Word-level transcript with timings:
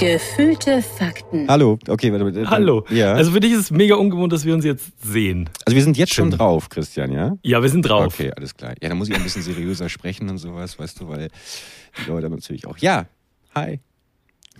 Gefühlte 0.00 0.80
Fakten. 0.80 1.46
Hallo, 1.46 1.78
okay, 1.86 2.10
warte, 2.10 2.24
warte. 2.24 2.48
Hallo. 2.48 2.86
Ja. 2.88 3.12
Also 3.12 3.32
für 3.32 3.40
dich 3.40 3.52
ist 3.52 3.58
es 3.58 3.70
mega 3.70 3.96
ungewohnt, 3.96 4.32
dass 4.32 4.46
wir 4.46 4.54
uns 4.54 4.64
jetzt 4.64 4.92
sehen. 5.02 5.50
Also 5.66 5.76
wir 5.76 5.82
sind 5.82 5.98
jetzt 5.98 6.14
schon 6.14 6.30
drauf, 6.30 6.70
Christian, 6.70 7.12
ja? 7.12 7.36
Ja, 7.42 7.60
wir 7.60 7.68
sind 7.68 7.82
drauf. 7.82 8.14
Okay, 8.18 8.32
alles 8.34 8.54
klar. 8.54 8.72
Ja, 8.80 8.88
da 8.88 8.94
muss 8.94 9.10
ich 9.10 9.14
ein 9.14 9.22
bisschen 9.22 9.42
seriöser 9.42 9.90
sprechen 9.90 10.30
und 10.30 10.38
sowas, 10.38 10.78
weißt 10.78 11.00
du, 11.02 11.08
weil 11.08 11.28
die 12.02 12.08
Leute 12.08 12.30
natürlich 12.30 12.66
auch. 12.66 12.78
Ja, 12.78 13.08
hi. 13.54 13.80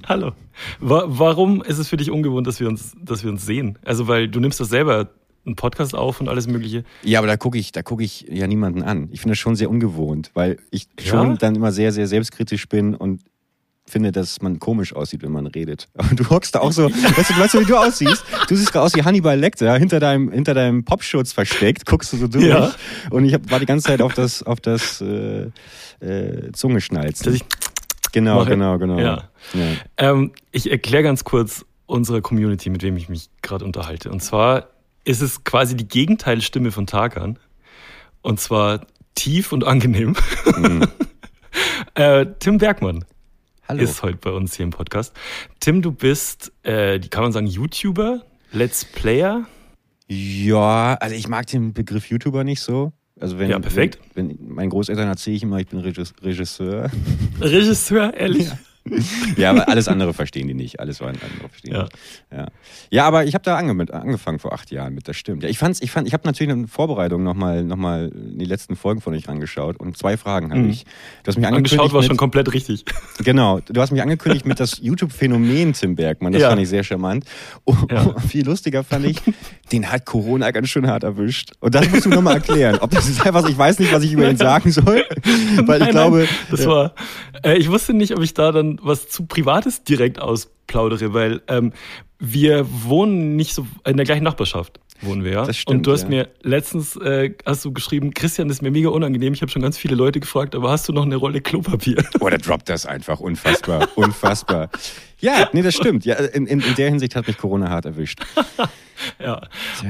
Hallo. 0.06 0.32
Wa 0.78 1.04
warum 1.06 1.62
ist 1.62 1.78
es 1.78 1.88
für 1.88 1.96
dich 1.96 2.10
ungewohnt, 2.10 2.46
dass 2.46 2.60
wir 2.60 2.68
uns, 2.68 2.92
dass 3.02 3.24
wir 3.24 3.30
uns 3.30 3.46
sehen? 3.46 3.78
Also 3.82 4.08
weil 4.08 4.28
du 4.28 4.40
nimmst 4.40 4.60
das 4.60 4.68
selber 4.68 5.08
einen 5.46 5.56
Podcast 5.56 5.94
auf 5.94 6.20
und 6.20 6.28
alles 6.28 6.48
Mögliche. 6.48 6.84
Ja, 7.02 7.18
aber 7.18 7.28
da 7.28 7.38
gucke 7.38 7.56
ich, 7.56 7.72
da 7.72 7.82
gucke 7.82 8.04
ich 8.04 8.26
ja 8.28 8.46
niemanden 8.46 8.82
an. 8.82 9.08
Ich 9.10 9.20
finde 9.20 9.32
das 9.32 9.38
schon 9.38 9.56
sehr 9.56 9.70
ungewohnt, 9.70 10.32
weil 10.34 10.58
ich 10.70 10.86
Ja? 11.00 11.06
schon 11.06 11.38
dann 11.38 11.54
immer 11.54 11.72
sehr, 11.72 11.92
sehr 11.92 12.06
selbstkritisch 12.06 12.68
bin 12.68 12.94
und 12.94 13.22
finde, 13.86 14.12
dass 14.12 14.40
man 14.40 14.58
komisch 14.58 14.94
aussieht, 14.94 15.22
wenn 15.22 15.32
man 15.32 15.46
redet. 15.46 15.88
Aber 15.94 16.14
du 16.14 16.28
hockst 16.30 16.54
da 16.54 16.60
auch 16.60 16.72
so, 16.72 16.84
weißt 16.84 17.30
du, 17.30 17.38
weißt 17.38 17.54
du, 17.54 17.60
wie 17.60 17.64
du 17.64 17.76
aussiehst? 17.76 18.24
Du 18.48 18.56
siehst 18.56 18.72
gerade 18.72 18.86
aus 18.86 18.94
wie 18.94 19.02
Hannibal 19.02 19.38
Lecter, 19.38 19.76
hinter 19.76 20.00
deinem, 20.00 20.30
hinter 20.30 20.54
deinem 20.54 20.84
Popschutz 20.84 21.32
versteckt, 21.32 21.86
guckst 21.86 22.12
du 22.12 22.16
so 22.16 22.28
durch. 22.28 22.44
Ja. 22.44 22.72
Und 23.10 23.24
ich 23.24 23.34
hab, 23.34 23.50
war 23.50 23.58
die 23.60 23.66
ganze 23.66 23.88
Zeit 23.88 24.02
auf 24.02 24.14
das, 24.14 24.42
auf 24.42 24.60
das 24.60 25.00
äh, 25.00 25.50
äh, 26.00 26.52
Zungeschnalzen. 26.52 27.24
Dass 27.24 27.34
ich, 27.34 27.44
genau, 28.12 28.36
mache. 28.36 28.50
genau, 28.50 28.78
genau. 28.78 28.98
Ja. 28.98 29.28
Ja. 29.54 29.66
ähm, 29.96 30.32
ich 30.52 30.70
erkläre 30.70 31.02
ganz 31.02 31.24
kurz 31.24 31.64
unsere 31.86 32.22
Community, 32.22 32.70
mit 32.70 32.82
wem 32.82 32.96
ich 32.96 33.08
mich 33.08 33.30
gerade 33.42 33.64
unterhalte. 33.64 34.10
Und 34.10 34.22
zwar 34.22 34.68
ist 35.04 35.20
es 35.20 35.44
quasi 35.44 35.76
die 35.76 35.88
Gegenteilstimme 35.88 36.70
von 36.70 36.86
Tarkan. 36.86 37.38
Und 38.22 38.38
zwar 38.38 38.86
tief 39.14 39.52
und 39.52 39.64
angenehm. 39.64 40.14
Mhm. 40.56 40.86
äh, 41.94 42.26
Tim 42.38 42.58
Bergmann. 42.58 43.04
Hallo. 43.70 43.82
ist 43.84 44.02
heute 44.02 44.16
bei 44.18 44.30
uns 44.30 44.56
hier 44.56 44.64
im 44.64 44.70
Podcast. 44.70 45.14
Tim, 45.60 45.80
du 45.82 45.92
bist, 45.92 46.52
äh, 46.64 46.98
kann 46.98 47.22
man 47.22 47.32
sagen, 47.32 47.46
YouTuber, 47.46 48.22
Let's 48.52 48.84
Player. 48.84 49.46
Ja, 50.08 50.94
also 51.00 51.14
ich 51.14 51.28
mag 51.28 51.46
den 51.46 51.72
Begriff 51.72 52.06
YouTuber 52.10 52.42
nicht 52.42 52.60
so. 52.60 52.92
Also 53.20 53.38
wenn, 53.38 53.48
Ja, 53.50 53.58
perfekt. 53.60 54.00
Wenn, 54.14 54.30
wenn 54.30 54.48
meinen 54.54 54.70
Großeltern 54.70 55.06
erzähle 55.06 55.36
ich 55.36 55.42
immer, 55.44 55.58
ich 55.58 55.68
bin 55.68 55.78
Regis- 55.80 56.14
Regisseur. 56.22 56.90
Regisseur, 57.40 58.12
ehrlich? 58.14 58.46
Ja, 58.48 58.58
aber 59.48 59.68
alles 59.68 59.88
andere 59.88 60.14
verstehen 60.14 60.48
die 60.48 60.54
nicht. 60.54 60.80
Alles 60.80 61.00
andere 61.02 61.20
verstehen 61.48 61.72
Ja. 61.74 61.82
nicht. 61.82 61.92
Ja. 62.32 62.46
ja, 62.90 63.06
aber 63.06 63.24
ich 63.24 63.34
habe 63.34 63.44
da 63.44 63.56
ange 63.56 63.92
angefangen 63.92 64.38
vor 64.38 64.52
acht 64.52 64.70
Jahren 64.70 64.94
mit, 64.94 65.06
das 65.08 65.16
stimmt. 65.16 65.42
Ja, 65.42 65.48
ich 65.48 65.58
fand's, 65.58 65.80
ich 65.82 65.90
fand, 65.90 66.06
ich 66.06 66.12
habe 66.14 66.26
natürlich 66.26 66.52
in 66.52 66.66
Vorbereitung 66.68 67.22
nochmal 67.22 67.62
noch 67.64 67.76
mal 67.76 68.10
die 68.14 68.44
letzten 68.44 68.76
Folgen 68.76 69.00
von 69.00 69.14
euch 69.14 69.28
rangeschaut 69.28 69.78
und 69.78 69.96
zwei 69.96 70.16
Fragen 70.16 70.50
habe 70.50 70.60
Mhm. 70.62 70.70
ich. 70.70 70.84
Du 71.22 71.28
hast 71.28 71.36
mich 71.36 71.46
angekündigt 71.46 71.72
Angeschaut 71.74 71.92
war 71.92 72.00
mit, 72.00 72.08
schon 72.08 72.16
komplett 72.16 72.52
richtig. 72.52 72.84
Genau, 73.24 73.60
du 73.60 73.80
hast 73.80 73.90
mich 73.90 74.00
angekündigt 74.02 74.46
mit 74.46 74.60
das 74.60 74.78
YouTube-Phänomen 74.80 75.72
Tim 75.74 75.94
Bergmann. 75.94 76.32
Das 76.32 76.42
Ja. 76.42 76.48
fand 76.50 76.62
ich 76.62 76.68
sehr 76.68 76.84
charmant. 76.84 77.24
Oh, 77.64 77.74
Ja. 77.90 78.18
Viel 78.20 78.46
lustiger 78.46 78.82
fand 78.84 79.04
ich, 79.06 79.18
den 79.72 79.90
hat 79.90 80.06
Corona 80.06 80.50
ganz 80.52 80.68
schön 80.68 80.86
hart 80.86 81.02
erwischt. 81.04 81.52
Und 81.60 81.74
das 81.74 81.88
musst 81.90 82.06
du 82.06 82.10
nochmal 82.10 82.34
erklären. 82.36 82.78
Ob 82.80 82.90
das 82.90 83.08
ist 83.08 83.24
einfach, 83.26 83.46
ich 83.48 83.56
weiß 83.58 83.78
nicht, 83.78 83.92
was 83.92 84.02
ich 84.04 84.12
über 84.12 84.28
ihn 84.30 84.36
sagen 84.36 84.70
soll, 84.70 85.04
weil 85.64 85.80
ich 85.80 85.86
Nein, 85.86 85.90
glaube, 85.90 86.18
nein, 86.18 86.28
das 86.50 86.60
ja. 86.64 86.68
war, 86.68 86.94
äh, 87.44 87.56
ich 87.58 87.70
wusste 87.70 87.92
nicht, 87.94 88.16
ob 88.16 88.22
ich 88.22 88.32
da 88.34 88.52
dann 88.52 88.69
was 88.82 89.08
zu 89.08 89.26
Privates 89.26 89.84
direkt 89.84 90.20
ausplaudere, 90.20 91.12
weil 91.14 91.42
ähm, 91.48 91.72
wir 92.18 92.66
wohnen 92.68 93.36
nicht 93.36 93.54
so 93.54 93.66
in 93.86 93.96
der 93.96 94.04
gleichen 94.04 94.24
Nachbarschaft. 94.24 94.78
Wohnen 95.02 95.24
wir, 95.24 95.32
ja. 95.32 95.44
Das 95.46 95.56
stimmt, 95.56 95.78
und 95.78 95.86
du 95.86 95.92
hast 95.92 96.02
ja. 96.02 96.08
mir 96.08 96.28
letztens 96.42 96.94
äh, 96.96 97.32
hast 97.46 97.64
du 97.64 97.72
geschrieben, 97.72 98.12
Christian, 98.12 98.48
das 98.48 98.58
ist 98.58 98.62
mir 98.62 98.70
mega 98.70 98.90
unangenehm. 98.90 99.32
Ich 99.32 99.40
habe 99.40 99.50
schon 99.50 99.62
ganz 99.62 99.78
viele 99.78 99.94
Leute 99.94 100.20
gefragt, 100.20 100.54
aber 100.54 100.70
hast 100.70 100.88
du 100.88 100.92
noch 100.92 101.06
eine 101.06 101.16
Rolle 101.16 101.40
Klopapier? 101.40 102.04
Oder 102.20 102.36
droppt 102.36 102.68
das 102.68 102.84
einfach. 102.84 103.20
Unfassbar. 103.20 103.88
Unfassbar. 103.94 104.68
Ja, 105.18 105.48
nee, 105.52 105.62
das 105.62 105.74
stimmt. 105.74 106.04
Ja, 106.04 106.16
in, 106.16 106.46
in, 106.46 106.60
in 106.60 106.74
der 106.74 106.90
Hinsicht 106.90 107.16
hat 107.16 107.26
mich 107.26 107.38
Corona 107.38 107.70
hart 107.70 107.86
erwischt. 107.86 108.20
Ja. 109.18 109.40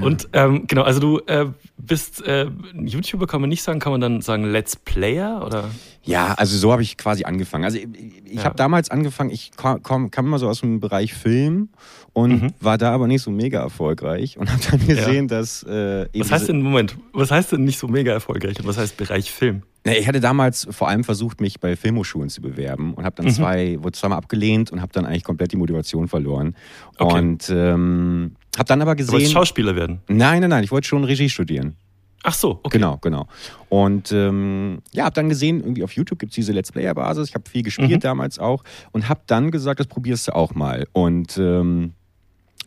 Und 0.01 0.29
ähm, 0.33 0.67
genau, 0.67 0.83
also 0.83 1.01
du 1.01 1.19
äh, 1.27 1.47
bist 1.79 2.25
äh, 2.27 2.47
ein 2.75 2.87
YouTuber, 2.87 3.27
kann 3.27 3.41
man 3.41 3.49
nicht 3.51 3.63
sagen, 3.63 3.79
kann 3.81 3.93
man 3.93 4.01
dann 4.01 4.21
sagen 4.23 4.45
Let's 4.51 4.77
Player 4.77 5.43
oder? 5.45 5.71
Ja, 6.03 6.35
also 6.35 6.57
so 6.57 6.73
habe 6.73 6.83
ich 6.83 6.97
quasi 6.97 7.25
angefangen. 7.25 7.65
Also 7.65 7.79
ich, 7.79 7.87
ich 8.25 8.35
Ja. 8.39 8.45
habe 8.45 8.57
damals 8.57 8.91
angefangen, 8.91 9.31
ich 9.31 9.51
kam, 9.57 9.83
kam, 9.83 10.11
kam 10.11 10.27
immer 10.27 10.39
so 10.39 10.49
aus 10.49 10.61
dem 10.61 10.81
Bereich 10.81 11.13
Film 11.15 11.69
und 12.13 12.43
Mhm. 12.43 12.55
war 12.61 12.79
da 12.79 12.93
aber 12.93 13.07
nicht 13.07 13.23
so 13.23 13.31
mega 13.31 13.61
erfolgreich 13.61 14.39
und 14.39 14.51
habe 14.51 14.63
dann 14.71 14.87
gesehen, 14.87 15.29
dass 15.29 15.63
äh, 15.65 16.07
Was 16.19 16.31
heißt 16.33 16.49
denn, 16.49 16.63
Moment, 16.63 16.97
was 17.13 17.31
heißt 17.31 17.53
denn 17.53 17.65
nicht 17.65 17.79
so 17.79 17.89
mega 17.89 18.13
erfolgreich 18.13 18.59
und 18.59 18.67
was 18.67 18.77
heißt 18.79 18.97
Bereich 18.97 19.31
Film? 19.31 19.63
Ich 19.99 20.07
hatte 20.09 20.21
damals 20.21 20.67
vor 20.71 20.89
allem 20.89 21.05
versucht, 21.05 21.41
mich 21.41 21.61
bei 21.61 21.77
Filmhochschulen 21.77 22.29
zu 22.29 22.41
bewerben 22.41 22.95
und 22.95 23.05
habe 23.05 23.17
dann 23.17 23.27
Mhm. 23.27 23.31
zwei, 23.31 23.79
wurde 23.83 23.93
zweimal 23.99 24.19
abgelehnt 24.19 24.71
und 24.73 24.81
habe 24.81 24.93
dann 24.93 25.07
eigentlich 25.07 25.25
komplett 25.25 25.53
die 25.53 25.57
Motivation 25.57 26.09
verloren. 26.09 26.55
Okay. 26.99 27.19
Und 27.19 27.51
ähm, 27.51 28.37
habe 28.57 28.67
dann 28.67 28.83
aber 28.83 28.95
Du 28.95 28.99
wolltest 29.01 29.13
gesehen. 29.13 29.33
Schauspieler 29.33 29.77
werden. 29.77 30.01
Nein, 30.09 30.41
nein, 30.41 30.51
nein, 30.51 30.65
ich 30.65 30.71
wollte 30.71 30.87
schon 30.89 31.05
Regie 31.05 31.29
studieren. 31.29 31.77
Ach 32.23 32.35
so, 32.35 32.61
okay. 32.63 32.77
Genau, 32.77 32.99
genau. 32.99 33.27
Und 33.71 34.13
ähm, 34.13 34.81
ja, 34.93 35.05
habe 35.05 35.15
dann 35.15 35.31
gesehen, 35.31 35.61
irgendwie 35.61 35.83
auf 35.85 35.93
YouTube 35.93 36.19
gibt 36.19 36.33
es 36.33 36.35
diese 36.35 36.53
Let's 36.53 36.71
Player-Basis. 36.71 37.29
Ich 37.31 37.35
habe 37.35 37.49
viel 37.49 37.63
gespielt 37.63 37.91
Mhm. 37.91 38.01
damals 38.01 38.39
auch 38.39 38.63
und 38.93 39.09
habe 39.09 39.21
dann 39.27 39.51
gesagt, 39.51 39.81
das 39.81 39.87
probierst 39.87 40.29
du 40.29 40.35
auch 40.37 40.55
mal. 40.55 40.87
Und 40.93 41.39
ähm, 41.39 41.95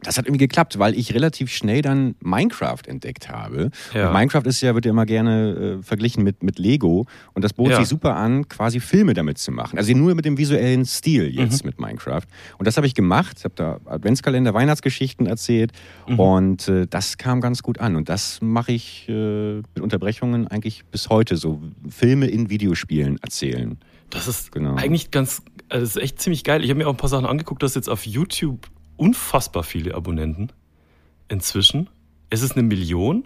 das 0.04 0.18
hat 0.18 0.26
irgendwie 0.26 0.46
geklappt, 0.46 0.80
weil 0.80 0.96
ich 0.98 1.14
relativ 1.14 1.52
schnell 1.52 1.82
dann 1.82 2.16
Minecraft 2.22 2.82
entdeckt 2.88 3.30
habe. 3.30 3.72
Ja. 3.94 4.12
Minecraft 4.12 4.44
ist 4.46 4.62
ja, 4.62 4.76
wird 4.76 4.86
ja 4.86 4.92
immer 4.92 5.06
gerne 5.06 5.78
äh, 5.80 5.84
verglichen 5.84 6.24
mit, 6.24 6.44
mit 6.44 6.60
Lego. 6.60 7.06
Und 7.34 7.44
das 7.44 7.54
bot 7.54 7.72
Ja. 7.72 7.78
sich 7.80 7.88
super 7.88 8.16
an, 8.16 8.48
quasi 8.50 8.80
Filme 8.80 9.14
damit 9.14 9.38
zu 9.38 9.52
machen. 9.52 9.78
Also 9.78 9.94
nur 9.94 10.14
mit 10.16 10.26
dem 10.26 10.38
visuellen 10.38 10.86
Stil 10.86 11.32
Mhm. 11.32 11.40
jetzt 11.40 11.66
mit 11.66 11.80
Minecraft. 11.80 12.24
Und 12.58 12.68
das 12.68 12.78
habe 12.78 12.86
ich 12.88 12.96
gemacht. 12.96 13.38
Ich 13.40 13.44
habe 13.46 13.56
da 13.56 13.80
Adventskalender, 13.86 14.54
Weihnachtsgeschichten 14.54 15.26
erzählt. 15.26 15.72
Mhm. 16.08 16.20
Und 16.20 16.68
äh, 16.68 16.86
das 16.88 17.18
kam 17.18 17.42
ganz 17.42 17.64
gut 17.64 17.80
an. 17.80 17.96
Und 17.96 18.10
das 18.10 18.40
mache 18.42 18.72
ich 18.72 19.08
äh, 19.10 19.56
mit 19.58 19.80
Unterbrechungen 19.80 20.48
eigentlich 20.48 20.84
bis 20.86 21.10
heute 21.10 21.38
so. 21.38 21.62
Filme 21.90 22.28
in 22.28 22.50
Videospielen 22.50 23.18
erzählen. 23.22 23.78
Das 24.10 24.28
ist 24.28 24.52
Genau. 24.52 24.76
eigentlich 24.76 25.10
ganz, 25.12 25.42
also 25.70 25.86
das 25.86 25.96
ist 25.96 26.02
echt 26.02 26.22
ziemlich 26.22 26.44
geil. 26.44 26.64
Ich 26.64 26.70
habe 26.70 26.78
mir 26.78 26.88
auch 26.88 26.94
ein 26.94 26.98
paar 26.98 27.10
Sachen 27.10 27.26
angeguckt, 27.26 27.64
dass 27.64 27.74
jetzt 27.76 27.90
auf 27.90 28.06
YouTube 28.06 28.68
unfassbar 29.04 29.64
viele 29.64 29.96
Abonnenten 29.96 30.52
inzwischen. 31.28 31.90
Es 32.30 32.42
ist 32.42 32.54
eine 32.54 32.64
Million, 32.64 33.26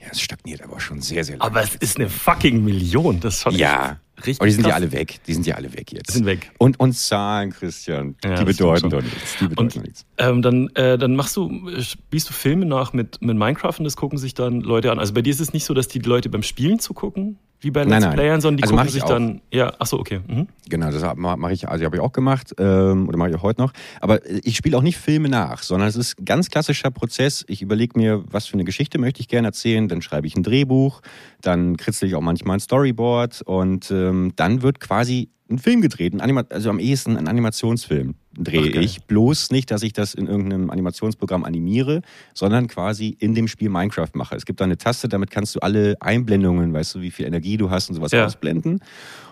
Ja, 0.00 0.08
es 0.10 0.20
stagniert 0.20 0.62
aber 0.62 0.80
schon 0.80 1.00
sehr, 1.00 1.24
sehr 1.24 1.38
lange. 1.38 1.50
aber 1.50 1.62
es 1.62 1.74
ist 1.76 1.96
eine 1.98 2.08
fucking 2.08 2.62
Million. 2.64 3.20
Das 3.20 3.34
ist 3.36 3.42
schon 3.42 3.54
Ja, 3.54 4.00
richtig 4.18 4.40
aber 4.40 4.46
die 4.48 4.52
sind 4.52 4.66
ja 4.66 4.74
alle 4.74 4.92
weg. 4.92 5.20
Die 5.26 5.32
sind 5.34 5.46
ja 5.46 5.54
alle 5.54 5.72
weg 5.72 5.92
jetzt. 5.92 6.10
Sind 6.12 6.26
weg. 6.26 6.50
Und, 6.58 6.78
und 6.80 6.92
Zahlen, 6.94 7.50
Christian, 7.50 8.16
Ja, 8.24 8.36
die 8.36 8.44
bedeuten 8.44 8.90
doch 8.90 9.02
nichts. 9.02 9.36
Die 9.40 9.44
bedeuten 9.48 9.60
Und 9.60 9.76
doch 9.76 9.82
nichts. 9.82 10.06
ähm, 10.18 10.42
dann, 10.42 10.68
äh, 10.74 10.98
dann 10.98 11.14
machst 11.16 11.36
du, 11.36 11.70
spielst 11.80 12.28
du 12.28 12.32
Filme 12.34 12.66
nach 12.66 12.92
mit, 12.92 13.22
mit 13.22 13.36
Minecraft 13.36 13.74
und 13.78 13.84
das 13.84 13.96
gucken 13.96 14.18
sich 14.18 14.34
dann 14.34 14.60
Leute 14.60 14.90
an. 14.92 14.98
Also 14.98 15.14
bei 15.14 15.22
dir 15.22 15.30
ist 15.30 15.40
es 15.40 15.52
nicht 15.52 15.64
so, 15.64 15.72
dass 15.74 15.88
die 15.88 16.00
Leute 16.00 16.28
beim 16.28 16.42
Spielen 16.42 16.78
zugucken, 16.80 17.38
wie 17.62 17.70
bei 17.70 17.84
Let's 17.84 18.04
Nein. 18.04 18.14
Playern, 18.14 18.40
sondern 18.40 18.58
die 18.58 18.62
Also 18.64 18.74
gucken 18.74 18.86
ich 18.86 18.92
sich 18.92 19.02
auch. 19.04 19.08
dann. 19.08 19.40
Ja, 19.52 19.72
ach 19.78 19.86
so, 19.86 19.98
okay. 19.98 20.20
Mhm. 20.26 20.48
Genau, 20.68 20.90
das 20.90 21.02
mache 21.16 21.52
ich, 21.52 21.68
also 21.68 21.84
habe 21.84 21.96
ich 21.96 22.02
auch 22.02 22.12
gemacht 22.12 22.54
ähm, 22.58 23.08
oder 23.08 23.16
mache 23.16 23.30
ich 23.30 23.36
auch 23.36 23.42
heute 23.42 23.60
noch. 23.60 23.72
Aber 24.00 24.24
äh, 24.26 24.40
ich 24.44 24.56
spiele 24.56 24.76
auch 24.76 24.82
nicht 24.82 24.98
Filme 24.98 25.28
nach, 25.28 25.62
sondern 25.62 25.88
es 25.88 25.96
ist 25.96 26.18
ein 26.20 26.24
ganz 26.24 26.50
klassischer 26.50 26.90
Prozess. 26.90 27.44
Ich 27.48 27.62
überlege 27.62 27.98
mir, 27.98 28.24
was 28.30 28.46
für 28.46 28.54
eine 28.54 28.64
Geschichte 28.64 28.98
möchte 28.98 29.20
ich 29.20 29.28
gerne 29.28 29.48
erzählen, 29.48 29.88
dann 29.88 30.02
schreibe 30.02 30.26
ich 30.26 30.36
ein 30.36 30.42
Drehbuch, 30.42 31.00
dann 31.40 31.76
kritzel 31.76 32.08
ich 32.08 32.14
auch 32.14 32.20
manchmal 32.20 32.56
ein 32.56 32.60
Storyboard 32.60 33.42
und 33.42 33.90
ähm, 33.90 34.32
dann 34.36 34.62
wird 34.62 34.80
quasi 34.80 35.28
ein 35.52 35.58
Film 35.58 35.80
gedreht, 35.80 36.12
ein 36.14 36.20
Anima 36.20 36.44
also 36.50 36.70
am 36.70 36.78
ehesten 36.78 37.16
ein 37.16 37.28
Animationsfilm 37.28 38.14
drehe 38.34 38.72
Ach, 38.74 38.80
ich. 38.82 39.02
Bloß 39.04 39.50
nicht, 39.50 39.70
dass 39.70 39.82
ich 39.82 39.92
das 39.92 40.14
in 40.14 40.26
irgendeinem 40.26 40.70
Animationsprogramm 40.70 41.44
animiere, 41.44 42.00
sondern 42.32 42.66
quasi 42.66 43.14
in 43.18 43.34
dem 43.34 43.46
Spiel 43.46 43.68
Minecraft 43.68 44.08
mache. 44.14 44.34
Es 44.36 44.46
gibt 44.46 44.60
da 44.60 44.64
eine 44.64 44.78
Taste, 44.78 45.08
damit 45.08 45.30
kannst 45.30 45.54
du 45.54 45.60
alle 45.60 45.96
Einblendungen, 46.00 46.72
weißt 46.72 46.94
du, 46.94 47.00
wie 47.02 47.10
viel 47.10 47.26
Energie 47.26 47.58
du 47.58 47.68
hast 47.70 47.90
und 47.90 47.96
sowas 47.96 48.10
Ja. 48.12 48.24
ausblenden. 48.24 48.80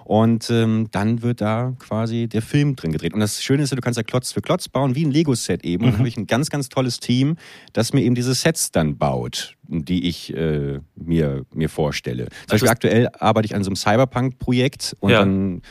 Und 0.04 0.50
ähm, 0.50 0.88
dann 0.90 1.22
wird 1.22 1.40
da 1.40 1.72
quasi 1.78 2.26
der 2.26 2.42
Film 2.42 2.74
drin 2.76 2.92
gedreht. 2.92 3.14
Und 3.14 3.20
das 3.20 3.42
Schöne 3.42 3.62
ist, 3.62 3.72
du 3.72 3.76
kannst 3.76 3.96
ja 3.96 4.02
Klotz 4.02 4.32
für 4.32 4.42
Klotz 4.42 4.68
bauen, 4.68 4.94
wie 4.96 5.04
ein 5.06 5.10
Lego-Set 5.12 5.64
eben. 5.64 5.84
Und 5.84 5.92
dann 5.92 5.98
habe 6.00 6.08
ich 6.08 6.16
ein 6.18 6.26
ganz, 6.26 6.50
ganz 6.50 6.68
tolles 6.68 6.98
Team, 7.00 7.36
das 7.72 7.92
mir 7.94 8.02
eben 8.02 8.14
diese 8.16 8.34
Sets 8.34 8.70
dann 8.72 8.98
baut, 8.98 9.56
die 9.68 10.08
ich 10.08 10.34
äh, 10.36 10.80
mir, 10.96 11.46
mir 11.54 11.68
vorstelle. 11.70 12.24
Zum 12.24 12.32
Also 12.48 12.52
Beispiel 12.54 12.68
aktuell 12.68 13.08
arbeite 13.18 13.46
ich 13.46 13.54
an 13.54 13.62
so 13.64 13.68
einem 13.70 13.76
Cyberpunk-Projekt 13.76 14.96
und 15.00 15.10
Ja. 15.10 15.20
dann 15.20 15.62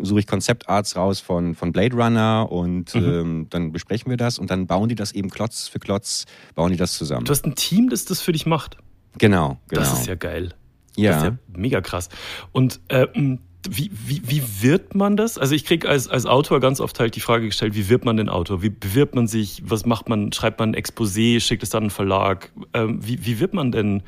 suche 0.00 0.20
ich 0.20 0.26
Konzeptarts 0.26 0.96
raus 0.96 1.20
von, 1.20 1.54
von 1.54 1.72
Blade 1.72 1.94
Runner 1.96 2.48
und 2.50 2.94
Mhm. 2.94 3.04
ähm, 3.04 3.46
dann 3.50 3.72
besprechen 3.72 4.08
wir 4.10 4.16
das 4.16 4.38
und 4.38 4.50
dann 4.50 4.66
bauen 4.66 4.88
die 4.88 4.94
das 4.94 5.12
eben 5.12 5.28
Klotz 5.30 5.68
für 5.68 5.78
Klotz, 5.78 6.24
bauen 6.54 6.70
die 6.72 6.78
das 6.78 6.94
zusammen. 6.94 7.24
Du 7.26 7.30
hast 7.32 7.44
ein 7.46 7.54
Team, 7.54 7.88
das 7.90 8.04
das 8.06 8.20
für 8.22 8.32
dich 8.32 8.46
macht. 8.46 8.78
genau, 9.18 9.58
genau. 9.68 9.80
Das 9.82 10.00
ist 10.00 10.06
ja 10.06 10.14
geil. 10.14 10.54
ja. 10.96 11.10
Das 11.12 11.22
ist 11.22 11.28
ja 11.28 11.36
mega 11.56 11.80
krass. 11.80 12.08
Und 12.52 12.80
ähm, 12.88 13.40
wie, 13.68 13.90
wie, 14.06 14.22
wie 14.26 14.62
wird 14.62 14.94
man 14.94 15.16
das? 15.16 15.38
Also 15.38 15.54
ich 15.56 15.64
kriege 15.64 15.88
als, 15.88 16.06
als 16.08 16.24
Autor 16.24 16.60
ganz 16.60 16.80
oft 16.80 17.00
halt 17.00 17.16
die 17.16 17.20
Frage 17.20 17.46
gestellt, 17.46 17.74
wie 17.74 17.88
wird 17.88 18.04
man 18.04 18.16
denn 18.16 18.28
Autor? 18.28 18.62
Wie 18.62 18.70
bewirbt 18.70 19.14
man 19.16 19.26
sich? 19.26 19.60
Was 19.66 19.84
macht 19.84 20.08
man? 20.08 20.32
Schreibt 20.32 20.60
man 20.60 20.70
ein 20.70 20.74
Exposé? 20.76 21.40
Schickt 21.40 21.64
es 21.64 21.70
dann 21.70 21.82
einen 21.84 21.90
Verlag? 21.90 22.52
Ähm, 22.74 23.00
wie, 23.04 23.26
wie 23.26 23.40
wird 23.40 23.54
man 23.54 23.72
denn, 23.72 24.04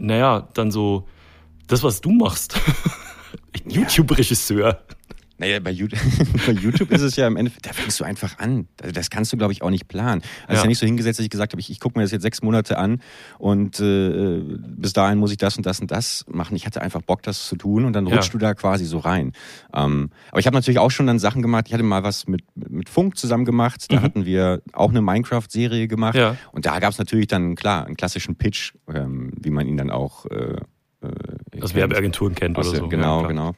naja, 0.00 0.48
dann 0.54 0.72
so 0.72 1.06
das, 1.68 1.82
was 1.84 2.00
du 2.00 2.10
machst? 2.10 2.58
YouTube-Regisseur. 3.66 4.80
Naja, 5.40 5.60
bei 5.60 5.70
YouTube, 5.70 6.00
bei 6.46 6.52
YouTube 6.52 6.90
ist 6.90 7.00
es 7.00 7.14
ja 7.14 7.28
im 7.28 7.36
Endeffekt, 7.36 7.64
da 7.66 7.72
fängst 7.72 7.98
du 8.00 8.04
einfach 8.04 8.38
an. 8.38 8.66
Das 8.76 9.08
kannst 9.08 9.32
du, 9.32 9.36
glaube 9.36 9.52
ich, 9.52 9.62
auch 9.62 9.70
nicht 9.70 9.86
planen. 9.86 10.20
Also 10.42 10.48
ja. 10.48 10.54
ist 10.54 10.62
ja 10.62 10.68
nicht 10.68 10.78
so 10.78 10.86
hingesetzt, 10.86 11.20
dass 11.20 11.24
ich 11.24 11.30
gesagt 11.30 11.52
habe, 11.52 11.60
ich, 11.60 11.70
ich 11.70 11.78
gucke 11.78 11.96
mir 11.96 12.02
das 12.02 12.10
jetzt 12.10 12.22
sechs 12.22 12.42
Monate 12.42 12.76
an 12.76 13.00
und 13.38 13.78
äh, 13.78 14.40
bis 14.42 14.92
dahin 14.92 15.18
muss 15.18 15.30
ich 15.30 15.36
das 15.36 15.56
und 15.56 15.64
das 15.64 15.78
und 15.80 15.92
das 15.92 16.24
machen. 16.28 16.56
Ich 16.56 16.66
hatte 16.66 16.82
einfach 16.82 17.02
Bock, 17.02 17.22
das 17.22 17.46
zu 17.46 17.54
tun 17.54 17.84
und 17.84 17.92
dann 17.92 18.08
rutschst 18.08 18.32
ja. 18.32 18.32
du 18.32 18.38
da 18.38 18.54
quasi 18.54 18.84
so 18.84 18.98
rein. 18.98 19.32
Ähm, 19.72 20.10
aber 20.30 20.40
ich 20.40 20.46
habe 20.46 20.56
natürlich 20.56 20.80
auch 20.80 20.90
schon 20.90 21.06
dann 21.06 21.20
Sachen 21.20 21.40
gemacht. 21.40 21.66
Ich 21.68 21.72
hatte 21.72 21.84
mal 21.84 22.02
was 22.02 22.26
mit, 22.26 22.42
mit 22.56 22.88
Funk 22.88 23.16
zusammen 23.16 23.44
gemacht. 23.44 23.86
Da 23.90 24.00
mhm. 24.00 24.02
hatten 24.02 24.26
wir 24.26 24.60
auch 24.72 24.90
eine 24.90 25.02
Minecraft-Serie 25.02 25.86
gemacht. 25.86 26.16
Ja. 26.16 26.36
Und 26.50 26.66
da 26.66 26.80
gab 26.80 26.90
es 26.90 26.98
natürlich 26.98 27.28
dann, 27.28 27.54
klar, 27.54 27.86
einen 27.86 27.96
klassischen 27.96 28.34
Pitch, 28.34 28.72
ähm, 28.92 29.30
wie 29.40 29.50
man 29.50 29.68
ihn 29.68 29.76
dann 29.76 29.90
auch 29.90 30.26
äh, 30.26 30.56
äh, 31.02 31.62
Aus 31.62 31.74
Werbeagenturen 31.74 32.34
kennt 32.34 32.58
oder 32.58 32.68
so. 32.68 32.88
Genau, 32.88 33.22
ja, 33.22 33.28
genau. 33.28 33.52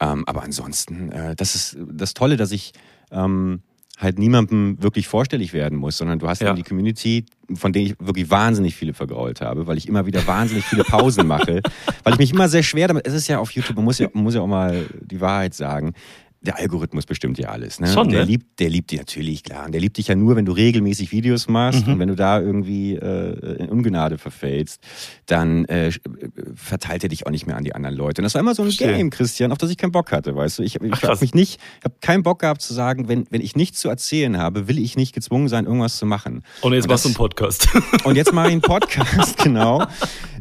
Ähm, 0.00 0.24
aber 0.26 0.42
ansonsten, 0.42 1.12
äh, 1.12 1.34
das 1.36 1.54
ist 1.54 1.76
das 1.92 2.14
Tolle, 2.14 2.36
dass 2.36 2.52
ich 2.52 2.72
ähm, 3.10 3.62
halt 3.98 4.18
niemandem 4.18 4.82
wirklich 4.82 5.06
vorstellig 5.06 5.52
werden 5.52 5.78
muss, 5.78 5.96
sondern 5.98 6.18
du 6.18 6.28
hast 6.28 6.40
ja. 6.40 6.48
dann 6.48 6.56
die 6.56 6.62
Community, 6.62 7.26
von 7.54 7.72
denen 7.72 7.86
ich 7.86 7.94
wirklich 8.00 8.30
wahnsinnig 8.30 8.74
viele 8.74 8.92
vergrault 8.92 9.40
habe, 9.40 9.66
weil 9.66 9.78
ich 9.78 9.88
immer 9.88 10.06
wieder 10.06 10.26
wahnsinnig 10.26 10.64
viele 10.64 10.82
Pausen 10.84 11.26
mache, 11.26 11.62
weil 12.02 12.14
ich 12.14 12.18
mich 12.18 12.32
immer 12.32 12.48
sehr 12.48 12.62
schwer 12.62 12.88
damit, 12.88 13.06
es 13.06 13.14
ist 13.14 13.28
ja 13.28 13.38
auf 13.38 13.50
YouTube, 13.52 13.76
man 13.76 13.84
muss 13.84 13.98
ja, 13.98 14.08
man 14.12 14.24
muss 14.24 14.34
ja 14.34 14.40
auch 14.40 14.48
mal 14.48 14.86
die 15.00 15.20
Wahrheit 15.20 15.54
sagen, 15.54 15.94
der 16.44 16.58
Algorithmus 16.58 17.06
bestimmt 17.06 17.38
ja 17.38 17.48
alles. 17.48 17.80
Ne? 17.80 17.88
Schon, 17.88 18.08
der 18.10 18.20
ne? 18.20 18.26
liebt, 18.26 18.60
der 18.60 18.68
liebt 18.68 18.90
dich 18.90 18.98
natürlich, 18.98 19.42
klar. 19.42 19.66
Und 19.66 19.72
der 19.72 19.80
liebt 19.80 19.96
dich 19.96 20.08
ja 20.08 20.14
nur, 20.14 20.36
wenn 20.36 20.44
du 20.44 20.52
regelmäßig 20.52 21.10
Videos 21.10 21.48
machst 21.48 21.86
mhm. 21.86 21.94
und 21.94 21.98
wenn 21.98 22.08
du 22.08 22.16
da 22.16 22.38
irgendwie 22.40 22.94
äh, 22.94 23.62
in 23.62 23.68
Ungnade 23.70 24.18
verfällst, 24.18 24.80
dann 25.26 25.64
äh, 25.66 25.90
verteilt 26.54 27.02
er 27.02 27.08
dich 27.08 27.26
auch 27.26 27.30
nicht 27.30 27.46
mehr 27.46 27.56
an 27.56 27.64
die 27.64 27.74
anderen 27.74 27.96
Leute. 27.96 28.20
Und 28.20 28.24
das 28.24 28.34
war 28.34 28.40
immer 28.40 28.54
so 28.54 28.62
ein 28.62 28.66
Verstehe. 28.66 28.94
Game, 28.94 29.10
Christian, 29.10 29.52
auf 29.52 29.58
das 29.58 29.70
ich 29.70 29.78
keinen 29.78 29.92
Bock 29.92 30.12
hatte, 30.12 30.36
weißt 30.36 30.58
du. 30.58 30.62
Ich, 30.62 30.80
ich 30.80 31.02
habe 31.02 31.18
mich 31.20 31.34
nicht, 31.34 31.60
habe 31.82 31.94
keinen 32.00 32.22
Bock 32.22 32.40
gehabt 32.40 32.60
zu 32.60 32.74
sagen, 32.74 33.08
wenn, 33.08 33.26
wenn 33.30 33.40
ich 33.40 33.56
nichts 33.56 33.80
zu 33.80 33.88
erzählen 33.88 34.36
habe, 34.36 34.68
will 34.68 34.78
ich 34.78 34.96
nicht 34.96 35.14
gezwungen 35.14 35.48
sein, 35.48 35.64
irgendwas 35.64 35.96
zu 35.96 36.06
machen. 36.06 36.42
Und 36.60 36.74
jetzt 36.74 36.84
und 36.84 36.90
machst 36.90 37.04
du 37.04 37.08
einen 37.08 37.16
Podcast. 37.16 37.68
Und 38.04 38.16
jetzt 38.16 38.32
mache 38.32 38.48
ich 38.48 38.52
einen 38.52 38.60
Podcast, 38.62 39.38
genau. 39.42 39.84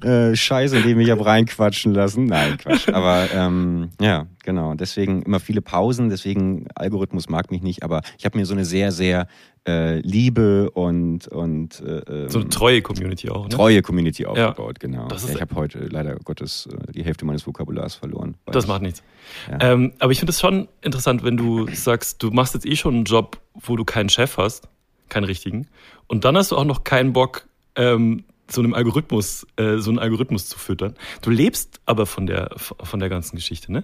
Äh, 0.01 0.35
Scheiße, 0.35 0.77
in 0.77 0.83
dem 0.83 0.99
ich 0.99 1.09
habe 1.09 1.25
reinquatschen 1.25 1.93
lassen. 1.93 2.25
Nein, 2.25 2.57
Quatsch. 2.57 2.89
Aber 2.89 3.29
ähm, 3.33 3.89
ja, 4.01 4.27
genau. 4.43 4.75
Deswegen 4.75 5.23
immer 5.23 5.39
viele 5.39 5.61
Pausen. 5.61 6.09
Deswegen 6.09 6.67
Algorithmus 6.75 7.29
mag 7.29 7.51
mich 7.51 7.61
nicht. 7.61 7.83
Aber 7.83 8.01
ich 8.17 8.25
habe 8.25 8.37
mir 8.37 8.45
so 8.45 8.53
eine 8.53 8.65
sehr, 8.65 8.91
sehr 8.91 9.27
äh, 9.67 9.99
Liebe 9.99 10.69
und 10.71 11.27
und 11.27 11.81
äh, 11.81 11.99
ähm, 11.99 12.29
so 12.29 12.39
eine 12.39 12.49
treue 12.49 12.81
Community 12.81 13.29
auch. 13.29 13.43
Ne? 13.43 13.49
Treue 13.49 13.81
Community 13.81 14.25
aufgebaut, 14.25 14.79
ja. 14.81 14.87
genau. 14.87 15.07
ich 15.11 15.41
habe 15.41 15.55
heute 15.55 15.79
leider 15.79 16.15
Gottes 16.17 16.67
äh, 16.67 16.91
die 16.91 17.03
Hälfte 17.03 17.25
meines 17.25 17.47
Vokabulars 17.47 17.95
verloren. 17.95 18.35
Das 18.45 18.65
ich, 18.65 18.67
macht 18.67 18.81
nichts. 18.81 19.03
Ja. 19.49 19.73
Ähm, 19.73 19.93
aber 19.99 20.11
ich 20.11 20.19
finde 20.19 20.31
es 20.31 20.39
schon 20.39 20.67
interessant, 20.81 21.23
wenn 21.23 21.37
du 21.37 21.67
sagst, 21.73 22.21
du 22.21 22.31
machst 22.31 22.53
jetzt 22.53 22.65
eh 22.65 22.75
schon 22.75 22.95
einen 22.95 23.03
Job, 23.05 23.39
wo 23.53 23.75
du 23.75 23.85
keinen 23.85 24.09
Chef 24.09 24.37
hast, 24.37 24.67
keinen 25.09 25.25
richtigen, 25.25 25.67
und 26.07 26.25
dann 26.25 26.35
hast 26.35 26.51
du 26.51 26.57
auch 26.57 26.65
noch 26.65 26.83
keinen 26.83 27.13
Bock, 27.13 27.47
ähm, 27.75 28.25
so 28.53 28.61
einem 28.61 28.73
Algorithmus, 28.73 29.45
äh, 29.55 29.77
so 29.77 29.89
einen 29.89 29.99
Algorithmus 29.99 30.47
zu 30.47 30.57
füttern. 30.57 30.95
Du 31.21 31.29
lebst 31.29 31.79
aber 31.85 32.05
von 32.05 32.27
der, 32.27 32.51
von 32.57 32.99
der 32.99 33.09
ganzen 33.09 33.35
Geschichte, 33.35 33.71
ne? 33.71 33.83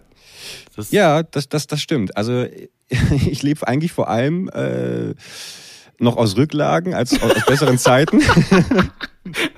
Das 0.75 0.91
ja, 0.91 1.23
das, 1.23 1.49
das, 1.49 1.67
das 1.67 1.81
stimmt. 1.81 2.15
Also 2.15 2.45
ich 3.29 3.43
lebe 3.43 3.67
eigentlich 3.67 3.91
vor 3.91 4.09
allem 4.09 4.49
äh, 4.49 5.13
noch 5.99 6.17
aus 6.17 6.37
Rücklagen 6.37 6.93
als 6.93 7.21
aus, 7.21 7.31
aus 7.35 7.45
besseren 7.45 7.77
Zeiten. 7.79 8.21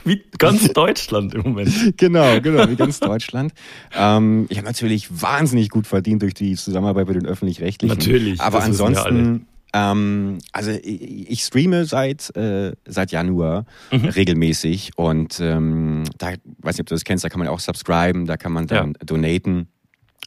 Wie 0.04 0.24
ganz 0.38 0.68
Deutschland 0.74 1.34
im 1.34 1.42
Moment. 1.42 1.72
Genau, 1.98 2.42
genau, 2.42 2.68
wie 2.70 2.76
ganz 2.76 3.00
Deutschland. 3.00 3.54
Ähm, 3.94 4.48
ich 4.50 4.58
habe 4.58 4.66
natürlich 4.66 5.22
wahnsinnig 5.22 5.70
gut 5.70 5.88
verdient 5.88 6.22
durch 6.22 6.34
die 6.34 6.56
Zusammenarbeit 6.56 7.08
mit 7.08 7.16
den 7.18 7.26
öffentlich-rechtlichen. 7.26 7.96
Natürlich. 7.96 8.42
Aber 8.42 8.64
ansonsten 8.64 9.48
ähm, 9.74 10.40
also 10.52 10.72
ich, 10.72 11.44
streame 11.44 11.86
seit, 11.86 12.36
äh, 12.36 12.74
seit 12.86 13.12
Januar 13.12 13.66
mhm. 13.92 14.06
regelmäßig 14.06 14.92
und 14.96 15.40
ähm, 15.40 16.04
da, 16.18 16.34
weiß 16.60 16.76
nicht, 16.76 16.82
ob 16.82 16.88
du 16.88 16.96
das 16.96 17.04
kennst, 17.04 17.24
da 17.24 17.30
kann 17.30 17.40
man 17.40 17.48
auch 17.48 17.60
subscriben, 17.60 18.26
da 18.26 18.38
kann 18.38 18.52
man 18.52 18.68
dann 18.68 18.94
ja. 19.00 19.06
donaten. 19.06 19.68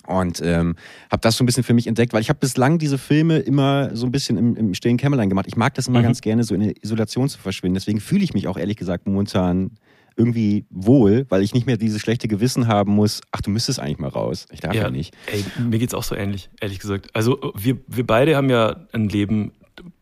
Und 0.07 0.43
ähm, 0.43 0.77
habe 1.11 1.21
das 1.23 1.37
so 1.37 1.45
ein 1.45 1.47
bisschen 1.47 1.65
für 1.65 1.73
mich 1.73 1.87
entdeckt, 1.87 2.13
weil 2.13 2.21
ich 2.21 2.29
habe 2.29 2.39
bislang 2.39 2.79
diese 2.79 2.99
Filme 2.99 3.39
immer 3.39 3.97
so 3.97 4.05
ein 4.05 4.13
bisschen 4.13 4.37
im, 4.37 4.55
im 4.55 4.75
stillen 4.75 4.99
Kämmerlein 4.99 5.31
gemacht. 5.31 5.47
Ich 5.49 5.57
mag 5.57 5.73
das 5.75 5.89
immer 5.89 6.01
mhm. 6.01 6.05
ganz 6.05 6.21
gerne, 6.21 6.45
so 6.45 6.55
in 6.55 6.61
der 6.61 6.75
Isolation 6.83 7.29
zu 7.29 7.39
verschwinden. 7.39 7.75
Deswegen 7.75 8.01
fühle 8.01 8.23
ich 8.23 8.35
mich 8.35 8.47
auch 8.47 8.59
ehrlich 8.59 8.77
gesagt 8.77 9.07
momentan 9.07 9.71
irgendwie 10.17 10.65
wohl, 10.71 11.27
weil 11.29 11.43
ich 11.43 11.55
nicht 11.55 11.67
mehr 11.67 11.77
dieses 11.77 12.01
schlechte 12.01 12.29
Gewissen 12.29 12.69
haben 12.69 12.93
muss, 12.93 13.21
ach, 13.33 13.41
du 13.41 13.51
müsstest 13.51 13.81
eigentlich 13.81 13.99
mal 13.99 14.09
raus. 14.09 14.47
Ich 14.53 14.61
darf 14.61 14.75
ja, 14.75 14.83
ja 14.83 14.91
nicht. 14.91 15.15
Ey, 15.27 15.45
mir 15.63 15.79
geht's 15.79 15.95
auch 15.95 16.05
so 16.05 16.15
ähnlich, 16.15 16.51
ehrlich 16.61 16.79
gesagt. 16.79 17.09
Also 17.15 17.53
wir, 17.55 17.79
wir 17.87 18.07
beide 18.07 18.37
haben 18.37 18.51
ja 18.51 18.77
ein 18.93 19.09
Leben, 19.09 19.53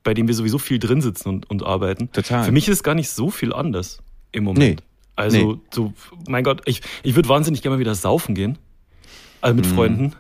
bei 0.03 0.15
dem 0.15 0.29
wir 0.29 0.35
sowieso 0.35 0.59
viel 0.59 0.79
drin 0.79 1.01
sitzen 1.01 1.29
und, 1.29 1.49
und 1.51 1.63
arbeiten. 1.65 2.11
Total. 2.13 2.45
Für 2.45 2.53
mich 2.53 2.69
ist 2.69 2.77
es 2.77 2.83
gar 2.83 2.95
nicht 2.95 3.11
so 3.11 3.31
viel 3.31 3.53
anders 3.53 3.99
im 4.33 4.45
Moment. 4.45 4.81
Nee. 4.81 4.87
Also, 5.17 5.53
nee. 5.53 5.61
so, 5.71 5.93
mein 6.27 6.45
Gott, 6.45 6.63
ich, 6.65 6.81
ich 7.03 7.15
würde 7.15 7.29
wahnsinnig 7.29 7.63
gerne 7.63 7.77
mal 7.77 7.81
wieder 7.81 7.95
saufen 7.95 8.35
gehen. 8.35 8.59
Also 9.41 9.57
mit 9.57 9.67
mhm. 9.67 9.75
Freunden. 9.75 10.13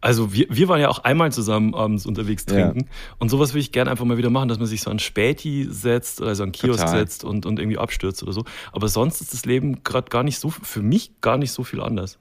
Also 0.00 0.32
wir, 0.32 0.46
wir 0.48 0.68
waren 0.68 0.80
ja 0.80 0.88
auch 0.88 1.00
einmal 1.00 1.32
zusammen 1.32 1.74
abends 1.74 2.06
unterwegs 2.06 2.46
trinken. 2.46 2.80
Ja. 2.80 2.86
Und 3.18 3.30
sowas 3.30 3.50
würde 3.50 3.60
ich 3.60 3.72
gerne 3.72 3.90
einfach 3.90 4.04
mal 4.04 4.16
wieder 4.16 4.30
machen, 4.30 4.48
dass 4.48 4.58
man 4.58 4.68
sich 4.68 4.82
so 4.82 4.90
an 4.90 5.00
Späti 5.00 5.66
setzt 5.68 6.20
oder 6.20 6.34
so 6.34 6.44
an 6.44 6.52
Kiosk 6.52 6.80
Total. 6.80 6.98
setzt 6.98 7.24
und, 7.24 7.46
und 7.46 7.58
irgendwie 7.58 7.78
abstürzt 7.78 8.22
oder 8.22 8.32
so. 8.32 8.44
Aber 8.72 8.88
sonst 8.88 9.20
ist 9.20 9.32
das 9.32 9.44
Leben 9.44 9.82
gerade 9.82 10.08
gar 10.08 10.22
nicht 10.22 10.38
so, 10.38 10.50
für 10.50 10.82
mich 10.82 11.20
gar 11.20 11.36
nicht 11.36 11.50
so 11.50 11.64
viel 11.64 11.80
anders. 11.80 12.18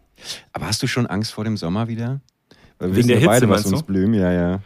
Aber 0.53 0.65
hast 0.65 0.81
du 0.81 0.87
schon 0.87 1.05
Angst 1.05 1.33
vor 1.33 1.43
dem 1.43 1.57
Sommer 1.57 1.87
wieder? 1.87 2.21
Weil 2.79 2.89
wir 2.89 2.97
Wegen 2.97 3.07
der 3.09 3.17
Hitze, 3.17 3.29
beide, 3.29 3.49
was 3.49 3.65
uns 3.65 3.83
blühen, 3.83 4.13
ja, 4.13 4.31
ja. 4.31 4.61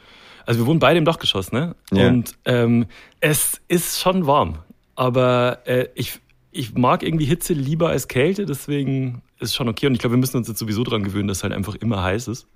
Also 0.45 0.61
wir 0.61 0.67
wohnen 0.67 0.79
beide 0.79 0.97
im 0.97 1.05
Dachgeschoss, 1.05 1.51
ne? 1.51 1.75
Ja. 1.91 2.07
Und 2.07 2.35
ähm, 2.45 2.85
es 3.19 3.61
ist 3.67 3.99
schon 3.99 4.25
warm. 4.25 4.59
Aber 4.95 5.59
äh, 5.65 5.87
ich, 5.95 6.19
ich 6.51 6.73
mag 6.73 7.03
irgendwie 7.03 7.25
Hitze 7.25 7.53
lieber 7.53 7.89
als 7.89 8.07
Kälte, 8.07 8.45
deswegen 8.45 9.21
ist 9.41 9.55
schon 9.55 9.67
okay. 9.67 9.87
Und 9.87 9.93
ich 9.93 9.99
glaube, 9.99 10.13
wir 10.13 10.19
müssen 10.19 10.37
uns 10.37 10.47
jetzt 10.47 10.59
sowieso 10.59 10.83
daran 10.83 11.03
gewöhnen, 11.03 11.27
dass 11.27 11.37
es 11.37 11.43
halt 11.43 11.53
einfach 11.53 11.75
immer 11.75 12.03
heiß 12.03 12.27
ist. 12.27 12.47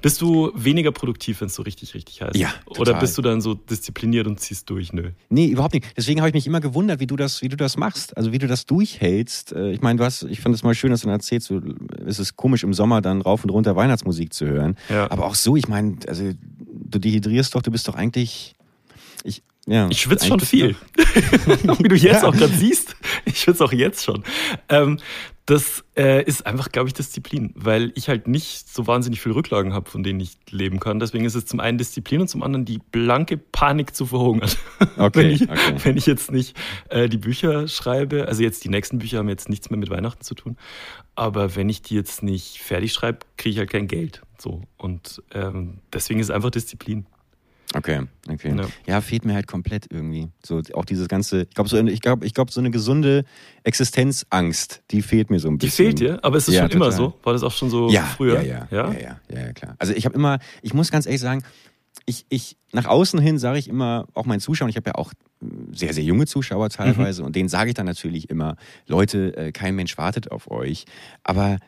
Bist 0.00 0.20
du 0.20 0.52
weniger 0.54 0.92
produktiv, 0.92 1.40
wenn 1.40 1.46
es 1.46 1.54
so 1.54 1.62
richtig, 1.62 1.94
richtig 1.94 2.20
heiß 2.22 2.32
ist? 2.34 2.40
Ja. 2.40 2.52
Total. 2.66 2.80
Oder 2.80 3.00
bist 3.00 3.16
du 3.16 3.22
dann 3.22 3.40
so 3.40 3.54
diszipliniert 3.54 4.26
und 4.26 4.40
ziehst 4.40 4.68
durch? 4.68 4.92
Nö. 4.92 5.10
Nee, 5.28 5.46
überhaupt 5.46 5.74
nicht. 5.74 5.86
Deswegen 5.96 6.20
habe 6.20 6.28
ich 6.28 6.34
mich 6.34 6.46
immer 6.46 6.60
gewundert, 6.60 7.00
wie 7.00 7.06
du 7.06 7.16
das, 7.16 7.42
wie 7.42 7.48
du 7.48 7.56
das 7.56 7.76
machst. 7.76 8.16
Also 8.16 8.32
wie 8.32 8.38
du 8.38 8.46
das 8.46 8.66
durchhältst. 8.66 9.52
Äh, 9.52 9.72
ich 9.72 9.80
meine, 9.80 9.98
du 9.98 10.04
hast, 10.04 10.24
ich 10.24 10.40
fand 10.40 10.54
es 10.54 10.62
mal 10.62 10.74
schön, 10.74 10.90
dass 10.90 11.00
du 11.00 11.06
dann 11.06 11.16
erzählst, 11.16 11.48
so, 11.48 11.60
es 12.06 12.18
ist 12.18 12.36
komisch 12.36 12.64
im 12.64 12.74
Sommer 12.74 13.00
dann 13.00 13.22
rauf 13.22 13.44
und 13.44 13.50
runter 13.50 13.76
Weihnachtsmusik 13.76 14.32
zu 14.32 14.46
hören. 14.46 14.76
Ja. 14.88 15.10
Aber 15.10 15.26
auch 15.26 15.34
so, 15.34 15.56
ich 15.56 15.68
meine, 15.68 15.96
also 16.06 16.32
du 16.92 16.98
dehydrierst 16.98 17.54
doch, 17.54 17.62
du 17.62 17.70
bist 17.70 17.88
doch 17.88 17.94
eigentlich. 17.94 18.54
Ich, 19.24 19.42
ja, 19.66 19.88
ich 19.88 20.00
schwitze 20.00 20.26
schon 20.26 20.40
viel. 20.40 20.76
Wie 20.96 21.88
du 21.88 21.94
jetzt 21.94 22.22
ja. 22.22 22.28
auch 22.28 22.34
gerade 22.34 22.52
siehst. 22.52 22.96
Ich 23.24 23.40
schwitze 23.40 23.64
auch 23.64 23.72
jetzt 23.72 24.04
schon. 24.04 24.24
Ähm, 24.68 24.98
das 25.46 25.84
äh, 25.96 26.22
ist 26.22 26.46
einfach, 26.46 26.70
glaube 26.70 26.88
ich, 26.88 26.94
Disziplin, 26.94 27.52
weil 27.56 27.92
ich 27.96 28.08
halt 28.08 28.28
nicht 28.28 28.68
so 28.68 28.86
wahnsinnig 28.86 29.20
viele 29.20 29.34
Rücklagen 29.34 29.72
habe, 29.72 29.90
von 29.90 30.04
denen 30.04 30.20
ich 30.20 30.36
leben 30.50 30.78
kann. 30.78 31.00
Deswegen 31.00 31.24
ist 31.24 31.34
es 31.34 31.46
zum 31.46 31.58
einen 31.58 31.78
Disziplin 31.78 32.20
und 32.20 32.28
zum 32.28 32.44
anderen 32.44 32.64
die 32.64 32.78
blanke 32.78 33.36
Panik 33.36 33.94
zu 33.94 34.06
verhungern. 34.06 34.50
Okay, 34.96 35.18
wenn, 35.18 35.30
ich, 35.30 35.42
okay. 35.42 35.74
wenn 35.84 35.96
ich 35.96 36.06
jetzt 36.06 36.30
nicht 36.30 36.56
äh, 36.90 37.08
die 37.08 37.16
Bücher 37.16 37.66
schreibe, 37.66 38.28
also 38.28 38.42
jetzt 38.42 38.62
die 38.64 38.68
nächsten 38.68 38.98
Bücher 38.98 39.18
haben 39.18 39.28
jetzt 39.28 39.48
nichts 39.48 39.70
mehr 39.70 39.78
mit 39.78 39.90
Weihnachten 39.90 40.22
zu 40.22 40.34
tun, 40.34 40.56
aber 41.14 41.56
wenn 41.56 41.68
ich 41.68 41.82
die 41.82 41.94
jetzt 41.94 42.22
nicht 42.22 42.58
fertig 42.58 42.92
schreibe, 42.92 43.20
kriege 43.36 43.52
ich 43.52 43.58
halt 43.58 43.70
kein 43.70 43.88
Geld. 43.88 44.22
So 44.38 44.62
und 44.76 45.22
ähm, 45.32 45.78
deswegen 45.92 46.20
ist 46.20 46.26
es 46.26 46.30
einfach 46.30 46.50
Disziplin. 46.50 47.06
Okay, 47.74 48.02
okay. 48.28 48.54
Ja. 48.56 48.66
ja. 48.86 49.00
fehlt 49.00 49.24
mir 49.24 49.34
halt 49.34 49.46
komplett 49.46 49.86
irgendwie. 49.90 50.28
So 50.44 50.60
auch 50.74 50.84
dieses 50.84 51.08
ganze, 51.08 51.42
ich 51.42 51.54
glaube, 51.54 51.70
so, 51.70 51.78
ich 51.78 52.00
glaube, 52.00 52.26
ich 52.26 52.34
glaube, 52.34 52.52
so 52.52 52.60
eine 52.60 52.70
gesunde 52.70 53.24
Existenzangst, 53.64 54.82
die 54.90 55.02
fehlt 55.02 55.30
mir 55.30 55.38
so 55.38 55.48
ein 55.48 55.58
bisschen. 55.58 55.90
Die 55.92 55.98
fehlt 55.98 56.00
dir? 56.00 56.24
Aber 56.24 56.36
ist 56.36 56.48
das 56.48 56.54
ja, 56.54 56.62
schon 56.62 56.70
total. 56.70 56.88
immer 56.88 56.96
so? 56.96 57.14
War 57.22 57.32
das 57.32 57.42
auch 57.42 57.52
schon 57.52 57.70
so 57.70 57.88
ja, 57.90 58.02
früher? 58.02 58.42
Ja, 58.42 58.66
ja, 58.70 58.92
ja, 58.92 59.18
ja, 59.30 59.40
ja, 59.40 59.52
klar. 59.52 59.74
Also 59.78 59.94
ich 59.94 60.04
habe 60.04 60.14
immer, 60.14 60.38
ich 60.62 60.74
muss 60.74 60.90
ganz 60.90 61.06
ehrlich 61.06 61.20
sagen, 61.20 61.42
ich, 62.06 62.26
ich 62.28 62.56
nach 62.72 62.86
außen 62.86 63.20
hin 63.20 63.38
sage 63.38 63.58
ich 63.58 63.68
immer, 63.68 64.06
auch 64.14 64.26
meinen 64.26 64.40
Zuschauern, 64.40 64.70
ich 64.70 64.76
habe 64.76 64.90
ja 64.90 64.94
auch 64.96 65.12
sehr, 65.72 65.92
sehr 65.92 66.04
junge 66.04 66.26
Zuschauer 66.26 66.68
teilweise 66.70 67.22
mhm. 67.22 67.26
und 67.26 67.36
denen 67.36 67.48
sage 67.48 67.70
ich 67.70 67.74
dann 67.74 67.86
natürlich 67.86 68.30
immer, 68.30 68.56
Leute, 68.86 69.36
äh, 69.36 69.52
kein 69.52 69.74
Mensch 69.74 69.98
wartet 69.98 70.30
auf 70.30 70.50
euch. 70.50 70.84
Aber 71.24 71.58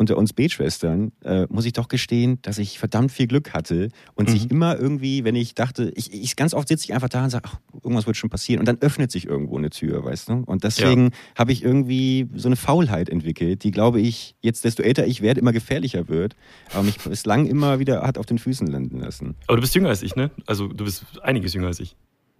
unter 0.00 0.16
uns 0.16 0.32
Betschwestern, 0.32 1.12
äh, 1.24 1.46
muss 1.50 1.66
ich 1.66 1.74
doch 1.74 1.88
gestehen, 1.88 2.38
dass 2.40 2.56
ich 2.56 2.78
verdammt 2.78 3.12
viel 3.12 3.26
Glück 3.26 3.52
hatte 3.52 3.90
und 4.14 4.28
mhm. 4.28 4.32
sich 4.32 4.50
immer 4.50 4.78
irgendwie, 4.78 5.24
wenn 5.24 5.36
ich 5.36 5.54
dachte, 5.54 5.92
ich, 5.94 6.12
ich 6.12 6.36
ganz 6.36 6.54
oft 6.54 6.68
sitze 6.68 6.84
ich 6.84 6.94
einfach 6.94 7.10
da 7.10 7.22
und 7.22 7.28
sage, 7.28 7.44
ach, 7.46 7.58
irgendwas 7.74 8.06
wird 8.06 8.16
schon 8.16 8.30
passieren 8.30 8.60
und 8.60 8.66
dann 8.66 8.78
öffnet 8.80 9.12
sich 9.12 9.26
irgendwo 9.26 9.58
eine 9.58 9.68
Tür, 9.68 10.02
weißt 10.02 10.30
du? 10.30 10.42
Und 10.46 10.64
deswegen 10.64 11.04
ja. 11.04 11.10
habe 11.36 11.52
ich 11.52 11.62
irgendwie 11.62 12.28
so 12.34 12.48
eine 12.48 12.56
Faulheit 12.56 13.10
entwickelt, 13.10 13.62
die 13.62 13.70
glaube 13.72 14.00
ich, 14.00 14.34
jetzt 14.40 14.64
desto 14.64 14.82
älter 14.82 15.06
ich 15.06 15.20
werde, 15.20 15.38
immer 15.38 15.52
gefährlicher 15.52 16.08
wird, 16.08 16.34
aber 16.72 16.82
mich 16.82 16.98
bislang 16.98 17.44
immer 17.44 17.78
wieder 17.78 18.00
hat 18.02 18.16
auf 18.16 18.24
den 18.24 18.38
Füßen 18.38 18.66
landen 18.66 19.00
lassen. 19.00 19.36
Aber 19.48 19.56
du 19.56 19.60
bist 19.60 19.74
jünger 19.74 19.90
als 19.90 20.02
ich, 20.02 20.16
ne? 20.16 20.30
Also 20.46 20.68
du 20.68 20.84
bist 20.84 21.04
einiges 21.22 21.52
jünger 21.52 21.66
als 21.66 21.78
ich. 21.78 21.94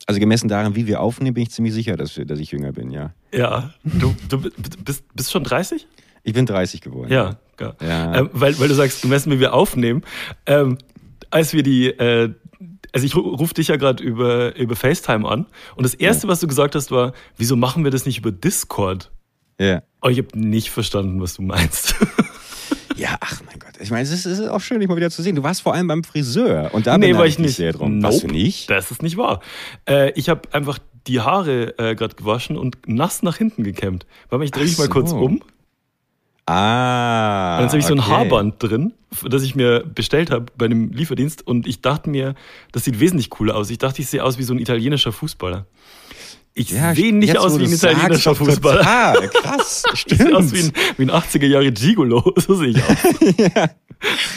Also 0.07 0.19
gemessen 0.19 0.49
daran, 0.49 0.75
wie 0.77 0.87
wir 0.87 1.03
aufnehmen, 1.03 1.35
bin 1.35 1.43
ich 1.43 1.51
ziemlich 1.51 1.75
sicher, 1.75 1.99
dass, 1.99 2.15
dass 2.15 2.41
ich 2.41 2.53
jünger 2.53 2.73
bin, 2.73 2.91
ja. 2.91 3.13
Ja. 3.35 3.75
Du, 3.85 4.17
du 4.31 4.41
bist, 4.83 5.05
bist 5.15 5.31
schon 5.31 5.45
30? 5.45 5.87
Ich 6.23 6.33
bin 6.35 6.47
30 6.47 6.81
geworden. 6.81 7.11
Ja, 7.13 7.37
ja. 7.61 7.75
ja. 7.81 8.15
Ähm, 8.21 8.31
weil, 8.33 8.59
weil 8.59 8.69
du 8.69 8.75
sagst, 8.75 9.03
gemessen, 9.03 9.33
wie 9.33 9.41
wir 9.41 9.55
aufnehmen. 9.55 10.03
Ähm, 10.47 10.79
als 11.31 11.53
wir 11.53 11.63
die, 11.63 11.87
äh, 11.89 12.33
also 12.93 13.07
ich 13.07 13.13
ru- 13.15 13.37
ruf 13.37 13.55
dich 13.55 13.69
ja 13.69 13.77
gerade 13.77 14.03
über, 14.03 14.55
über 14.57 14.77
FaceTime 14.77 15.27
an 15.29 15.47
und 15.77 15.85
das 15.85 15.95
Erste, 15.95 16.29
was 16.29 16.41
du 16.41 16.47
gesagt 16.47 16.75
hast, 16.75 16.91
war, 16.91 17.13
wieso 17.37 17.57
machen 17.57 17.85
wir 17.85 17.91
das 17.91 18.05
nicht 18.07 18.19
über 18.19 18.33
Discord? 18.33 19.11
Ja. 19.59 19.83
Aber 20.01 20.11
ich 20.11 20.19
habe 20.19 20.39
nicht 20.39 20.71
verstanden, 20.71 21.21
was 21.21 21.35
du 21.35 21.43
meinst. 21.43 21.95
Ja, 22.97 23.17
ach 23.21 23.41
mein 23.47 23.59
Gott. 23.59 23.71
Ich 23.81 23.91
meine, 23.91 24.03
es 24.03 24.11
ist, 24.11 24.27
es 24.27 24.41
ist 24.41 24.49
auch 24.49 24.61
schön, 24.61 24.79
dich 24.81 24.89
mal 24.89 24.97
wieder 24.97 25.11
zu 25.11 25.23
sehen. 25.23 25.35
Du 25.35 25.43
warst 25.43 25.63
vor 25.63 25.73
allem 25.73 25.87
beim 25.87 26.05
Friseur 26.05 26.75
und 26.75 26.87
da 26.87 26.99
nee, 26.99 27.15
war 27.15 27.25
ich 27.25 27.39
nicht. 27.39 27.57
sehr 27.57 27.73
drum. 27.73 28.03
Warst 28.03 28.23
du 28.25 28.27
Nope, 28.27 28.39
nicht? 28.39 28.69
Das 28.69 28.91
ist 28.91 29.03
nicht 29.03 29.17
wahr. 29.17 29.41
Äh, 29.89 30.11
ich 30.19 30.29
habe 30.29 30.43
einfach 30.53 30.79
die 31.07 31.21
Haare 31.21 31.79
äh, 31.79 31.95
gerade 31.95 32.15
gewaschen 32.15 32.59
und 32.59 32.77
nass 32.87 33.23
nach 33.23 33.39
hinten 33.39 33.65
gekämmt. 33.65 34.05
Warte 34.29 34.41
mal, 34.41 34.45
ich 34.45 34.51
drehe 34.51 34.65
mich 34.65 34.75
Ach 34.75 34.81
mal 34.81 34.89
kurz 34.89 35.11
so. 35.11 35.17
um. 35.19 35.43
Ah. 36.51 37.57
Und 37.59 37.63
jetzt 37.65 37.71
habe 37.73 37.79
ich 37.81 37.87
so 37.87 37.95
ein 37.95 38.01
okay. 38.01 38.11
Haarband 38.11 38.63
drin, 38.63 38.93
das 39.29 39.43
ich 39.43 39.55
mir 39.55 39.85
bestellt 39.85 40.31
habe 40.31 40.47
bei 40.57 40.67
einem 40.67 40.91
Lieferdienst. 40.93 41.47
Und 41.47 41.67
ich 41.67 41.81
dachte 41.81 42.11
mir, 42.11 42.35
das 42.73 42.85
sieht 42.85 42.99
wesentlich 43.01 43.31
cooler 43.31 43.57
aus. 43.57 43.71
Ich 43.71 43.79
dachte, 43.79 44.03
ich 44.03 44.09
sehe 44.09 44.25
aus 44.25 44.39
wie 44.39 44.43
so 44.43 44.53
ein 44.55 44.59
italienischer 44.59 45.13
Fußballer. 45.13 45.67
Ich 46.55 46.71
Ja, 46.71 46.95
sehe 46.95 47.15
nicht 47.15 47.39
aus 47.39 47.59
wie 47.61 47.65
ein 47.65 47.73
italienischer 47.73 48.35
Fußballer. 48.35 48.79
Total, 48.81 49.29
krass. 49.29 49.85
Ich 49.95 50.19
sehe 50.19 50.37
aus 50.37 50.53
wie 50.53 50.59
Stimmt. 50.59 50.77
ein, 50.77 50.95
wie 50.99 51.03
ein 51.05 51.11
80er 51.11 51.47
Jahre 51.47 51.71
Gigolo. 51.73 52.35
So 52.41 52.55
sehe 52.57 52.69
ich 52.71 52.83
aus. 52.83 52.97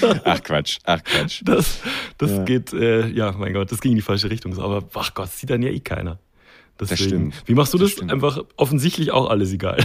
Ach 0.26 0.44
Quatsch, 0.44 0.80
ach 0.84 1.02
Quatsch. 1.06 1.42
Das, 1.46 1.80
das 2.18 2.32
Ja. 2.32 2.44
geht, 2.44 2.74
äh, 2.74 3.08
ja, 3.08 3.32
mein 3.32 3.54
Gott, 3.54 3.72
das 3.72 3.80
ging 3.80 3.94
in 3.94 3.96
die 3.96 4.02
falsche 4.02 4.30
Richtung. 4.30 4.60
Aber 4.60 4.84
ach 4.94 5.14
Gott, 5.14 5.32
sieht 5.32 5.50
dann 5.50 5.62
ja 5.62 5.70
eh 5.70 5.80
keiner. 5.80 6.20
Deswegen. 6.80 7.02
stimmt. 7.04 7.44
Wie 7.46 7.54
machst 7.54 7.74
du 7.74 7.78
Das 7.78 7.86
das? 7.88 7.92
stimmt. 7.94 8.12
Einfach 8.12 8.40
offensichtlich 8.58 9.12
auch 9.12 9.30
alles 9.30 9.54
egal. 9.54 9.78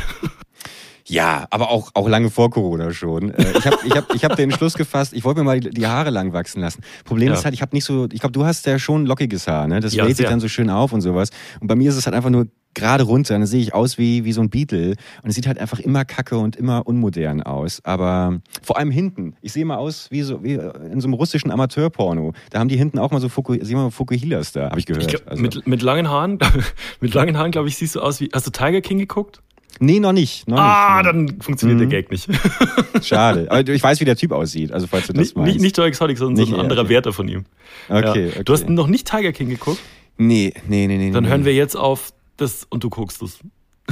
Ja, 1.09 1.47
aber 1.51 1.71
auch, 1.71 1.91
auch 1.95 2.09
lange 2.09 2.31
vor 2.31 2.51
Corona 2.51 2.93
schon. 2.93 3.31
Äh, 3.35 3.45
Ich 3.59 3.67
habe 3.67 3.77
ich 3.85 3.93
hab, 3.93 4.15
ich 4.15 4.25
hab 4.25 4.37
den 4.37 4.51
Entschluss 4.51 4.75
gefasst, 4.75 5.13
ich 5.15 5.25
wollte 5.25 5.41
mir 5.41 5.45
mal 5.45 5.61
die, 5.61 5.87
Haare 5.87 6.11
lang 6.11 6.33
wachsen 6.33 6.61
lassen. 6.61 6.83
Problem 7.05 7.29
Ja. 7.29 7.35
ist 7.35 7.45
halt, 7.45 7.55
ich 7.55 7.63
habe 7.63 7.75
nicht 7.75 7.85
so, 7.85 8.07
ich 8.13 8.21
glaube, 8.21 8.33
du 8.33 8.45
hast 8.45 8.67
ja 8.67 8.79
schon 8.79 9.07
lockiges 9.07 9.47
Haar, 9.49 9.67
ne? 9.67 9.81
Das 9.81 9.95
Ja, 9.95 10.05
lädt 10.05 10.17
sich 10.19 10.27
dann 10.27 10.41
so 10.41 10.49
schön 10.49 10.69
auf 10.71 10.93
und 10.93 11.01
sowas. 11.01 11.31
Und 11.61 11.67
bei 11.67 11.75
mir 11.77 11.89
ist 11.91 11.97
es 11.97 12.07
halt 12.07 12.15
einfach 12.15 12.31
nur 12.31 12.47
gerade 12.75 13.03
runter. 13.05 13.35
Dann 13.35 13.47
sehe 13.47 13.61
ich 13.61 13.75
aus 13.75 13.97
wie, 13.99 14.25
wie 14.25 14.33
so 14.33 14.41
ein 14.43 14.51
Beetle. 14.51 14.95
Und 15.23 15.31
es 15.31 15.35
sieht 15.35 15.47
halt 15.47 15.59
einfach 15.59 15.81
immer 15.81 16.05
kacke 16.05 16.39
und 16.39 16.55
immer 16.57 16.87
unmodern 16.87 17.43
aus. 17.43 17.81
Aber 17.85 18.39
vor 18.63 18.77
allem 18.79 18.91
hinten. 18.91 19.35
Ich 19.41 19.53
sehe 19.55 19.65
mal 19.65 19.77
aus 19.79 20.09
wie 20.11 20.23
so 20.23 20.45
wie 20.45 20.53
in 20.55 21.01
so 21.01 21.09
einem 21.09 21.15
russischen 21.15 21.51
Amateurporno. 21.51 22.35
Da 22.51 22.59
haben 22.61 22.69
die 22.69 22.77
hinten 22.77 22.99
auch 22.99 23.11
mal 23.11 23.21
so 23.21 23.29
Fuku, 23.31 23.55
sehen 23.55 23.71
wir 23.79 23.85
mal 23.85 23.91
Fukuhilas 23.91 24.53
da, 24.53 24.71
habe 24.71 24.79
ich 24.79 24.87
gehört. 24.87 25.05
Ich 25.05 25.09
glaub, 25.09 25.27
Also- 25.27 25.43
mit, 25.43 25.67
mit 25.67 25.83
langen 25.83 26.09
Haaren, 26.09 26.39
mit 27.01 27.15
langen 27.15 27.37
Haaren, 27.39 27.51
glaube 27.51 27.69
ich, 27.69 27.77
siehst 27.77 27.97
du 27.97 28.01
aus 28.01 28.21
wie. 28.21 28.29
Hast 28.33 28.47
du 28.47 28.51
Tiger 28.51 28.81
King 28.83 28.99
geguckt? 28.99 29.41
Nee, 29.81 30.01
noch 30.01 30.13
nicht. 30.13 30.49
Noch 30.49 30.59
ah, 30.59 31.03
nicht, 31.03 31.07
dann 31.07 31.41
funktioniert 31.41 31.81
Mhm. 31.81 31.89
der 31.89 32.03
Gag 32.03 32.11
nicht. 32.11 32.29
Schade. 33.03 33.47
Aber 33.51 33.69
ich 33.69 33.83
weiß, 33.83 34.01
wie 34.01 34.05
der 34.05 34.17
Typ 34.17 34.33
aussieht. 34.33 34.73
Also 34.73 34.87
falls 34.87 35.07
du 35.07 35.13
das 35.13 35.21
nicht, 35.21 35.37
meinst. 35.37 35.55
nicht, 35.55 35.63
nicht 35.63 35.77
Joe 35.77 35.87
Exotic, 35.87 36.19
sondern 36.19 36.41
Nicht 36.41 36.51
so 36.51 36.55
ein 36.55 36.61
er, 36.61 36.63
anderer 36.65 36.83
okay. 36.83 36.91
Wärter 36.91 37.13
von 37.13 37.29
ihm. 37.29 37.45
Okay, 37.89 38.03
ja. 38.03 38.11
okay. 38.11 38.45
Du 38.45 38.53
hast 38.53 38.69
noch 38.69 38.87
nicht 38.87 39.09
Tiger 39.09 39.33
King 39.33 39.49
geguckt? 39.49 39.81
Nee, 40.17 40.53
nee, 40.67 40.87
nee, 40.87 40.99
nee. 40.99 41.11
Dann 41.11 41.25
nee. 41.25 41.31
hören 41.31 41.45
wir 41.45 41.55
jetzt 41.55 41.77
auf 41.77 42.13
das 42.37 42.67
und 42.69 42.85
du 42.85 42.91
guckst 42.91 43.23
es. 43.23 43.39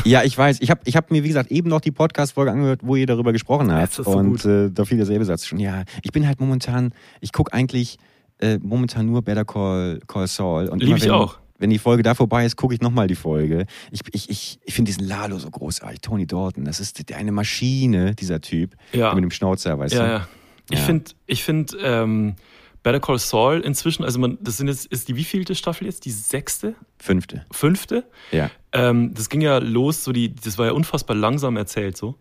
Ja, 0.04 0.24
ich 0.24 0.36
weiß. 0.36 0.60
Ich 0.60 0.70
habe 0.70 0.80
ich 0.84 0.96
hab 0.96 1.10
mir, 1.10 1.24
wie 1.24 1.28
gesagt, 1.28 1.50
eben 1.50 1.70
noch 1.70 1.80
die 1.80 1.90
Podcast-Folge 1.90 2.50
angehört, 2.50 2.80
wo 2.82 2.96
ihr 2.96 3.06
darüber 3.06 3.32
gesprochen 3.32 3.72
habt. 3.72 3.82
Das 3.82 3.98
ist 4.00 4.04
so 4.04 4.10
und. 4.18 4.44
Äh, 4.44 4.70
da 4.70 4.84
fiel 4.84 4.98
derselbe 4.98 5.24
Satz 5.24 5.46
schon. 5.46 5.58
Ja, 5.58 5.84
ich 6.02 6.12
bin 6.12 6.26
halt 6.26 6.40
momentan, 6.40 6.92
ich 7.20 7.32
guck 7.32 7.54
eigentlich 7.54 7.98
äh, 8.38 8.58
momentan 8.62 9.06
nur 9.06 9.22
Better 9.22 9.44
Call, 9.44 10.00
Call 10.06 10.26
Saul. 10.26 10.68
Und 10.68 10.80
Lieb 10.80 10.88
immer 10.88 10.96
ich 10.98 11.10
auch. 11.10 11.38
Wenn 11.58 11.70
die 11.70 11.78
Folge 11.78 12.02
da 12.02 12.14
vorbei 12.14 12.44
ist, 12.44 12.56
gucke 12.56 12.74
ich 12.74 12.80
nochmal 12.80 13.06
die 13.06 13.14
Folge. 13.14 13.66
Ich, 13.90 14.00
ich, 14.12 14.28
ich, 14.30 14.58
ich 14.64 14.74
finde 14.74 14.90
diesen 14.90 15.06
Lalo 15.06 15.38
so 15.38 15.50
großartig, 15.50 16.00
Tony 16.00 16.26
Dalton. 16.26 16.64
Das 16.64 16.80
ist 16.80 17.12
eine 17.14 17.32
Maschine, 17.32 18.14
dieser 18.14 18.40
Typ. 18.40 18.74
Ja. 18.92 19.14
Mit 19.14 19.24
dem 19.24 19.30
Schnauzer, 19.30 19.78
weißt 19.78 19.94
Ja, 19.94 20.02
du? 20.04 20.08
ja. 20.12 20.28
Ich 20.70 20.78
Ja. 20.80 20.84
finde, 20.84 21.04
ich 21.26 21.44
find, 21.44 21.76
ähm, 21.80 22.34
Better 22.82 23.00
Call 23.00 23.18
Saul 23.18 23.60
inzwischen, 23.62 24.04
also 24.04 24.20
man, 24.20 24.38
das 24.40 24.58
sind 24.58 24.68
jetzt, 24.68 24.86
ist 24.86 25.08
die 25.08 25.16
wievielte 25.16 25.56
Staffel 25.56 25.86
jetzt? 25.86 26.04
Die 26.04 26.12
sechste? 26.12 26.76
Fünfte. 26.98 27.44
Fünfte? 27.50 28.04
Ja. 28.30 28.48
Ähm, 28.72 29.12
das 29.12 29.28
ging 29.28 29.40
ja 29.40 29.58
los, 29.58 30.04
so 30.04 30.12
die, 30.12 30.32
das 30.34 30.56
war 30.56 30.66
ja 30.66 30.72
unfassbar 30.72 31.16
langsam 31.16 31.56
erzählt 31.56 31.96
so. 31.96 32.16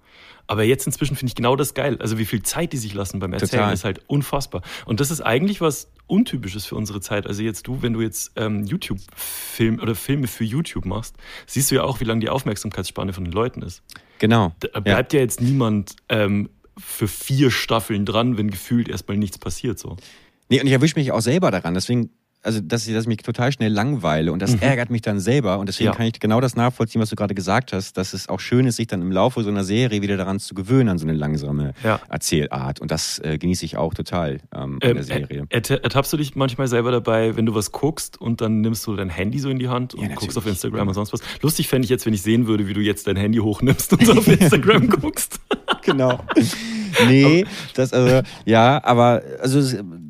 Aber 0.48 0.64
jetzt 0.64 0.86
inzwischen 0.86 1.16
finde 1.16 1.32
ich 1.32 1.36
genau 1.36 1.56
das 1.56 1.74
geil. 1.74 1.98
Also 2.00 2.18
wie 2.18 2.26
viel 2.26 2.44
Zeit 2.44 2.74
die 2.74 2.78
sich 2.78 2.94
lassen 2.94 3.20
beim 3.20 3.34
Erzählen 3.34 3.62
Total. 3.62 3.74
ist 3.74 3.84
halt 3.84 4.02
unfassbar. 4.08 4.62
Und 4.86 5.00
das 5.00 5.12
ist 5.12 5.22
eigentlich 5.22 5.62
was 5.62 5.92
Untypisches 6.08 6.66
für 6.66 6.76
unsere 6.76 7.02
Zeit. 7.02 7.26
Also 7.26 7.42
jetzt 7.42 7.66
du, 7.66 7.82
wenn 7.82 7.94
du 7.94 8.02
jetzt 8.02 8.34
ähm, 8.36 8.64
YouTube-Film 8.66 9.80
oder 9.80 9.96
Filme 9.96 10.28
für 10.28 10.44
YouTube 10.44 10.86
machst, 10.86 11.16
siehst 11.48 11.72
du 11.72 11.76
ja 11.76 11.84
auch, 11.84 12.00
wie 12.00 12.04
lange 12.04 12.20
die 12.20 12.30
Aufmerksamkeitsspanne 12.30 13.12
von 13.12 13.24
den 13.24 13.34
Leuten 13.34 13.64
ist. 13.64 13.82
Genau. 14.20 14.54
Da 14.60 14.68
ja. 14.74 14.80
bleibt 14.82 15.14
ja, 15.14 15.20
jetzt 15.20 15.42
niemand 15.42 15.96
ähm, 16.10 16.50
für 16.78 17.08
vier 17.08 17.50
Staffeln 17.50 18.06
dran, 18.06 18.38
wenn 18.38 18.52
gefühlt 18.52 18.88
erstmal 18.88 19.18
nichts 19.18 19.40
passiert 19.40 19.80
so. 19.80 19.98
Nee, 20.50 20.62
und 20.62 20.68
ich 20.68 20.74
erwische 20.74 21.00
mich 21.00 21.12
auch 21.12 21.22
selber 21.22 21.50
daran. 21.50 21.74
Deswegen, 21.74 22.12
also, 22.46 22.62
dass 22.62 22.88
ich, 22.88 22.94
dass 22.94 23.04
ich 23.04 23.08
mich 23.10 23.18
total 23.18 23.52
schnell 23.52 23.72
langweile 23.74 24.32
und 24.32 24.42
das 24.42 24.56
ärgert 24.56 24.90
mich 24.90 25.02
dann 25.02 25.20
selber. 25.20 25.60
Und 25.60 25.68
deswegen 25.68 25.88
Mhm. 25.90 25.94
Ja. 25.94 25.98
kann 25.98 26.06
ich 26.08 26.20
genau 26.20 26.40
das 26.42 26.56
nachvollziehen, 26.56 27.02
was 27.02 27.10
du 27.10 27.16
gerade 27.16 27.36
gesagt 27.36 27.74
hast, 27.74 27.98
dass 27.98 28.14
es 28.14 28.30
auch 28.30 28.40
schön 28.40 28.66
ist, 28.68 28.78
sich 28.78 28.88
dann 28.88 29.02
im 29.02 29.12
Laufe 29.12 29.44
so 29.44 29.50
einer 29.50 29.64
Serie 29.64 30.02
wieder 30.02 30.16
daran 30.16 30.40
zu 30.40 30.54
gewöhnen, 30.56 30.90
an 30.90 30.98
so 30.98 31.06
eine 31.06 31.14
langsame 31.18 31.74
Ja. 31.84 32.00
Erzählart. 32.10 32.80
Und 32.80 32.92
das 32.92 33.20
äh, 33.20 33.38
genieße 33.38 33.66
ich 33.66 33.78
auch 33.78 33.94
total 33.94 34.40
ähm, 34.56 34.80
an 34.80 34.80
Ähm, 34.82 34.94
der 34.96 35.04
Serie. 35.04 35.46
er- 35.50 35.70
er- 35.70 35.84
ertappst 35.84 36.14
du 36.14 36.18
dich 36.18 36.36
manchmal 36.36 36.68
selber 36.68 36.92
dabei, 36.92 37.36
wenn 37.36 37.46
du 37.46 37.54
was 37.56 37.72
guckst 37.72 38.22
und 38.22 38.42
dann 38.42 38.62
nimmst 38.62 38.86
du 38.88 38.96
dein 38.96 39.10
Handy 39.10 39.40
so 39.40 39.50
in 39.50 39.60
die 39.60 39.68
Hand 39.68 39.94
und 39.96 40.04
Ja, 40.08 40.16
guckst 40.16 40.38
auf 40.38 40.46
Instagram 40.46 40.88
und 40.88 40.94
sonst 40.94 41.14
was? 41.14 41.22
Lustig 41.42 41.68
fände 41.68 41.86
ich 41.86 41.90
jetzt, 41.90 42.06
wenn 42.06 42.14
ich 42.14 42.22
sehen 42.22 42.48
würde, 42.48 42.68
wie 42.68 42.74
du 42.74 42.82
jetzt 42.82 43.08
dein 43.08 43.16
Handy 43.18 43.40
hochnimmst 43.40 43.92
und 43.94 44.06
so 44.06 44.14
auf 44.18 44.28
Instagram 44.28 44.88
guckst. 44.90 45.40
genau. 45.84 46.20
Nee, 47.08 47.46
das, 47.76 47.94
also, 47.94 48.22
ja, 48.46 48.84
aber, 48.84 49.22
also, 49.42 49.62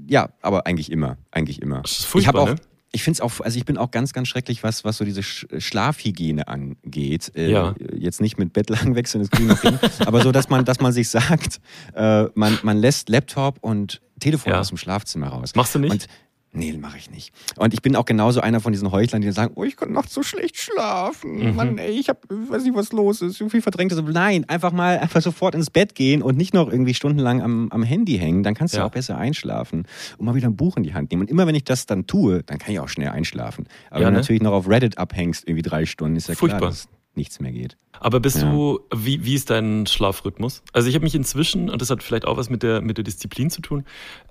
ja, 0.07 0.29
aber 0.41 0.65
eigentlich 0.67 0.91
immer. 0.91 1.17
Eigentlich 1.31 1.61
immer. 1.61 1.81
Das 1.81 1.91
ist 1.91 1.99
ich 2.01 2.05
furchtbar, 2.07 2.41
habe 2.41 2.51
auch. 2.51 2.55
ne? 2.55 2.61
Ich 2.91 3.03
finde 3.03 3.17
es 3.17 3.21
auch, 3.21 3.41
also 3.43 3.57
ich 3.57 3.65
bin 3.65 3.77
auch 3.77 3.91
ganz, 3.91 4.13
ganz 4.13 4.29
schrecklich, 4.29 4.63
was, 4.63 4.85
was 4.85 4.95
so 4.97 5.03
diese 5.03 5.21
Sch 5.21 5.45
Schlafhygiene 5.57 6.47
angeht. 6.47 7.29
Äh, 7.35 7.51
Ja. 7.51 7.75
Jetzt 7.93 8.21
nicht 8.21 8.37
mit 8.39 8.53
Bettlaken 8.53 8.95
wechseln, 8.95 9.21
das 9.21 9.29
kriegen 9.31 9.49
wir 9.49 9.59
hin, 9.59 9.77
aber 10.05 10.21
so, 10.21 10.31
dass 10.31 10.49
man, 10.49 10.63
dass 10.63 10.79
man 10.79 10.93
sich 10.93 11.09
sagt, 11.09 11.59
äh, 11.93 12.25
man, 12.35 12.57
man 12.63 12.77
lässt 12.77 13.09
Laptop 13.09 13.57
und 13.61 14.01
Telefon 14.21 14.53
Ja. 14.53 14.59
aus 14.61 14.69
dem 14.69 14.77
Schlafzimmer 14.77 15.27
raus. 15.27 15.55
Machst 15.55 15.75
du 15.75 15.79
nicht? 15.79 15.91
Und 15.91 16.07
Nee, 16.55 16.73
mache 16.77 16.97
ich 16.97 17.11
nicht. 17.11 17.33
Und 17.57 17.73
ich 17.73 17.81
bin 17.81 17.95
auch 17.95 18.05
genauso 18.05 18.39
einer 18.39 18.59
von 18.61 18.71
diesen 18.71 18.91
Heuchlern, 18.91 19.21
die 19.21 19.27
dann 19.27 19.33
sagen, 19.35 19.51
oh, 19.55 19.63
ich 19.63 19.75
konnte 19.75 19.93
nachts 19.93 20.13
so 20.13 20.23
schlecht 20.23 20.57
schlafen. 20.57 21.49
Mhm. 21.49 21.55
Mann, 21.55 21.77
ey, 21.77 21.91
ich 21.91 22.09
hab, 22.09 22.23
weiß 22.29 22.63
nicht, 22.63 22.75
was 22.75 22.91
los 22.93 23.21
ist, 23.21 23.37
so 23.37 23.49
viel 23.49 23.61
verdrängtes. 23.61 24.01
Nein, 24.01 24.45
einfach 24.47 24.71
mal 24.71 24.97
einfach 24.99 25.21
sofort 25.21 25.53
ins 25.55 25.69
Bett 25.69 25.95
gehen 25.95 26.21
und 26.21 26.37
nicht 26.37 26.53
noch 26.53 26.69
irgendwie 26.71 26.93
stundenlang 26.93 27.41
am, 27.41 27.67
am 27.71 27.83
Handy 27.83 28.17
hängen. 28.17 28.43
Dann 28.43 28.53
kannst 28.55 28.73
du 28.73 28.79
Ja. 28.79 28.85
auch 28.85 28.91
besser 28.91 29.17
einschlafen 29.17 29.85
und 30.17 30.25
mal 30.25 30.35
wieder 30.35 30.47
ein 30.47 30.55
Buch 30.55 30.77
in 30.77 30.83
die 30.83 30.93
Hand 30.93 31.11
nehmen. 31.11 31.23
Und 31.23 31.29
immer 31.29 31.45
wenn 31.47 31.55
ich 31.55 31.65
das 31.65 31.85
dann 31.85 32.07
tue, 32.07 32.43
dann 32.43 32.57
kann 32.57 32.71
ich 32.73 32.79
auch 32.79 32.89
schnell 32.89 33.09
einschlafen. 33.09 33.67
Aber 33.89 33.99
Ja, 34.01 34.05
wenn 34.07 34.13
du 34.13 34.17
ne? 34.17 34.21
natürlich 34.21 34.41
noch 34.41 34.53
auf 34.53 34.69
Reddit 34.69 34.97
abhängst, 34.97 35.47
irgendwie 35.47 35.61
drei 35.63 35.85
Stunden, 35.85 36.15
ist 36.15 36.29
ja 36.29 36.35
Furchtbar. 36.35 36.59
klar, 36.59 36.69
dass 36.71 36.87
nichts 37.17 37.39
mehr 37.39 37.51
geht. 37.51 37.77
Aber 37.99 38.19
bist 38.19 38.37
Ja. 38.41 38.51
du, 38.51 38.79
wie, 38.93 39.23
wie 39.25 39.35
ist 39.35 39.49
dein 39.49 39.85
Schlafrhythmus? 39.87 40.63
Also 40.73 40.89
ich 40.89 40.95
habe 40.95 41.03
mich 41.05 41.15
inzwischen, 41.15 41.69
und 41.69 41.81
das 41.81 41.89
hat 41.89 42.03
vielleicht 42.03 42.25
auch 42.25 42.37
was 42.37 42.49
mit 42.49 42.61
der, 42.63 42.81
mit 42.81 42.97
der 42.97 43.03
Disziplin 43.03 43.49
zu 43.49 43.61
tun, 43.61 43.85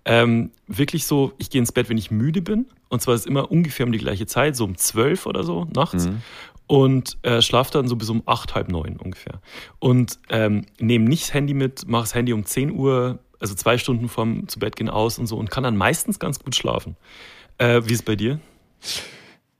ähm, 0.05 0.50
wirklich 0.67 1.07
so, 1.07 1.33
ich 1.38 1.50
gehe 1.50 1.61
ins 1.61 1.73
Bett, 1.73 1.88
wenn 1.88 1.99
ich 1.99 2.11
müde 2.11 2.43
bin. 2.43 2.67
Und 2.88 3.00
zwar 3.03 3.14
ist 3.14 3.26
immer 3.26 3.50
ungefähr 3.50 3.87
um 3.87 3.93
die 3.93 3.99
gleiche 3.99 4.26
Zeit, 4.26 4.55
so 4.57 4.64
um 4.64 4.76
zwölf 4.76 5.26
oder 5.26 5.45
so 5.45 5.67
nachts. 5.75 6.07
Mhm. 6.07 6.23
Und 6.67 7.19
äh, 7.23 7.43
schlaf 7.43 7.71
dann 7.71 7.88
so 7.88 7.97
bis 7.97 8.09
um 8.09 8.23
acht, 8.26 8.55
halb 8.55 8.71
neun 8.71 8.97
ungefähr. 8.97 9.41
Und 9.81 10.19
ähm, 10.31 10.64
nehme 10.79 11.07
nicht 11.07 11.25
das 11.25 11.35
Handy 11.35 11.53
mit, 11.55 11.87
mache 11.88 12.05
das 12.05 12.14
Handy 12.14 12.33
um 12.33 12.45
10 12.47 12.71
Uhr, 12.71 13.19
also 13.38 13.55
zwei 13.55 13.76
Stunden 13.76 14.09
vorm 14.09 14.49
zu 14.49 14.59
Bett 14.59 14.76
gehen 14.76 14.88
aus 14.88 15.19
und 15.19 15.26
so 15.26 15.37
und 15.37 15.50
kann 15.50 15.64
dann 15.64 15.76
meistens 15.76 16.19
ganz 16.19 16.38
gut 16.38 16.55
schlafen. 16.55 16.97
Äh, 17.59 17.83
wie 17.85 17.93
ist 17.93 18.00
es 18.00 18.03
bei 18.05 18.17
dir? 18.17 18.41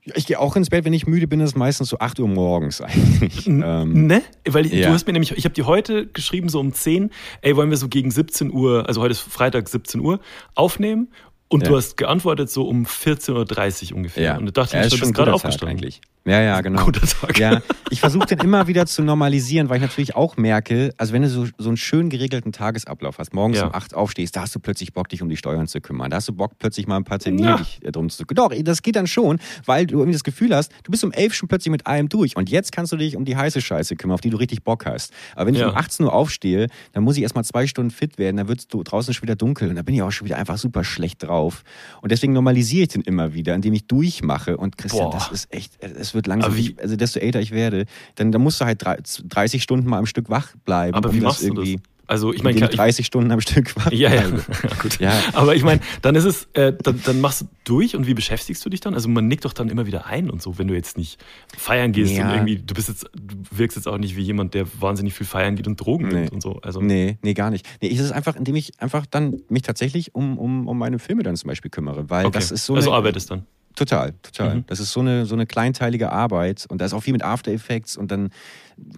Ja, 0.05 0.13
Ich 0.15 0.25
gehe 0.27 0.39
auch 0.39 0.55
ins 0.55 0.69
Bett, 0.69 0.85
wenn 0.85 0.93
ich 0.93 1.07
müde 1.07 1.27
bin, 1.27 1.39
das 1.39 1.49
ist 1.51 1.55
meistens 1.57 1.89
so 1.89 1.99
8 1.99 2.19
Uhr 2.19 2.27
morgens 2.27 2.79
eigentlich. 2.81 3.47
ähm, 3.47 4.07
Ne? 4.07 4.21
Weil 4.47 4.65
ja. 4.67 4.87
du 4.87 4.93
hast 4.93 5.07
mir 5.07 5.13
nämlich, 5.13 5.31
ich 5.31 5.45
habe 5.45 5.53
dir 5.55 5.65
heute 5.65 6.07
geschrieben, 6.07 6.49
so 6.49 6.59
um 6.59 6.73
10, 6.73 7.09
ey, 7.41 7.55
wollen 7.55 7.69
wir 7.69 7.77
so 7.77 7.87
gegen 7.89 8.11
17 8.11 8.51
Uhr, 8.51 8.87
also 8.87 9.01
heute 9.01 9.11
ist 9.13 9.21
Freitag 9.21 9.67
17 9.67 9.99
Uhr, 10.01 10.19
aufnehmen? 10.53 11.09
Und 11.47 11.63
Ja. 11.63 11.69
du 11.69 11.75
hast 11.77 11.97
geantwortet 11.97 12.49
so 12.49 12.67
um 12.67 12.85
14.30 12.85 13.91
Uhr 13.91 13.97
ungefähr. 13.97 14.23
Ja, 14.23 14.37
Und 14.37 14.45
da 14.47 14.51
dachte 14.51 14.75
ja, 14.77 14.83
ich, 14.83 14.89
schon 14.89 14.99
bist 14.99 15.11
ein 15.11 15.13
gerade 15.13 15.33
aufgestanden. 15.33 15.77
eigentlich. 15.77 16.01
Ja, 16.27 16.41
ja, 16.41 16.61
genau. 16.61 16.85
Guter 16.85 17.01
Tag. 17.05 17.37
Ja, 17.37 17.61
ich 17.91 17.99
versuche 17.99 18.25
den 18.25 18.39
immer 18.39 18.65
wieder 18.65 18.87
zu 18.87 19.03
normalisieren, 19.03 19.69
weil 19.69 19.75
ich 19.77 19.83
natürlich 19.83 20.15
auch 20.15 20.37
merke, 20.37 20.91
also 20.97 21.13
wenn 21.13 21.21
du 21.21 21.29
so, 21.29 21.45
so 21.59 21.67
einen 21.69 21.77
schön 21.77 22.09
geregelten 22.09 22.51
Tagesablauf 22.51 23.19
hast, 23.19 23.33
morgens 23.35 23.59
Ja. 23.59 23.67
um 23.67 23.75
8 23.75 23.93
aufstehst, 23.93 24.35
da 24.35 24.41
hast 24.41 24.55
du 24.55 24.59
plötzlich 24.59 24.91
Bock, 24.93 25.07
dich 25.09 25.21
um 25.21 25.29
die 25.29 25.37
Steuern 25.37 25.67
zu 25.67 25.81
kümmern. 25.81 26.09
Da 26.09 26.17
hast 26.17 26.27
du 26.27 26.33
Bock, 26.33 26.57
plötzlich 26.57 26.87
mal 26.87 26.95
ein 26.97 27.03
paar 27.03 27.19
Termine 27.19 27.49
Ja. 27.49 27.57
dich 27.57 27.79
äh, 27.83 27.91
drum 27.91 28.09
zu 28.09 28.25
kümmern. 28.25 28.49
Doch, 28.49 28.57
das 28.63 28.81
geht 28.81 28.95
dann 28.95 29.05
schon, 29.05 29.37
weil 29.65 29.85
du 29.85 29.97
irgendwie 29.99 30.13
das 30.13 30.23
Gefühl 30.23 30.55
hast, 30.55 30.71
du 30.83 30.89
bist 30.89 31.03
um 31.03 31.11
11 31.11 31.35
schon 31.35 31.47
plötzlich 31.47 31.71
mit 31.71 31.85
allem 31.85 32.09
durch 32.09 32.35
und 32.35 32.49
jetzt 32.49 32.71
kannst 32.71 32.91
du 32.91 32.97
dich 32.97 33.15
um 33.15 33.23
die 33.23 33.35
heiße 33.37 33.61
Scheiße 33.61 33.95
kümmern, 33.95 34.15
auf 34.15 34.21
die 34.21 34.31
du 34.31 34.37
richtig 34.37 34.63
Bock 34.63 34.87
hast. 34.87 35.13
Aber 35.35 35.45
wenn 35.45 35.53
ich 35.53 35.61
Ja. 35.61 35.69
um 35.69 35.77
18 35.77 36.07
Uhr 36.07 36.13
aufstehe, 36.13 36.69
dann 36.93 37.03
muss 37.03 37.17
ich 37.17 37.21
erst 37.21 37.35
mal 37.35 37.43
zwei 37.43 37.67
Stunden 37.67 37.91
fit 37.91 38.17
werden, 38.17 38.37
dann 38.37 38.47
wird 38.47 38.61
es 38.61 38.67
draußen 38.67 39.13
schon 39.13 39.21
wieder 39.21 39.35
dunkel 39.35 39.69
und 39.69 39.75
da 39.75 39.83
bin 39.83 39.93
ich 39.93 40.01
auch 40.01 40.11
schon 40.11 40.25
wieder 40.25 40.37
einfach 40.37 40.57
super 40.57 40.83
schlecht 40.83 41.21
drauf. 41.21 41.63
Und 42.01 42.11
deswegen 42.11 42.33
normalisiere 42.33 42.83
ich 42.83 42.89
den 42.89 43.01
immer 43.03 43.35
wieder, 43.35 43.53
indem 43.53 43.73
ich 43.73 43.85
durchmache 43.85 44.57
und 44.57 44.75
Christian, 44.79 45.11
Boah. 45.11 45.13
das 45.19 45.29
ist 45.29 45.53
echt, 45.53 45.73
es 45.83 46.14
wird 46.15 46.25
langsam, 46.27 46.55
wie- 46.57 46.75
also 46.81 46.95
desto 46.95 47.19
älter 47.19 47.39
ich 47.41 47.51
werde, 47.51 47.85
dann, 48.15 48.31
dann 48.31 48.41
musst 48.41 48.59
du 48.61 48.65
halt 48.65 48.83
drei- 48.83 48.97
30 49.29 49.61
Stunden 49.61 49.87
mal 49.89 49.99
am 49.99 50.05
Stück 50.07 50.29
wach 50.29 50.55
bleiben. 50.65 50.95
Aber 50.95 51.09
um 51.09 51.15
wie 51.15 51.19
das 51.19 51.25
machst 51.27 51.43
du 51.43 51.53
das? 51.53 51.65
irgendwie. 51.67 51.79
Also 52.07 52.31
ich 52.31 52.43
meine, 52.43 52.55
Indem 52.57 52.69
ich 52.69 52.75
30 52.75 53.03
Stunden 53.07 53.31
am 53.31 53.41
Stück 53.41 53.75
wach 53.77 53.91
ja, 53.91 54.13
ja, 54.13 54.21
bleibe. 54.21 54.43
gut. 54.83 54.99
Ja. 54.99 55.11
Aber 55.33 55.55
ich 55.55 55.63
meine, 55.63 55.81
dann 56.03 56.13
ist 56.13 56.25
es, 56.25 56.47
äh, 56.53 56.71
dann, 56.83 57.01
dann 57.03 57.19
machst 57.19 57.41
du 57.41 57.45
durch 57.63 57.95
und 57.95 58.05
wie 58.05 58.13
beschäftigst 58.13 58.63
du 58.63 58.69
dich 58.69 58.79
dann? 58.79 58.93
Also 58.93 59.09
man 59.09 59.27
nickt 59.27 59.43
doch 59.43 59.53
dann 59.53 59.69
immer 59.69 59.87
wieder 59.87 60.05
ein 60.05 60.29
und 60.29 60.39
so, 60.39 60.59
wenn 60.59 60.67
du 60.67 60.75
jetzt 60.75 60.99
nicht 60.99 61.19
feiern 61.57 61.93
gehst 61.93 62.13
Ja. 62.13 62.27
und 62.27 62.35
irgendwie, 62.35 62.57
du 62.57 62.75
bist 62.75 62.89
jetzt, 62.89 63.05
du 63.15 63.35
wirkst 63.57 63.75
jetzt 63.75 63.87
auch 63.87 63.97
nicht 63.97 64.15
wie 64.15 64.21
jemand, 64.21 64.53
der 64.53 64.67
wahnsinnig 64.79 65.15
viel 65.15 65.25
feiern 65.25 65.55
geht 65.55 65.65
und 65.65 65.77
Drogen 65.81 66.09
Nee. 66.09 66.13
nimmt 66.13 66.31
und 66.31 66.41
so. 66.43 66.59
Also 66.61 66.79
Nee, 66.79 67.17
nee, 67.23 67.33
gar 67.33 67.49
nicht. 67.49 67.65
Nee, 67.81 67.89
es 67.91 67.99
ist 67.99 68.11
einfach, 68.11 68.35
indem 68.35 68.53
ich 68.55 68.79
einfach 68.79 69.07
dann 69.07 69.41
mich 69.49 69.63
tatsächlich 69.63 70.13
um, 70.13 70.37
um, 70.37 70.67
um 70.67 70.77
meine 70.77 70.99
Filme 70.99 71.23
dann 71.23 71.35
zum 71.35 71.47
Beispiel 71.47 71.71
kümmere. 71.71 72.07
Weil 72.11 72.27
okay. 72.27 72.37
das 72.37 72.51
ist 72.51 72.67
so 72.67 72.75
also 72.75 72.93
arbeitest 72.93 73.31
dann. 73.31 73.47
Total, 73.75 74.13
total. 74.21 74.55
Mhm. 74.55 74.63
Das 74.67 74.79
ist 74.79 74.91
so 74.91 75.01
eine, 75.01 75.25
so 75.25 75.35
eine 75.35 75.45
kleinteilige 75.45 76.11
Arbeit 76.11 76.65
und 76.69 76.79
da 76.79 76.85
ist 76.85 76.93
auch 76.93 77.01
viel 77.01 77.13
mit 77.13 77.23
After 77.23 77.51
Effects 77.51 77.97
und 77.97 78.09
dann 78.09 78.29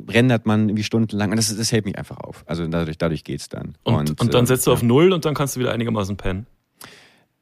rendert 0.07 0.46
man 0.46 0.69
irgendwie 0.69 0.84
stundenlang 0.84 1.31
und 1.31 1.38
das, 1.38 1.55
das 1.55 1.72
hält 1.72 1.86
mich 1.86 1.98
einfach 1.98 2.17
auf. 2.17 2.43
Also 2.48 2.65
dadurch, 2.67 2.98
dadurch 2.98 3.24
geht's 3.24 3.50
dann. 3.50 3.75
Und, 3.84 4.19
und, 4.22 4.34
dann 4.34 4.43
äh, 4.43 4.48
setzt 4.48 4.67
du 4.67 4.72
auf 4.72 4.84
Null 4.84 5.13
und 5.13 5.25
dann 5.25 5.34
kannst 5.34 5.55
du 5.55 5.60
wieder 5.60 5.72
einigermaßen 5.72 6.15
pennen. 6.17 6.48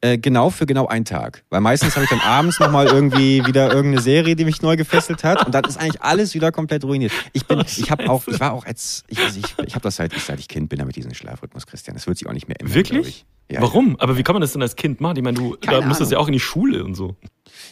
Äh, 0.02 0.18
genau 0.18 0.50
für 0.50 0.66
genau 0.66 0.86
einen 0.86 1.06
Tag. 1.06 1.44
Weil 1.48 1.62
meistens 1.62 1.96
habe 1.96 2.04
ich 2.04 2.10
dann 2.10 2.20
abends 2.20 2.60
nochmal 2.60 2.86
irgendwie 2.86 3.44
wieder 3.46 3.72
irgendeine 3.72 4.02
Serie, 4.02 4.36
die 4.36 4.44
mich 4.44 4.60
neu 4.60 4.76
gefesselt 4.76 5.24
hat 5.24 5.46
und 5.46 5.54
dann 5.54 5.64
ist 5.64 5.78
eigentlich 5.78 6.02
alles 6.02 6.34
wieder 6.34 6.52
komplett 6.52 6.84
ruiniert. 6.84 7.12
Ich 7.32 7.46
bin, 7.46 7.60
ich 7.60 7.90
habe 7.90 8.08
auch, 8.10 8.26
ich 8.26 8.38
war 8.38 8.52
auch 8.52 8.66
als, 8.66 9.04
ich, 9.08 9.18
also 9.18 9.40
ich, 9.40 9.66
ich 9.66 9.74
habe 9.74 9.82
das 9.82 9.96
seit, 9.96 10.14
ich, 10.14 10.22
seit 10.22 10.38
ich 10.38 10.48
Kind 10.48 10.68
bin, 10.68 10.78
damit 10.78 10.96
diesen 10.96 11.14
Schlafrhythmus, 11.14 11.66
Christian. 11.66 11.94
Das 11.94 12.06
wird 12.06 12.18
sich 12.18 12.28
auch 12.28 12.34
nicht 12.34 12.46
mehr 12.46 12.60
ändern. 12.60 12.74
Wirklich? 12.74 13.24
Ja, 13.48 13.62
Warum? 13.62 13.96
Aber 14.00 14.18
wie 14.18 14.22
kann 14.24 14.34
man 14.34 14.40
das 14.40 14.52
denn 14.52 14.62
als 14.62 14.74
Kind 14.74 15.00
machen? 15.00 15.16
Ich 15.16 15.22
meine, 15.22 15.38
du 15.38 15.56
Keine 15.60 15.80
da 15.80 15.86
musstest 15.86 16.10
Ahnung. 16.10 16.12
ja 16.12 16.24
auch 16.24 16.26
in 16.26 16.32
die 16.32 16.40
Schule 16.40 16.84
und 16.84 16.94
so. 16.94 17.16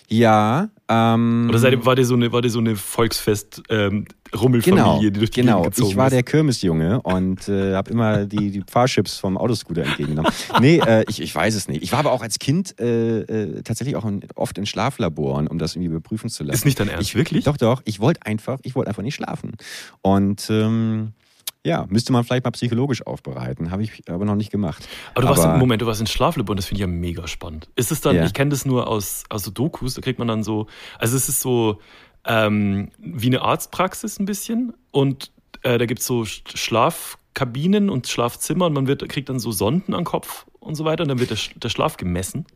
Ja, 0.09 0.69
ähm, 0.89 1.47
Oder 1.49 1.59
seid 1.59 1.85
war 1.85 1.97
dir 1.97 2.05
so 2.05 2.15
eine, 2.15 2.31
war 2.31 2.43
dir 2.43 2.51
so 2.51 2.59
eine 2.61 2.77
Volksfest 2.77 3.63
ähm, 3.71 4.07
Genau, 4.33 5.01
die 5.01 5.13
durch 5.13 5.31
die 5.31 5.43
genau. 5.43 5.63
Gezogen 5.63 5.91
Ich 5.91 5.97
war 5.97 6.09
ist? 6.09 6.13
der 6.13 6.25
Kirmesjunge 6.25 7.01
und 7.03 7.49
äh, 7.49 7.75
habe 7.75 7.91
immer 7.93 8.27
die, 8.27 8.51
die 8.51 8.63
Fahrchips 8.69 9.19
vom 9.19 9.37
Autoscooter 9.39 9.85
entgegengenommen. 9.85 10.31
Nee, 10.61 10.79
äh, 10.79 11.05
ich, 11.09 11.21
ich 11.23 11.35
weiß 11.35 11.55
es 11.55 11.69
nicht. 11.69 11.83
Ich 11.83 11.93
war 11.93 12.01
aber 12.01 12.11
auch 12.13 12.23
als 12.23 12.39
Kind 12.41 12.79
äh, 12.81 13.21
äh, 13.21 13.63
tatsächlich 13.63 13.95
auch 13.97 14.05
in, 14.05 14.25
oft 14.35 14.59
in 14.59 14.67
Schlaflaboren, 14.67 15.47
um 15.47 15.59
das 15.59 15.75
irgendwie 15.77 15.91
überprüfen 15.91 16.31
zu 16.31 16.43
lassen. 16.43 16.57
Ist 16.57 16.65
nicht 16.65 16.81
dein 16.81 16.89
Ernst, 16.89 17.11
ich, 17.11 17.15
wirklich? 17.15 17.45
Doch, 17.45 17.57
doch. 17.57 17.83
Ich 17.85 18.01
wollte 18.01 18.27
einfach, 18.27 18.59
ich 18.63 18.75
wollte 18.75 18.89
einfach 18.89 19.03
nicht 19.03 19.15
schlafen. 19.15 19.53
Und 20.03 20.49
ähm, 20.51 21.13
ja, 21.65 21.87
müsste 21.89 22.13
man 22.13 22.25
vielleicht 22.25 22.45
mal 22.45 22.51
psychologisch 22.51 23.07
aufbereiten. 23.07 23.71
Habe 23.71 23.83
ich 23.83 24.03
aber 24.09 24.25
noch 24.25 24.35
nicht 24.37 24.51
gemacht. 24.51 24.87
Aber 25.15 25.23
du 25.23 25.29
warst 25.29 25.43
Aber- 25.45 25.55
im 25.55 25.61
Moment, 25.61 25.81
du 25.83 25.87
warst 25.87 26.01
in 26.01 26.07
Schlaflabor 26.07 26.53
und 26.53 26.57
das 26.59 26.67
finde 26.67 26.77
ich 26.79 26.81
ja 26.83 26.87
mega 26.87 27.27
spannend. 27.27 27.69
Ist 27.77 27.91
es 27.91 28.01
dann, 28.01 28.17
Ja. 28.17 28.25
ich 28.27 28.35
kenne 28.35 28.51
das 28.51 28.65
nur 28.67 28.87
aus, 28.87 29.25
aus 29.31 29.45
so 29.45 29.51
Dokus, 29.51 29.95
da 29.95 30.03
kriegt 30.03 30.19
man 30.19 30.29
dann 30.29 30.43
so, 30.43 30.67
also 30.99 31.17
es 31.17 31.29
ist 31.29 31.41
so 31.41 31.81
ähm, 32.27 32.91
wie 32.99 33.27
eine 33.29 33.43
Arztpraxis 33.43 34.19
ein 34.19 34.25
bisschen 34.27 34.73
und 34.91 35.31
äh, 35.63 35.79
da 35.79 35.87
gibt 35.87 36.01
es 36.01 36.07
so 36.07 36.21
Sch- 36.23 36.57
Schlafkabinen 36.57 37.91
und 37.91 38.07
Schlafzimmer 38.09 38.67
und 38.67 38.73
man 38.73 38.87
wird, 38.87 39.07
kriegt 39.09 39.29
dann 39.29 39.39
so 39.39 39.53
Sonden 39.53 39.95
am 39.95 40.05
Kopf 40.05 40.47
und 40.61 40.75
so 40.75 40.85
weiter 40.85 41.03
und 41.03 41.09
dann 41.09 41.19
wird 41.19 41.31
der, 41.31 41.39
der 41.57 41.69
Schlaf 41.69 41.97
gemessen. 41.97 42.47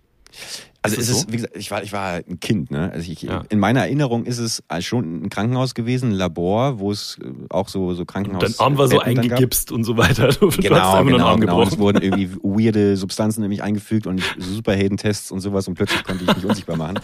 Also 0.80 0.96
Ist 0.96 1.08
es 1.08 1.20
so? 1.22 1.26
wie 1.32 1.36
gesagt, 1.36 1.56
ich 1.56 1.70
war, 1.72 1.82
ich 1.82 1.92
war 1.92 2.14
ein 2.28 2.38
Kind, 2.38 2.70
ne? 2.70 2.90
Also 2.92 3.10
ich, 3.10 3.22
Ja. 3.22 3.42
in 3.48 3.58
meiner 3.58 3.80
Erinnerung 3.80 4.24
ist 4.24 4.38
es 4.38 4.62
schon 4.78 5.24
ein 5.24 5.28
Krankenhaus 5.28 5.74
gewesen, 5.74 6.10
ein 6.10 6.14
Labor, 6.14 6.78
wo 6.78 6.92
es 6.92 7.18
äh, 7.20 7.30
auch 7.50 7.68
so, 7.68 7.94
so 7.94 8.04
Krankenhaus. 8.04 8.56
Dein 8.56 8.64
Arm 8.64 8.78
war 8.78 8.86
so 8.86 9.00
eingegipst 9.00 9.72
und 9.72 9.82
so 9.84 9.96
weiter. 9.96 10.28
Du 10.40 10.48
Genau, 10.50 11.04
genau, 11.04 11.26
Arm 11.26 11.40
genau. 11.40 11.62
Es 11.62 11.70
gebrochen. 11.70 11.80
wurden 11.80 12.02
irgendwie 12.02 12.30
weirde 12.42 12.96
Substanzen 12.96 13.40
nämlich 13.42 13.62
eingefügt 13.62 14.06
und 14.06 14.22
Superheldentests 14.38 15.32
und 15.32 15.40
sowas 15.40 15.66
und 15.66 15.74
plötzlich 15.74 16.04
konnte 16.04 16.24
ich 16.24 16.34
mich 16.36 16.44
unsichtbar 16.46 16.76
machen. 16.76 17.00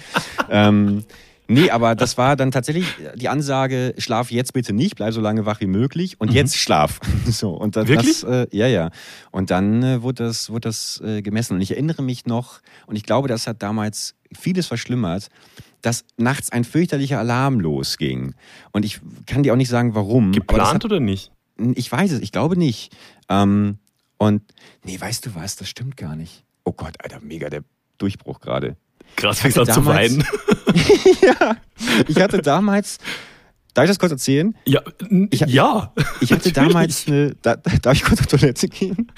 ähm, 0.51 1.05
nee, 1.49 1.71
aber 1.71 1.95
das 1.95 2.19
war 2.19 2.37
dann 2.37 2.51
tatsächlich 2.51 2.87
die 3.15 3.29
Ansage, 3.29 3.95
schlaf 3.99 4.31
jetzt 4.31 4.53
bitte 4.53 4.73
nicht, 4.73 4.97
bleib 4.97 5.13
so 5.13 5.21
lange 5.21 5.47
wach 5.47 5.61
wie 5.61 5.67
möglich 5.67 6.21
und 6.21 6.33
jetzt 6.33 6.57
schlaf. 6.57 7.01
so, 7.27 7.51
und 7.51 7.77
dann, 7.77 7.85
Mhm. 7.85 7.89
Wirklich? 7.89 8.21
Das, 8.23 8.31
äh, 8.31 8.47
ja, 8.53 8.67
ja. 8.67 8.91
Und 9.31 9.51
dann 9.51 9.83
äh, 9.83 10.03
wurde 10.03 10.25
das, 10.25 10.51
wurde 10.51 10.69
das 10.69 11.01
äh, 11.05 11.23
gemessen. 11.23 11.55
Und 11.55 11.61
ich 11.61 11.71
erinnere 11.71 12.03
mich 12.03 12.27
noch, 12.27 12.61
und 12.87 12.97
ich 12.97 13.03
glaube, 13.05 13.29
das 13.29 13.47
hat 13.47 13.63
damals 13.63 14.15
vieles 14.33 14.67
verschlimmert, 14.67 15.29
dass 15.83 16.05
nachts 16.17 16.51
ein 16.51 16.65
fürchterlicher 16.65 17.19
Alarm 17.19 17.61
losging. 17.61 18.35
Und 18.73 18.85
ich 18.85 19.01
kann 19.27 19.43
dir 19.43 19.53
auch 19.53 19.59
nicht 19.59 19.69
sagen, 19.69 19.95
warum. 19.95 20.33
Geplant 20.33 20.75
hat, 20.75 20.85
oder 20.85 21.01
nicht? 21.01 21.31
ich 21.75 21.91
weiß 21.91 22.13
es, 22.13 22.21
ich 22.21 22.33
glaube 22.33 22.57
nicht. 22.57 22.93
Ähm, 23.29 23.79
und 24.19 24.43
nee, 24.85 25.01
weißt 25.01 25.27
du 25.27 25.35
was, 25.35 25.57
das 25.57 25.69
stimmt 25.69 25.97
gar 25.97 26.17
nicht. 26.17 26.45
Oh 26.65 26.73
Gott, 26.73 26.95
Alter, 27.03 27.21
mega 27.21 27.51
der 27.51 27.63
Durchbruch 27.99 28.41
gerade. 28.41 28.77
Krass, 29.17 29.41
fängst 29.41 29.59
an 29.59 29.67
zu 29.67 29.85
weinen. 29.87 30.25
ja, 31.23 31.57
ich 32.09 32.17
hatte 32.21 32.39
damals, 32.43 32.99
darf 33.75 33.85
ich 33.85 33.91
das 33.91 33.99
kurz 33.99 34.13
erzählen? 34.13 34.55
Ja, 34.67 34.83
Ich- 35.31 35.41
ja. 35.41 35.93
Ich 36.21 36.33
hatte 36.33 36.49
Natürlich. 36.49 36.53
damals 36.53 37.07
eine, 37.07 37.35
da, 37.43 37.57
darf 37.57 37.95
ich 37.95 38.03
kurz 38.05 38.21
auf 38.21 38.27
Toilette 38.27 38.69
gehen? 38.69 39.11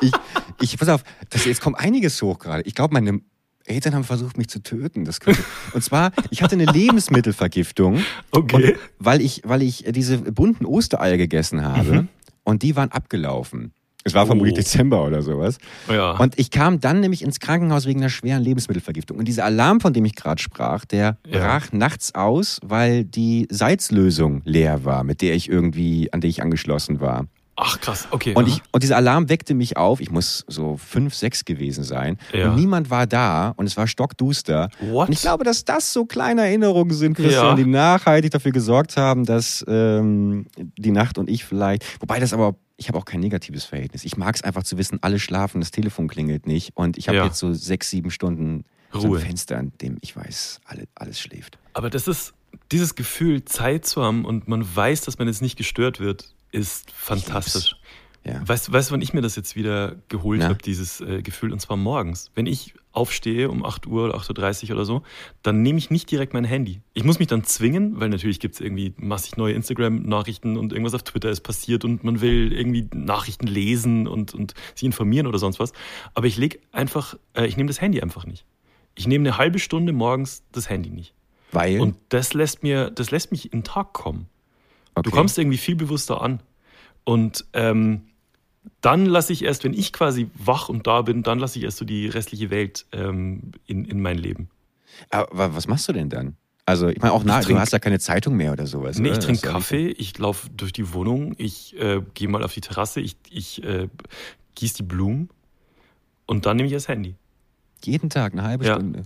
Ich, 0.00 0.12
ich 0.60 0.78
pass 0.78 0.88
auf, 0.88 1.02
das, 1.30 1.44
jetzt 1.44 1.60
kommt 1.60 1.78
einiges 1.78 2.20
hoch 2.22 2.38
gerade. 2.38 2.62
Ich 2.64 2.74
glaube, 2.74 2.94
meine 2.94 3.20
Eltern 3.66 3.94
haben 3.94 4.04
versucht, 4.04 4.36
mich 4.36 4.48
zu 4.48 4.62
töten. 4.62 5.04
Das 5.04 5.20
könnte, 5.20 5.42
und 5.72 5.82
zwar, 5.82 6.12
ich 6.30 6.42
hatte 6.42 6.54
eine 6.54 6.66
Lebensmittelvergiftung. 6.66 8.02
Okay. 8.30 8.76
Weil 8.98 9.20
ich, 9.22 9.42
weil 9.44 9.62
ich 9.62 9.84
diese 9.88 10.18
bunten 10.18 10.66
Ostereier 10.66 11.16
gegessen 11.16 11.62
habe 11.64 12.06
und 12.44 12.62
die 12.62 12.76
waren 12.76 12.92
abgelaufen. 12.92 13.72
Es 14.06 14.12
war 14.14 14.26
vermutlich 14.26 14.52
Oh. 14.54 14.56
Dezember 14.58 15.04
oder 15.06 15.22
sowas. 15.22 15.56
Ja. 15.90 16.12
Und 16.18 16.38
ich 16.38 16.50
kam 16.50 16.78
dann 16.78 17.00
nämlich 17.00 17.22
ins 17.22 17.40
Krankenhaus 17.40 17.86
wegen 17.86 18.00
einer 18.00 18.10
schweren 18.10 18.42
Lebensmittelvergiftung. 18.42 19.16
Und 19.18 19.26
dieser 19.26 19.44
Alarm, 19.46 19.80
von 19.80 19.92
dem 19.94 20.04
ich 20.04 20.14
gerade 20.14 20.42
sprach, 20.42 20.84
der 20.84 21.16
Ja. 21.26 21.38
brach 21.38 21.72
nachts 21.72 22.14
aus, 22.14 22.60
weil 22.62 23.04
die 23.04 23.48
Salzlösung 23.50 24.42
leer 24.44 24.84
war, 24.84 25.04
mit 25.04 25.22
der 25.22 25.34
ich 25.34 25.48
irgendwie, 25.48 26.12
an 26.12 26.20
der 26.20 26.28
ich 26.30 26.42
angeschlossen 26.42 27.00
war. 27.00 27.26
Ach 27.56 27.80
krass, 27.80 28.08
okay. 28.10 28.34
Und, 28.34 28.48
ich, 28.48 28.62
und 28.72 28.82
dieser 28.82 28.96
Alarm 28.96 29.28
weckte 29.28 29.54
mich 29.54 29.76
auf. 29.76 30.00
Ich 30.00 30.10
muss 30.10 30.44
so 30.48 30.76
fünf, 30.76 31.14
sechs 31.14 31.44
gewesen 31.44 31.84
sein. 31.84 32.18
Ja. 32.32 32.50
Und 32.50 32.56
niemand 32.56 32.90
war 32.90 33.06
da 33.06 33.50
und 33.56 33.66
es 33.66 33.76
war 33.76 33.86
stockduster. 33.86 34.70
What? 34.80 35.08
Und 35.08 35.12
ich 35.14 35.20
glaube, 35.20 35.44
dass 35.44 35.64
das 35.64 35.92
so 35.92 36.04
kleine 36.04 36.42
Erinnerungen 36.42 36.94
sind, 36.94 37.14
Christian, 37.14 37.44
Ja. 37.46 37.54
die 37.54 37.64
nachhaltig 37.64 38.32
dafür 38.32 38.50
gesorgt 38.52 38.96
haben, 38.96 39.24
dass 39.24 39.64
ähm, 39.68 40.46
die 40.56 40.90
Nacht 40.90 41.16
und 41.18 41.30
ich 41.30 41.44
vielleicht. 41.44 41.84
Wobei 42.00 42.18
das 42.18 42.32
aber, 42.32 42.56
ich 42.76 42.88
habe 42.88 42.98
auch 42.98 43.04
kein 43.04 43.20
negatives 43.20 43.64
Verhältnis. 43.64 44.04
Ich 44.04 44.16
mag 44.16 44.34
es 44.34 44.42
einfach 44.42 44.64
zu 44.64 44.76
wissen, 44.76 44.98
alle 45.02 45.20
schlafen, 45.20 45.60
das 45.60 45.70
Telefon 45.70 46.08
klingelt 46.08 46.46
nicht. 46.48 46.72
Und 46.74 46.98
ich 46.98 47.06
habe 47.08 47.18
Ja. 47.18 47.24
jetzt 47.26 47.38
so 47.38 47.52
sechs, 47.54 47.88
sieben 47.88 48.10
Stunden 48.10 48.64
so 48.92 49.00
Ruhe. 49.08 49.18
ein 49.18 49.26
Fenster, 49.26 49.58
an 49.58 49.72
dem 49.80 49.98
ich 50.00 50.16
weiß, 50.16 50.60
alle, 50.64 50.84
alles 50.96 51.20
schläft. 51.20 51.58
Aber 51.72 51.88
das 51.90 52.08
ist, 52.08 52.32
dieses 52.72 52.94
Gefühl, 52.96 53.44
Zeit 53.44 53.86
zu 53.86 54.02
haben 54.02 54.24
und 54.24 54.48
man 54.48 54.64
weiß, 54.74 55.02
dass 55.02 55.18
man 55.18 55.28
jetzt 55.28 55.42
nicht 55.42 55.56
gestört 55.56 56.00
wird, 56.00 56.34
ist 56.54 56.90
fantastisch. 56.92 57.76
Ja. 58.26 58.40
Weißt 58.48 58.68
du, 58.68 58.72
weißt, 58.72 58.88
du, 58.88 58.94
wann 58.94 59.02
ich 59.02 59.12
mir 59.12 59.20
das 59.20 59.36
jetzt 59.36 59.54
wieder 59.54 59.96
geholt 60.08 60.40
Na? 60.40 60.48
habe, 60.48 60.62
dieses 60.62 61.02
äh, 61.02 61.20
Gefühl? 61.20 61.52
Und 61.52 61.60
zwar 61.60 61.76
morgens. 61.76 62.30
Wenn 62.34 62.46
ich 62.46 62.72
aufstehe 62.92 63.50
um 63.50 63.64
8 63.64 63.86
Uhr 63.86 64.04
oder 64.04 64.16
8.30 64.16 64.70
Uhr 64.70 64.76
oder 64.76 64.86
so, 64.86 65.02
dann 65.42 65.60
nehme 65.60 65.78
ich 65.78 65.90
nicht 65.90 66.10
direkt 66.10 66.32
mein 66.32 66.44
Handy. 66.44 66.80
Ich 66.94 67.04
muss 67.04 67.18
mich 67.18 67.28
dann 67.28 67.44
zwingen, 67.44 68.00
weil 68.00 68.08
natürlich 68.08 68.40
gibt 68.40 68.54
es 68.54 68.62
irgendwie 68.62 68.94
massig 68.96 69.36
neue 69.36 69.52
Instagram-Nachrichten 69.52 70.56
und 70.56 70.72
irgendwas 70.72 70.94
auf 70.94 71.02
Twitter 71.02 71.28
ist 71.28 71.42
passiert 71.42 71.84
und 71.84 72.02
man 72.02 72.22
will 72.22 72.52
irgendwie 72.52 72.88
Nachrichten 72.94 73.46
lesen 73.46 74.06
und, 74.06 74.32
und 74.32 74.54
sich 74.74 74.84
informieren 74.84 75.26
oder 75.26 75.38
sonst 75.38 75.60
was. 75.60 75.74
Aber 76.14 76.26
ich 76.26 76.38
lege 76.38 76.60
einfach, 76.72 77.18
äh, 77.34 77.46
ich 77.46 77.58
nehme 77.58 77.66
das 77.66 77.82
Handy 77.82 78.00
einfach 78.00 78.24
nicht. 78.24 78.46
Ich 78.94 79.06
nehme 79.06 79.28
eine 79.28 79.36
halbe 79.36 79.58
Stunde 79.58 79.92
morgens 79.92 80.44
das 80.52 80.70
Handy 80.70 80.88
nicht. 80.88 81.14
Weil? 81.52 81.80
Und 81.80 81.96
das 82.08 82.32
lässt 82.32 82.62
mir, 82.62 82.90
das 82.90 83.10
lässt 83.10 83.32
mich 83.32 83.52
in 83.52 83.60
den 83.60 83.64
Tag 83.64 83.92
kommen. 83.92 84.28
Okay. 84.94 85.02
Du 85.02 85.10
kommst 85.10 85.38
irgendwie 85.38 85.58
viel 85.58 85.76
bewusster 85.76 86.20
an. 86.20 86.40
Und 87.04 87.44
ähm, 87.52 88.02
dann 88.80 89.04
lasse 89.06 89.32
ich 89.32 89.44
erst, 89.44 89.64
wenn 89.64 89.74
ich 89.74 89.92
quasi 89.92 90.30
wach 90.34 90.68
und 90.68 90.86
da 90.86 91.02
bin, 91.02 91.22
dann 91.22 91.38
lasse 91.38 91.58
ich 91.58 91.64
erst 91.64 91.78
so 91.78 91.84
die 91.84 92.06
restliche 92.06 92.50
Welt 92.50 92.86
ähm, 92.92 93.52
in, 93.66 93.84
in 93.84 94.00
mein 94.00 94.16
Leben. 94.18 94.48
Aber 95.10 95.54
was 95.54 95.66
machst 95.66 95.88
du 95.88 95.92
denn 95.92 96.08
dann? 96.08 96.36
Also, 96.66 96.88
ich 96.88 96.98
meine, 96.98 97.12
auch 97.12 97.24
nach, 97.24 97.40
du 97.40 97.48
trink- 97.48 97.58
hast 97.58 97.72
ja 97.74 97.78
keine 97.78 97.98
Zeitung 97.98 98.36
mehr 98.36 98.52
oder 98.52 98.66
sowas. 98.66 98.98
Nee, 98.98 99.10
oder? 99.10 99.18
ich 99.18 99.24
trinke 99.24 99.48
Kaffee, 99.48 99.88
ich 99.88 100.16
laufe 100.16 100.48
durch 100.48 100.72
die 100.72 100.94
Wohnung, 100.94 101.34
ich 101.36 101.78
äh, 101.78 102.00
gehe 102.14 102.26
mal 102.28 102.42
auf 102.42 102.54
die 102.54 102.62
Terrasse, 102.62 103.00
ich, 103.02 103.16
ich 103.28 103.62
äh, 103.62 103.88
gieße 104.54 104.76
die 104.76 104.82
Blumen 104.84 105.28
und 106.24 106.46
dann 106.46 106.56
nehme 106.56 106.68
ich 106.68 106.72
das 106.72 106.88
Handy. 106.88 107.16
Jeden 107.84 108.08
Tag 108.08 108.32
eine 108.32 108.44
halbe 108.44 108.64
Ja. 108.64 108.76
Stunde. 108.76 109.02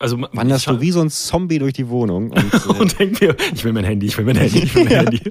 Also 0.00 0.20
Wanderst 0.32 0.66
du 0.66 0.80
wie 0.80 0.90
so 0.90 1.00
ein 1.00 1.10
Zombie 1.10 1.58
durch 1.58 1.74
die 1.74 1.88
Wohnung. 1.88 2.30
Und, 2.32 2.54
äh, 2.66 2.80
und 2.80 2.98
denk 2.98 3.20
mir, 3.20 3.36
ich 3.54 3.62
will 3.62 3.72
mein 3.72 3.84
Handy, 3.84 4.06
ich 4.06 4.18
will 4.18 4.24
mein 4.24 4.36
Handy, 4.36 4.58
ich 4.64 4.74
will 4.74 4.84
mein 4.84 4.92
Ja. 4.92 4.98
Handy. 5.00 5.20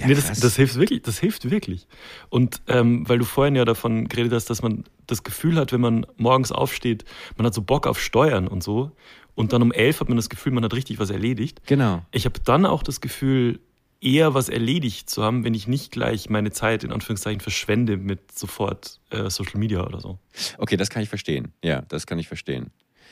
Ja, 0.00 0.06
nee, 0.08 0.14
das, 0.14 0.40
das 0.40 0.56
hilft 0.56 0.76
wirklich, 0.76 1.02
das 1.02 1.18
hilft 1.18 1.50
wirklich. 1.50 1.86
Und 2.30 2.62
ähm, 2.66 3.06
weil 3.08 3.18
du 3.18 3.24
vorhin 3.26 3.54
ja 3.54 3.64
davon 3.66 4.08
geredet 4.08 4.32
hast, 4.32 4.48
dass 4.48 4.62
man 4.62 4.84
das 5.06 5.22
Gefühl 5.22 5.56
hat, 5.56 5.72
wenn 5.72 5.80
man 5.82 6.06
morgens 6.16 6.50
aufsteht, 6.50 7.04
man 7.36 7.46
hat 7.46 7.52
so 7.54 7.60
Bock 7.62 7.86
auf 7.86 8.00
Steuern 8.00 8.48
und 8.48 8.62
so. 8.62 8.90
Und 9.34 9.52
dann 9.52 9.60
um 9.62 9.70
elf 9.70 10.00
hat 10.00 10.08
man 10.08 10.16
das 10.16 10.28
Gefühl, 10.30 10.52
man 10.52 10.64
hat 10.64 10.72
richtig 10.74 10.98
was 10.98 11.10
erledigt. 11.10 11.60
genau. 11.66 12.02
Ich 12.10 12.24
habe 12.24 12.40
dann 12.42 12.64
auch 12.66 12.82
das 12.82 13.00
Gefühl, 13.02 13.60
eher 14.00 14.32
was 14.32 14.48
erledigt 14.48 15.10
zu 15.10 15.22
haben, 15.22 15.44
wenn 15.44 15.54
ich 15.54 15.68
nicht 15.68 15.92
gleich 15.92 16.30
meine 16.30 16.50
Zeit 16.50 16.82
in 16.82 16.90
Anführungszeichen 16.92 17.40
verschwende 17.40 17.98
mit 17.98 18.32
sofort 18.36 18.98
äh, 19.10 19.28
Social 19.28 19.58
Media 19.60 19.86
oder 19.86 20.00
so. 20.00 20.18
Okay, 20.56 20.78
das 20.78 20.88
kann 20.88 21.02
ich 21.02 21.10
verstehen. 21.10 21.52
Ja, 21.62 21.82
das 21.82 22.06
kann 22.06 22.18
ich 22.18 22.26
verstehen. 22.26 22.70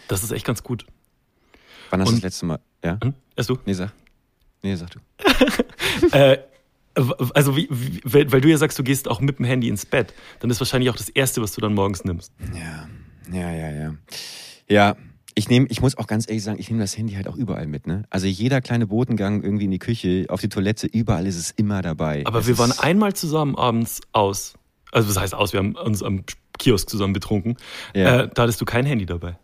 Das 0.09 0.23
ist 0.23 0.31
echt 0.31 0.47
ganz 0.47 0.63
gut. 0.63 0.87
Wann 1.91 2.01
hast 2.01 2.09
du 2.09 2.15
das 2.15 2.23
letzte 2.23 2.47
Mal. 2.47 2.61
Ja? 2.85 2.99
Hm? 3.03 3.15
Erst 3.37 3.51
du? 3.51 3.59
Nee, 3.65 3.75
sag. 3.75 3.93
Nee, 4.63 4.75
sag 4.75 4.91
du. 4.91 4.99
äh, 6.17 6.39
Also, 7.35 7.57
wie, 7.57 7.69
wie, 7.71 8.01
weil 8.33 8.41
du 8.41 8.49
ja 8.49 8.57
sagst, 8.59 8.79
du 8.79 8.83
gehst 8.83 9.09
auch 9.09 9.21
mit 9.21 9.39
dem 9.39 9.45
Handy 9.45 9.69
ins 9.69 9.87
Bett, 9.87 10.15
dann 10.41 10.51
ist 10.51 10.61
wahrscheinlich 10.61 10.91
auch 10.91 10.97
das 10.97 11.09
Erste, 11.09 11.41
was 11.41 11.53
du 11.53 11.61
dann 11.61 11.75
morgens 11.75 12.05
nimmst. 12.05 12.33
Ja, 12.53 12.89
ja, 13.33 13.53
ja, 13.53 13.71
ja. 13.71 13.95
Ja, 14.69 14.97
ich 15.35 15.49
nehme, 15.49 15.67
ich 15.71 15.81
muss 15.81 15.97
auch 15.97 16.09
ganz 16.09 16.29
ehrlich 16.29 16.43
sagen, 16.43 16.59
ich 16.59 16.69
nehme 16.69 16.83
das 16.83 16.97
Handy 16.97 17.15
halt 17.15 17.29
auch 17.29 17.37
überall 17.37 17.69
mit, 17.69 17.87
ne? 17.87 18.05
Also 18.11 18.27
jeder 18.27 18.61
kleine 18.61 18.89
Botengang 18.89 19.45
irgendwie 19.45 19.67
in 19.67 19.71
die 19.71 19.79
Küche, 19.79 20.27
auf 20.29 20.41
die 20.41 20.49
Toilette, 20.49 20.89
überall 20.89 21.27
ist 21.27 21.37
es 21.37 21.53
immer 21.53 21.81
dabei. 21.83 22.25
Aber 22.27 22.41
es 22.41 22.49
wir 22.49 22.59
waren 22.59 22.73
einmal 22.73 23.15
zusammen 23.15 23.55
abends 23.55 24.01
aus. 24.13 24.55
Also 24.91 25.09
was 25.09 25.17
heißt 25.17 25.35
aus? 25.35 25.53
Wir 25.53 25.61
haben 25.61 25.77
uns 25.77 26.03
am 26.03 26.25
Kiosk 26.59 26.91
zusammen 26.91 27.13
betrunken. 27.13 27.57
Ja. 27.95 28.23
Äh, 28.23 28.31
da 28.35 28.43
hattest 28.43 28.61
du 28.61 28.65
kein 28.65 28.85
Handy 28.85 29.07
dabei. 29.07 29.39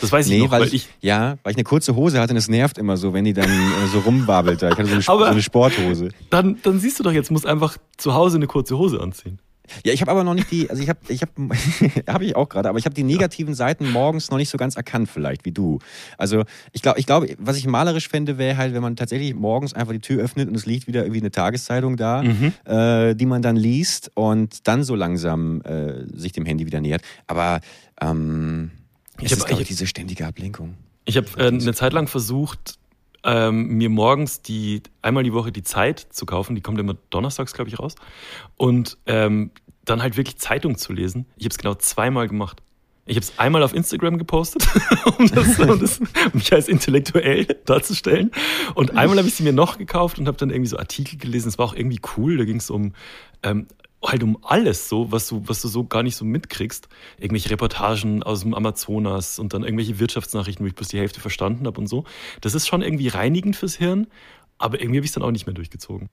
Das 0.00 0.10
weiß 0.10 0.26
ich 0.26 0.32
nee, 0.32 0.38
noch, 0.40 0.50
weil, 0.50 0.62
weil 0.62 0.74
ich, 0.74 0.88
Ja, 1.00 1.36
weil 1.42 1.52
ich 1.52 1.56
eine 1.56 1.64
kurze 1.64 1.94
Hose 1.94 2.20
hatte 2.20 2.32
und 2.32 2.38
es 2.38 2.48
nervt 2.48 2.78
immer 2.78 2.96
so, 2.96 3.12
wenn 3.12 3.24
die 3.24 3.32
dann 3.32 3.50
äh, 3.50 3.86
so 3.92 4.00
rumwabbelt. 4.00 4.62
Ich 4.62 4.70
hatte 4.70 4.86
so 4.86 4.94
eine, 4.94 5.02
so 5.02 5.24
eine 5.24 5.42
Sporthose. 5.42 6.08
Dann, 6.30 6.58
dann 6.62 6.80
siehst 6.80 6.98
du 6.98 7.02
doch 7.02 7.12
jetzt, 7.12 7.30
musst 7.30 7.46
einfach 7.46 7.76
zu 7.96 8.14
Hause 8.14 8.36
eine 8.36 8.46
kurze 8.46 8.78
Hose 8.78 9.00
anziehen. 9.00 9.38
Ja, 9.84 9.92
ich 9.92 10.00
habe 10.00 10.10
aber 10.10 10.24
noch 10.24 10.34
nicht 10.34 10.50
die, 10.50 10.68
also 10.68 10.82
ich 10.82 10.88
habe, 10.88 10.98
ich 11.08 11.22
habe, 11.22 11.32
habe 12.12 12.24
ich 12.24 12.36
auch 12.36 12.48
gerade, 12.48 12.68
aber 12.68 12.78
ich 12.78 12.84
habe 12.84 12.94
die 12.94 13.04
negativen 13.04 13.54
Seiten 13.54 13.90
morgens 13.90 14.30
noch 14.30 14.38
nicht 14.38 14.50
so 14.50 14.58
ganz 14.58 14.76
erkannt, 14.76 15.08
vielleicht 15.08 15.44
wie 15.44 15.52
du. 15.52 15.78
Also 16.18 16.44
ich 16.72 16.82
glaube, 16.82 16.98
ich 16.98 17.06
glaube, 17.06 17.34
was 17.38 17.56
ich 17.56 17.66
malerisch 17.66 18.08
fände, 18.08 18.38
wäre 18.38 18.56
halt, 18.56 18.74
wenn 18.74 18.82
man 18.82 18.96
tatsächlich 18.96 19.34
morgens 19.34 19.72
einfach 19.72 19.92
die 19.92 20.00
Tür 20.00 20.22
öffnet 20.22 20.48
und 20.48 20.54
es 20.56 20.66
liegt 20.66 20.86
wieder 20.88 21.02
irgendwie 21.02 21.20
eine 21.20 21.30
Tageszeitung 21.30 21.96
da, 21.96 22.22
mhm. 22.22 22.52
äh, 22.64 23.14
die 23.14 23.26
man 23.26 23.42
dann 23.42 23.56
liest 23.56 24.10
und 24.14 24.66
dann 24.66 24.84
so 24.84 24.94
langsam 24.94 25.62
äh, 25.62 26.06
sich 26.12 26.32
dem 26.32 26.44
Handy 26.44 26.66
wieder 26.66 26.80
nähert. 26.80 27.02
Aber 27.26 27.60
ähm, 28.00 28.72
ich 29.22 29.32
ist, 29.32 29.68
diese 29.68 29.86
ständige 29.86 30.26
Ablenkung. 30.26 30.76
Ich 31.04 31.16
habe 31.16 31.26
äh, 31.36 31.48
eine 31.48 31.74
Zeit 31.74 31.92
lang 31.92 32.06
versucht, 32.06 32.78
ähm, 33.24 33.68
mir 33.68 33.88
morgens 33.88 34.42
die 34.42 34.82
einmal 35.00 35.22
die 35.22 35.32
Woche 35.32 35.52
die 35.52 35.62
Zeit 35.62 36.00
zu 36.10 36.26
kaufen. 36.26 36.54
Die 36.54 36.60
kommt 36.60 36.78
immer 36.78 36.96
donnerstags, 37.10 37.52
glaube 37.52 37.70
ich, 37.70 37.78
raus. 37.78 37.94
Und 38.56 38.98
ähm, 39.06 39.50
dann 39.84 40.02
halt 40.02 40.16
wirklich 40.16 40.38
Zeitung 40.38 40.76
zu 40.76 40.92
lesen. 40.92 41.26
Ich 41.36 41.44
habe 41.44 41.52
es 41.52 41.58
genau 41.58 41.74
zweimal 41.74 42.28
gemacht. 42.28 42.62
Ich 43.04 43.16
habe 43.16 43.24
es 43.24 43.36
einmal 43.36 43.64
auf 43.64 43.74
Instagram 43.74 44.16
gepostet, 44.16 44.64
um, 45.18 45.28
das, 45.28 45.58
um, 45.58 45.80
das, 45.80 45.98
um 45.98 46.08
mich 46.34 46.52
als 46.52 46.68
intellektuell 46.68 47.46
darzustellen. 47.64 48.30
Und 48.74 48.96
einmal 48.96 49.18
habe 49.18 49.26
ich 49.26 49.34
sie 49.34 49.42
mir 49.42 49.52
noch 49.52 49.76
gekauft 49.76 50.20
und 50.20 50.28
habe 50.28 50.36
dann 50.36 50.50
irgendwie 50.50 50.68
so 50.68 50.78
Artikel 50.78 51.18
gelesen. 51.18 51.48
Es 51.48 51.58
war 51.58 51.66
auch 51.66 51.74
irgendwie 51.74 52.00
cool. 52.16 52.36
Da 52.36 52.44
ging 52.44 52.58
es 52.58 52.70
um 52.70 52.92
ähm, 53.42 53.66
halt 54.04 54.22
um 54.22 54.38
alles 54.42 54.88
so, 54.88 55.12
was 55.12 55.28
du, 55.28 55.42
was 55.46 55.62
du 55.62 55.68
so 55.68 55.84
gar 55.84 56.02
nicht 56.02 56.16
so 56.16 56.24
mitkriegst. 56.24 56.88
Irgendwelche 57.18 57.50
Reportagen 57.50 58.22
aus 58.22 58.40
dem 58.40 58.54
Amazonas 58.54 59.38
und 59.38 59.54
dann 59.54 59.62
irgendwelche 59.62 59.98
Wirtschaftsnachrichten, 59.98 60.64
wo 60.64 60.68
ich 60.68 60.74
bloß 60.74 60.88
die 60.88 60.98
Hälfte 60.98 61.20
verstanden 61.20 61.66
habe 61.66 61.80
und 61.80 61.86
so. 61.86 62.04
Das 62.40 62.54
ist 62.54 62.66
schon 62.66 62.82
irgendwie 62.82 63.08
reinigend 63.08 63.56
fürs 63.56 63.76
Hirn, 63.76 64.06
aber 64.58 64.80
irgendwie 64.80 64.98
habe 64.98 65.04
ich 65.04 65.10
es 65.10 65.14
dann 65.14 65.22
auch 65.22 65.30
nicht 65.30 65.46
mehr 65.46 65.54
durchgezogen. 65.54 66.08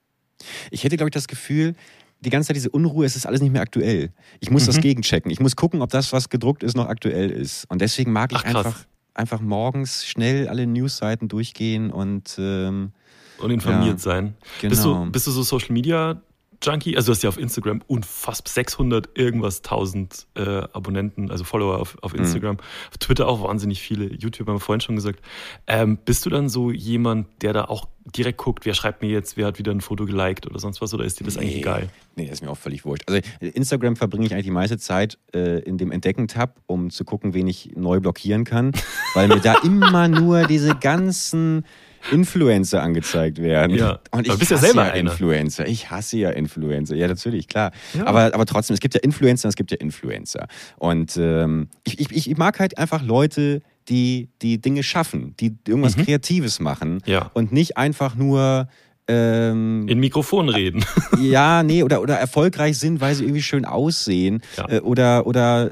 Ich 0.72 0.84
hätte, 0.84 0.98
glaube 0.98 1.10
ich, 1.10 1.14
das 1.14 1.28
Gefühl, 1.28 1.76
die 2.22 2.30
ganze 2.30 2.48
Zeit 2.48 2.56
diese 2.56 2.70
Unruhe, 2.70 3.06
es 3.06 3.16
ist 3.16 3.26
alles 3.26 3.42
nicht 3.42 3.52
mehr 3.52 3.62
aktuell. 3.62 4.12
Ich 4.40 4.52
muss 4.52 4.64
mhm. 4.64 4.68
das 4.68 4.82
gegenchecken. 4.82 5.32
Ich 5.32 5.40
muss 5.40 5.56
gucken, 5.56 5.82
ob 5.82 5.90
das, 5.90 6.14
was 6.14 6.30
gedruckt 6.30 6.64
ist, 6.64 6.76
noch 6.76 6.88
aktuell 6.88 7.30
ist. 7.30 7.66
Und 7.70 7.82
deswegen 7.82 8.12
mag 8.12 8.32
ich 8.32 8.40
Ach, 8.40 8.46
einfach, 8.46 8.86
einfach 9.14 9.42
morgens 9.42 10.06
schnell 10.06 10.48
alle 10.48 10.68
Newsseiten 10.68 11.28
durchgehen 11.28 11.92
und 11.92 12.36
ähm, 12.38 12.92
und 13.40 13.52
informiert 13.52 13.94
ja, 13.94 13.98
sein. 13.98 14.36
Genau. 14.60 14.70
Bist, 14.70 14.84
du, 14.84 15.12
bist 15.12 15.28
du 15.28 15.32
so 15.32 15.44
Social 15.44 15.72
Media 15.72 16.22
Junkie, 16.62 16.98
also 16.98 17.08
du 17.08 17.16
hast 17.16 17.24
ja 17.24 17.30
auf 17.30 17.38
Instagram 17.38 17.82
unfassbar 17.88 18.52
600 18.52 19.18
irgendwas 19.18 19.60
1000 19.60 20.28
äh, 20.36 20.42
Abonnenten, 20.42 21.32
also 21.32 21.44
Follower 21.44 21.80
auf, 21.80 21.98
auf 22.02 22.14
mhm. 22.14 22.20
Instagram, 22.20 22.56
mhm. 22.56 22.62
auf 22.90 22.98
Twitter 22.98 23.28
auch 23.28 23.44
wahnsinnig 23.44 23.82
viele, 23.82 24.14
YouTube 24.14 24.48
haben 24.48 24.56
wir 24.56 24.60
vorhin 24.60 24.82
schon 24.82 24.96
gesagt. 24.96 25.22
Ähm, 25.68 25.98
bist 26.04 26.26
du 26.26 26.30
dann 26.30 26.50
so 26.50 26.72
jemand, 26.72 27.28
der 27.42 27.54
da 27.54 27.66
auch 27.66 27.88
direkt 28.16 28.40
guckt, 28.40 28.66
wer 28.66 28.74
schreibt 28.74 29.02
mir 29.02 29.10
jetzt, 29.10 29.38
wer 29.38 29.48
hat 29.48 29.60
wieder 29.60 29.72
ein 29.72 29.82
Foto 29.82 30.06
geliked 30.06 30.48
oder 30.48 30.60
sonst 30.60 30.82
was, 30.82 30.94
oder 30.94 31.06
ist 31.06 31.20
dir 31.20 31.24
das 31.24 31.36
nee, 31.36 31.42
eigentlich 31.42 31.58
egal? 31.58 31.90
Nee, 32.16 32.26
das 32.26 32.36
ist 32.36 32.42
mir 32.42 32.50
auch 32.50 32.58
völlig 32.58 32.84
wurscht. 32.84 33.04
Also 33.08 33.22
Instagram 33.40 33.96
verbringe 33.96 34.26
ich 34.26 34.34
eigentlich 34.34 34.46
die 34.46 34.52
meiste 34.52 34.78
Zeit 34.78 35.18
äh, 35.34 35.60
in 35.60 35.78
dem 35.78 35.92
Entdecken-Tab, 35.92 36.60
um 36.66 36.90
zu 36.90 37.06
gucken, 37.06 37.34
wen 37.34 37.48
ich 37.48 37.72
neu 37.76 38.00
blockieren 38.00 38.44
kann, 38.44 38.72
weil 39.14 39.28
mir 39.28 39.40
da 39.40 39.56
immer 39.64 40.08
nur 40.08 40.46
diese 40.46 40.76
ganzen 40.76 41.64
Influencer 42.12 42.82
angezeigt 42.82 43.42
werden. 43.42 43.76
Ja. 43.76 44.00
Und 44.12 44.28
ich 44.28 44.38
bist 44.38 44.52
hasse 44.52 44.66
ja 44.66 44.74
selber 44.74 44.88
ja 44.88 44.94
Influencer. 44.94 45.68
Ich 45.68 45.92
hasse 45.92 46.18
ja 46.18 46.30
Influencer. 46.32 46.96
Ja, 46.96 47.08
natürlich, 47.08 47.48
klar. 47.48 47.72
Ja. 47.94 48.06
Aber, 48.08 48.34
aber 48.34 48.46
trotzdem, 48.46 48.74
es 48.74 48.80
gibt 48.80 48.94
ja 48.94 49.02
Influencer 49.02 49.48
und 49.48 49.50
es 49.50 49.56
gibt 49.56 49.72
ja 49.72 49.78
Influencer. 49.78 50.48
Und 50.78 51.18
ähm, 51.18 51.70
ich, 51.84 52.00
ich, 52.00 52.30
ich 52.30 52.38
mag 52.38 52.60
halt 52.60 52.78
einfach 52.78 53.04
Leute, 53.04 53.62
die, 53.90 54.30
die 54.42 54.62
Dinge 54.62 54.84
schaffen, 54.84 55.36
die 55.40 55.56
irgendwas 55.68 55.98
mhm. 55.98 56.06
Kreatives 56.06 56.60
machen 56.60 57.02
ja. 57.06 57.32
und 57.34 57.52
nicht 57.52 57.78
einfach 57.78 58.16
nur 58.16 58.68
ähm, 59.10 59.88
in 59.88 60.00
Mikrofon 60.00 60.50
reden. 60.50 60.86
Ja, 61.20 61.64
nee, 61.64 61.84
oder, 61.84 62.02
oder 62.02 62.16
erfolgreich 62.16 62.78
sind, 62.78 63.02
weil 63.02 63.14
sie 63.14 63.26
irgendwie 63.26 63.42
schön 63.42 63.66
aussehen 63.66 64.42
ja. 64.56 64.70
äh, 64.70 64.80
oder, 64.80 65.28
oder 65.28 65.70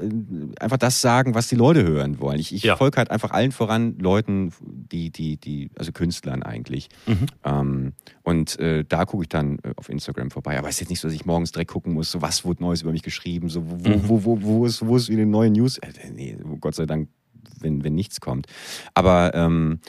einfach 0.60 0.76
das 0.76 1.00
sagen, 1.00 1.34
was 1.34 1.48
die 1.48 1.54
Leute 1.54 1.84
hören 1.84 2.20
wollen. 2.20 2.38
Ich, 2.38 2.54
ich 2.54 2.64
ja. 2.64 2.76
folge 2.76 2.98
halt 2.98 3.10
einfach 3.10 3.30
allen 3.30 3.50
voran 3.50 3.96
Leuten, 3.98 4.52
die, 4.60 5.10
die, 5.10 5.38
die, 5.38 5.70
also 5.78 5.92
Künstlern 5.92 6.42
eigentlich. 6.42 6.88
Mhm. 7.06 7.26
Ähm, 7.44 7.92
und 8.24 8.58
äh, 8.58 8.84
da 8.86 9.06
gucke 9.06 9.22
ich 9.22 9.28
dann 9.30 9.58
äh, 9.60 9.72
auf 9.76 9.88
Instagram 9.88 10.30
vorbei. 10.30 10.58
Aber 10.58 10.68
es 10.68 10.74
ist 10.74 10.80
jetzt 10.80 10.90
nicht 10.90 11.00
so, 11.00 11.08
dass 11.08 11.14
ich 11.14 11.24
morgens 11.24 11.52
direkt 11.52 11.70
gucken 11.70 11.94
muss, 11.94 12.10
so 12.10 12.20
was 12.20 12.44
wurde 12.44 12.62
Neues 12.62 12.82
über 12.82 12.92
mich 12.92 13.02
geschrieben, 13.02 13.48
so 13.48 13.64
wo, 13.64 13.88
mhm. 13.88 14.02
wo, 14.08 14.24
wo, 14.24 14.42
wo, 14.42 14.66
ist, 14.66 14.84
wo 14.86 14.96
ist 14.96 15.08
wieder 15.08 15.24
neue 15.24 15.50
News? 15.50 15.78
Äh, 15.78 15.92
nee, 16.12 16.36
Gott 16.60 16.74
sei 16.74 16.84
Dank, 16.84 17.08
wenn, 17.60 17.84
wenn 17.84 17.94
nichts 17.94 18.20
kommt. 18.20 18.48
Aber 18.92 19.32
ähm, 19.34 19.80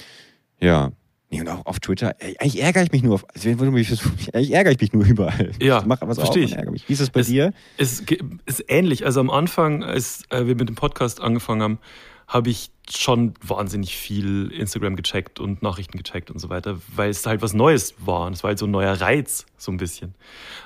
ja, 0.62 0.92
Nee, 1.32 1.42
und 1.42 1.48
auch 1.50 1.66
auf 1.66 1.80
Twitter, 1.80 2.16
eigentlich 2.20 2.62
ärgere 2.62 2.84
ich 2.84 2.92
mich 2.92 3.04
nur 3.04 3.14
auf, 3.16 3.26
eigentlich 3.36 4.52
ärgere 4.52 4.72
ich 4.72 4.82
mich 4.82 4.94
nur 4.94 5.06
überall. 5.08 5.52
Ja, 5.62 5.80
ich 5.80 5.86
mache 5.86 6.08
was 6.08 6.18
verstehe 6.18 6.44
ich. 6.44 6.56
Ärgere 6.56 6.72
mich. 6.72 6.90
Wie 6.90 6.94
ist 6.94 7.02
es 7.02 7.12
bei 7.12 7.20
es, 7.20 7.28
dir? 7.28 7.54
Es 7.78 8.04
ist 8.46 8.66
ähnlich. 8.68 9.06
Also 9.06 9.20
am 9.20 9.30
Anfang, 9.30 9.84
als 9.84 10.24
äh, 10.30 10.48
wir 10.48 10.56
mit 10.56 10.70
dem 10.70 10.76
Podcast 10.76 11.22
angefangen 11.22 11.62
haben, 11.62 11.80
habe 12.28 12.50
ich 12.50 12.72
schon 12.92 13.34
wahnsinnig 13.42 13.96
viel 13.96 14.52
Instagram 14.52 14.96
gecheckt 14.96 15.40
und 15.40 15.62
Nachrichten 15.62 15.98
gecheckt 15.98 16.32
und 16.32 16.40
so 16.40 16.50
weiter, 16.50 16.80
weil 16.96 17.10
es 17.10 17.26
halt 17.26 17.42
was 17.42 17.54
Neues 17.54 17.96
war. 18.00 18.28
Und 18.28 18.34
es 18.34 18.44
war 18.44 18.50
halt 18.50 18.60
so 18.60 18.66
ein 18.66 18.72
neuer 18.72 19.00
Reiz, 19.00 19.46
so 19.58 19.72
ein 19.72 19.78
bisschen. 19.78 20.16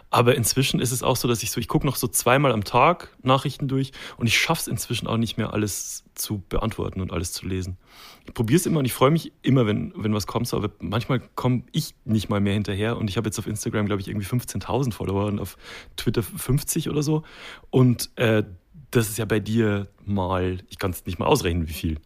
Aber 0.10 0.36
inzwischen 0.36 0.80
ist 0.80 0.92
es 0.92 1.04
auch 1.04 1.16
so, 1.16 1.28
dass 1.28 1.44
ich 1.44 1.52
so, 1.52 1.60
ich 1.60 1.68
gucke 1.68 1.86
noch 1.86 1.96
so 1.96 2.08
zweimal 2.08 2.52
am 2.52 2.64
Tag 2.64 3.10
Nachrichten 3.24 3.68
durch 3.68 3.92
und 4.18 4.28
ich 4.28 4.38
schaffe 4.38 4.62
es 4.62 4.68
inzwischen 4.68 5.08
auch 5.08 5.18
nicht 5.18 5.38
mehr, 5.38 5.54
alles 5.54 6.04
zu 6.16 6.44
beantworten 6.50 7.02
und 7.02 7.12
alles 7.12 7.34
zu 7.34 7.48
lesen. 7.48 7.78
Ich 8.26 8.34
probiere 8.34 8.58
es 8.58 8.66
immer 8.66 8.80
und 8.80 8.86
ich 8.86 8.94
freue 8.94 9.12
mich 9.12 9.34
immer, 9.42 9.66
wenn, 9.66 9.92
wenn 9.96 10.14
was 10.14 10.28
kommt, 10.28 10.54
aber 10.54 10.70
manchmal 10.80 11.20
komme 11.36 11.64
ich 11.72 11.96
nicht 12.06 12.30
mal 12.30 12.40
mehr 12.40 12.54
hinterher 12.54 12.98
und 12.98 13.10
ich 13.10 13.18
habe 13.18 13.28
jetzt 13.28 13.40
auf 13.40 13.48
Instagram, 13.48 13.88
glaube 13.88 14.02
ich, 14.02 14.08
irgendwie 14.08 14.28
15.000 14.28 14.94
Follower 14.94 15.26
und 15.26 15.40
auf 15.40 15.58
Twitter 15.98 16.24
50 16.24 16.90
oder 16.90 17.02
so. 17.04 17.24
Und 17.70 18.12
äh, 18.16 18.44
das 18.92 19.10
ist 19.10 19.18
ja 19.18 19.26
bei 19.26 19.40
dir 19.40 19.88
mal, 20.06 20.60
ich 20.70 20.78
kann 20.78 20.92
es 20.92 21.06
nicht 21.06 21.18
mal 21.18 21.26
ausrechnen, 21.26 21.68
wie 21.68 21.74
viel. 21.74 22.00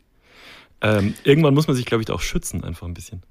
Ähm, 0.82 1.14
irgendwann 1.24 1.54
muss 1.54 1.68
man 1.68 1.76
sich, 1.76 1.86
glaube 1.86 2.04
ich, 2.04 2.12
auch 2.12 2.22
schützen, 2.22 2.64
einfach 2.64 2.88
ein 2.88 2.94
bisschen. 2.94 3.22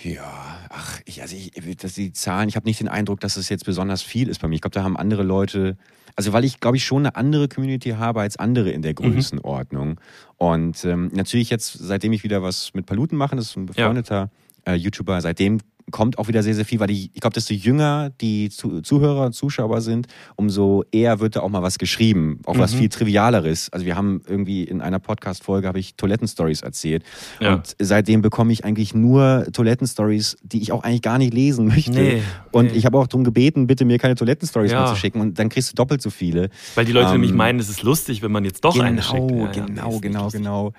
Ja, 0.00 0.58
ach, 0.70 1.00
ich, 1.06 1.22
also 1.22 1.34
ich, 1.34 1.76
dass 1.76 1.94
die 1.94 2.12
Zahlen, 2.12 2.48
ich 2.48 2.54
habe 2.54 2.66
nicht 2.66 2.78
den 2.78 2.88
Eindruck, 2.88 3.18
dass 3.20 3.36
es 3.36 3.48
jetzt 3.48 3.64
besonders 3.64 4.02
viel 4.02 4.28
ist 4.28 4.40
bei 4.40 4.46
mir. 4.46 4.54
Ich 4.54 4.60
glaube, 4.60 4.74
da 4.74 4.84
haben 4.84 4.96
andere 4.96 5.24
Leute, 5.24 5.76
also 6.14 6.32
weil 6.32 6.44
ich, 6.44 6.60
glaube 6.60 6.76
ich, 6.76 6.84
schon 6.84 7.04
eine 7.04 7.16
andere 7.16 7.48
Community 7.48 7.90
habe 7.90 8.20
als 8.20 8.36
andere 8.36 8.70
in 8.70 8.82
der 8.82 8.92
mhm. 8.92 9.12
Größenordnung. 9.12 9.88
Mhm. 9.88 9.96
Und 10.36 10.84
ähm, 10.84 11.10
natürlich 11.14 11.50
jetzt, 11.50 11.72
seitdem 11.72 12.12
ich 12.12 12.22
wieder 12.22 12.42
was 12.42 12.74
mit 12.74 12.86
Paluten 12.86 13.18
mache, 13.18 13.34
das 13.34 13.46
ist 13.46 13.56
ein 13.56 13.66
befreundeter 13.66 14.30
ja. 14.66 14.72
äh, 14.72 14.76
YouTuber, 14.76 15.20
seitdem 15.20 15.58
kommt 15.90 16.18
auch 16.18 16.28
wieder 16.28 16.42
sehr, 16.42 16.54
sehr 16.54 16.64
viel, 16.64 16.80
weil 16.80 16.88
die, 16.88 17.10
ich 17.12 17.20
glaube, 17.20 17.34
desto 17.34 17.54
jünger 17.54 18.10
die 18.20 18.50
Zuhörer, 18.50 19.30
Zuschauer 19.32 19.80
sind, 19.80 20.06
umso 20.36 20.84
eher 20.92 21.20
wird 21.20 21.36
da 21.36 21.40
auch 21.40 21.48
mal 21.48 21.62
was 21.62 21.78
geschrieben, 21.78 22.40
auch 22.46 22.54
mhm. 22.54 22.60
was 22.60 22.74
viel 22.74 22.88
Trivialeres. 22.88 23.72
Also 23.72 23.86
wir 23.86 23.96
haben 23.96 24.22
irgendwie 24.26 24.64
in 24.64 24.80
einer 24.80 24.98
Podcast-Folge 24.98 25.68
habe 25.68 25.78
ich 25.78 25.94
Toilettenstories 25.96 26.62
erzählt 26.62 27.04
ja. 27.40 27.54
und 27.54 27.76
seitdem 27.78 28.22
bekomme 28.22 28.52
ich 28.52 28.64
eigentlich 28.64 28.94
nur 28.94 29.46
Toilettenstories, 29.52 30.36
die 30.42 30.60
ich 30.62 30.72
auch 30.72 30.82
eigentlich 30.82 31.02
gar 31.02 31.18
nicht 31.18 31.34
lesen 31.34 31.66
möchte. 31.68 31.90
Nee, 31.92 32.22
und 32.52 32.72
nee. 32.72 32.78
ich 32.78 32.86
habe 32.86 32.98
auch 32.98 33.06
darum 33.06 33.24
gebeten, 33.24 33.66
bitte 33.66 33.84
mir 33.84 33.98
keine 33.98 34.14
Toilettenstories 34.14 34.72
ja. 34.72 34.82
mehr 34.82 34.88
zu 34.88 34.96
schicken 34.96 35.20
und 35.20 35.38
dann 35.38 35.48
kriegst 35.48 35.70
du 35.70 35.74
doppelt 35.74 36.02
so 36.02 36.10
viele. 36.10 36.50
Weil 36.74 36.84
die 36.84 36.92
Leute 36.92 37.08
ähm, 37.08 37.12
nämlich 37.14 37.32
meinen, 37.32 37.58
es 37.58 37.68
ist 37.68 37.82
lustig, 37.82 38.22
wenn 38.22 38.32
man 38.32 38.44
jetzt 38.44 38.64
doch 38.64 38.74
genau, 38.74 38.86
eine 38.86 39.02
schickt. 39.02 39.30
Ja, 39.30 39.46
genau, 39.50 39.98
genau, 40.00 40.28
genau. 40.28 40.72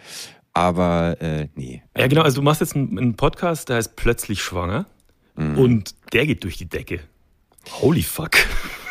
Aber 0.53 1.15
äh, 1.21 1.47
nee. 1.55 1.83
Ja, 1.97 2.07
genau. 2.07 2.23
Also 2.23 2.37
du 2.37 2.41
machst 2.43 2.61
jetzt 2.61 2.75
einen 2.75 3.15
Podcast, 3.15 3.69
der 3.69 3.77
heißt 3.77 3.95
Plötzlich 3.95 4.41
schwanger. 4.41 4.85
Mhm. 5.39 5.57
Und 5.57 5.95
der 6.13 6.27
geht 6.27 6.43
durch 6.43 6.57
die 6.57 6.67
Decke. 6.67 6.99
Holy 7.81 8.03
fuck. 8.03 8.31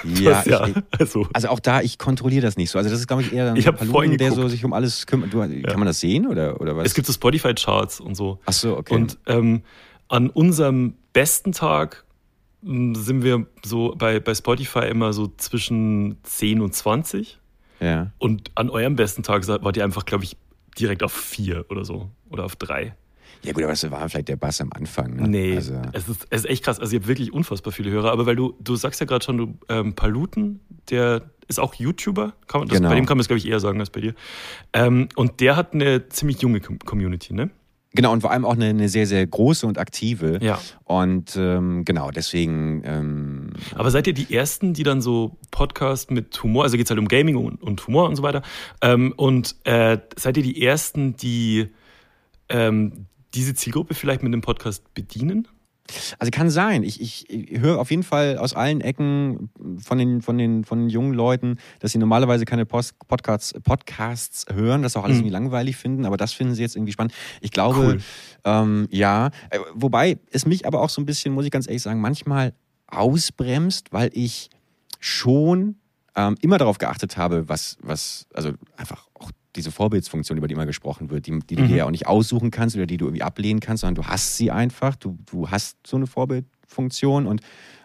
Ja, 0.05 0.45
ja 0.47 0.69
ich, 0.69 0.77
also. 0.97 1.27
also. 1.33 1.49
auch 1.49 1.59
da, 1.59 1.81
ich 1.81 1.99
kontrolliere 1.99 2.43
das 2.43 2.57
nicht 2.57 2.71
so. 2.71 2.79
Also 2.79 2.89
das 2.89 3.01
ist, 3.01 3.09
glaube 3.09 3.23
ich, 3.23 3.33
eher 3.33 3.47
dann 3.47 3.57
ich 3.57 3.65
so 3.65 3.73
Paluten, 3.73 4.17
der 4.17 4.31
so 4.31 4.47
sich 4.47 4.65
um 4.65 4.73
alles 4.73 5.09
kümmert. 5.09 5.35
Du, 5.35 5.43
ja. 5.43 5.63
Kann 5.63 5.81
man 5.81 5.87
das 5.87 5.99
sehen 5.99 6.29
oder, 6.29 6.61
oder 6.61 6.77
was? 6.77 6.87
Es 6.87 6.95
gibt 6.95 7.09
so 7.09 7.13
Spotify-Charts 7.13 7.99
und 7.99 8.15
so. 8.15 8.39
Ach 8.47 8.53
so, 8.53 8.77
okay. 8.77 8.95
Und 8.95 9.19
ähm, 9.27 9.63
an 10.07 10.31
unserem 10.31 10.95
besten 11.13 11.51
Tag 11.51 12.05
hm, 12.63 12.95
sind 12.95 13.25
wir 13.25 13.49
so 13.65 13.97
bei, 13.99 14.21
bei 14.21 14.37
Spotify 14.37 14.87
immer 14.89 15.13
so 15.13 15.33
zwischen 15.37 16.19
10 16.23 16.61
und 16.61 16.77
20. 16.77 17.41
Ja. 17.81 18.13
Und 18.19 18.53
an 18.55 18.71
eurem 18.71 18.95
besten 18.95 19.25
Tag 19.25 19.49
wart 19.49 19.77
ihr 19.77 19.83
einfach, 19.83 20.05
glaube 20.05 20.23
ich, 20.23 20.37
direkt 20.79 21.03
auf 21.03 21.13
4 21.13 21.67
oder 21.71 21.85
so. 21.85 22.09
Oder 22.31 22.45
auf 22.45 22.55
3. 22.55 22.95
Ja 23.43 23.53
gut, 23.53 23.63
aber 23.63 23.73
das 23.73 23.91
war 23.91 24.09
vielleicht 24.09 24.29
der 24.29 24.37
Bass 24.37 24.61
am 24.61 24.73
Anfang. 24.73 25.17
Ne? 25.17 25.29
Nee, 25.29 25.57
also. 25.57 25.81
es, 25.93 26.09
ist, 26.09 26.27
es 26.31 26.41
ist 26.41 26.51
echt 26.51 26.65
krass. 26.65 26.81
Also 26.81 26.95
ihr 26.95 27.01
habt 27.01 27.09
wirklich 27.09 27.33
unfassbar 27.33 27.73
viele 27.73 27.91
Hörer. 27.91 28.11
Aber 28.13 28.27
weil 28.27 28.37
du, 28.37 28.55
du 28.61 28.77
sagst 28.77 29.01
ja 29.01 29.07
gerade 29.07 29.25
schon, 29.25 29.39
du 29.39 29.59
ähm, 29.69 29.95
Paluten, 29.95 30.61
der 30.91 31.31
ist 31.47 31.61
auch 31.61 31.75
YouTuber. 31.75 32.35
Man, 32.53 32.69
das, 32.69 32.77
genau. 32.77 32.89
Bei 32.89 32.95
dem 32.95 33.07
kann 33.07 33.17
man 33.17 33.23
es, 33.23 33.29
glaube 33.29 33.39
ich, 33.39 33.49
eher 33.49 33.61
sagen 33.61 33.81
als 33.81 33.91
bei 33.91 34.01
dir. 34.01 34.15
Ähm, 34.73 35.09
und 35.17 35.41
der 35.41 35.57
hat 35.57 35.73
eine 35.73 36.09
ziemlich 36.09 36.41
junge 36.43 36.61
Community, 36.61 37.33
ne? 37.33 37.51
Genau, 37.95 38.13
und 38.13 38.21
vor 38.21 38.31
allem 38.31 38.45
auch 38.45 38.53
eine, 38.53 38.67
eine 38.67 38.89
sehr, 38.89 39.07
sehr 39.07 39.27
große 39.27 39.67
und 39.67 39.79
aktive. 39.79 40.39
Ja. 40.43 40.61
Und 40.85 41.37
ähm, 41.37 41.85
genau, 41.87 42.11
deswegen. 42.11 42.83
Ähm, 42.85 43.51
Aber 43.75 43.91
seid 43.91 44.07
ihr 44.07 44.13
die 44.13 44.33
Ersten, 44.33 44.75
die 44.75 44.83
dann 44.83 45.01
so 45.01 45.37
Podcast 45.51 46.11
mit 46.11 46.41
Humor, 46.43 46.65
also 46.65 46.77
geht 46.77 46.87
es 46.87 46.91
halt 46.91 47.01
um 47.01 47.09
Gaming 47.09 47.37
und, 47.37 47.63
und, 47.63 47.87
Humor 47.87 48.07
und 48.07 48.17
so 48.17 48.23
weiter. 48.23 48.43
Ähm, 48.83 49.15
und 49.17 49.57
äh, 49.65 49.99
seid 50.17 50.37
ihr 50.37 50.43
die 50.43 50.63
Ersten, 50.63 51.17
die 51.17 51.69
ähm, 52.51 53.07
diese 53.35 53.55
Zielgruppe 53.55 53.95
vielleicht 53.95 54.23
mit 54.23 54.33
dem 54.33 54.41
Podcast 54.41 54.95
bedienen? 54.95 55.49
Also 56.19 56.31
kann 56.31 56.51
sein. 56.51 56.83
Ich, 56.83 57.01
ich, 57.01 57.31
ich 57.31 57.61
höre 57.61 57.79
auf 57.79 57.91
jeden 57.91 58.03
Fall 58.03 58.37
aus 58.39 58.55
allen 58.55 58.81
Ecken 58.81 59.51
von 59.83 59.99
den, 59.99 60.21
von 60.21 60.37
den, 60.37 60.65
von 60.65 60.81
den 60.81 60.91
jungen 60.91 61.15
Leuten, 61.15 61.57
dass 61.81 61.93
sie 61.93 61.99
normalerweise 61.99 62.45
keine 62.45 62.67
Post 62.67 62.97
Podcasts, 63.09 63.55
Podcasts 63.63 64.47
hören, 64.53 64.83
das 64.83 64.97
auch 64.97 65.05
alles 65.05 65.17
mhm. 65.17 65.21
irgendwie 65.21 65.33
langweilig 65.33 65.77
finden, 65.77 66.05
aber 66.05 66.17
das 66.17 66.33
finden 66.33 66.55
sie 66.55 66.63
jetzt 66.63 66.77
irgendwie 66.77 66.93
spannend. 66.93 67.15
Ich 67.41 67.51
glaube, 67.51 67.79
cool. 67.79 67.99
ähm, 68.45 68.87
ja. 68.91 69.29
Äh, 69.51 69.59
wobei 69.75 70.19
es 70.31 70.47
mich 70.47 70.67
aber 70.67 70.83
auch 70.83 70.91
so 70.91 71.01
ein 71.01 71.07
bisschen, 71.07 71.33
muss 71.33 71.45
ich 71.45 71.51
ganz 71.51 71.67
ehrlich 71.67 71.83
sagen, 71.83 72.01
manchmal 72.01 72.55
ausbremst, 72.87 73.93
weil 73.93 74.11
ich 74.13 74.51
schon 75.01 75.77
ähm, 76.17 76.37
immer 76.41 76.59
darauf 76.59 76.79
geachtet 76.79 77.17
habe, 77.17 77.49
was, 77.49 77.79
was, 77.81 78.27
also 78.35 78.53
einfach 78.77 79.08
diese 79.57 79.71
Vorbildsfunktion, 79.71 80.39
über 80.39 80.49
die 80.49 80.55
immer 80.55 80.67
gesprochen 80.67 81.11
wird, 81.11 81.27
die, 81.27 81.39
die 81.41 81.57
du 81.57 81.63
mhm. 81.63 81.69
dir 81.69 81.77
ja 81.77 81.85
auch 81.87 81.91
nicht 81.91 82.07
aussuchen 82.07 82.51
kannst 82.51 82.77
oder 82.77 82.87
die 82.87 82.97
du 82.97 83.07
irgendwie 83.07 83.23
ablehnen 83.23 83.61
kannst, 83.61 83.81
sondern 83.81 84.03
du 84.03 84.09
hast 84.09 84.37
sie 84.37 84.51
einfach, 84.51 84.97
du, 84.97 85.19
du 85.31 85.51
hast 85.51 85.79
so 85.87 85.97
eine 85.97 86.07
Vorbildfunktion 86.07 87.27
und 87.27 87.41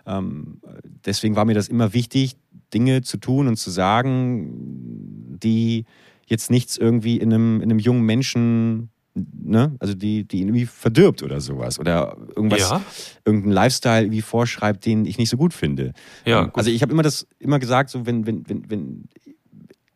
ähm, 0.05 0.59
deswegen 1.05 1.35
war 1.35 1.45
mir 1.45 1.53
das 1.53 1.67
immer 1.67 1.93
wichtig, 1.93 2.35
Dinge 2.73 3.01
zu 3.01 3.17
tun 3.17 3.47
und 3.47 3.55
zu 3.55 3.69
sagen, 3.69 5.37
die 5.41 5.85
jetzt 6.25 6.51
nichts 6.51 6.77
irgendwie 6.77 7.17
in 7.17 7.33
einem, 7.33 7.61
in 7.61 7.69
einem 7.69 7.79
jungen 7.79 8.03
Menschen 8.03 8.89
ne, 9.15 9.75
also 9.79 9.93
die, 9.93 10.27
die 10.27 10.39
ihn 10.39 10.47
irgendwie 10.47 10.65
verdirbt 10.65 11.23
oder 11.23 11.39
sowas. 11.41 11.79
Oder 11.79 12.17
irgendwas, 12.35 12.61
ja. 12.61 12.81
irgendeinen 13.25 13.53
Lifestyle 13.53 14.03
irgendwie 14.03 14.21
vorschreibt, 14.21 14.85
den 14.85 15.05
ich 15.05 15.17
nicht 15.17 15.29
so 15.29 15.37
gut 15.37 15.53
finde. 15.53 15.93
Ja, 16.25 16.43
ähm, 16.43 16.51
Also 16.53 16.71
ich 16.71 16.81
habe 16.81 16.91
immer 16.91 17.03
das 17.03 17.27
immer 17.39 17.59
gesagt, 17.59 17.89
so 17.89 18.05
wenn, 18.05 18.25
wenn, 18.25 18.47
wenn, 18.49 18.69
wenn 18.69 19.09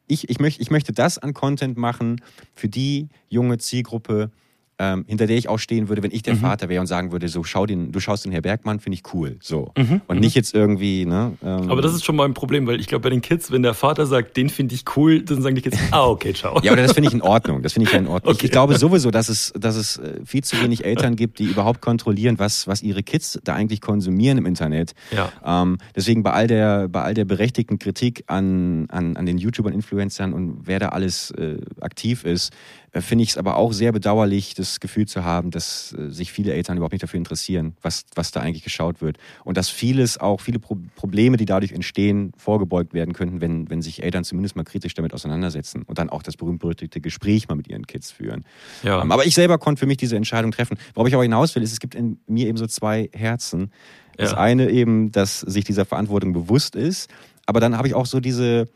ich, 0.08 0.30
ich, 0.30 0.40
möcht, 0.40 0.60
ich 0.60 0.72
möchte 0.72 0.94
das 0.94 1.18
an 1.18 1.34
Content 1.34 1.78
machen 1.78 2.22
für 2.56 2.70
die 2.70 3.10
junge 3.30 3.58
Zielgruppe, 3.58 4.32
ähm, 4.80 5.06
hinter 5.08 5.26
der 5.26 5.38
ich 5.38 5.50
auch 5.50 5.58
stehen 5.58 5.90
würde, 5.90 6.04
wenn 6.04 6.12
ich 6.12 6.22
der 6.22 6.36
mhm. 6.36 6.40
Vater 6.40 6.70
wäre 6.70 6.82
und 6.82 6.88
sagen 6.88 7.12
würde, 7.12 7.28
so 7.30 7.44
schau 7.44 7.66
den, 7.66 7.92
du 7.92 8.00
schaust 8.00 8.26
den 8.26 8.32
Herr 8.32 8.42
Bergmann, 8.42 8.80
finde 8.80 8.96
ich 8.96 9.14
cool. 9.14 9.38
So. 9.42 9.72
Mhm. 9.78 10.02
Und 10.08 10.20
nicht 10.20 10.36
jetzt 10.36 10.54
irgendwie, 10.54 11.06
ne? 11.06 11.34
Ähm, 11.44 11.70
aber 11.72 11.82
das 11.82 11.94
ist 11.94 12.06
schon 12.06 12.16
mal 12.16 12.26
ein 12.26 12.36
Problem, 12.36 12.68
weil 12.68 12.80
ich 12.80 12.88
glaube, 12.88 13.04
bei 13.04 13.10
den 13.10 13.22
Kids, 13.22 13.52
wenn 13.52 13.64
der 13.64 13.74
Vater 13.74 14.06
sagt, 14.06 14.38
den 14.38 14.50
finde 14.50 14.76
ich 14.76 14.86
cool, 14.96 15.24
dann 15.24 15.42
sagen 15.42 15.56
die 15.56 15.62
Kids, 15.62 15.78
ah, 15.92 16.08
okay, 16.08 16.34
ciao. 16.34 16.62
ja, 16.62 16.72
aber 16.72 16.82
das 16.82 16.94
finde 16.94 17.10
ich 17.10 17.16
in 17.16 17.22
Ordnung. 17.22 17.64
Das 17.64 17.74
finde 17.74 17.88
ich 17.88 17.94
ja 17.94 18.00
in 18.00 18.08
Ordnung. 18.08 18.34
Okay. 18.34 18.42
Ich, 18.42 18.46
ich, 18.46 18.52
glaube 18.52 18.78
sowieso, 18.78 19.10
dass 19.10 19.30
es, 19.30 19.52
dass 19.58 19.76
es 19.76 19.98
äh, 19.98 20.20
viel 20.24 20.44
zu 20.44 20.62
wenig 20.62 20.86
Eltern 20.86 21.16
gibt, 21.16 21.40
die 21.40 21.46
überhaupt 21.46 21.82
kontrollieren, 21.82 22.38
was, 22.38 22.68
was 22.68 22.84
ihre 22.84 23.02
Kids 23.02 23.40
da 23.44 23.56
eigentlich 23.56 23.82
konsumieren 23.82 24.38
im 24.38 24.46
Internet. 24.46 24.94
Ja. 25.12 25.32
Ähm, 25.44 25.78
deswegen 25.96 26.22
bei 26.22 26.32
all 26.34 26.48
der, 26.48 26.88
bei 26.88 27.02
all 27.02 27.16
der 27.16 27.26
berechtigten 27.26 27.80
Kritik 27.80 28.24
an, 28.28 28.88
an, 28.90 29.18
an 29.18 29.26
den 29.26 29.40
YouTubern, 29.40 29.74
Influencern 29.74 30.34
und 30.34 30.62
wer 30.66 30.80
da 30.80 30.90
alles 30.90 31.32
äh, 31.32 31.58
aktiv 31.82 32.24
ist, 32.26 32.54
finde 33.02 33.24
ich 33.24 33.32
es 33.32 33.38
aber 33.38 33.58
auch 33.58 33.74
sehr 33.74 33.92
bedauerlich, 33.92 34.54
das 34.54 34.80
Gefühl 34.80 35.08
zu 35.08 35.24
haben, 35.24 35.52
dass 35.52 35.94
äh, 35.94 36.10
sich 36.10 36.32
viele 36.32 36.54
Eltern 36.54 36.78
überhaupt 36.78 36.94
nicht 36.94 37.04
dafür 37.04 37.18
interessieren, 37.18 37.76
was, 37.82 38.06
was 38.16 38.32
da 38.32 38.42
eigentlich 38.42 38.64
geschaut 38.64 39.02
wird. 39.02 39.18
Und 39.44 39.58
dass 39.58 39.70
vieles 39.70 40.18
auch, 40.20 40.42
viele 40.42 40.60
Pro 40.60 40.78
Probleme, 40.96 41.38
die 41.38 41.46
dadurch 41.46 41.72
entstehen, 41.72 42.32
vorgebeugt 42.38 42.94
werden 42.94 43.14
könnten, 43.14 43.42
wenn, 43.42 43.70
wenn 43.70 43.82
sich 43.82 44.04
Eltern 44.04 44.24
zumindest 44.24 44.56
mal 44.56 44.64
kritisch 44.64 44.94
damit 44.94 45.14
auseinandersetzen 45.14 45.84
und 45.84 45.98
dann 45.98 46.10
auch 46.10 46.24
das 46.24 46.38
berühmt-berüchtigte 46.38 47.02
Gespräch 47.02 47.48
mal 47.48 47.56
mit 47.56 47.68
ihren 47.68 47.88
Kids 47.88 48.12
führen. 48.12 48.46
Ja. 48.84 49.02
Ähm, 49.02 49.12
aber 49.12 49.26
ich 49.26 49.36
selber 49.36 49.58
konnte 49.58 49.80
für 49.80 49.86
mich 49.86 49.98
diese 49.98 50.16
Entscheidung 50.16 50.52
treffen. 50.52 50.78
Worauf 50.94 51.08
ich 51.08 51.14
aber 51.14 51.24
hinaus 51.24 51.56
will, 51.56 51.64
ist, 51.64 51.72
es 51.72 51.80
gibt 51.80 51.96
in 51.96 52.20
mir 52.28 52.48
eben 52.48 52.58
so 52.58 52.68
zwei 52.68 53.10
Herzen. 53.14 53.72
Das 54.18 54.32
ja. 54.32 54.38
eine 54.38 54.70
eben, 54.70 55.12
dass 55.12 55.42
sich 55.42 55.64
dieser 55.64 55.86
Verantwortung 55.86 56.34
bewusst 56.34 56.76
ist, 56.76 57.10
aber 57.46 57.60
dann 57.60 57.78
habe 57.78 57.88
ich 57.88 57.94
auch 57.94 58.06
so 58.06 58.20
diese, 58.20 58.68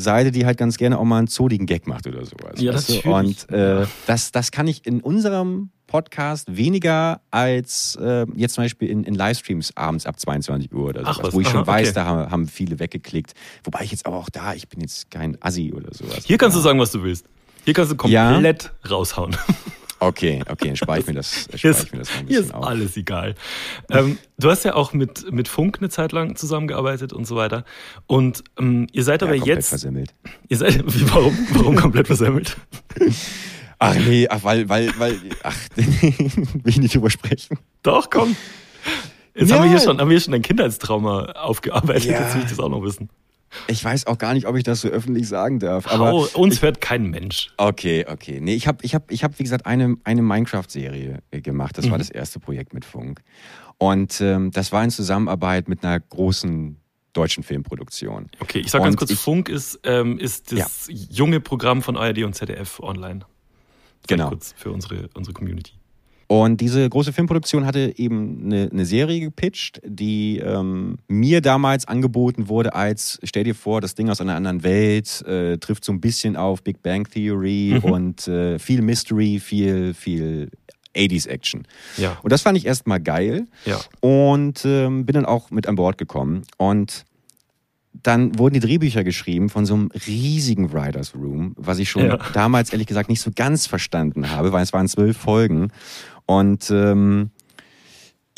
Seite, 0.00 0.30
die 0.30 0.46
halt 0.46 0.58
ganz 0.58 0.76
gerne 0.76 0.98
auch 0.98 1.04
mal 1.04 1.18
einen 1.18 1.28
zodigen 1.28 1.66
Gag 1.66 1.86
macht 1.86 2.06
oder 2.06 2.24
sowas. 2.24 2.60
Ja, 2.60 2.72
das 2.72 2.88
Und 3.04 3.50
äh, 3.50 3.86
das, 4.06 4.32
das 4.32 4.50
kann 4.50 4.66
ich 4.66 4.86
in 4.86 5.00
unserem 5.00 5.70
Podcast 5.86 6.56
weniger 6.56 7.20
als 7.30 7.98
äh, 8.00 8.24
jetzt 8.36 8.54
zum 8.54 8.64
Beispiel 8.64 8.88
in, 8.88 9.04
in 9.04 9.14
Livestreams 9.14 9.76
abends 9.76 10.06
ab 10.06 10.18
22 10.18 10.72
Uhr 10.72 10.88
oder 10.88 11.00
sowas, 11.00 11.20
Ach, 11.22 11.32
wo 11.32 11.40
ich 11.40 11.48
schon 11.48 11.62
Aha, 11.62 11.66
weiß, 11.66 11.88
okay. 11.88 11.94
da 11.94 12.04
haben, 12.06 12.30
haben 12.30 12.48
viele 12.48 12.78
weggeklickt. 12.78 13.34
Wobei 13.64 13.80
ich 13.82 13.90
jetzt 13.90 14.06
aber 14.06 14.16
auch 14.16 14.30
da, 14.30 14.54
ich 14.54 14.68
bin 14.68 14.80
jetzt 14.80 15.10
kein 15.10 15.36
Assi 15.42 15.72
oder 15.74 15.92
sowas. 15.92 16.24
Hier 16.24 16.38
kannst 16.38 16.56
du 16.56 16.60
sagen, 16.60 16.78
was 16.78 16.92
du 16.92 17.02
willst. 17.02 17.26
Hier 17.64 17.74
kannst 17.74 17.92
du 17.92 17.96
komplett 17.96 18.70
ja. 18.84 18.90
raushauen. 18.90 19.36
Okay, 20.02 20.42
okay, 20.48 20.68
dann 20.68 20.76
spare 20.76 20.98
ich 21.00 21.06
mir 21.06 21.12
das, 21.12 21.46
spare 21.54 21.76
ich 21.82 21.92
mir 21.92 21.98
das 21.98 22.10
ein 22.18 22.26
Hier 22.26 22.40
ist 22.40 22.54
auf. 22.54 22.66
alles 22.66 22.96
egal. 22.96 23.34
Ähm, 23.90 24.16
du 24.38 24.50
hast 24.50 24.64
ja 24.64 24.74
auch 24.74 24.94
mit, 24.94 25.30
mit 25.30 25.46
Funk 25.46 25.76
eine 25.78 25.90
Zeit 25.90 26.12
lang 26.12 26.36
zusammengearbeitet 26.36 27.12
und 27.12 27.26
so 27.26 27.36
weiter. 27.36 27.64
Und 28.06 28.42
ähm, 28.58 28.86
ihr 28.92 29.04
seid 29.04 29.22
aber 29.22 29.34
ja, 29.34 29.40
komplett 29.40 29.58
jetzt. 29.58 29.68
versemmelt. 29.68 30.14
Ihr 30.48 30.56
seid, 30.56 30.82
wie, 30.86 31.10
warum, 31.10 31.36
warum 31.52 31.76
komplett 31.76 32.06
versemmelt? 32.06 32.56
Ach 33.78 33.94
nee, 33.94 34.26
ach, 34.26 34.42
weil, 34.42 34.70
weil, 34.70 34.90
weil, 34.98 35.18
ach, 35.42 35.56
will 35.76 36.62
ich 36.64 36.78
nicht 36.78 36.94
drüber 36.94 37.10
sprechen. 37.10 37.58
Doch, 37.82 38.08
komm. 38.08 38.36
Jetzt 39.34 39.50
ja. 39.50 39.56
haben 39.56 39.64
wir 39.64 39.70
hier 39.70 39.80
schon, 39.80 40.00
haben 40.00 40.08
wir 40.08 40.16
hier 40.16 40.24
schon 40.24 40.34
ein 40.34 40.42
Kindheitstrauma 40.42 41.32
aufgearbeitet, 41.32 42.06
ja. 42.06 42.20
jetzt 42.20 42.34
will 42.34 42.42
ich 42.42 42.48
das 42.48 42.58
auch 42.58 42.70
noch 42.70 42.82
wissen. 42.82 43.10
Ich 43.66 43.84
weiß 43.84 44.06
auch 44.06 44.18
gar 44.18 44.34
nicht, 44.34 44.46
ob 44.46 44.56
ich 44.56 44.64
das 44.64 44.80
so 44.80 44.88
öffentlich 44.88 45.28
sagen 45.28 45.58
darf. 45.58 45.86
Aber 45.88 46.14
oh, 46.14 46.28
uns 46.34 46.56
ich, 46.56 46.62
hört 46.62 46.80
kein 46.80 47.06
Mensch. 47.10 47.50
Okay, 47.56 48.06
okay. 48.08 48.40
Nee, 48.40 48.54
ich 48.54 48.66
habe, 48.66 48.84
ich 48.84 48.94
hab, 48.94 49.10
ich 49.10 49.24
hab, 49.24 49.38
wie 49.38 49.42
gesagt, 49.42 49.66
eine, 49.66 49.96
eine 50.04 50.22
Minecraft-Serie 50.22 51.18
äh, 51.30 51.40
gemacht. 51.40 51.76
Das 51.76 51.86
mhm. 51.86 51.92
war 51.92 51.98
das 51.98 52.10
erste 52.10 52.38
Projekt 52.38 52.74
mit 52.74 52.84
Funk. 52.84 53.22
Und 53.78 54.20
ähm, 54.20 54.50
das 54.50 54.72
war 54.72 54.84
in 54.84 54.90
Zusammenarbeit 54.90 55.68
mit 55.68 55.84
einer 55.84 55.98
großen 55.98 56.76
deutschen 57.12 57.42
Filmproduktion. 57.42 58.30
Okay, 58.38 58.60
ich 58.60 58.70
sage 58.70 58.84
ganz 58.84 58.96
kurz, 58.96 59.10
ich, 59.10 59.18
Funk 59.18 59.48
ist, 59.48 59.80
ähm, 59.84 60.18
ist 60.18 60.52
das 60.52 60.86
ja. 60.88 60.94
junge 61.10 61.40
Programm 61.40 61.82
von 61.82 61.96
ARD 61.96 62.22
und 62.22 62.34
ZDF 62.34 62.80
online. 62.80 63.20
Sag 64.00 64.08
genau. 64.08 64.28
Kurz 64.28 64.54
für 64.56 64.70
unsere, 64.70 65.08
unsere 65.14 65.34
Community. 65.34 65.79
Und 66.30 66.60
diese 66.60 66.88
große 66.88 67.12
Filmproduktion 67.12 67.66
hatte 67.66 67.92
eben 67.96 68.44
eine, 68.44 68.70
eine 68.70 68.86
Serie 68.86 69.18
gepitcht, 69.18 69.80
die 69.84 70.38
ähm, 70.38 70.98
mir 71.08 71.40
damals 71.40 71.88
angeboten 71.88 72.46
wurde 72.46 72.72
als, 72.72 73.18
stell 73.24 73.42
dir 73.42 73.56
vor, 73.56 73.80
das 73.80 73.96
Ding 73.96 74.08
aus 74.08 74.20
einer 74.20 74.36
anderen 74.36 74.62
Welt, 74.62 75.22
äh, 75.26 75.58
trifft 75.58 75.84
so 75.84 75.90
ein 75.90 76.00
bisschen 76.00 76.36
auf 76.36 76.62
Big 76.62 76.84
Bang 76.84 77.02
Theory 77.10 77.80
mhm. 77.82 77.90
und 77.90 78.28
äh, 78.28 78.60
viel 78.60 78.80
Mystery, 78.80 79.40
viel, 79.40 79.92
viel 79.92 80.50
80s 80.94 81.26
Action. 81.26 81.66
Ja. 81.96 82.16
Und 82.22 82.30
das 82.30 82.42
fand 82.42 82.56
ich 82.56 82.64
erstmal 82.64 83.00
geil. 83.00 83.46
Ja. 83.64 83.80
Und 83.98 84.64
ähm, 84.64 85.06
bin 85.06 85.14
dann 85.14 85.26
auch 85.26 85.50
mit 85.50 85.66
an 85.66 85.74
Bord 85.74 85.98
gekommen. 85.98 86.42
Und 86.58 87.06
dann 87.92 88.38
wurden 88.38 88.54
die 88.54 88.60
Drehbücher 88.60 89.04
geschrieben 89.04 89.48
von 89.48 89.66
so 89.66 89.74
einem 89.74 89.90
riesigen 90.06 90.72
Writers 90.72 91.14
Room, 91.14 91.54
was 91.56 91.78
ich 91.78 91.90
schon 91.90 92.06
ja. 92.06 92.18
damals 92.32 92.72
ehrlich 92.72 92.86
gesagt 92.86 93.08
nicht 93.08 93.20
so 93.20 93.30
ganz 93.34 93.66
verstanden 93.66 94.30
habe, 94.30 94.52
weil 94.52 94.62
es 94.62 94.72
waren 94.72 94.88
zwölf 94.88 95.16
Folgen. 95.16 95.72
Und 96.30 96.70
ähm, 96.70 97.30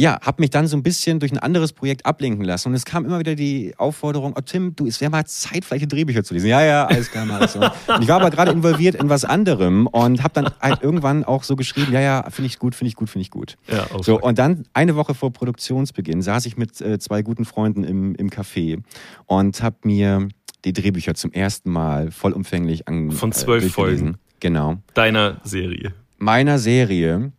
ja, 0.01 0.19
habe 0.23 0.41
mich 0.41 0.49
dann 0.49 0.67
so 0.67 0.79
ein 0.79 0.83
bisschen 0.83 1.21
durch 1.21 1.31
ein 1.31 1.39
anderes 1.39 1.75
Projekt 1.75 2.07
ablenken 2.07 2.43
lassen. 2.43 2.69
Und 2.69 2.75
es 2.75 2.87
kam 2.87 3.05
immer 3.05 3.19
wieder 3.19 3.35
die 3.35 3.75
Aufforderung, 3.77 4.33
oh 4.35 4.41
Tim, 4.41 4.75
du, 4.75 4.87
es 4.87 5.03
wäre 5.03 5.11
mal 5.11 5.27
Zeit, 5.27 5.67
vielleicht 5.67 5.93
Drehbücher 5.93 6.25
zu 6.25 6.33
lesen. 6.33 6.47
Ja, 6.47 6.65
ja, 6.65 6.87
alles 6.87 7.11
klar, 7.11 7.27
mal 7.27 7.47
so. 7.47 7.61
Und 7.95 8.01
ich 8.01 8.09
war 8.09 8.19
aber 8.19 8.31
gerade 8.31 8.51
involviert 8.51 8.95
in 8.95 9.11
was 9.11 9.27
anderem 9.27 9.87
und 9.89 10.23
habe 10.23 10.33
dann 10.33 10.49
halt 10.59 10.83
irgendwann 10.83 11.23
auch 11.23 11.43
so 11.43 11.55
geschrieben, 11.55 11.93
ja, 11.93 12.01
ja, 12.01 12.31
finde 12.31 12.47
ich 12.47 12.59
gut, 12.59 12.75
finde 12.75 12.89
ich 12.89 12.97
gut, 12.97 13.11
finde 13.11 13.23
ich 13.25 13.31
gut. 13.31 13.59
Ja, 13.71 13.87
so, 14.01 14.19
und 14.19 14.39
dann 14.39 14.65
eine 14.73 14.97
Woche 14.97 15.13
vor 15.15 15.31
Produktionsbeginn 15.31 16.23
saß 16.23 16.47
ich 16.47 16.57
mit 16.57 16.81
äh, 16.81 16.99
zwei 16.99 17.21
guten 17.21 17.45
Freunden 17.45 17.85
im, 17.85 18.15
im 18.15 18.31
Café 18.31 18.83
und 19.27 19.63
habe 19.63 19.77
mir 19.85 20.29
die 20.65 20.73
Drehbücher 20.73 21.15
zum 21.15 21.31
ersten 21.33 21.71
Mal 21.71 22.11
vollumfänglich 22.11 22.89
an. 22.89 23.11
Von 23.11 23.33
zwölf 23.33 23.67
äh, 23.67 23.69
Folgen. 23.69 24.17
Genau. 24.41 24.79
Deiner 24.95 25.43
Serie. 25.45 25.93
Meiner 26.17 26.59
Serie. 26.59 27.33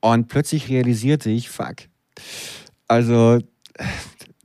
Und 0.00 0.28
plötzlich 0.28 0.68
realisierte 0.68 1.30
ich, 1.30 1.48
fuck. 1.48 1.76
Also, 2.86 3.38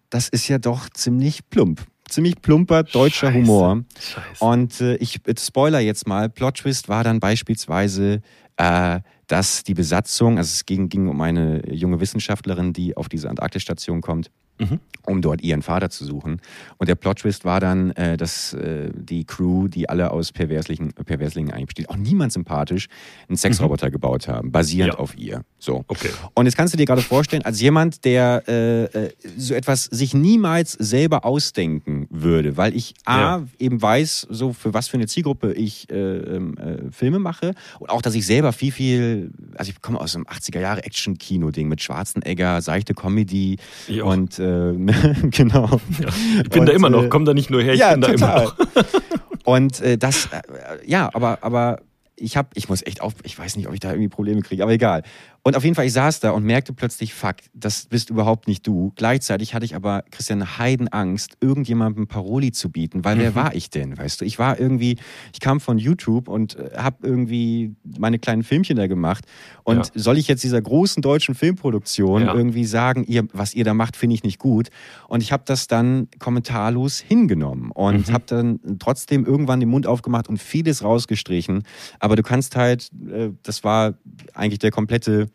das 0.09 0.29
ist 0.29 0.47
ja 0.47 0.57
doch 0.57 0.89
ziemlich 0.89 1.49
plump. 1.49 1.85
Ziemlich 2.09 2.41
plumper 2.41 2.83
deutscher 2.83 3.27
Scheiße. 3.27 3.37
Humor. 3.39 3.83
Scheiße. 3.99 4.43
Und 4.43 4.81
äh, 4.81 4.95
ich 4.97 5.19
spoiler 5.39 5.79
jetzt 5.79 6.07
mal, 6.07 6.29
Plot 6.29 6.55
Twist 6.55 6.89
war 6.89 7.03
dann 7.03 7.19
beispielsweise, 7.19 8.21
äh, 8.57 8.99
dass 9.27 9.63
die 9.63 9.73
Besatzung, 9.73 10.37
also 10.37 10.49
es 10.49 10.65
ging, 10.65 10.89
ging 10.89 11.07
um 11.07 11.19
eine 11.21 11.67
junge 11.71 11.99
Wissenschaftlerin, 11.99 12.73
die 12.73 12.95
auf 12.97 13.09
diese 13.09 13.29
Antarktisstation 13.29 14.01
kommt, 14.01 14.29
mhm. 14.59 14.79
um 15.05 15.21
dort 15.21 15.41
ihren 15.41 15.61
Vater 15.61 15.89
zu 15.89 16.05
suchen. 16.05 16.41
Und 16.77 16.89
der 16.89 16.95
Plot-Twist 16.95 17.45
war 17.45 17.59
dann, 17.59 17.91
äh, 17.91 18.17
dass 18.17 18.53
äh, 18.53 18.91
die 18.93 19.25
Crew, 19.25 19.67
die 19.67 19.89
alle 19.89 20.11
aus 20.11 20.31
Perverslingen, 20.31 20.93
Perverslingen 20.93 21.53
eigentlich 21.53 21.67
besteht, 21.67 21.89
auch 21.89 21.97
niemand 21.97 22.33
sympathisch, 22.33 22.87
einen 23.27 23.37
Sexroboter 23.37 23.87
mhm. 23.87 23.91
gebaut 23.91 24.27
haben, 24.27 24.51
basierend 24.51 24.93
ja. 24.93 24.99
auf 24.99 25.17
ihr. 25.17 25.43
So. 25.59 25.83
Okay. 25.87 26.09
Und 26.33 26.45
jetzt 26.45 26.55
kannst 26.55 26.73
du 26.73 26.77
dir 26.77 26.85
gerade 26.85 27.01
vorstellen, 27.01 27.43
als 27.43 27.61
jemand, 27.61 28.05
der 28.05 28.43
äh, 28.47 28.83
äh, 28.83 29.09
so 29.37 29.53
etwas 29.53 29.85
sich 29.85 30.13
niemals 30.13 30.73
selber 30.73 31.25
ausdenken 31.25 32.07
würde, 32.09 32.57
weil 32.57 32.75
ich 32.75 32.93
A, 33.05 33.19
ja. 33.19 33.43
eben 33.59 33.81
weiß, 33.81 34.27
so 34.29 34.53
für 34.53 34.73
was 34.73 34.87
für 34.87 34.97
eine 34.97 35.07
Zielgruppe 35.07 35.53
ich 35.53 35.89
äh, 35.89 35.95
ähm, 35.95 36.57
äh, 36.57 36.91
Filme 36.91 37.19
mache 37.19 37.53
und 37.79 37.89
auch, 37.89 38.01
dass 38.01 38.15
ich 38.15 38.25
selber 38.25 38.53
viel, 38.53 38.71
viel, 38.71 39.31
also 39.55 39.71
ich 39.71 39.81
komme 39.81 39.99
aus 39.99 40.15
einem 40.15 40.25
80er 40.25 40.59
Jahre 40.59 40.83
Action-Kino-Ding 40.83 41.67
mit 41.67 41.81
Schwarzenegger, 41.81 42.61
seichte 42.61 42.93
Comedy 42.93 43.57
jo. 43.87 44.09
und 44.09 44.39
äh, 44.43 45.27
genau. 45.29 45.79
Ja, 45.99 46.09
ich 46.43 46.49
bin 46.49 46.61
und, 46.61 46.65
da 46.67 46.73
immer 46.73 46.89
noch, 46.89 47.03
äh, 47.03 47.09
komm 47.09 47.25
da 47.25 47.33
nicht 47.33 47.49
nur 47.49 47.61
her, 47.61 47.73
ich 47.73 47.79
ja, 47.79 47.91
bin 47.91 48.01
da 48.01 48.07
total. 48.07 48.41
immer 48.41 48.43
noch. 48.43 48.55
und 49.45 49.81
äh, 49.81 49.97
das, 49.97 50.25
äh, 50.27 50.41
ja, 50.85 51.09
aber, 51.13 51.39
aber 51.41 51.79
ich 52.15 52.37
habe, 52.37 52.49
ich 52.53 52.69
muss 52.69 52.85
echt 52.85 53.01
auf, 53.01 53.13
ich 53.23 53.37
weiß 53.37 53.55
nicht, 53.57 53.67
ob 53.67 53.73
ich 53.73 53.79
da 53.79 53.89
irgendwie 53.89 54.09
Probleme 54.09 54.41
kriege, 54.41 54.63
aber 54.63 54.71
egal. 54.71 55.03
Und 55.45 55.57
auf 55.57 55.63
jeden 55.65 55.75
Fall, 55.75 55.85
ich 55.85 55.91
saß 55.91 56.21
da 56.21 56.31
und 56.31 56.45
merkte 56.45 56.71
plötzlich, 56.71 57.13
fuck, 57.13 57.35
das 57.53 57.87
bist 57.87 58.09
überhaupt 58.09 58.47
nicht 58.47 58.65
du. 58.65 58.93
Gleichzeitig 58.95 59.53
hatte 59.53 59.65
ich 59.65 59.75
aber, 59.75 60.05
Christian, 60.09 60.57
Heidenangst, 60.57 61.35
irgendjemandem 61.41 62.07
Paroli 62.07 62.53
zu 62.53 62.71
bieten, 62.71 63.03
weil 63.03 63.17
mhm. 63.17 63.19
wer 63.19 63.35
war 63.35 63.53
ich 63.53 63.69
denn, 63.69 63.97
weißt 63.97 64.21
du? 64.21 64.25
Ich 64.25 64.39
war 64.39 64.57
irgendwie, 64.57 64.97
ich 65.33 65.41
kam 65.41 65.59
von 65.59 65.77
YouTube 65.77 66.29
und 66.29 66.55
äh, 66.55 66.77
habe 66.77 67.05
irgendwie 67.05 67.75
meine 67.83 68.19
kleinen 68.19 68.43
Filmchen 68.43 68.77
da 68.77 68.87
gemacht. 68.87 69.25
Und 69.63 69.87
ja. 69.87 69.91
soll 69.95 70.17
ich 70.17 70.29
jetzt 70.29 70.45
dieser 70.45 70.61
großen 70.61 71.01
deutschen 71.01 71.35
Filmproduktion 71.35 72.21
ja. 72.21 72.33
irgendwie 72.33 72.63
sagen, 72.63 73.03
ihr, 73.05 73.27
was 73.33 73.53
ihr 73.53 73.65
da 73.65 73.73
macht, 73.73 73.97
finde 73.97 74.13
ich 74.13 74.23
nicht 74.23 74.39
gut. 74.39 74.69
Und 75.09 75.21
ich 75.21 75.33
habe 75.33 75.43
das 75.45 75.67
dann 75.67 76.07
kommentarlos 76.19 76.99
hingenommen 76.99 77.71
und 77.71 78.07
mhm. 78.07 78.13
habe 78.13 78.23
dann 78.27 78.59
trotzdem 78.79 79.25
irgendwann 79.25 79.59
den 79.59 79.69
Mund 79.69 79.87
aufgemacht 79.87 80.29
und 80.29 80.37
vieles 80.37 80.85
rausgestrichen. 80.85 81.63
Aber 81.99 82.15
du 82.15 82.23
kannst 82.23 82.55
halt, 82.55 82.89
äh, 83.11 83.31
das 83.43 83.65
war 83.65 83.95
eigentlich 84.33 84.59
der 84.59 84.71
komplette 84.71 85.32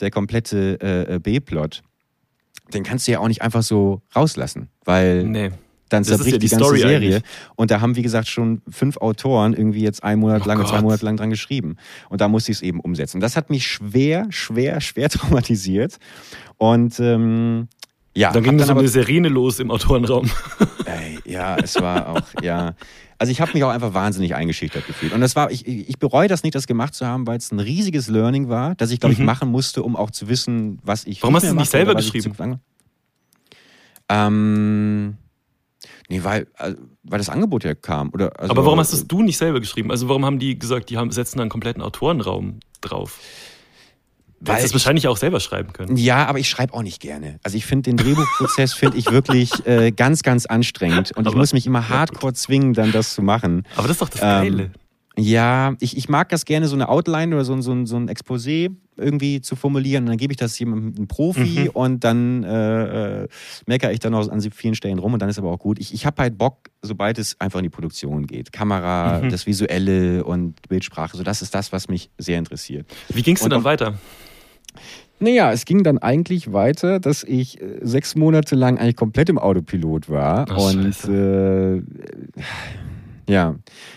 der 0.00 0.10
komplette 0.10 0.78
äh, 0.80 1.14
äh, 1.14 1.18
B-Plot, 1.18 1.82
den 2.72 2.82
kannst 2.82 3.06
du 3.06 3.12
ja 3.12 3.18
auch 3.18 3.28
nicht 3.28 3.42
einfach 3.42 3.62
so 3.62 4.02
rauslassen, 4.14 4.68
weil 4.84 5.24
nee. 5.24 5.50
dann 5.88 6.04
zerbricht 6.04 6.32
ja 6.32 6.38
die, 6.38 6.46
die, 6.46 6.50
ganze 6.50 6.64
Story 6.64 6.80
Serie. 6.80 7.16
Eigentlich. 7.16 7.22
Und 7.56 7.70
da 7.70 7.80
haben, 7.80 7.96
wie 7.96 8.02
gesagt, 8.02 8.28
schon 8.28 8.62
fünf 8.68 8.96
Autoren 8.96 9.54
irgendwie 9.54 9.82
jetzt 9.82 10.02
einen 10.02 10.20
Monat 10.20 10.42
oh 10.44 10.48
lang, 10.48 10.58
Gott. 10.58 10.68
zwei 10.68 10.80
Monate 10.80 11.04
lang 11.04 11.16
dran 11.16 11.30
geschrieben. 11.30 11.76
Und 12.08 12.20
da 12.20 12.28
musste 12.28 12.52
ich 12.52 12.58
es 12.58 12.62
eben 12.62 12.80
umsetzen. 12.80 13.20
Das 13.20 13.36
hat 13.36 13.50
mich 13.50 13.66
schwer, 13.66 14.26
schwer, 14.30 14.80
schwer 14.80 15.08
traumatisiert. 15.10 15.98
Und 16.56 16.98
ähm, 17.00 17.68
ja, 18.16 18.32
dann 18.32 18.44
ging 18.44 18.58
es 18.58 18.70
um 18.70 18.78
eine 18.78 18.88
Serene 18.88 19.28
los 19.28 19.58
im 19.58 19.70
Autorenraum. 19.70 20.30
Ey, 20.86 21.18
ja, 21.24 21.56
es 21.56 21.80
war 21.80 22.08
auch, 22.08 22.42
ja. 22.42 22.74
Also 23.24 23.32
ich 23.32 23.40
habe 23.40 23.52
mich 23.54 23.64
auch 23.64 23.70
einfach 23.70 23.94
wahnsinnig 23.94 24.34
eingeschüchtert 24.34 24.86
gefühlt. 24.86 25.14
Und 25.14 25.22
das 25.22 25.34
war, 25.34 25.50
ich, 25.50 25.66
ich 25.66 25.98
bereue 25.98 26.28
das 26.28 26.42
nicht, 26.42 26.54
das 26.54 26.66
gemacht 26.66 26.94
zu 26.94 27.06
haben, 27.06 27.26
weil 27.26 27.38
es 27.38 27.50
ein 27.50 27.58
riesiges 27.58 28.08
Learning 28.08 28.50
war, 28.50 28.74
das 28.74 28.90
ich, 28.90 29.00
glaube 29.00 29.14
ich, 29.14 29.18
mhm. 29.18 29.24
machen 29.24 29.48
musste, 29.50 29.82
um 29.82 29.96
auch 29.96 30.10
zu 30.10 30.28
wissen, 30.28 30.78
was 30.82 31.06
ich. 31.06 31.22
Warum 31.22 31.34
hast 31.34 31.44
du 31.44 31.48
es 31.48 31.54
nicht 31.54 31.70
selber 31.70 31.94
geschrieben? 31.94 32.60
Ähm, 34.10 35.16
nee, 36.10 36.22
weil, 36.22 36.48
äh, 36.58 36.74
weil 37.02 37.16
das 37.16 37.30
Angebot 37.30 37.64
ja 37.64 37.74
kam. 37.74 38.10
Oder, 38.10 38.38
also, 38.38 38.50
Aber 38.50 38.66
warum 38.66 38.78
hast 38.78 38.92
es 38.92 39.08
du 39.08 39.22
nicht 39.22 39.38
selber 39.38 39.58
geschrieben? 39.58 39.90
Also 39.90 40.06
warum 40.10 40.26
haben 40.26 40.38
die 40.38 40.58
gesagt, 40.58 40.90
die 40.90 40.98
haben, 40.98 41.10
setzen 41.10 41.38
da 41.38 41.44
einen 41.44 41.50
kompletten 41.50 41.82
Autorenraum 41.82 42.60
drauf? 42.82 43.20
Weil 44.46 44.60
du 44.60 44.66
es 44.66 44.72
wahrscheinlich 44.72 45.08
auch 45.08 45.16
selber 45.16 45.40
schreiben 45.40 45.72
können. 45.72 45.96
Ja, 45.96 46.26
aber 46.26 46.38
ich 46.38 46.48
schreibe 46.48 46.74
auch 46.74 46.82
nicht 46.82 47.00
gerne. 47.00 47.38
Also 47.42 47.56
ich 47.56 47.66
finde 47.66 47.90
den 47.90 47.96
Drehbuchprozess 47.96 48.72
finde 48.74 48.96
ich 48.96 49.10
wirklich 49.10 49.66
äh, 49.66 49.92
ganz, 49.92 50.22
ganz 50.22 50.46
anstrengend 50.46 51.12
und 51.12 51.26
aber, 51.26 51.30
ich 51.30 51.36
muss 51.36 51.52
mich 51.52 51.66
immer 51.66 51.88
hardcore 51.88 52.32
ja, 52.32 52.34
zwingen, 52.34 52.74
dann 52.74 52.92
das 52.92 53.14
zu 53.14 53.22
machen. 53.22 53.64
Aber 53.76 53.88
das 53.88 53.96
ist 53.96 54.02
doch 54.02 54.08
das 54.08 54.20
Geile. 54.20 54.62
Ähm, 54.64 54.70
ja, 55.16 55.74
ich, 55.78 55.96
ich 55.96 56.08
mag 56.08 56.28
das 56.30 56.44
gerne, 56.44 56.66
so 56.66 56.74
eine 56.74 56.88
Outline 56.88 57.34
oder 57.34 57.44
so, 57.44 57.60
so, 57.60 57.86
so 57.86 57.96
ein 57.96 58.08
Exposé 58.08 58.74
irgendwie 58.96 59.40
zu 59.40 59.54
formulieren. 59.54 60.04
Und 60.04 60.10
dann 60.10 60.16
gebe 60.16 60.32
ich 60.32 60.36
das 60.36 60.58
jemandem, 60.58 60.94
einem 60.96 61.08
Profi 61.08 61.64
mhm. 61.64 61.70
und 61.70 62.04
dann 62.04 62.42
äh, 62.42 63.22
äh, 63.22 63.28
meckere 63.66 63.92
ich 63.92 64.00
dann 64.00 64.12
noch 64.12 64.28
an 64.28 64.40
vielen 64.40 64.74
Stellen 64.74 64.98
rum 64.98 65.12
und 65.12 65.22
dann 65.22 65.28
ist 65.28 65.38
aber 65.38 65.50
auch 65.50 65.58
gut. 65.58 65.78
Ich, 65.78 65.94
ich 65.94 66.04
habe 66.04 66.20
halt 66.22 66.36
Bock, 66.36 66.68
sobald 66.82 67.18
es 67.18 67.40
einfach 67.40 67.60
in 67.60 67.64
die 67.64 67.70
Produktion 67.70 68.26
geht. 68.26 68.52
Kamera, 68.52 69.20
mhm. 69.22 69.30
das 69.30 69.46
Visuelle 69.46 70.24
und 70.24 70.68
Bildsprache, 70.68 71.16
so 71.16 71.22
das 71.22 71.42
ist 71.42 71.54
das, 71.54 71.72
was 71.72 71.88
mich 71.88 72.10
sehr 72.18 72.38
interessiert. 72.38 72.86
Wie 73.08 73.22
ging 73.22 73.36
es 73.36 73.42
denn 73.42 73.50
dann 73.50 73.64
weiter? 73.64 73.94
Naja, 75.20 75.52
es 75.52 75.64
ging 75.64 75.82
dann 75.84 75.98
eigentlich 75.98 76.52
weiter, 76.52 77.00
dass 77.00 77.24
ich 77.24 77.60
äh, 77.60 77.78
sechs 77.82 78.14
Monate 78.14 78.56
lang 78.56 78.78
eigentlich 78.78 78.96
komplett 78.96 79.28
im 79.28 79.38
Autopilot 79.38 80.08
war. 80.08 80.46
Ach, 80.50 80.56
und 80.56 81.04
äh, 81.08 81.82
ja, 83.28 83.54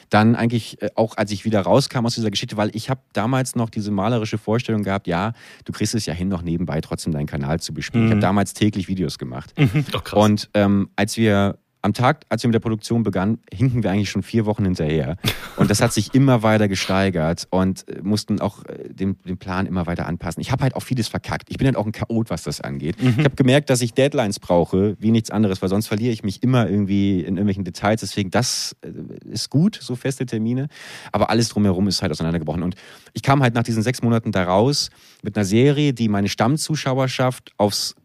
dann 0.09 0.35
eigentlich 0.35 0.81
äh, 0.81 0.89
auch, 0.95 1.17
als 1.17 1.31
ich 1.31 1.43
wieder 1.43 1.61
rauskam 1.61 2.05
aus 2.05 2.15
dieser 2.15 2.31
Geschichte, 2.31 2.55
weil 2.55 2.69
ich 2.73 2.89
habe 2.89 3.01
damals 3.13 3.55
noch 3.55 3.69
diese 3.69 3.91
malerische 3.91 4.37
Vorstellung 4.37 4.83
gehabt, 4.83 5.07
ja, 5.07 5.33
du 5.65 5.73
kriegst 5.73 5.95
es 5.95 6.05
ja 6.05 6.13
hin, 6.13 6.29
noch 6.29 6.43
nebenbei 6.43 6.79
trotzdem 6.81 7.13
deinen 7.13 7.27
Kanal 7.27 7.59
zu 7.59 7.73
bespielen. 7.73 8.05
Mhm. 8.05 8.09
Ich 8.09 8.11
habe 8.13 8.21
damals 8.21 8.53
täglich 8.53 8.87
Videos 8.87 9.17
gemacht. 9.17 9.53
Mhm. 9.57 9.85
Oh, 9.93 9.99
krass. 9.99 10.23
Und 10.23 10.49
ähm, 10.53 10.89
als 10.95 11.17
wir 11.17 11.57
am 11.87 11.93
Tag, 11.93 12.25
als 12.29 12.43
wir 12.43 12.49
mit 12.49 12.53
der 12.53 12.59
Produktion 12.59 13.01
begannen, 13.03 13.39
hinken 13.51 13.81
wir 13.81 13.91
eigentlich 13.91 14.09
schon 14.09 14.21
vier 14.21 14.45
Wochen 14.45 14.63
hinterher. 14.63 15.17
Und 15.55 15.71
das 15.71 15.81
hat 15.81 15.93
sich 15.93 16.13
immer 16.13 16.43
weiter 16.43 16.67
gesteigert 16.67 17.47
und 17.49 17.87
äh, 17.87 18.01
mussten 18.03 18.39
auch 18.39 18.63
äh, 18.65 18.93
den, 18.93 19.17
den 19.23 19.37
Plan 19.37 19.65
immer 19.65 19.87
weiter 19.87 20.05
anpassen. 20.05 20.41
Ich 20.41 20.51
habe 20.51 20.63
halt 20.63 20.75
auch 20.75 20.83
vieles 20.83 21.07
verkackt. 21.07 21.49
Ich 21.49 21.57
bin 21.57 21.65
halt 21.65 21.77
auch 21.77 21.85
ein 21.85 21.91
Chaot, 21.91 22.29
was 22.29 22.43
das 22.43 22.61
angeht. 22.61 23.01
Mhm. 23.01 23.15
Ich 23.17 23.25
habe 23.25 23.35
gemerkt, 23.35 23.69
dass 23.69 23.81
ich 23.81 23.93
Deadlines 23.93 24.39
brauche, 24.39 24.95
wie 24.99 25.11
nichts 25.11 25.31
anderes, 25.31 25.61
weil 25.61 25.69
sonst 25.69 25.87
verliere 25.87 26.11
ich 26.11 26.23
mich 26.23 26.43
immer 26.43 26.69
irgendwie 26.69 27.21
in 27.21 27.37
irgendwelchen 27.37 27.63
Details. 27.63 28.01
Deswegen, 28.01 28.29
das 28.29 28.75
äh, 28.81 28.89
ist 29.29 29.49
gut, 29.49 29.79
so 29.81 29.95
feste 29.95 30.25
Termine. 30.25 30.67
Aber 31.11 31.29
alles 31.29 31.49
drumherum 31.49 31.87
ist 31.87 32.01
halt 32.01 32.11
auseinandergebrochen. 32.11 32.63
Und 32.63 32.75
ich 33.13 33.23
kam 33.23 33.41
halt 33.41 33.55
nach 33.55 33.63
diesen 33.63 33.81
sechs 33.81 34.01
Monaten 34.01 34.31
da 34.31 34.43
raus 34.43 34.89
mit 35.23 35.35
einer 35.35 35.45
Serie, 35.45 35.93
die 35.93 36.09
meine 36.09 36.29
Stammzuschauerschaft 36.29 37.51
aufs 37.57 37.95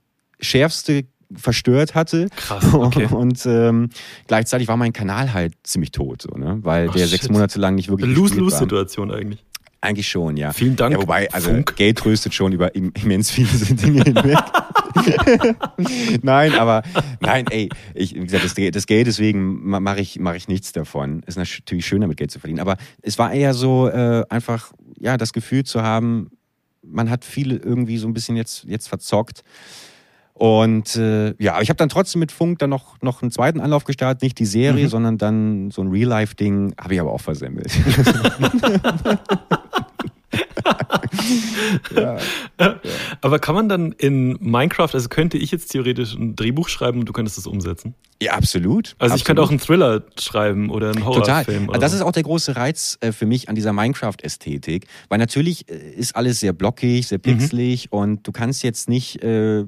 schärfste 0.41 1.05
verstört 1.37 1.95
hatte. 1.95 2.29
Krass, 2.37 2.73
okay. 2.73 3.07
Und 3.11 3.45
ähm, 3.47 3.91
gleichzeitig 4.27 4.69
war 4.69 4.77
mein 4.77 4.93
Kanal 4.93 5.33
halt 5.33 5.55
ziemlich 5.63 5.91
tot, 5.91 6.23
so, 6.23 6.37
ne? 6.37 6.59
weil 6.63 6.89
oh, 6.89 6.93
der 6.93 7.01
shit. 7.01 7.11
sechs 7.11 7.29
Monate 7.29 7.59
lang 7.59 7.75
nicht 7.75 7.89
wirklich. 7.89 8.15
Lose-Lose-Situation 8.15 9.11
eigentlich. 9.11 9.45
Eigentlich 9.81 10.09
schon, 10.09 10.37
ja. 10.37 10.53
Vielen 10.53 10.77
Dank. 10.77 10.95
Ja, 10.95 11.01
wobei, 11.01 11.29
also 11.33 11.51
Funk. 11.51 11.75
Geld 11.75 11.99
tröstet 11.99 12.33
schon 12.35 12.53
über 12.53 12.73
immens 12.77 13.33
viele 13.33 13.49
Dinge 13.75 14.05
hinweg. 14.05 14.39
nein, 16.23 16.55
aber 16.55 16.83
nein, 17.19 17.47
ey, 17.51 17.69
ich, 17.93 18.15
wie 18.15 18.21
gesagt, 18.21 18.45
das, 18.45 18.55
das 18.55 18.87
Geld, 18.87 19.09
deswegen 19.09 19.69
mache 19.69 20.01
ich, 20.01 20.21
mach 20.21 20.35
ich 20.35 20.47
nichts 20.47 20.71
davon. 20.71 21.25
Ist 21.27 21.37
natürlich 21.37 21.85
schön, 21.85 22.01
damit 22.01 22.17
Geld 22.17 22.31
zu 22.31 22.39
verdienen. 22.39 22.61
Aber 22.61 22.77
es 23.03 23.19
war 23.19 23.33
eher 23.33 23.55
so, 23.55 23.89
äh, 23.89 24.25
einfach, 24.29 24.73
ja, 25.01 25.17
das 25.17 25.33
Gefühl 25.33 25.65
zu 25.65 25.83
haben, 25.83 26.31
man 26.83 27.11
hat 27.11 27.25
viele 27.25 27.57
irgendwie 27.57 27.99
so 27.99 28.07
ein 28.07 28.15
bisschen 28.15 28.37
jetzt, 28.37 28.65
jetzt 28.65 28.89
verzockt. 28.89 29.43
Und 30.35 30.97
äh, 30.97 31.35
ja, 31.39 31.61
ich 31.61 31.69
habe 31.69 31.77
dann 31.77 31.89
trotzdem 31.89 32.21
mit 32.21 32.33
Funk 32.33 32.59
dann 32.59 32.71
noch, 32.71 33.01
noch 33.03 33.23
einen 33.23 33.31
zweiten 33.31 33.61
Anlauf 33.61 33.85
gestartet, 33.85 34.23
nicht 34.23 34.39
die 34.39 34.47
Serie, 34.47 34.85
mhm. 34.85 34.89
sondern 34.89 35.19
dann 35.19 35.71
so 35.71 35.83
ein 35.83 35.89
Real-Life-Ding, 35.89 36.75
habe 36.81 36.95
ich 36.95 37.01
aber 37.01 37.13
auch 37.13 37.21
versemmelt. 37.21 37.71
ja, 41.97 42.19
ja. 42.59 42.81
Aber 43.21 43.39
kann 43.39 43.55
man 43.55 43.69
dann 43.69 43.93
in 43.93 44.39
Minecraft, 44.41 44.91
also 44.93 45.09
könnte 45.09 45.39
ich 45.39 45.51
jetzt 45.51 45.69
theoretisch 45.73 46.15
ein 46.15 46.37
Drehbuch 46.37 46.69
schreiben 46.69 47.01
und 47.01 47.09
du 47.09 47.13
könntest 47.13 47.39
es 47.39 47.47
umsetzen? 47.47 47.95
Ja, 48.23 48.35
absolut. 48.35 48.95
Also 48.99 49.15
absolut. 49.15 49.19
ich 49.19 49.25
könnte 49.25 49.43
auch 49.43 49.51
einen 49.51 49.59
Thriller 49.59 50.05
schreiben 50.17 50.71
oder 50.71 50.91
einen 50.91 51.05
Horrorfilm. 51.05 51.67
Total. 51.67 51.81
Das 51.81 51.93
ist 51.93 52.03
auch 52.03 52.13
der 52.13 52.23
große 52.23 52.55
Reiz 52.55 52.97
äh, 53.01 53.11
für 53.11 53.27
mich 53.27 53.49
an 53.49 53.57
dieser 53.57 53.73
Minecraft-Ästhetik, 53.73 54.87
weil 55.09 55.19
natürlich 55.19 55.69
äh, 55.69 55.75
ist 55.97 56.15
alles 56.15 56.39
sehr 56.39 56.53
blockig, 56.53 57.09
sehr 57.09 57.19
mhm. 57.19 57.23
pixelig 57.23 57.91
mhm. 57.91 57.99
und 57.99 58.27
du 58.27 58.31
kannst 58.31 58.63
jetzt 58.63 58.89
nicht 58.89 59.21
äh, 59.25 59.65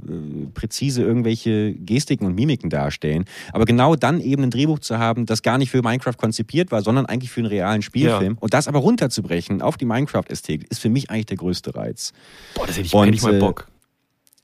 präzise 0.55 1.03
irgendwelche 1.03 1.75
Gestiken 1.75 2.27
und 2.27 2.37
Mimiken 2.37 2.71
darstellen. 2.71 3.25
Aber 3.53 3.65
genau 3.65 3.97
dann 3.97 4.21
eben 4.21 4.45
ein 4.45 4.51
Drehbuch 4.51 4.79
zu 4.79 4.99
haben, 4.99 5.27
das 5.27 5.43
gar 5.43 5.59
nicht 5.59 5.71
für 5.71 5.83
Minecraft 5.83 6.17
konzipiert 6.17 6.71
war, 6.71 6.83
sondern 6.83 7.07
eigentlich 7.07 7.33
für 7.33 7.41
einen 7.41 7.49
realen 7.49 7.83
Spielfilm 7.83 8.35
ja. 8.35 8.39
und 8.39 8.55
das 8.55 8.69
aber 8.69 8.79
runterzubrechen 8.79 9.63
auf 9.63 9.77
die 9.77 9.85
Minecraft-Ästhetik, 9.85 10.54
ist 10.57 10.81
für 10.81 10.89
mich 10.89 11.11
eigentlich 11.11 11.27
der 11.27 11.37
größte 11.37 11.75
Reiz. 11.75 12.13
Boah, 12.55 12.67
das 12.67 12.77
hätte 12.77 12.87
ich, 12.87 12.95
und, 12.95 13.07
hätte 13.07 13.17
ich 13.17 13.23
mal 13.23 13.39
Bock. 13.39 13.69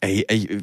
Ey, 0.03 0.25
ey, 0.29 0.59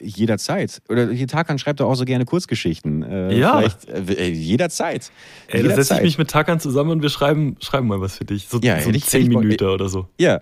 jederzeit. 0.00 0.82
Oder 0.88 1.12
hier 1.12 1.28
Takan 1.28 1.60
schreibt 1.60 1.78
doch 1.78 1.88
auch 1.88 1.94
so 1.94 2.04
gerne 2.04 2.24
Kurzgeschichten. 2.24 3.04
Äh, 3.04 3.38
ja. 3.38 3.62
Äh, 3.86 4.30
jederzeit. 4.30 5.12
Ey, 5.46 5.62
da 5.62 5.74
setze 5.76 5.94
ich 5.98 6.02
mich 6.02 6.18
mit 6.18 6.30
Takan 6.30 6.58
zusammen 6.58 6.90
und 6.90 7.02
wir 7.02 7.10
schreiben, 7.10 7.56
schreiben 7.60 7.86
mal 7.86 8.00
was 8.00 8.16
für 8.16 8.24
dich. 8.24 8.48
So, 8.48 8.58
ja, 8.60 8.80
so 8.80 8.90
zehn 8.90 9.28
Minuten 9.28 9.64
oder 9.64 9.88
so. 9.88 10.08
Ja. 10.18 10.40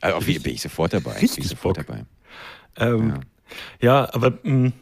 Also, 0.00 0.20
bin 0.20 0.54
ich 0.54 0.62
sofort 0.62 0.94
dabei. 0.94 1.12
Richtig 1.12 1.36
bin 1.36 1.44
ich 1.44 1.50
sofort 1.50 1.76
Bock. 1.76 1.86
dabei. 1.86 2.04
Ähm, 2.76 3.10
ja. 3.80 4.04
ja. 4.04 4.14
aber 4.14 4.38
mh, 4.42 4.68
mm, 4.68 4.72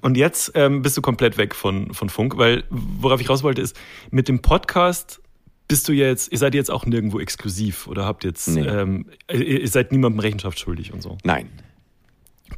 und 0.00 0.16
jetzt 0.16 0.52
ähm, 0.54 0.82
bist 0.82 0.96
du 0.96 1.02
komplett 1.02 1.36
weg 1.36 1.54
von, 1.54 1.92
von 1.92 2.08
Funk, 2.08 2.38
weil 2.38 2.64
worauf 2.70 3.20
ich 3.20 3.28
raus 3.28 3.42
wollte 3.42 3.60
ist, 3.60 3.76
mit 4.10 4.28
dem 4.28 4.40
Podcast 4.40 5.20
bist 5.68 5.88
du 5.88 5.92
jetzt, 5.92 6.30
ihr 6.32 6.38
seid 6.38 6.54
jetzt 6.54 6.70
auch 6.70 6.86
nirgendwo 6.86 7.20
exklusiv 7.20 7.86
oder 7.86 8.04
habt 8.04 8.24
jetzt, 8.24 8.48
Nee. 8.48 8.60
ähm, 8.66 9.06
ihr, 9.32 9.66
seid 9.68 9.92
niemandem 9.92 10.20
Rechenschaft 10.20 10.58
schuldig 10.58 10.92
und 10.92 11.02
so. 11.02 11.18
Nein. 11.24 11.48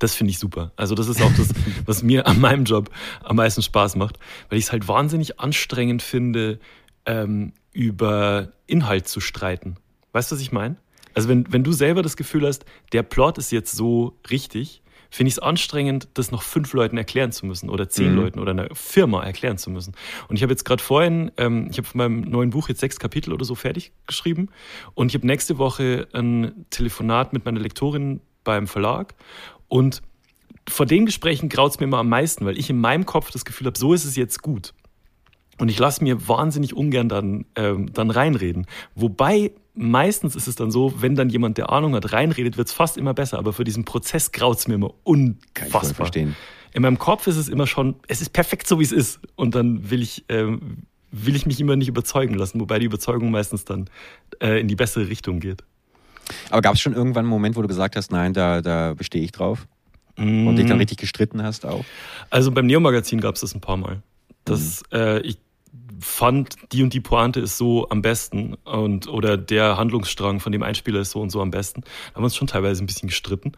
Das 0.00 0.14
finde 0.14 0.32
ich 0.32 0.38
super. 0.38 0.72
Also 0.76 0.94
das 0.94 1.08
ist 1.08 1.22
auch 1.22 1.32
das, 1.36 1.48
was 1.86 2.02
mir 2.02 2.26
an 2.26 2.40
meinem 2.40 2.64
Job 2.64 2.90
am 3.22 3.36
meisten 3.36 3.62
Spaß 3.62 3.96
macht, 3.96 4.18
weil 4.48 4.58
ich 4.58 4.66
es 4.66 4.72
halt 4.72 4.88
wahnsinnig 4.88 5.38
anstrengend 5.40 6.02
finde, 6.02 6.58
ähm, 7.06 7.52
über 7.72 8.52
Inhalt 8.66 9.06
zu 9.08 9.20
streiten. 9.20 9.76
Weißt 10.12 10.30
du, 10.30 10.34
was 10.34 10.42
ich 10.42 10.52
meine? 10.52 10.76
Also 11.14 11.28
wenn, 11.28 11.50
wenn 11.52 11.62
du 11.64 11.72
selber 11.72 12.02
das 12.02 12.16
Gefühl 12.16 12.46
hast, 12.46 12.64
der 12.92 13.02
Plot 13.02 13.38
ist 13.38 13.52
jetzt 13.52 13.74
so 13.74 14.18
richtig, 14.28 14.82
finde 15.10 15.28
ich 15.28 15.34
es 15.34 15.38
anstrengend, 15.38 16.08
das 16.14 16.30
noch 16.30 16.42
fünf 16.42 16.72
Leuten 16.72 16.96
erklären 16.96 17.32
zu 17.32 17.46
müssen 17.46 17.70
oder 17.70 17.88
zehn 17.88 18.12
Mhm. 18.12 18.16
Leuten 18.16 18.38
oder 18.38 18.52
einer 18.52 18.68
Firma 18.74 19.22
erklären 19.22 19.58
zu 19.58 19.70
müssen. 19.70 19.94
Und 20.28 20.36
ich 20.36 20.42
habe 20.42 20.52
jetzt 20.52 20.64
gerade 20.64 20.82
vorhin, 20.82 21.30
ähm, 21.36 21.68
ich 21.70 21.78
habe 21.78 21.86
von 21.86 21.98
meinem 21.98 22.20
neuen 22.22 22.50
Buch 22.50 22.68
jetzt 22.68 22.80
sechs 22.80 22.98
Kapitel 22.98 23.32
oder 23.32 23.44
so 23.44 23.54
fertig 23.54 23.92
geschrieben 24.06 24.48
und 24.94 25.08
ich 25.08 25.14
habe 25.14 25.26
nächste 25.26 25.58
Woche 25.58 26.08
ein 26.12 26.66
Telefonat 26.70 27.32
mit 27.32 27.44
meiner 27.44 27.60
Lektorin 27.60 28.20
beim 28.44 28.66
Verlag 28.66 29.14
und 29.68 30.02
vor 30.68 30.86
den 30.86 31.06
Gesprächen 31.06 31.48
graut 31.48 31.72
es 31.72 31.80
mir 31.80 31.84
immer 31.84 31.98
am 31.98 32.08
meisten, 32.08 32.44
weil 32.44 32.58
ich 32.58 32.70
in 32.70 32.80
meinem 32.80 33.06
Kopf 33.06 33.30
das 33.30 33.44
Gefühl 33.44 33.66
habe, 33.68 33.78
so 33.78 33.92
ist 33.92 34.04
es 34.04 34.16
jetzt 34.16 34.42
gut. 34.42 34.74
Und 35.58 35.68
ich 35.68 35.78
lasse 35.78 36.02
mir 36.04 36.28
wahnsinnig 36.28 36.74
ungern 36.74 37.08
dann, 37.08 37.46
ähm, 37.54 37.92
dann 37.92 38.10
reinreden. 38.10 38.66
Wobei 38.94 39.52
meistens 39.74 40.36
ist 40.36 40.48
es 40.48 40.56
dann 40.56 40.70
so, 40.70 41.00
wenn 41.00 41.14
dann 41.14 41.28
jemand, 41.28 41.58
der 41.58 41.70
Ahnung 41.70 41.94
hat, 41.94 42.12
reinredet, 42.12 42.56
wird 42.56 42.68
es 42.68 42.74
fast 42.74 42.96
immer 42.96 43.14
besser. 43.14 43.38
Aber 43.38 43.52
für 43.52 43.64
diesen 43.64 43.84
Prozess 43.84 44.32
graut 44.32 44.58
es 44.58 44.68
mir 44.68 44.74
immer 44.74 44.88
Kann 44.88 45.68
ich 45.68 45.74
unfassbar. 45.74 45.94
verstehen. 45.94 46.36
In 46.72 46.82
meinem 46.82 46.98
Kopf 46.98 47.26
ist 47.26 47.36
es 47.36 47.48
immer 47.48 47.66
schon, 47.66 47.96
es 48.06 48.20
ist 48.20 48.32
perfekt 48.32 48.66
so, 48.66 48.78
wie 48.78 48.84
es 48.84 48.92
ist. 48.92 49.20
Und 49.34 49.54
dann 49.54 49.90
will 49.90 50.02
ich, 50.02 50.24
ähm, 50.28 50.82
will 51.10 51.36
ich 51.36 51.46
mich 51.46 51.58
immer 51.60 51.76
nicht 51.76 51.88
überzeugen 51.88 52.34
lassen, 52.34 52.60
wobei 52.60 52.78
die 52.78 52.86
Überzeugung 52.86 53.30
meistens 53.30 53.64
dann 53.64 53.88
äh, 54.42 54.60
in 54.60 54.68
die 54.68 54.76
bessere 54.76 55.08
Richtung 55.08 55.40
geht. 55.40 55.64
Aber 56.50 56.60
gab 56.60 56.74
es 56.74 56.80
schon 56.80 56.92
irgendwann 56.92 57.24
einen 57.24 57.30
Moment, 57.30 57.56
wo 57.56 57.62
du 57.62 57.68
gesagt 57.68 57.96
hast, 57.96 58.10
nein, 58.10 58.32
da, 58.34 58.60
da 58.60 58.94
bestehe 58.94 59.22
ich 59.22 59.32
drauf? 59.32 59.66
Und 60.18 60.56
dich 60.56 60.66
dann 60.66 60.78
richtig 60.78 60.96
gestritten 60.96 61.42
hast 61.42 61.66
auch? 61.66 61.84
Also 62.30 62.50
beim 62.50 62.66
Neo-Magazin 62.66 63.20
gab 63.20 63.34
es 63.34 63.42
das 63.42 63.54
ein 63.54 63.60
paar 63.60 63.76
Mal. 63.76 64.02
Das, 64.44 64.82
äh, 64.90 65.20
ich 65.20 65.36
fand, 66.00 66.56
die 66.72 66.82
und 66.82 66.92
die 66.92 67.00
Pointe 67.00 67.40
ist 67.40 67.56
so 67.56 67.88
am 67.88 68.02
besten 68.02 68.54
und 68.64 69.08
oder 69.08 69.36
der 69.36 69.76
Handlungsstrang 69.76 70.40
von 70.40 70.52
dem 70.52 70.62
Einspieler 70.62 71.00
ist 71.00 71.10
so 71.10 71.20
und 71.20 71.30
so 71.30 71.40
am 71.40 71.50
besten. 71.50 71.82
Da 71.82 72.14
haben 72.14 72.22
wir 72.22 72.26
uns 72.26 72.36
schon 72.36 72.48
teilweise 72.48 72.82
ein 72.82 72.86
bisschen 72.86 73.08
gestritten. 73.08 73.52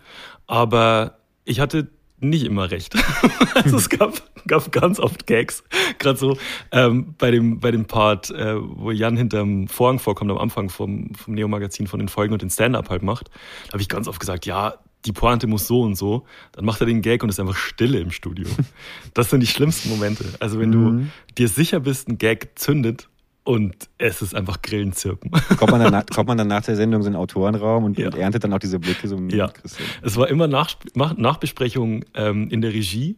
Aber 0.46 1.18
ich 1.44 1.60
hatte 1.60 1.88
nicht 2.20 2.44
immer 2.44 2.70
recht. 2.70 2.96
also 3.54 3.76
es 3.76 3.88
gab, 3.88 4.22
gab 4.46 4.72
ganz 4.72 4.98
oft 4.98 5.26
Gags. 5.26 5.62
Gerade 5.98 6.18
so 6.18 6.36
ähm, 6.72 7.14
bei, 7.18 7.30
dem, 7.30 7.60
bei 7.60 7.70
dem 7.70 7.86
Part, 7.86 8.30
äh, 8.30 8.56
wo 8.58 8.90
Jan 8.90 9.16
hinterm 9.16 9.68
Vorhang 9.68 9.98
vorkommt 9.98 10.30
am 10.30 10.38
Anfang 10.38 10.68
vom, 10.68 11.14
vom 11.14 11.34
Neo-Magazin 11.34 11.86
von 11.86 12.00
den 12.00 12.08
Folgen 12.08 12.32
und 12.32 12.42
den 12.42 12.50
Stand-Up 12.50 12.90
halt 12.90 13.02
macht, 13.02 13.30
da 13.66 13.72
habe 13.74 13.82
ich 13.82 13.88
ganz 13.88 14.08
oft 14.08 14.20
gesagt, 14.20 14.46
ja, 14.46 14.74
die 15.04 15.12
Pointe 15.12 15.46
muss 15.46 15.66
so 15.66 15.82
und 15.82 15.94
so. 15.96 16.24
Dann 16.52 16.64
macht 16.64 16.80
er 16.80 16.86
den 16.86 17.02
Gag 17.02 17.22
und 17.22 17.28
ist 17.28 17.38
einfach 17.40 17.56
Stille 17.56 17.98
im 18.00 18.10
Studio. 18.10 18.46
Das 19.14 19.30
sind 19.30 19.40
die 19.40 19.46
schlimmsten 19.46 19.88
Momente. 19.88 20.24
Also 20.40 20.58
wenn 20.60 20.70
du 20.72 21.06
dir 21.36 21.48
sicher 21.48 21.80
bist, 21.80 22.08
ein 22.08 22.18
Gag 22.18 22.58
zündet 22.58 23.08
und 23.44 23.74
es 23.96 24.20
ist 24.22 24.34
einfach 24.34 24.60
Grillenzirpen. 24.62 25.30
Kommt 25.56 25.70
man 25.70 25.80
dann, 25.80 25.92
nach, 25.92 26.06
kommt 26.14 26.28
man 26.28 26.36
dann 26.36 26.48
nach 26.48 26.62
der 26.64 26.76
Sendung 26.76 27.02
so 27.02 27.06
in 27.08 27.14
den 27.14 27.20
Autorenraum 27.20 27.84
und, 27.84 27.98
Ja. 27.98 28.06
und 28.08 28.16
erntet 28.16 28.44
dann 28.44 28.52
auch 28.52 28.58
diese 28.58 28.78
Blicke 28.78 29.08
so 29.08 29.16
Ja. 29.30 29.48
Christian? 29.48 29.88
Es 30.02 30.16
war 30.16 30.28
immer 30.28 30.46
Nach- 30.48 30.76
Nachbesprechung 31.16 32.04
ähm, 32.14 32.48
in 32.50 32.60
der 32.60 32.72
Regie 32.74 33.16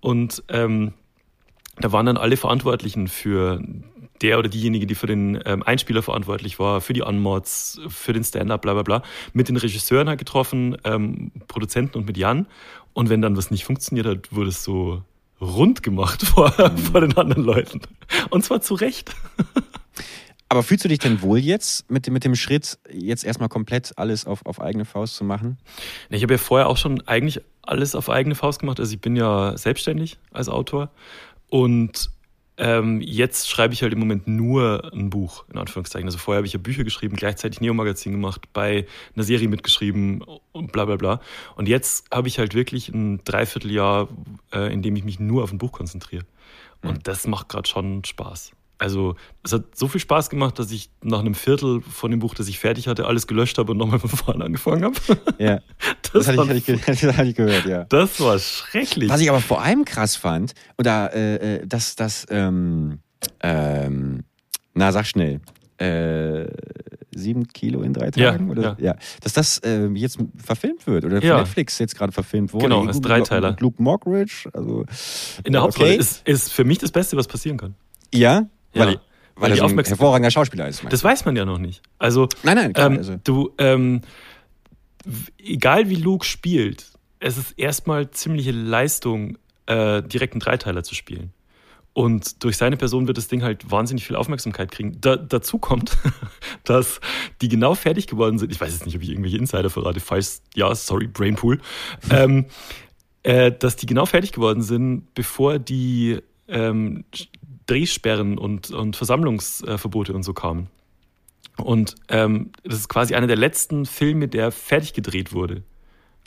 und 0.00 0.42
ähm, 0.48 0.92
da 1.78 1.90
waren 1.90 2.06
dann 2.06 2.16
alle 2.16 2.36
Verantwortlichen 2.36 3.08
für 3.08 3.60
der 4.24 4.38
oder 4.38 4.48
diejenige, 4.48 4.86
die 4.86 4.94
für 4.94 5.06
den 5.06 5.38
ähm, 5.44 5.62
Einspieler 5.62 6.02
verantwortlich 6.02 6.58
war, 6.58 6.80
für 6.80 6.94
die 6.94 7.02
Unmods, 7.02 7.80
für 7.88 8.12
den 8.12 8.24
Stand-up, 8.24 8.62
bla 8.62 8.72
bla 8.72 8.82
bla, 8.82 9.02
mit 9.34 9.48
den 9.48 9.56
Regisseuren 9.56 10.08
halt 10.08 10.18
getroffen, 10.18 10.76
ähm, 10.84 11.30
Produzenten 11.46 11.98
und 11.98 12.06
mit 12.06 12.16
Jan. 12.16 12.46
Und 12.94 13.10
wenn 13.10 13.20
dann 13.20 13.36
was 13.36 13.50
nicht 13.50 13.64
funktioniert 13.64 14.06
hat, 14.06 14.34
wurde 14.34 14.48
es 14.48 14.64
so 14.64 15.02
rund 15.40 15.82
gemacht 15.82 16.22
vor, 16.26 16.50
vor 16.50 17.00
den 17.00 17.16
anderen 17.16 17.44
Leuten. 17.44 17.80
Und 18.30 18.44
zwar 18.44 18.60
zu 18.62 18.74
Recht. 18.74 19.14
Aber 20.48 20.62
fühlst 20.62 20.84
du 20.84 20.88
dich 20.88 20.98
denn 21.00 21.20
wohl 21.22 21.38
jetzt 21.38 21.90
mit, 21.90 22.06
dem- 22.06 22.12
mit 22.14 22.24
dem 22.24 22.34
Schritt, 22.36 22.78
jetzt 22.92 23.24
erstmal 23.24 23.48
komplett 23.48 23.92
alles 23.98 24.26
auf, 24.26 24.46
auf 24.46 24.60
eigene 24.60 24.84
Faust 24.84 25.16
zu 25.16 25.24
machen? 25.24 25.58
Ich 26.10 26.22
habe 26.22 26.34
ja 26.34 26.38
vorher 26.38 26.68
auch 26.68 26.76
schon 26.76 27.00
eigentlich 27.08 27.40
alles 27.62 27.94
auf 27.94 28.08
eigene 28.08 28.34
Faust 28.36 28.60
gemacht. 28.60 28.78
Also 28.78 28.94
ich 28.94 29.00
bin 29.00 29.16
ja 29.16 29.56
selbstständig 29.56 30.18
als 30.32 30.48
Autor 30.48 30.90
und 31.50 32.10
ähm, 32.56 33.00
jetzt 33.00 33.50
schreibe 33.50 33.74
ich 33.74 33.82
halt 33.82 33.92
im 33.92 33.98
Moment 33.98 34.28
nur 34.28 34.92
ein 34.92 35.10
Buch, 35.10 35.44
in 35.50 35.58
Anführungszeichen. 35.58 36.06
Also 36.06 36.18
vorher 36.18 36.38
habe 36.38 36.46
ich 36.46 36.52
ja 36.52 36.60
Bücher 36.60 36.84
geschrieben, 36.84 37.16
gleichzeitig 37.16 37.60
Neo-Magazin 37.60 38.12
gemacht, 38.12 38.48
bei 38.52 38.86
einer 39.14 39.24
Serie 39.24 39.48
mitgeschrieben 39.48 40.24
und 40.52 40.72
bla 40.72 40.84
bla 40.84 40.96
bla. 40.96 41.20
Und 41.56 41.68
jetzt 41.68 42.06
habe 42.12 42.28
ich 42.28 42.38
halt 42.38 42.54
wirklich 42.54 42.88
ein 42.88 43.22
Dreivierteljahr, 43.24 44.08
äh, 44.52 44.72
in 44.72 44.82
dem 44.82 44.94
ich 44.96 45.04
mich 45.04 45.18
nur 45.18 45.42
auf 45.42 45.52
ein 45.52 45.58
Buch 45.58 45.72
konzentriere. 45.72 46.24
Und 46.82 47.08
das 47.08 47.26
macht 47.26 47.48
gerade 47.48 47.68
schon 47.68 48.04
Spaß. 48.04 48.52
Also 48.84 49.16
es 49.42 49.50
hat 49.54 49.74
so 49.74 49.88
viel 49.88 50.00
Spaß 50.00 50.28
gemacht, 50.28 50.58
dass 50.58 50.70
ich 50.70 50.90
nach 51.02 51.20
einem 51.20 51.32
Viertel 51.34 51.80
von 51.80 52.10
dem 52.10 52.20
Buch, 52.20 52.34
das 52.34 52.48
ich 52.48 52.58
fertig 52.58 52.86
hatte, 52.86 53.06
alles 53.06 53.26
gelöscht 53.26 53.56
habe 53.56 53.72
und 53.72 53.78
nochmal 53.78 53.98
von 53.98 54.10
vorne 54.10 54.44
angefangen 54.44 54.84
habe. 54.84 54.94
Ja, 55.38 55.60
das, 56.12 56.28
hatte, 56.28 56.52
ich, 56.54 56.68
hatte, 56.68 56.72
ich, 56.74 56.84
das 57.00 57.16
hatte 57.16 57.28
ich 57.30 57.34
gehört, 57.34 57.64
ja. 57.64 57.84
Das 57.84 58.20
war 58.20 58.38
schrecklich. 58.38 59.08
Was 59.08 59.22
ich 59.22 59.30
aber 59.30 59.40
vor 59.40 59.62
allem 59.62 59.86
krass 59.86 60.16
fand, 60.16 60.52
da, 60.76 61.06
äh, 61.06 61.62
äh, 61.62 61.66
dass 61.66 61.96
das, 61.96 62.26
ähm, 62.28 62.98
ähm, 63.40 64.24
na 64.74 64.92
sag 64.92 65.06
schnell, 65.06 65.40
äh, 65.78 66.46
sieben 67.14 67.48
Kilo 67.48 67.80
in 67.80 67.94
drei 67.94 68.10
Ja, 68.16 68.32
Tagen? 68.32 68.50
oder, 68.50 68.76
ja. 68.78 68.96
Dass 69.22 69.32
das 69.32 69.58
äh, 69.60 69.86
jetzt 69.94 70.18
verfilmt 70.36 70.86
wird 70.86 71.06
oder 71.06 71.24
Ja. 71.24 71.38
Netflix 71.38 71.78
jetzt 71.78 71.96
gerade 71.96 72.12
verfilmt 72.12 72.52
wurde. 72.52 72.64
Genau, 72.64 72.84
als 72.84 73.00
Dreiteiler. 73.00 73.50
Luke, 73.52 73.62
Luke 73.62 73.82
Mockridge, 73.82 74.50
also 74.52 74.84
In 75.42 75.54
der 75.54 75.62
Hauptrolle 75.62 75.92
okay. 75.92 75.98
ist, 76.00 76.28
ist 76.28 76.52
für 76.52 76.64
mich 76.64 76.78
das 76.78 76.92
Beste, 76.92 77.16
was 77.16 77.26
passieren 77.26 77.56
kann. 77.56 77.74
Ja, 78.12 78.46
Ja. 78.74 78.86
weil, 78.86 79.00
Weil 79.36 79.50
er 79.52 79.56
so 79.56 79.64
ein 79.64 79.78
hervorragender 79.78 80.30
Schauspieler 80.30 80.68
ist. 80.68 80.84
Das 80.88 81.02
weiß 81.02 81.24
man 81.24 81.36
ja 81.36 81.44
noch 81.44 81.58
nicht. 81.58 81.82
Also, 81.98 82.28
nein, 82.42 82.56
nein, 82.56 82.72
klar, 82.72 82.90
ähm, 82.90 82.96
also, 82.98 83.16
du, 83.22 83.52
ähm, 83.58 84.02
egal 85.38 85.88
wie 85.88 85.96
Luke 85.96 86.24
spielt, 86.24 86.86
es 87.20 87.38
ist 87.38 87.52
erstmal 87.58 88.10
ziemliche 88.10 88.52
Leistung, 88.52 89.38
äh, 89.66 90.02
direkt 90.02 90.34
einen 90.34 90.40
Dreiteiler 90.40 90.82
zu 90.82 90.94
spielen. 90.94 91.32
Und 91.94 92.42
durch 92.42 92.56
seine 92.56 92.76
Person 92.76 93.06
wird 93.06 93.16
das 93.16 93.28
Ding 93.28 93.44
halt 93.44 93.70
wahnsinnig 93.70 94.04
viel 94.04 94.16
Aufmerksamkeit 94.16 94.72
kriegen. 94.72 95.00
Da, 95.00 95.16
dazu 95.16 95.58
kommt, 95.58 95.96
dass 96.64 97.00
die 97.40 97.48
genau 97.48 97.76
fertig 97.76 98.08
geworden 98.08 98.38
sind. 98.38 98.50
Ich 98.50 98.60
weiß 98.60 98.72
jetzt 98.72 98.84
nicht, 98.84 98.96
ob 98.96 99.02
ich 99.02 99.10
irgendwelche 99.10 99.38
Insider 99.38 99.70
verrate. 99.70 100.00
Falls 100.00 100.42
ja, 100.54 100.74
sorry, 100.74 101.06
Brainpool. 101.06 101.60
ähm, 102.10 102.46
äh, 103.22 103.52
dass 103.52 103.76
die 103.76 103.86
genau 103.86 104.06
fertig 104.06 104.32
geworden 104.32 104.62
sind, 104.62 105.14
bevor 105.14 105.60
die 105.60 106.18
ähm, 106.48 107.04
Drehsperren 107.66 108.38
und, 108.38 108.70
und 108.70 108.96
Versammlungsverbote 108.96 110.12
und 110.12 110.22
so 110.22 110.32
kamen. 110.32 110.68
Und 111.56 111.94
ähm, 112.08 112.50
das 112.64 112.74
ist 112.74 112.88
quasi 112.88 113.14
einer 113.14 113.26
der 113.26 113.36
letzten 113.36 113.86
Filme, 113.86 114.28
der 114.28 114.50
fertig 114.50 114.92
gedreht 114.92 115.32
wurde. 115.32 115.62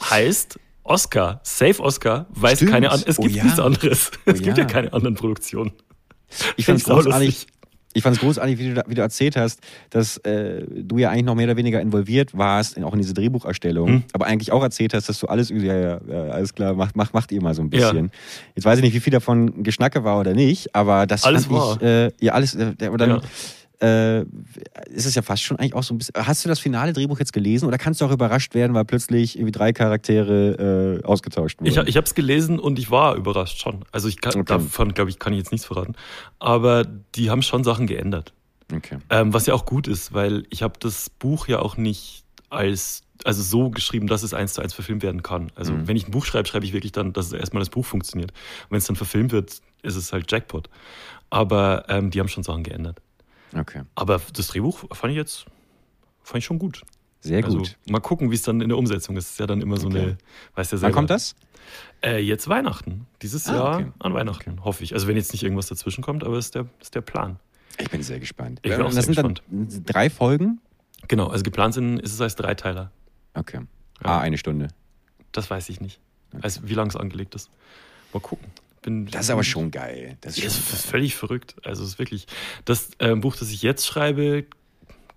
Heißt, 0.02 0.60
Oscar, 0.84 1.42
Safe 1.44 1.82
Oscar, 1.82 2.28
weiß 2.30 2.60
Stimmt. 2.60 2.72
keine 2.72 2.92
an 2.92 3.04
es 3.06 3.20
Oh 3.20 3.24
gibt 3.24 3.36
ja. 3.36 3.44
nichts 3.44 3.60
anderes. 3.60 4.12
Oh 4.26 4.32
es 4.32 4.42
gibt 4.42 4.58
ja. 4.58 4.64
ja 4.64 4.70
keine 4.70 4.94
anderen 4.94 5.16
Produktionen. 5.16 5.74
ich 6.56 6.66
fand 6.66 6.80
es 6.80 6.86
großartig. 6.86 7.48
Ich 7.98 8.04
fand 8.04 8.16
es 8.16 8.22
großartig, 8.22 8.58
wie 8.60 8.74
du, 8.74 8.84
wie 8.88 8.94
du 8.96 9.02
erzählt 9.02 9.36
hast, 9.36 9.60
dass 9.90 10.18
äh, 10.18 10.64
du 10.70 10.98
ja 11.00 11.10
eigentlich 11.10 11.26
noch 11.26 11.36
mehr 11.36 11.46
oder 11.48 11.58
weniger 11.58 11.82
involviert 11.82 12.38
warst, 12.38 12.78
in, 12.78 12.84
auch 12.84 12.94
in 12.94 13.00
diese 13.00 13.14
Drehbucherstellung, 13.14 13.88
Hm. 13.88 14.04
aber 14.14 14.26
eigentlich 14.28 14.52
auch 14.52 14.62
erzählt 14.64 14.94
hast, 14.94 15.10
dass 15.10 15.20
du 15.20 15.28
alles, 15.28 15.50
ja, 15.50 15.58
ja, 15.74 16.00
ja 16.08 16.22
alles 16.30 16.54
klar, 16.54 16.74
macht, 16.76 16.96
macht, 16.96 17.14
macht 17.14 17.32
ihr 17.32 17.42
mal 17.42 17.54
so 17.56 17.62
ein 17.64 17.70
Ja. 17.74 17.80
bisschen. 17.92 18.12
Jetzt 18.56 18.66
weiß 18.66 18.78
ich 18.80 18.84
nicht, 18.84 18.94
wie 18.94 19.00
viel 19.00 19.12
davon 19.12 19.64
Geschnacke 19.64 20.04
war 20.04 20.20
oder 20.20 20.34
nicht, 20.34 20.76
aber 20.76 21.08
das 21.08 21.24
Alles 21.24 21.46
fand 21.46 21.56
war. 21.58 21.76
ich, 21.78 21.82
äh, 21.82 22.12
ja, 22.22 22.34
alles, 22.34 22.56
äh, 22.56 22.74
dann 22.78 23.10
Ja. 23.10 23.22
Äh, 23.80 24.22
ist 24.90 25.06
es 25.06 25.14
ja 25.16 25.22
fast 25.22 25.44
schon 25.44 25.58
eigentlich 25.58 25.76
auch 25.76 25.84
so 25.84 25.94
ein 25.94 25.98
bisschen. 26.00 26.14
Hast 26.18 26.44
du 26.44 26.50
das 26.50 26.60
finale 26.60 26.94
Drehbuch 26.94 27.20
jetzt 27.20 27.34
gelesen 27.34 27.68
oder 27.68 27.78
kannst 27.78 28.02
du 28.02 28.06
auch 28.06 28.12
überrascht 28.12 28.56
werden, 28.56 28.74
weil 28.74 28.86
plötzlich 28.86 29.36
irgendwie 29.38 29.52
drei 29.52 29.74
Charaktere 29.74 31.00
äh, 31.02 31.06
ausgetauscht 31.06 31.60
wurden? 31.60 31.70
Ich, 31.70 31.78
ich 31.78 31.96
habe 31.98 32.06
es 32.06 32.16
gelesen 32.16 32.60
und 32.60 32.80
ich 32.80 32.90
war 32.92 33.16
überrascht 33.16 33.60
schon. 33.62 33.86
Also 33.92 34.08
ich 34.08 34.20
kann, 34.22 34.34
Okay. 34.36 34.46
davon, 34.46 34.94
glaube 34.94 35.10
ich, 35.12 35.20
kann 35.20 35.34
ich 35.34 35.40
jetzt 35.40 35.52
nichts 35.52 35.68
verraten. 35.68 35.94
Aber 36.40 36.86
die 37.16 37.30
haben 37.30 37.42
schon 37.42 37.64
Sachen 37.64 37.86
geändert. 37.88 38.34
okay. 38.74 38.98
Ähm, 39.10 39.34
was 39.34 39.46
ja 39.46 39.54
auch 39.54 39.66
gut 39.66 39.88
ist, 39.88 40.14
weil 40.14 40.46
ich 40.50 40.64
habe 40.64 40.74
das 40.80 41.10
Buch 41.10 41.48
ja 41.48 41.60
auch 41.60 41.78
nicht 41.78 42.24
als 42.50 43.04
also 43.24 43.42
so 43.42 43.72
geschrieben, 43.72 44.06
dass 44.08 44.22
es 44.24 44.34
eins 44.36 44.54
zu 44.54 44.62
eins 44.62 44.74
verfilmt 44.74 45.02
werden 45.04 45.24
kann. 45.24 45.52
Also 45.56 45.74
Mhm. 45.74 45.88
wenn 45.88 45.98
ich 45.98 46.08
ein 46.08 46.12
Buch 46.12 46.24
schreibe, 46.26 46.48
schreibe 46.48 46.66
ich 46.66 46.74
wirklich 46.74 46.92
dann, 46.92 47.14
dass 47.14 47.32
erstmal 47.34 47.62
das 47.62 47.70
Buch 47.70 47.84
funktioniert. 47.86 48.32
Und 48.32 48.72
wenn 48.72 48.78
es 48.78 48.86
dann 48.86 48.96
verfilmt 48.96 49.32
wird, 49.32 49.60
ist 49.82 49.96
es 49.96 50.14
halt 50.14 50.32
Jackpot. 50.32 50.70
Aber 51.32 51.86
ähm, 51.90 52.12
die 52.12 52.20
haben 52.20 52.28
schon 52.28 52.44
Sachen 52.44 52.64
geändert. 52.64 53.00
Okay. 53.60 53.84
Aber 53.96 54.22
das 54.34 54.48
Drehbuch 54.48 54.86
fand 54.96 55.12
ich 55.12 55.18
jetzt 55.18 55.46
fand 56.24 56.40
ich 56.40 56.46
schon 56.46 56.60
gut. 56.60 56.82
Sehr 57.22 57.44
Also 57.44 57.58
gut. 57.60 57.78
mal 57.90 58.00
gucken, 58.00 58.30
wie 58.32 58.36
es 58.36 58.42
dann 58.44 58.62
in 58.62 58.70
der 58.70 58.78
Umsetzung 58.78 59.18
ist. 59.18 59.32
Ist 59.32 59.40
ja 59.40 59.48
dann 59.48 59.62
immer 59.62 59.78
so 59.78 59.88
Okay. 59.88 59.98
eine, 60.00 60.18
weißt 60.56 60.72
ja 60.72 60.76
Wann 60.76 60.80
selber. 60.82 60.94
kommt 60.96 61.10
das? 61.10 61.36
Äh, 62.04 62.20
jetzt 62.20 62.48
Weihnachten. 62.48 63.08
Dieses 63.22 63.48
Ah, 63.48 63.54
Jahr 63.56 63.76
okay. 63.80 63.92
an 64.00 64.14
Weihnachten, 64.14 64.64
hoffe 64.64 64.84
ich. 64.84 64.94
Also 64.94 65.08
wenn 65.08 65.16
jetzt 65.18 65.32
nicht 65.34 65.44
irgendwas 65.44 65.68
dazwischen 65.68 66.04
kommt, 66.04 66.24
aber 66.24 66.38
ist 66.38 66.54
der, 66.56 66.68
ist 66.82 66.96
der 66.96 67.02
Plan. 67.02 67.40
Ich 67.80 67.90
bin 67.90 68.04
sehr 68.04 68.20
gespannt. 68.20 68.60
Ich 68.64 68.72
bin 68.72 68.82
auch 68.82 68.86
das 68.86 68.94
sehr 68.96 69.04
sind 69.04 69.16
gespannt. 69.16 69.42
dann 69.50 69.84
drei 69.86 70.10
Folgen? 70.10 70.60
Genau, 71.08 71.28
also 71.28 71.44
geplant 71.44 71.74
sind, 71.74 72.00
ist 72.00 72.14
es 72.14 72.22
als 72.22 72.36
Dreiteiler. 72.36 72.92
Okay. 73.34 73.62
Ja. 74.04 74.06
Ah, 74.06 74.20
eine 74.20 74.38
Stunde. 74.38 74.68
Das 75.32 75.50
weiß 75.50 75.70
ich 75.70 75.80
nicht. 75.82 76.00
Also 76.42 76.62
wie 76.64 76.74
lang 76.74 76.88
es 76.90 76.96
angelegt 76.96 77.36
ist. 77.36 77.50
Mal 78.14 78.20
gucken. 78.20 78.48
Bin, 78.88 79.06
Das 79.08 79.26
ist 79.26 79.30
aber 79.32 79.44
schon 79.44 79.70
geil. 79.70 80.18
Das 80.22 80.38
ist 80.38 80.46
Das 80.46 80.74
ist 80.80 80.86
völlig 80.86 81.14
verrückt. 81.16 81.56
Also 81.66 81.84
es 81.84 81.90
ist 81.92 82.00
wirklich. 82.00 82.26
Das 82.64 82.90
ähm, 83.00 83.20
Buch, 83.20 83.36
das 83.36 83.52
ich 83.52 83.62
jetzt 83.62 83.86
schreibe, 83.86 84.46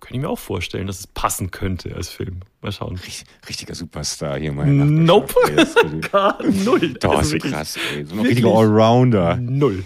könnte 0.01 0.15
ich 0.15 0.19
mir 0.19 0.29
auch 0.29 0.39
vorstellen, 0.39 0.87
dass 0.87 0.99
es 0.99 1.07
passen 1.07 1.51
könnte 1.51 1.95
als 1.95 2.09
Film. 2.09 2.41
Mal 2.61 2.71
schauen. 2.71 2.95
Richtig- 2.97 3.27
Richtiger 3.47 3.73
Superstar 3.75 4.37
hier 4.39 4.51
mal. 4.51 4.65
Nope. 4.67 5.33
Doch, 5.55 6.01
Gar 6.11 6.43
null. 6.43 6.83
ist 6.97 7.05
Also 7.05 7.31
wirklich 7.31 7.53
krass, 7.53 7.77
ey. 7.95 8.03
So 8.05 8.15
ein 8.15 8.19
richtiger 8.25 8.49
Allrounder. 8.49 9.37
Null. 9.37 9.85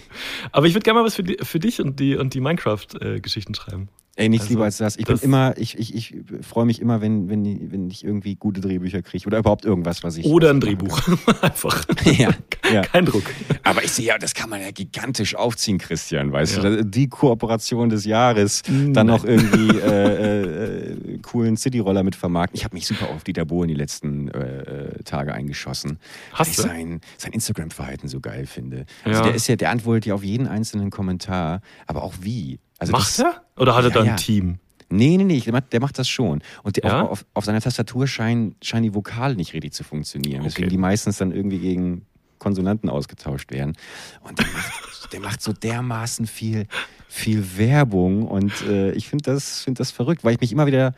Aber 0.51 0.65
ich 0.67 0.73
würde 0.73 0.83
gerne 0.83 0.99
mal 1.01 1.05
was 1.05 1.15
für, 1.15 1.23
di- 1.23 1.38
für 1.43 1.59
dich 1.59 1.79
und 1.81 1.99
die, 1.99 2.15
und 2.15 2.33
die 2.33 2.39
Minecraft-Geschichten 2.39 3.53
schreiben. 3.55 3.89
Ey, 4.18 4.30
nichts 4.30 4.45
Also, 4.45 4.53
lieber 4.53 4.63
als 4.63 4.78
das. 4.78 4.95
Ich 4.95 5.05
bin 5.05 5.18
immer, 5.18 5.57
ich, 5.57 5.78
ich, 5.78 5.93
ich 5.93 6.16
freue 6.41 6.66
mich 6.66 6.80
immer, 6.82 7.01
wenn, 7.01 7.28
wenn, 7.30 7.72
wenn 7.72 7.89
ich 7.89 8.05
irgendwie 8.05 8.36
gute 8.36 8.61
Drehbücher 8.61 9.01
kriege 9.01 9.28
oder 9.28 9.39
überhaupt 9.39 9.66
irgendwas, 9.66 10.03
was 10.03 10.16
ich. 10.16 10.26
Oder 10.26 10.51
ein 10.51 10.57
ich 10.57 10.63
Drehbuch. 10.63 11.01
Einfach. 11.41 11.86
ja, 12.05 12.30
ja. 12.72 12.82
Kein 12.84 13.05
Druck. 13.05 13.24
Aber 13.63 13.84
ich 13.84 13.91
sehe 13.91 14.05
ja, 14.05 14.18
das 14.18 14.34
kann 14.34 14.49
man 14.49 14.61
ja 14.61 14.72
gigantisch 14.72 15.36
aufziehen, 15.36 15.80
Christian, 15.80 16.32
weißt 16.32 16.57
Ja. 16.57 16.61
du? 16.63 16.86
Die 16.86 17.09
Kooperation 17.09 17.89
des 17.89 18.05
Jahres, 18.05 18.61
dann 18.61 18.91
Nein. 18.93 19.05
noch 19.07 19.26
irgendwie 19.26 19.78
äh, 19.80 19.82
äh, 19.84 20.91
äh, 20.93 21.18
coolen 21.22 21.57
Cityroller 21.57 22.03
mit 22.03 22.16
vermarkten. 22.16 22.57
Ich 22.57 22.63
habe 22.63 22.74
mich 22.76 22.88
super 22.88 23.09
auf 23.09 23.26
Dieter 23.26 23.43
Bohlen 23.43 23.68
die 23.68 23.74
letzten 23.76 24.30
äh, 24.30 24.61
äh, 24.61 25.03
Tage 25.03 25.34
eingeschossen. 25.34 25.99
Hast 26.32 26.39
weil 26.39 26.47
ich 26.51 26.55
du? 26.55 26.61
sein, 26.61 27.01
sein 27.18 27.34
Instagram-Verhalten 27.34 28.07
so 28.07 28.22
geil 28.22 28.45
finde. 28.45 28.86
Also 29.03 29.20
Ja. 29.20 29.26
der 29.26 29.36
ist 29.36 29.47
ja, 29.47 29.57
der 29.57 29.72
antwortet 29.72 30.05
ja 30.05 30.13
auf 30.13 30.24
jeden 30.24 30.47
einzelnen 30.47 30.89
Kommentar, 30.89 31.59
aber 31.86 32.01
auch 32.03 32.13
wie. 32.22 32.59
Also 32.78 32.91
Macht 32.93 33.07
das, 33.07 33.20
er? 33.20 33.44
Oder 33.57 33.75
hat 33.75 33.83
er 33.85 33.89
Ja, 33.89 33.93
da 33.93 33.99
ein 34.01 34.05
ja. 34.07 34.15
Team? 34.15 34.59
Nee, 34.89 35.17
nee, 35.17 35.23
nee, 35.23 35.39
der 35.71 35.79
macht, 35.81 35.97
das 35.97 36.07
schon. 36.07 36.41
Und 36.63 36.77
der, 36.77 36.83
Ja? 36.89 37.01
auf, 37.03 37.11
auf, 37.11 37.25
auf 37.33 37.45
seiner 37.45 37.59
Tastatur 37.61 38.07
scheinen, 38.07 38.55
scheinen 38.61 38.83
die 38.83 38.93
Vokale 38.93 39.35
nicht 39.35 39.53
richtig 39.53 39.73
zu 39.73 39.83
funktionieren. 39.83 40.43
Deswegen 40.43 40.65
Okay. 40.65 40.69
die 40.71 40.77
meistens 40.77 41.17
dann 41.17 41.31
irgendwie 41.31 41.59
gegen 41.59 42.05
Konsonanten 42.37 42.89
ausgetauscht 42.89 43.51
werden. 43.51 43.73
Und 44.21 44.37
der 44.39 44.45
macht, 44.47 44.73
der 45.13 45.19
macht 45.21 45.41
so 45.41 45.53
dermaßen 45.53 46.27
viel, 46.27 46.67
viel 47.07 47.57
Werbung. 47.57 48.27
Und 48.27 48.61
äh, 48.67 48.91
ich 48.91 49.07
finde 49.09 49.23
das, 49.23 49.61
find 49.63 49.79
das 49.79 49.89
verrückt, 49.91 50.23
weil 50.23 50.35
ich 50.35 50.41
mich 50.41 50.51
immer 50.51 50.67
wieder 50.67 50.93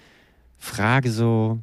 frage 0.57 1.09
so, 1.11 1.59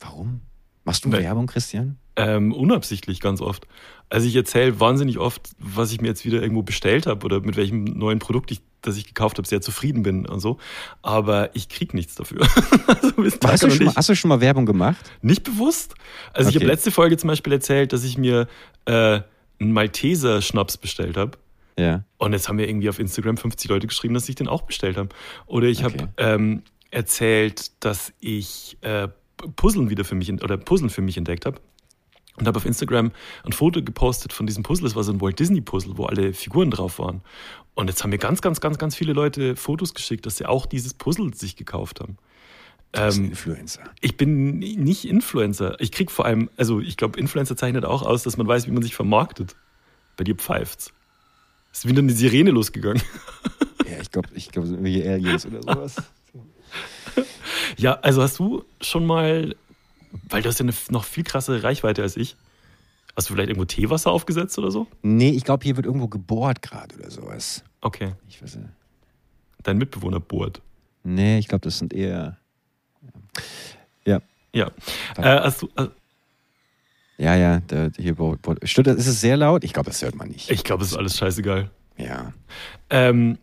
warum? 0.00 0.40
Machst 0.84 1.04
du 1.04 1.10
Nee. 1.10 1.18
Werbung, 1.18 1.46
Christian? 1.46 1.96
Ähm, 2.16 2.52
unabsichtlich 2.52 3.20
ganz 3.20 3.40
oft. 3.40 3.66
Also 4.10 4.26
ich 4.26 4.34
erzähle 4.36 4.80
wahnsinnig 4.80 5.18
oft, 5.18 5.50
was 5.58 5.92
ich 5.92 6.00
mir 6.00 6.08
jetzt 6.08 6.24
wieder 6.24 6.42
irgendwo 6.42 6.62
bestellt 6.62 7.06
habe 7.06 7.24
oder 7.24 7.40
mit 7.40 7.56
welchem 7.56 7.84
neuen 7.84 8.18
Produkt 8.18 8.50
ich, 8.50 8.60
das 8.82 8.96
ich 8.96 9.06
gekauft 9.06 9.38
habe, 9.38 9.48
sehr 9.48 9.60
zufrieden 9.60 10.02
bin 10.02 10.26
und 10.26 10.40
so. 10.40 10.58
Aber 11.02 11.54
ich 11.54 11.68
krieg 11.68 11.94
nichts 11.94 12.14
dafür. 12.16 12.40
also 12.86 13.12
Hast 13.44 13.62
du, 13.62 13.70
schon 13.70 13.86
mal, 13.86 13.94
hast 13.94 14.08
du 14.08 14.14
schon 14.14 14.28
mal 14.28 14.40
Werbung 14.40 14.66
gemacht? 14.66 15.10
nicht 15.22 15.44
bewusst. 15.44 15.94
Also 16.32 16.50
ich 16.50 16.56
Okay. 16.56 16.64
habe 16.64 16.72
letzte 16.72 16.90
Folge 16.90 17.16
zum 17.16 17.28
Beispiel 17.28 17.52
erzählt, 17.52 17.92
dass 17.92 18.04
ich 18.04 18.18
mir 18.18 18.48
äh, 18.84 19.20
einen 19.60 19.72
Malteser 19.72 20.42
Schnaps 20.42 20.76
bestellt 20.76 21.16
habe. 21.16 21.38
Ja. 21.78 22.04
Und 22.18 22.32
jetzt 22.34 22.48
haben 22.48 22.56
mir 22.56 22.68
irgendwie 22.68 22.88
auf 22.90 22.98
Instagram 22.98 23.36
50 23.38 23.70
Leute 23.70 23.86
geschrieben, 23.86 24.12
dass 24.14 24.28
ich 24.28 24.34
den 24.34 24.46
auch 24.48 24.62
bestellt 24.62 24.96
habe. 24.98 25.08
Oder 25.46 25.68
ich 25.68 25.84
Okay. 25.84 25.98
habe 26.00 26.12
ähm, 26.18 26.62
erzählt, 26.90 27.70
dass 27.84 28.12
ich 28.20 28.76
äh, 28.82 29.08
Puzzeln 29.56 29.88
wieder 29.90 30.04
für 30.04 30.14
mich 30.14 30.30
oder 30.32 30.56
Puzzeln 30.58 30.90
für 30.90 31.00
mich 31.02 31.16
entdeckt 31.16 31.46
habe. 31.46 31.60
Und 32.36 32.46
habe 32.46 32.56
auf 32.56 32.64
Instagram 32.64 33.12
ein 33.44 33.52
Foto 33.52 33.82
gepostet 33.82 34.32
von 34.32 34.46
diesem 34.46 34.62
Puzzle. 34.62 34.86
Es 34.86 34.96
war 34.96 35.04
so 35.04 35.12
ein 35.12 35.20
Walt 35.20 35.38
Disney 35.38 35.60
Puzzle, 35.60 35.98
wo 35.98 36.06
alle 36.06 36.32
Figuren 36.32 36.70
drauf 36.70 36.98
waren. 36.98 37.20
Und 37.74 37.88
jetzt 37.88 38.02
haben 38.02 38.10
mir 38.10 38.18
ganz, 38.18 38.42
ganz, 38.42 38.60
ganz, 38.60 38.78
ganz 38.78 38.94
viele 38.94 39.12
Leute 39.14 39.56
Fotos 39.56 39.94
geschickt, 39.94 40.26
dass 40.26 40.36
sie 40.36 40.46
auch 40.46 40.66
dieses 40.66 40.92
Puzzle 40.94 41.32
sich 41.34 41.56
gekauft 41.56 42.00
haben. 42.00 42.18
Du 42.92 43.00
bist 43.06 43.18
Ähm, 43.18 43.24
Influencer. 43.30 43.80
ich 44.02 44.16
bin 44.18 44.58
ni- 44.58 44.76
nicht 44.76 45.06
Influencer. 45.06 45.80
Ich 45.80 45.90
krieg 45.92 46.10
vor 46.10 46.26
allem, 46.26 46.50
also 46.58 46.80
ich 46.80 46.98
glaube, 46.98 47.18
Influencer 47.18 47.56
zeichnet 47.56 47.86
auch 47.86 48.02
aus, 48.02 48.22
dass 48.22 48.36
man 48.36 48.46
weiß, 48.46 48.66
wie 48.66 48.70
man 48.72 48.82
sich 48.82 48.94
vermarktet. 48.94 49.56
Bei 50.18 50.24
dir 50.24 50.34
pfeift's. 50.34 50.92
Ist 51.72 51.88
wieder 51.88 52.00
eine 52.00 52.12
Sirene 52.12 52.50
losgegangen. 52.50 53.02
Ja, 53.90 53.98
ich 54.00 54.10
glaube, 54.10 54.28
ich 54.34 54.50
glaub, 54.50 54.64
so 54.64 54.72
irgendwelche 54.72 55.10
Aliens 55.10 55.44
oder 55.44 55.60
sowas. 55.62 55.96
Ja, 57.76 57.94
also 58.00 58.22
hast 58.22 58.38
du 58.38 58.64
schon 58.80 59.04
mal, 59.06 59.54
weil 60.30 60.40
du 60.42 60.48
hast 60.48 60.60
ja 60.60 60.64
eine 60.64 60.72
noch 60.90 61.04
viel 61.04 61.24
krassere 61.24 61.62
Reichweite 61.62 62.00
als 62.02 62.16
ich, 62.16 62.36
hast 63.16 63.28
du 63.28 63.34
vielleicht 63.34 63.48
irgendwo 63.50 63.64
Teewasser 63.66 64.10
aufgesetzt 64.10 64.58
oder 64.58 64.70
so? 64.70 64.86
Nee, 65.02 65.30
ich 65.30 65.44
glaube, 65.44 65.64
hier 65.64 65.76
wird 65.76 65.86
irgendwo 65.86 66.08
gebohrt 66.08 66.62
gerade 66.62 66.94
oder 66.96 67.10
sowas. 67.10 67.62
Okay, 67.80 68.14
Ich 68.28 68.42
weiß 68.42 68.56
nicht. 68.56 68.68
dein 69.62 69.78
Mitbewohner 69.78 70.20
bohrt. 70.20 70.60
Nee, 71.04 71.38
ich 71.38 71.48
glaube, 71.48 71.62
das 71.62 71.78
sind 71.78 71.92
eher. 71.92 72.36
Ja. 74.04 74.20
Ja. 74.54 74.70
Äh, 75.16 75.40
hast 75.40 75.62
du, 75.62 75.68
äh, 75.76 75.88
Ja, 77.18 77.34
ja, 77.36 77.60
da, 77.66 77.88
hier 77.96 78.14
bo- 78.14 78.36
bo- 78.40 78.54
Stimmt, 78.64 78.86
das- 78.88 78.96
ist 78.96 79.06
es 79.06 79.20
sehr 79.20 79.36
laut? 79.36 79.64
Ich 79.64 79.72
glaube, 79.72 79.90
das 79.90 80.02
hört 80.02 80.14
man 80.14 80.28
nicht. 80.28 80.50
ich 80.50 80.64
glaube, 80.64 80.82
es 80.84 80.90
ist 80.92 80.96
alles 80.96 81.16
scheißegal. 81.16 81.70
Ja. 81.96 82.32
Ähm, 82.90 83.38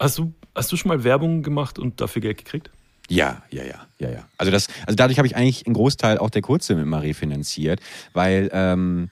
hast, 0.00 0.18
du, 0.18 0.32
hast 0.54 0.72
du 0.72 0.76
schon 0.76 0.88
mal 0.88 1.04
Werbung 1.04 1.42
gemacht 1.42 1.78
und 1.78 2.00
dafür 2.00 2.22
Geld 2.22 2.38
gekriegt? 2.38 2.70
Ja, 3.08 3.42
ja, 3.50 3.64
ja, 3.64 3.86
ja, 3.98 4.10
ja. 4.10 4.28
Also 4.38 4.50
das, 4.52 4.68
also 4.86 4.96
dadurch 4.96 5.18
habe 5.18 5.26
ich 5.26 5.36
eigentlich 5.36 5.66
einen 5.66 5.74
Großteil 5.74 6.18
auch 6.18 6.30
der 6.30 6.42
Kurzfilme 6.42 6.82
immer 6.82 7.02
refinanziert, 7.02 7.80
weil 8.14 8.48
ähm, 8.52 9.10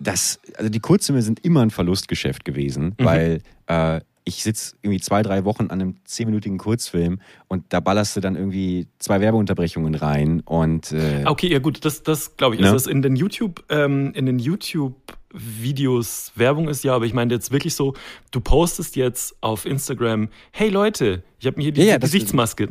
das, 0.00 0.38
also 0.56 0.68
die 0.70 0.80
Kurzfilme 0.80 1.22
sind 1.22 1.44
immer 1.44 1.62
ein 1.62 1.70
Verlustgeschäft 1.70 2.44
gewesen, 2.44 2.94
Mhm. 2.98 3.04
weil 3.04 3.40
äh, 3.66 4.00
ich 4.24 4.42
sitze 4.42 4.76
irgendwie 4.82 5.00
zwei, 5.00 5.22
drei 5.22 5.44
Wochen 5.46 5.64
an 5.70 5.80
einem 5.80 5.96
zehnminütigen 6.04 6.58
Kurzfilm 6.58 7.20
und 7.48 7.64
da 7.70 7.80
ballerst 7.80 8.14
du 8.14 8.20
dann 8.20 8.36
irgendwie 8.36 8.86
zwei 8.98 9.22
Werbeunterbrechungen 9.22 9.94
rein 9.94 10.40
und 10.44 10.92
äh, 10.92 11.24
Okay, 11.24 11.48
ja 11.50 11.58
gut, 11.60 11.82
das, 11.86 12.02
das 12.02 12.36
glaube 12.36 12.54
ich. 12.56 12.60
Ne? 12.60 12.66
Also, 12.66 12.76
dass 12.76 12.86
in 12.86 13.00
den 13.00 13.16
YouTube, 13.16 13.64
ähm, 13.70 14.12
in 14.14 14.26
den 14.26 14.38
YouTube-Videos 15.32 16.32
Werbung 16.36 16.68
ist, 16.68 16.84
ja, 16.84 16.94
aber 16.94 17.06
ich 17.06 17.14
meine 17.14 17.32
jetzt 17.32 17.50
wirklich 17.52 17.74
so, 17.74 17.94
du 18.30 18.40
postest 18.40 18.96
jetzt 18.96 19.34
auf 19.40 19.64
Instagram, 19.64 20.28
hey 20.52 20.68
Leute, 20.68 21.22
ich 21.40 21.46
habe 21.46 21.56
mir 21.56 21.64
hier 21.64 21.72
diese 21.72 21.86
Ja, 21.86 21.92
ja, 21.94 21.98
das- 21.98 22.10
Gesichtsmaske. 22.12 22.68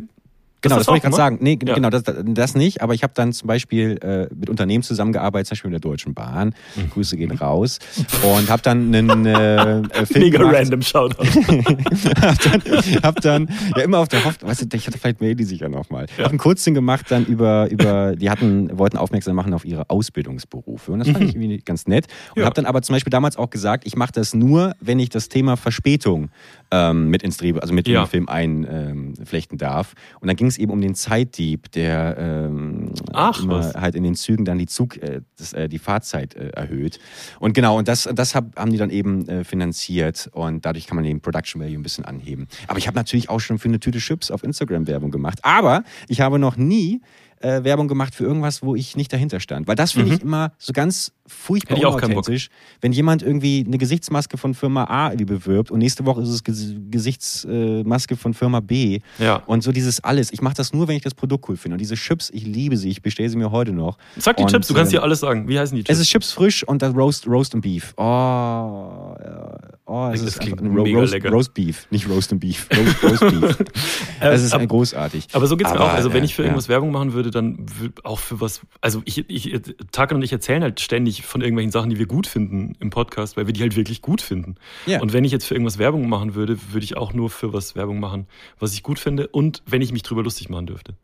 Genau, 0.70 0.78
das 0.80 0.88
wollte 0.88 0.97
ich 0.97 1.03
gerade 1.03 1.15
sagen. 1.15 1.38
Nee, 1.41 1.57
Ja. 1.65 1.74
genau, 1.76 1.89
das, 1.89 2.03
das 2.26 2.55
nicht. 2.55 2.82
Aber 2.82 2.93
ich 2.93 3.03
habe 3.03 3.13
dann 3.15 3.34
zum 3.34 3.47
Beispiel 3.47 3.97
äh, 4.01 4.34
mit 4.36 4.49
Unternehmen 4.49 4.84
zusammengearbeitet, 4.84 5.47
zum 5.47 5.55
Beispiel 5.55 5.72
mit 5.72 5.84
der 5.84 5.89
Deutschen 5.91 6.13
Bahn. 6.13 6.53
Mhm. 6.76 6.89
Grüße 6.91 7.18
gehen 7.18 7.32
raus. 7.32 7.80
Und 8.24 8.49
habe 8.49 8.61
dann 8.61 8.93
einen 8.95 9.26
äh, 9.26 9.80
äh, 9.80 10.05
Film 10.05 10.26
Mega 10.26 10.39
gemacht. 10.39 10.55
random 10.55 10.82
Shoutout. 10.82 11.24
hab 12.22 12.39
dann, 12.41 12.61
hab 13.03 13.22
dann 13.22 13.49
ja 13.76 13.84
immer 13.84 13.99
auf 13.99 14.07
der 14.07 14.24
Hoffnung, 14.26 14.49
weißt 14.49 14.72
du, 14.72 14.78
ich 14.78 14.88
hatte 14.88 14.97
vielleicht 14.97 15.22
melden 15.22 15.38
die 15.38 15.43
sich 15.45 15.59
ja 15.59 15.70
nochmal. 15.70 16.05
Ja. 16.18 16.24
Hab 16.26 16.30
einen 16.32 16.39
Kurzsinn 16.39 16.74
gemacht 16.74 17.05
dann 17.09 17.26
über, 17.26 17.70
über, 17.70 18.15
die 18.15 18.30
hatten, 18.30 18.78
wollten 18.78 18.97
aufmerksam 18.97 19.36
machen 19.36 19.53
auf 19.53 19.65
ihre 19.65 19.89
Ausbildungsberufe. 19.89 20.91
Und 20.91 20.99
das 20.99 21.09
fand 21.09 21.24
ich 21.24 21.36
irgendwie 21.36 21.57
ganz 21.59 21.88
nett. 21.88 22.05
Und 22.36 22.41
Ja. 22.41 22.45
habe 22.45 22.55
dann 22.55 22.65
aber 22.65 22.82
zum 22.82 22.93
Beispiel 22.93 23.11
damals 23.11 23.38
auch 23.38 23.49
gesagt, 23.49 23.86
ich 23.86 23.95
mache 23.95 24.11
das 24.11 24.34
nur, 24.34 24.74
wenn 24.80 24.99
ich 24.99 25.09
das 25.09 25.30
Thema 25.30 25.57
Verspätung 25.57 26.30
ähm, 26.72 27.09
mit 27.09 27.24
ins 27.24 27.38
Drehbuch, 27.38 27.61
also 27.61 27.74
mit 27.74 27.88
Ja. 27.88 27.99
in 27.99 28.05
den 28.05 28.09
Film 28.09 28.30
einflechten 28.30 29.57
darf. 29.57 29.93
Und 30.20 30.28
dann 30.28 30.36
ging 30.36 30.47
es 30.47 30.56
eben 30.57 30.71
um 30.71 30.81
den 30.81 30.95
Zeitdieb, 30.95 31.71
der 31.71 32.15
ähm, 32.17 32.91
Ach, 33.13 33.45
halt 33.47 33.95
in 33.95 34.03
den 34.03 34.15
Zügen 34.15 34.45
dann 34.45 34.57
die 34.57 34.67
Zug, 34.67 34.97
äh, 34.97 35.21
das, 35.37 35.53
äh, 35.53 35.69
die 35.69 35.79
Fahrzeit 35.79 36.35
äh, 36.35 36.49
erhöht. 36.49 36.99
Und 37.39 37.53
genau, 37.53 37.77
und 37.77 37.87
das, 37.87 38.09
das 38.13 38.35
hab, 38.35 38.55
haben 38.57 38.71
die 38.71 38.77
dann 38.77 38.89
eben 38.89 39.27
äh, 39.27 39.43
finanziert 39.43 40.29
und 40.33 40.65
dadurch 40.65 40.87
kann 40.87 40.95
man 40.95 41.03
den 41.03 41.21
Production 41.21 41.61
Value 41.61 41.77
ein 41.77 41.83
bisschen 41.83 42.05
anheben. 42.05 42.47
Aber 42.67 42.77
ich 42.77 42.87
habe 42.87 42.95
natürlich 42.95 43.29
auch 43.29 43.39
schon 43.39 43.59
für 43.59 43.67
eine 43.67 43.79
Tüte 43.79 43.99
Chips 43.99 44.31
auf 44.31 44.43
Instagram 44.43 44.87
Werbung 44.87 45.11
gemacht. 45.11 45.39
Aber 45.43 45.83
ich 46.07 46.21
habe 46.21 46.39
noch 46.39 46.57
nie 46.57 47.01
äh, 47.39 47.63
Werbung 47.63 47.88
gemacht 47.88 48.15
für 48.15 48.23
irgendwas, 48.23 48.63
wo 48.63 48.75
ich 48.75 48.95
nicht 48.95 49.11
dahinter 49.13 49.39
stand. 49.39 49.67
Weil 49.67 49.75
das 49.75 49.91
finde 49.93 50.13
ich 50.15 50.21
immer 50.21 50.51
so 50.57 50.73
ganz 50.73 51.11
furchtbar 51.25 51.77
Mhm. 51.77 51.83
Unauthentisch. 51.85 52.49
Wenn 52.81 52.91
jemand 52.93 53.21
irgendwie 53.21 53.63
eine 53.67 53.77
Gesichtsmaske 53.77 54.38
von 54.38 54.53
Firma 54.53 54.85
A 54.85 55.09
bewirbt 55.09 55.71
und 55.71 55.79
nächste 55.79 56.05
Woche 56.05 56.21
ist 56.21 56.29
es 56.29 56.43
Ges 56.43 56.73
Gesichtsmaske 56.89 58.15
von 58.15 58.33
Firma 58.33 58.59
B. 58.59 58.99
Ja. 59.19 59.38
Und 59.45 59.63
so 59.63 59.71
dieses 59.71 60.03
alles. 60.03 60.31
Ich 60.31 60.41
mache 60.41 60.55
das 60.55 60.73
nur, 60.73 60.88
wenn 60.88 60.95
ich 60.95 61.03
das 61.03 61.13
Produkt 61.13 61.47
cool 61.49 61.57
finde. 61.57 61.75
Und 61.75 61.79
diese 61.81 61.95
Chips, 61.95 62.29
ich 62.33 62.45
liebe 62.45 62.77
sie. 62.77 62.89
Ich 62.89 63.01
bestelle 63.01 63.29
sie 63.29 63.38
mir 63.38 63.51
heute 63.51 63.73
noch. 63.73 63.97
Sag 64.17 64.38
die 64.38 64.43
Und, 64.43 64.51
Chips, 64.51 64.67
du 64.67 64.73
kannst 64.73 64.93
ähm, 64.93 64.99
dir 64.99 65.03
alles 65.03 65.19
sagen. 65.19 65.47
Wie 65.47 65.59
heißen 65.59 65.75
die 65.75 65.81
Es 65.81 65.88
Chips? 65.88 65.99
ist 65.99 66.09
Chips 66.09 66.31
frisch 66.31 66.63
und 66.67 66.81
das 66.81 66.95
Roast, 66.95 67.27
Roast 67.27 67.53
and 67.53 67.61
Beef. 67.63 67.93
Oh, 67.97 68.03
ja. 68.03 69.46
Oh 69.88 70.09
es 70.13 70.21
Das 70.23 70.29
ist 70.35 70.39
klingt 70.39 70.61
mega 70.61 70.99
Roast, 70.99 71.13
lecker. 71.13 71.29
Roast 71.31 71.53
Beef, 71.53 71.88
nicht 71.89 72.07
Roast 72.09 72.31
and 72.31 72.41
Beef. 72.41 72.67
Roast, 72.75 73.03
Roast 73.03 73.57
Beef. 73.57 73.57
Es 74.19 74.43
ist 74.43 74.53
ab- 74.53 74.61
ein 74.61 74.67
großartig. 74.67 75.27
aber 75.33 75.47
so 75.47 75.57
geht's 75.57 75.71
mir 75.71 75.77
Aber, 75.79 75.85
auch. 75.91 75.93
Also 75.95 76.13
wenn 76.13 76.23
äh, 76.23 76.25
ich 76.25 76.35
für 76.35 76.41
ja. 76.43 76.47
irgendwas 76.47 76.69
Werbung 76.69 76.91
machen 76.91 77.13
würde, 77.13 77.31
dann 77.31 77.65
auch 78.03 78.19
für 78.19 78.39
was. 78.41 78.61
Also 78.81 79.01
ich, 79.05 79.29
ich 79.29 79.59
Taka 79.91 80.15
und 80.15 80.21
ich 80.23 80.31
erzählen 80.31 80.61
halt 80.63 80.79
ständig 80.79 81.23
von 81.23 81.41
irgendwelchen 81.41 81.71
Sachen, 81.71 81.89
die 81.89 81.97
wir 81.99 82.05
gut 82.07 82.27
finden 82.27 82.75
im 82.79 82.89
Podcast, 82.89 83.38
weil 83.38 83.47
wir 83.47 83.53
die 83.53 83.61
halt 83.61 83.75
wirklich 83.75 84.01
gut 84.01 84.21
finden. 84.21 84.55
Ja. 84.85 85.01
Und 85.01 85.13
wenn 85.13 85.23
ich 85.23 85.31
jetzt 85.31 85.45
für 85.45 85.53
irgendwas 85.55 85.77
Werbung 85.77 86.07
machen 86.09 86.35
würde, 86.35 86.57
würde 86.71 86.83
ich 86.83 86.97
auch 86.97 87.13
nur 87.13 87.29
für 87.29 87.53
was 87.53 87.75
Werbung 87.75 87.99
machen, 87.99 88.27
was 88.59 88.73
ich 88.73 88.83
gut 88.83 88.99
finde 88.99 89.27
und 89.27 89.61
wenn 89.65 89.81
ich 89.81 89.91
mich 89.91 90.03
drüber 90.03 90.23
lustig 90.23 90.49
machen 90.49 90.67
dürfte. 90.67 90.95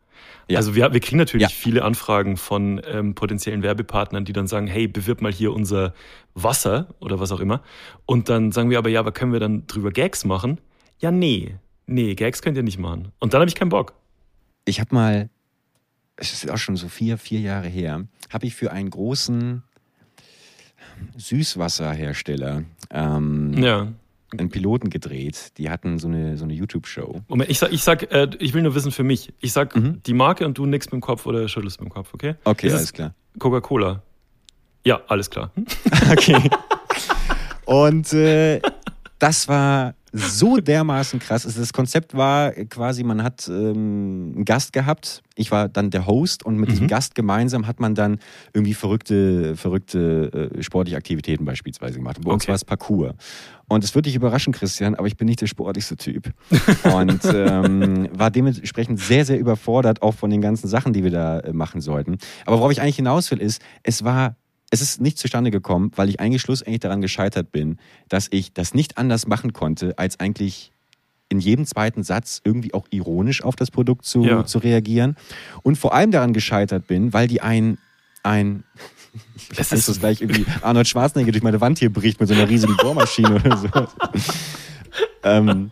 Ja. 0.48 0.58
Also 0.58 0.74
wir, 0.74 0.92
wir 0.92 1.00
kriegen 1.00 1.16
natürlich 1.18 1.42
Ja. 1.42 1.48
viele 1.48 1.84
Anfragen 1.84 2.36
von 2.36 2.80
ähm, 2.86 3.14
potenziellen 3.14 3.62
Werbepartnern, 3.62 4.24
die 4.24 4.32
dann 4.32 4.46
sagen, 4.46 4.66
hey, 4.66 4.86
bewirb 4.88 5.22
mal 5.22 5.32
hier 5.32 5.52
unser 5.52 5.94
Wasser 6.34 6.94
oder 7.00 7.18
was 7.20 7.32
auch 7.32 7.40
immer. 7.40 7.62
Und 8.06 8.28
dann 8.28 8.52
sagen 8.52 8.70
wir 8.70 8.78
aber, 8.78 8.90
ja, 8.90 9.00
aber 9.00 9.12
können 9.12 9.32
wir 9.32 9.40
dann 9.40 9.66
drüber 9.66 9.90
Gags 9.90 10.24
machen? 10.24 10.60
Ja, 11.00 11.10
nee. 11.10 11.54
Nee, 11.86 12.14
Gags 12.14 12.42
könnt 12.42 12.56
ihr 12.56 12.62
nicht 12.62 12.78
machen. 12.78 13.12
Und 13.20 13.34
dann 13.34 13.40
habe 13.40 13.48
ich 13.48 13.54
keinen 13.54 13.68
Bock. 13.70 13.94
Ich 14.64 14.80
habe 14.80 14.94
mal, 14.94 15.28
es 16.16 16.32
ist 16.32 16.50
auch 16.50 16.56
schon 16.58 16.76
so 16.76 16.88
vier, 16.88 17.18
vier 17.18 17.40
Jahre 17.40 17.68
her, 17.68 18.06
habe 18.32 18.46
ich 18.46 18.54
für 18.54 18.70
einen 18.72 18.90
großen 18.90 19.62
Süßwasserhersteller 21.16 22.64
ähm, 22.90 23.52
Ja. 23.54 23.92
Einen 24.40 24.50
Piloten 24.50 24.90
gedreht. 24.90 25.52
Die 25.58 25.70
hatten 25.70 25.98
so 25.98 26.08
eine, 26.08 26.36
so 26.36 26.44
eine 26.44 26.52
YouTube-Show. 26.54 27.22
Moment, 27.28 27.50
ich 27.50 27.58
sag, 27.58 27.72
ich, 27.72 27.82
sag 27.82 28.10
äh, 28.12 28.28
ich 28.38 28.54
will 28.54 28.62
nur 28.62 28.74
wissen 28.74 28.92
für 28.92 29.04
mich. 29.04 29.32
Ich 29.40 29.52
sag 29.52 29.74
Mhm. 29.76 30.02
die 30.06 30.14
Marke 30.14 30.44
und 30.46 30.56
du 30.58 30.66
nix 30.66 30.86
mit 30.86 30.92
dem 30.94 31.00
Kopf 31.00 31.26
oder 31.26 31.48
schüttelst 31.48 31.80
mit 31.80 31.88
dem 31.90 31.92
Kopf, 31.92 32.12
okay? 32.14 32.34
Okay, 32.44 32.66
Ist 32.66 32.72
es 32.72 32.78
alles 32.78 32.92
klar. 32.92 33.14
Coca-Cola. 33.38 34.02
Ja, 34.84 35.00
alles 35.08 35.30
klar. 35.30 35.50
Okay. 36.12 36.38
Und 37.66 38.12
äh, 38.12 38.60
das 39.18 39.48
war 39.48 39.94
so 40.16 40.58
dermaßen 40.58 41.18
krass. 41.18 41.44
Also 41.44 41.58
das 41.60 41.72
Konzept 41.72 42.14
war 42.14 42.52
quasi, 42.52 43.02
man 43.02 43.22
hat 43.24 43.48
ähm, 43.48 44.32
einen 44.36 44.44
Gast 44.44 44.72
gehabt. 44.72 45.22
Ich 45.34 45.50
war 45.50 45.68
dann 45.68 45.90
der 45.90 46.06
Host 46.06 46.46
und 46.46 46.56
mit 46.56 46.70
diesem 46.70 46.86
Gast 46.86 47.16
gemeinsam 47.16 47.66
hat 47.66 47.80
man 47.80 47.96
dann 47.96 48.18
irgendwie 48.52 48.74
verrückte, 48.74 49.56
verrückte 49.56 50.50
äh, 50.54 50.62
sportliche 50.62 50.96
Aktivitäten 50.96 51.44
beispielsweise 51.44 51.98
gemacht. 51.98 52.18
Und 52.18 52.24
bei 52.26 52.30
uns 52.32 52.44
Okay. 52.44 52.48
war 52.50 52.54
es 52.54 52.64
Parcours. 52.64 53.14
Und 53.66 53.82
es 53.82 53.94
wird 53.94 54.06
dich 54.06 54.14
überraschen, 54.14 54.52
Christian, 54.52 54.94
aber 54.94 55.08
ich 55.08 55.16
bin 55.16 55.26
nicht 55.26 55.40
der 55.40 55.46
sportlichste 55.48 55.96
Typ. 55.96 56.30
Und 56.84 57.20
ähm, 57.24 58.08
war 58.12 58.30
dementsprechend 58.30 59.00
sehr, 59.00 59.24
sehr 59.24 59.38
überfordert, 59.40 60.00
auch 60.02 60.14
von 60.14 60.30
den 60.30 60.40
ganzen 60.42 60.68
Sachen, 60.68 60.92
die 60.92 61.02
wir 61.02 61.10
da 61.10 61.40
äh, 61.40 61.52
machen 61.52 61.80
sollten. 61.80 62.18
Aber 62.46 62.58
worauf 62.58 62.70
ich 62.70 62.80
eigentlich 62.80 62.96
hinaus 62.96 63.30
will, 63.32 63.40
ist, 63.40 63.60
es 63.82 64.04
war 64.04 64.36
es 64.74 64.80
ist 64.90 65.00
nicht 65.00 65.18
zustande 65.18 65.50
gekommen, 65.50 65.90
weil 65.96 66.08
ich 66.08 66.20
eigentlich 66.20 66.42
schlussendlich 66.42 66.80
daran 66.80 67.00
gescheitert 67.00 67.52
bin, 67.52 67.78
dass 68.08 68.28
ich 68.30 68.52
das 68.52 68.74
nicht 68.74 68.98
anders 68.98 69.26
machen 69.26 69.52
konnte, 69.52 69.98
als 69.98 70.20
eigentlich 70.20 70.72
in 71.28 71.40
jedem 71.40 71.64
zweiten 71.64 72.02
Satz 72.02 72.40
irgendwie 72.44 72.74
auch 72.74 72.86
ironisch 72.90 73.42
auf 73.42 73.56
das 73.56 73.70
Produkt 73.70 74.04
zu, 74.04 74.24
Ja. 74.24 74.44
zu 74.44 74.58
reagieren. 74.58 75.16
Und 75.62 75.76
vor 75.78 75.94
allem 75.94 76.10
daran 76.10 76.32
gescheitert 76.32 76.86
bin, 76.86 77.12
weil 77.12 77.28
die 77.28 77.40
ein, 77.40 77.78
ein 78.22 78.64
ich 79.36 79.48
Das 79.56 79.72
weiß, 79.72 79.86
dass 79.86 80.00
gleich 80.00 80.20
irgendwie 80.20 80.44
Arnold 80.62 80.86
Schwarzenegger 80.88 81.32
durch 81.32 81.42
meine 81.42 81.60
Wand 81.60 81.78
hier 81.78 81.92
bricht 81.92 82.20
mit 82.20 82.28
so 82.28 82.34
einer 82.34 82.48
riesigen 82.48 82.76
Bohrmaschine 82.76 83.36
oder 83.36 83.56
so. 83.56 83.68
ähm, 85.22 85.70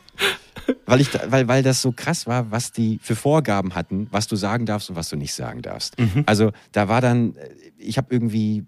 weil, 0.86 1.00
ich, 1.00 1.09
weil, 1.28 1.48
weil 1.48 1.62
das 1.62 1.82
so 1.82 1.92
krass 1.92 2.26
war, 2.26 2.50
was 2.50 2.72
die 2.72 2.98
für 3.03 3.16
Vorgaben 3.16 3.74
hatten, 3.74 4.07
was 4.11 4.26
du 4.28 4.36
sagen 4.36 4.64
darfst 4.66 4.90
und 4.90 4.96
was 4.96 5.09
du 5.09 5.16
nicht 5.16 5.34
sagen 5.34 5.61
darfst. 5.62 5.96
Also 6.26 6.53
da 6.72 6.88
war 6.88 7.00
dann, 7.00 7.36
äh, 7.36 7.50
ich 7.78 7.98
habe 7.98 8.09
irgendwie 8.11 8.64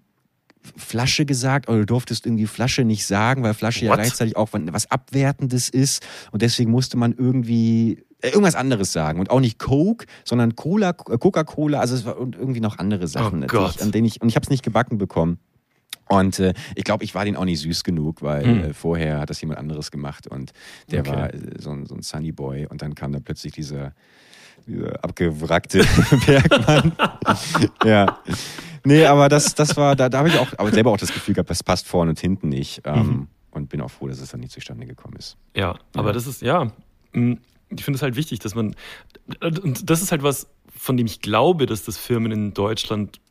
Flasche 0.77 1.25
gesagt, 1.25 1.67
aber 1.69 1.77
du 1.79 1.85
durftest 1.85 2.25
irgendwie 2.25 2.47
Flasche 2.47 2.83
nicht 2.83 3.05
sagen, 3.05 3.43
weil 3.43 3.53
Flasche 3.53 3.85
ja 3.85 3.91
What? 3.91 3.99
gleichzeitig 3.99 4.35
auch 4.35 4.49
was 4.53 4.89
Abwertendes 4.91 5.69
ist 5.69 6.05
und 6.31 6.41
deswegen 6.41 6.71
musste 6.71 6.97
man 6.97 7.13
irgendwie 7.13 8.03
äh, 8.21 8.29
irgendwas 8.29 8.55
anderes 8.55 8.91
sagen 8.91 9.19
und 9.19 9.29
auch 9.29 9.39
nicht 9.39 9.59
Coke, 9.59 10.05
sondern 10.23 10.55
Cola, 10.55 10.89
äh, 10.89 11.17
Coca-Cola, 11.17 11.79
also 11.79 11.95
es 11.95 12.05
war 12.05 12.17
und 12.19 12.35
irgendwie 12.35 12.59
noch 12.61 12.77
andere 12.79 13.07
Sachen, 13.07 13.43
Oh 13.43 13.47
Gott. 13.47 13.81
an 13.81 13.91
denen 13.91 14.05
ich 14.05 14.21
und 14.21 14.29
ich 14.29 14.35
habe 14.35 14.43
es 14.43 14.49
nicht 14.49 14.63
gebacken 14.63 14.97
bekommen. 14.97 15.39
Und 16.07 16.37
äh, 16.39 16.53
ich 16.75 16.83
glaube, 16.83 17.03
ich 17.03 17.15
war 17.15 17.25
den 17.25 17.35
auch 17.35 17.45
nicht 17.45 17.59
süß 17.61 17.83
genug, 17.83 18.21
weil 18.21 18.43
Hm. 18.45 18.63
äh, 18.65 18.73
vorher 18.73 19.19
hat 19.19 19.29
das 19.31 19.41
jemand 19.41 19.59
anderes 19.59 19.89
gemacht 19.89 20.27
und 20.27 20.51
der 20.91 20.99
Okay. 21.01 21.09
war 21.11 21.33
äh, 21.33 21.39
so 21.59 21.71
ein, 21.71 21.85
so 21.87 21.95
ein 21.95 22.03
Sunny 22.03 22.31
Boy 22.31 22.67
und 22.67 22.81
dann 22.83 22.93
kam 22.93 23.11
da 23.11 23.19
plötzlich 23.19 23.53
dieser, 23.53 23.93
dieser 24.67 25.03
abgewrackte 25.03 25.83
Bergmann. 26.27 26.91
ja. 27.83 28.19
Nee, 28.85 29.05
aber 29.05 29.29
das, 29.29 29.55
das 29.55 29.75
war, 29.77 29.95
da, 29.95 30.09
da 30.09 30.19
habe 30.19 30.29
ich 30.29 30.37
auch 30.37 30.47
aber 30.57 30.71
selber 30.71 30.91
auch 30.91 30.97
das 30.97 31.13
Gefühl 31.13 31.35
gehabt, 31.35 31.49
das 31.49 31.63
passt 31.63 31.87
vorne 31.87 32.11
und 32.11 32.19
hinten 32.19 32.49
nicht. 32.49 32.81
Ähm, 32.85 32.95
Mhm. 33.07 33.27
Und 33.51 33.69
bin 33.69 33.79
auch 33.79 33.89
froh, 33.89 34.09
dass 34.09 34.19
es 34.19 34.31
dann 34.31 34.41
nicht 34.41 34.51
zustande 34.51 34.85
gekommen 34.85 35.15
ist. 35.17 35.37
Ja, 35.55 35.75
aber 35.95 36.11
das 36.11 36.27
ist, 36.27 36.41
ja, 36.41 36.71
mh, 37.13 37.37
ich 37.69 37.85
finde 37.85 37.95
es 37.95 38.01
halt 38.01 38.17
wichtig, 38.17 38.39
dass 38.39 38.53
man, 38.53 38.75
und 39.41 39.89
das 39.89 40.01
ist 40.01 40.11
halt 40.11 40.23
was, 40.23 40.47
von 40.77 40.97
dem 40.97 41.05
ich 41.05 41.21
glaube, 41.21 41.65
dass 41.65 41.83
das 41.85 41.97
Firmen 41.97 42.33
in 42.33 42.53
Deutschland 42.53 43.21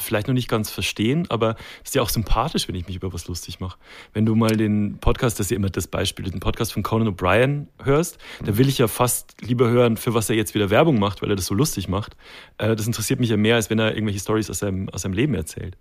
vielleicht 0.00 0.26
noch 0.28 0.34
nicht 0.34 0.48
ganz 0.48 0.70
verstehen, 0.70 1.26
aber 1.30 1.56
es 1.82 1.90
ist 1.90 1.94
ja 1.94 2.02
auch 2.02 2.08
sympathisch, 2.08 2.68
wenn 2.68 2.74
ich 2.74 2.86
mich 2.86 2.96
über 2.96 3.12
was 3.12 3.26
lustig 3.28 3.60
mache. 3.60 3.78
Wenn 4.12 4.26
du 4.26 4.34
mal 4.34 4.56
den 4.56 4.98
Podcast, 4.98 5.38
das 5.38 5.46
ist 5.46 5.50
ja 5.50 5.56
immer 5.56 5.70
das 5.70 5.86
Beispiel, 5.86 6.24
den 6.24 6.40
Podcast 6.40 6.72
von 6.72 6.82
Conan 6.82 7.08
O'Brien 7.08 7.66
hörst, 7.82 8.18
da 8.44 8.56
will 8.58 8.68
ich 8.68 8.78
ja 8.78 8.88
fast 8.88 9.40
lieber 9.40 9.68
hören, 9.68 9.96
für 9.96 10.14
was 10.14 10.30
er 10.30 10.36
jetzt 10.36 10.54
wieder 10.54 10.70
Werbung 10.70 10.98
macht, 10.98 11.22
weil 11.22 11.30
er 11.30 11.36
das 11.36 11.46
so 11.46 11.54
lustig 11.54 11.88
macht. 11.88 12.16
Äh, 12.58 12.76
Das 12.76 12.86
interessiert 12.86 13.20
mich 13.20 13.30
ja 13.30 13.36
mehr, 13.36 13.56
als 13.56 13.70
wenn 13.70 13.78
er 13.78 13.94
irgendwelche 13.94 14.20
Stories 14.20 14.50
aus 14.50 14.58
seinem, 14.58 14.88
aus 14.88 15.02
seinem 15.02 15.14
Leben 15.14 15.34
erzählt. 15.34 15.76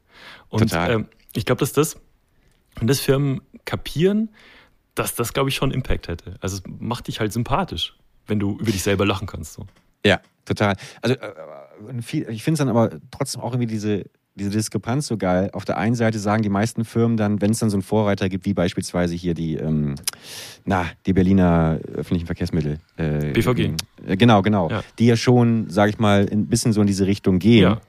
Und 0.50 0.72
ähm, 0.74 1.08
ich 1.34 1.46
glaube, 1.46 1.60
dass 1.60 1.74
das, 1.74 1.98
wenn 2.76 2.88
das 2.88 3.00
Firmen 3.00 3.42
kapieren, 3.66 4.30
dass 4.96 5.16
das, 5.16 5.34
glaube 5.34 5.50
ich, 5.50 5.56
schon 5.56 5.72
Impact 5.72 6.08
hätte. 6.08 6.36
Also 6.40 6.58
es 6.58 6.64
macht 6.80 7.08
dich 7.08 7.20
halt 7.20 7.34
sympathisch, 7.34 7.96
wenn 8.28 8.40
du 8.40 8.58
über 8.58 8.72
dich 8.72 8.82
selber 8.84 9.06
lachen 9.06 9.28
kannst. 9.28 9.54
So. 9.54 9.68
Ja, 10.06 10.20
total. 10.46 10.76
Also 11.02 11.16
äh, 11.16 11.90
und 11.90 12.02
viel, 12.04 12.30
ich 12.30 12.44
finde 12.44 12.54
es 12.54 12.60
dann 12.60 12.70
aber 12.70 12.92
trotzdem 13.12 13.42
auch 13.42 13.52
irgendwie 13.52 13.68
diese, 13.68 14.06
diese 14.36 14.50
Diskrepanz 14.50 15.08
so 15.08 15.18
geil. 15.18 15.50
Auf 15.54 15.66
der 15.66 15.78
einen 15.78 15.96
Seite 15.96 16.20
sagen 16.20 16.44
die 16.44 16.50
meisten 16.50 16.86
Firmen 16.86 17.18
dann, 17.18 17.42
wenn 17.42 17.52
es 17.52 17.60
dann 17.60 17.70
so 17.70 17.76
einen 17.78 17.84
Vorreiter 17.84 18.30
gibt, 18.30 18.46
wie 18.46 18.54
beispielsweise 18.54 19.16
hier 19.16 19.34
die, 19.34 19.56
ähm, 19.56 19.96
na, 20.64 20.86
die 21.06 21.14
Berliner 21.14 21.80
öffentlichen 21.94 22.26
Verkehrsmittel. 22.26 22.78
Äh, 22.98 23.32
BVG. 23.34 23.72
Äh, 24.08 24.18
genau, 24.18 24.42
genau. 24.42 24.70
Ja. 24.70 24.84
Die 25.00 25.08
ja 25.08 25.16
schon, 25.18 25.70
sag 25.70 25.90
ich 25.90 26.00
mal, 26.00 26.28
ein 26.32 26.48
bisschen 26.48 26.72
so 26.74 26.82
in 26.82 26.88
diese 26.88 27.08
Richtung 27.08 27.40
gehen. 27.40 27.64
Ja, 27.64 27.72
Und 27.74 27.82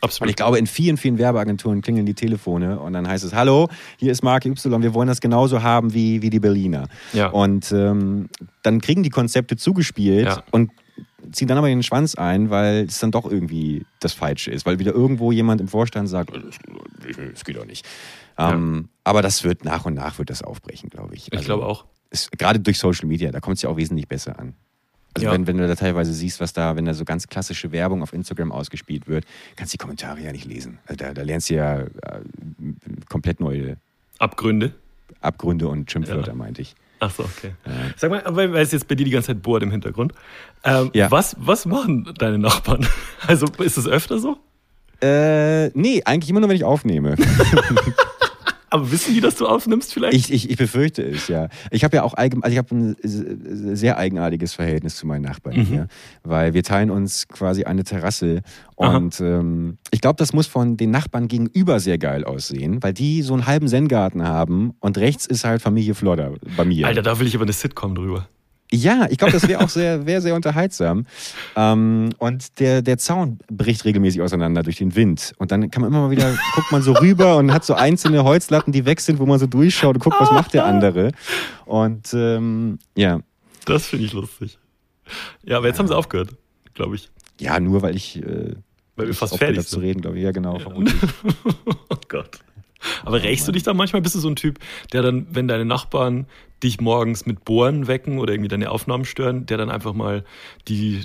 absolut. 0.00 0.30
ich 0.30 0.36
glaube, 0.36 0.58
in 0.58 0.66
vielen, 0.66 0.96
vielen 0.96 1.18
Werbeagenturen 1.18 1.82
klingeln 1.82 2.06
die 2.06 2.14
Telefone 2.14 2.78
und 2.80 2.92
dann 2.94 3.06
heißt 3.08 3.24
es, 3.24 3.34
hallo, 3.34 3.68
hier 3.98 4.12
ist 4.12 4.22
Marke 4.22 4.48
Y, 4.48 4.82
wir 4.82 4.94
wollen 4.94 5.08
das 5.08 5.20
genauso 5.20 5.62
haben 5.62 5.92
wie, 5.92 6.22
wie 6.22 6.30
die 6.30 6.40
Berliner. 6.40 6.88
Ja. 7.12 7.28
Und 7.28 7.70
ähm, 7.72 8.28
dann 8.62 8.80
kriegen 8.80 9.02
die 9.02 9.10
Konzepte 9.10 9.56
zugespielt 9.56 10.26
Ja. 10.26 10.42
und 10.52 10.70
ziehen 11.32 11.48
dann 11.48 11.58
aber 11.58 11.68
den 11.68 11.82
Schwanz 11.82 12.14
ein, 12.14 12.50
weil 12.50 12.84
es 12.86 12.98
dann 12.98 13.10
doch 13.10 13.30
irgendwie 13.30 13.84
das 14.00 14.12
Falsche 14.12 14.50
ist, 14.50 14.66
weil 14.66 14.78
wieder 14.78 14.92
irgendwo 14.92 15.32
jemand 15.32 15.60
im 15.60 15.68
Vorstand 15.68 16.08
sagt, 16.08 16.30
"Äh, 16.34 16.40
das 17.32 17.44
geht 17.44 17.56
doch 17.56 17.66
nicht. 17.66 17.86
Ähm, 18.38 18.88
aber 19.04 19.22
das 19.22 19.44
wird 19.44 19.64
nach 19.64 19.84
und 19.84 19.94
nach 19.94 20.18
wird 20.18 20.30
das 20.30 20.42
aufbrechen, 20.42 20.88
glaube 20.90 21.14
ich. 21.14 21.32
ich 21.32 21.44
glaube 21.44 21.66
auch. 21.66 21.84
Es, 22.10 22.30
gerade 22.30 22.58
durch 22.60 22.78
Social 22.78 23.06
Media, 23.06 23.30
da 23.30 23.40
kommt 23.40 23.56
es 23.56 23.62
ja 23.62 23.68
auch 23.68 23.76
wesentlich 23.76 24.08
besser 24.08 24.38
an. 24.38 24.54
Also 25.14 25.26
Ja. 25.26 25.32
wenn, 25.32 25.46
wenn 25.46 25.58
du 25.58 25.66
da 25.66 25.74
teilweise 25.74 26.12
siehst, 26.12 26.40
was 26.40 26.52
da, 26.52 26.76
wenn 26.76 26.84
da 26.84 26.94
so 26.94 27.04
ganz 27.04 27.26
klassische 27.26 27.72
Werbung 27.72 28.02
auf 28.02 28.12
Instagram 28.12 28.52
ausgespielt 28.52 29.08
wird, 29.08 29.24
kannst 29.56 29.72
du 29.72 29.76
die 29.76 29.82
Kommentare 29.82 30.20
ja 30.20 30.32
nicht 30.32 30.44
lesen. 30.46 30.78
Also 30.86 30.96
da, 31.04 31.12
da 31.12 31.22
lernst 31.22 31.50
du 31.50 31.54
ja 31.54 31.80
äh, 31.80 31.88
komplett 33.08 33.40
neue 33.40 33.76
Abgründe. 34.18 34.74
Abgründe 35.20 35.68
und 35.68 35.90
Schimpfwörter, 35.90 36.28
Ja. 36.28 36.34
meinte 36.34 36.62
ich. 36.62 36.74
Ach 37.00 37.10
so, 37.10 37.24
okay. 37.24 37.52
Sag 37.96 38.10
mal, 38.10 38.22
weil 38.26 38.52
weil 38.52 38.62
es 38.62 38.72
jetzt 38.72 38.86
bei 38.86 38.94
dir 38.94 39.04
die 39.04 39.10
ganze 39.10 39.28
Zeit 39.28 39.42
bohrt 39.42 39.62
im 39.62 39.70
Hintergrund. 39.70 40.12
Ähm, 40.64 40.90
Ja. 40.92 41.10
was, 41.10 41.34
was 41.38 41.64
machen 41.66 42.12
deine 42.18 42.38
Nachbarn? 42.38 42.86
Also 43.26 43.46
ist 43.58 43.76
es 43.78 43.86
öfter 43.88 44.18
so? 44.18 44.36
Äh, 45.02 45.68
nee, 45.70 46.02
eigentlich 46.04 46.28
immer 46.28 46.40
nur, 46.40 46.48
wenn 46.50 46.56
ich 46.56 46.64
aufnehme. 46.64 47.16
Aber 48.70 48.90
wissen 48.92 49.14
die, 49.14 49.20
dass 49.20 49.34
du 49.34 49.46
aufnimmst 49.46 49.92
vielleicht? 49.92 50.16
Ich, 50.16 50.32
ich, 50.32 50.48
ich 50.50 50.56
befürchte 50.56 51.02
es, 51.02 51.26
ja. 51.28 51.48
Ich 51.70 51.82
habe 51.84 51.96
ja 51.96 52.02
auch 52.04 52.14
allgemein, 52.14 52.44
also 52.44 52.52
ich 52.52 52.58
habe 52.58 52.74
ein 52.74 53.76
sehr 53.76 53.98
eigenartiges 53.98 54.54
Verhältnis 54.54 54.96
zu 54.96 55.06
meinen 55.06 55.22
Nachbarn 55.22 55.56
Mhm. 55.56 55.64
hier, 55.64 55.88
weil 56.22 56.54
wir 56.54 56.62
teilen 56.62 56.90
uns 56.90 57.26
quasi 57.28 57.64
eine 57.64 57.82
Terrasse 57.84 58.42
und 58.76 59.20
ähm, 59.20 59.78
ich 59.90 60.00
glaube, 60.00 60.16
das 60.16 60.32
muss 60.32 60.46
von 60.46 60.76
den 60.76 60.90
Nachbarn 60.90 61.26
gegenüber 61.28 61.80
sehr 61.80 61.98
geil 61.98 62.24
aussehen, 62.24 62.82
weil 62.82 62.92
die 62.94 63.22
so 63.22 63.32
einen 63.34 63.46
halben 63.46 63.66
Zen-Garten 63.68 64.22
haben 64.22 64.72
und 64.80 64.96
rechts 64.98 65.26
ist 65.26 65.44
halt 65.44 65.60
Familie 65.60 65.94
Flodder 65.94 66.34
bei 66.56 66.64
mir. 66.64 66.86
Alter, 66.86 67.02
da 67.02 67.18
will 67.18 67.26
ich 67.26 67.34
aber 67.34 67.44
eine 67.44 67.52
Sitcom 67.52 67.94
drüber. 67.94 68.28
Ja, 68.72 69.08
ich 69.10 69.18
glaube, 69.18 69.32
das 69.32 69.48
wäre 69.48 69.62
auch 69.64 69.68
sehr, 69.68 70.06
wär 70.06 70.20
sehr 70.20 70.34
unterhaltsam. 70.36 71.06
Ähm, 71.56 72.10
und 72.18 72.60
der, 72.60 72.82
der 72.82 72.98
Zaun 72.98 73.40
bricht 73.50 73.84
regelmäßig 73.84 74.22
auseinander 74.22 74.62
durch 74.62 74.76
den 74.76 74.94
Wind. 74.94 75.32
Und 75.38 75.50
dann 75.50 75.70
kann 75.72 75.82
man 75.82 75.90
immer 75.90 76.02
mal 76.02 76.10
wieder, 76.10 76.36
guckt 76.54 76.70
man 76.70 76.80
so 76.82 76.92
rüber 76.92 77.36
und 77.38 77.52
hat 77.52 77.64
so 77.64 77.74
einzelne 77.74 78.22
Holzlatten, 78.22 78.72
die 78.72 78.84
weg 78.86 79.00
sind, 79.00 79.18
wo 79.18 79.26
man 79.26 79.40
so 79.40 79.46
durchschaut 79.48 79.96
und 79.96 80.02
guckt, 80.02 80.16
was 80.20 80.30
macht 80.30 80.54
der 80.54 80.66
andere. 80.66 81.10
Und 81.66 82.14
ähm, 82.14 82.78
ja. 82.94 83.20
Das 83.64 83.86
finde 83.86 84.04
ich 84.06 84.12
lustig. 84.12 84.58
Ja, 85.44 85.56
aber 85.56 85.66
jetzt 85.66 85.78
haben 85.80 85.88
sie 85.88 85.96
aufgehört, 85.96 86.30
glaube 86.74 86.94
ich. 86.94 87.10
Ja, 87.40 87.58
nur 87.58 87.82
weil 87.82 87.96
ich, 87.96 88.22
äh, 88.22 88.54
Weil 88.94 89.06
wir 89.06 89.10
ich 89.10 89.18
fast 89.18 89.36
fertig 89.36 89.58
hab 89.58 89.64
zu 89.66 89.76
sind. 89.76 89.82
reden, 89.82 90.00
glaube 90.00 90.18
ich. 90.18 90.22
Ja, 90.22 90.30
genau, 90.30 90.58
vermutlich. 90.60 90.94
Oh 91.88 91.96
Gott. 92.08 92.38
Aber 93.04 93.22
rächst 93.22 93.46
du 93.48 93.52
dich 93.52 93.62
da 93.62 93.74
manchmal? 93.74 94.00
Bist 94.02 94.14
du 94.14 94.20
so 94.20 94.28
ein 94.28 94.36
Typ, 94.36 94.58
der 94.92 95.02
dann, 95.02 95.26
wenn 95.30 95.48
deine 95.48 95.64
Nachbarn 95.64 96.26
dich 96.62 96.80
morgens 96.80 97.26
mit 97.26 97.44
Bohren 97.44 97.86
wecken 97.86 98.18
oder 98.18 98.32
irgendwie 98.32 98.48
deine 98.48 98.70
Aufnahmen 98.70 99.04
stören, 99.04 99.46
der 99.46 99.58
dann 99.58 99.70
einfach 99.70 99.94
mal 99.94 100.24
die 100.68 101.02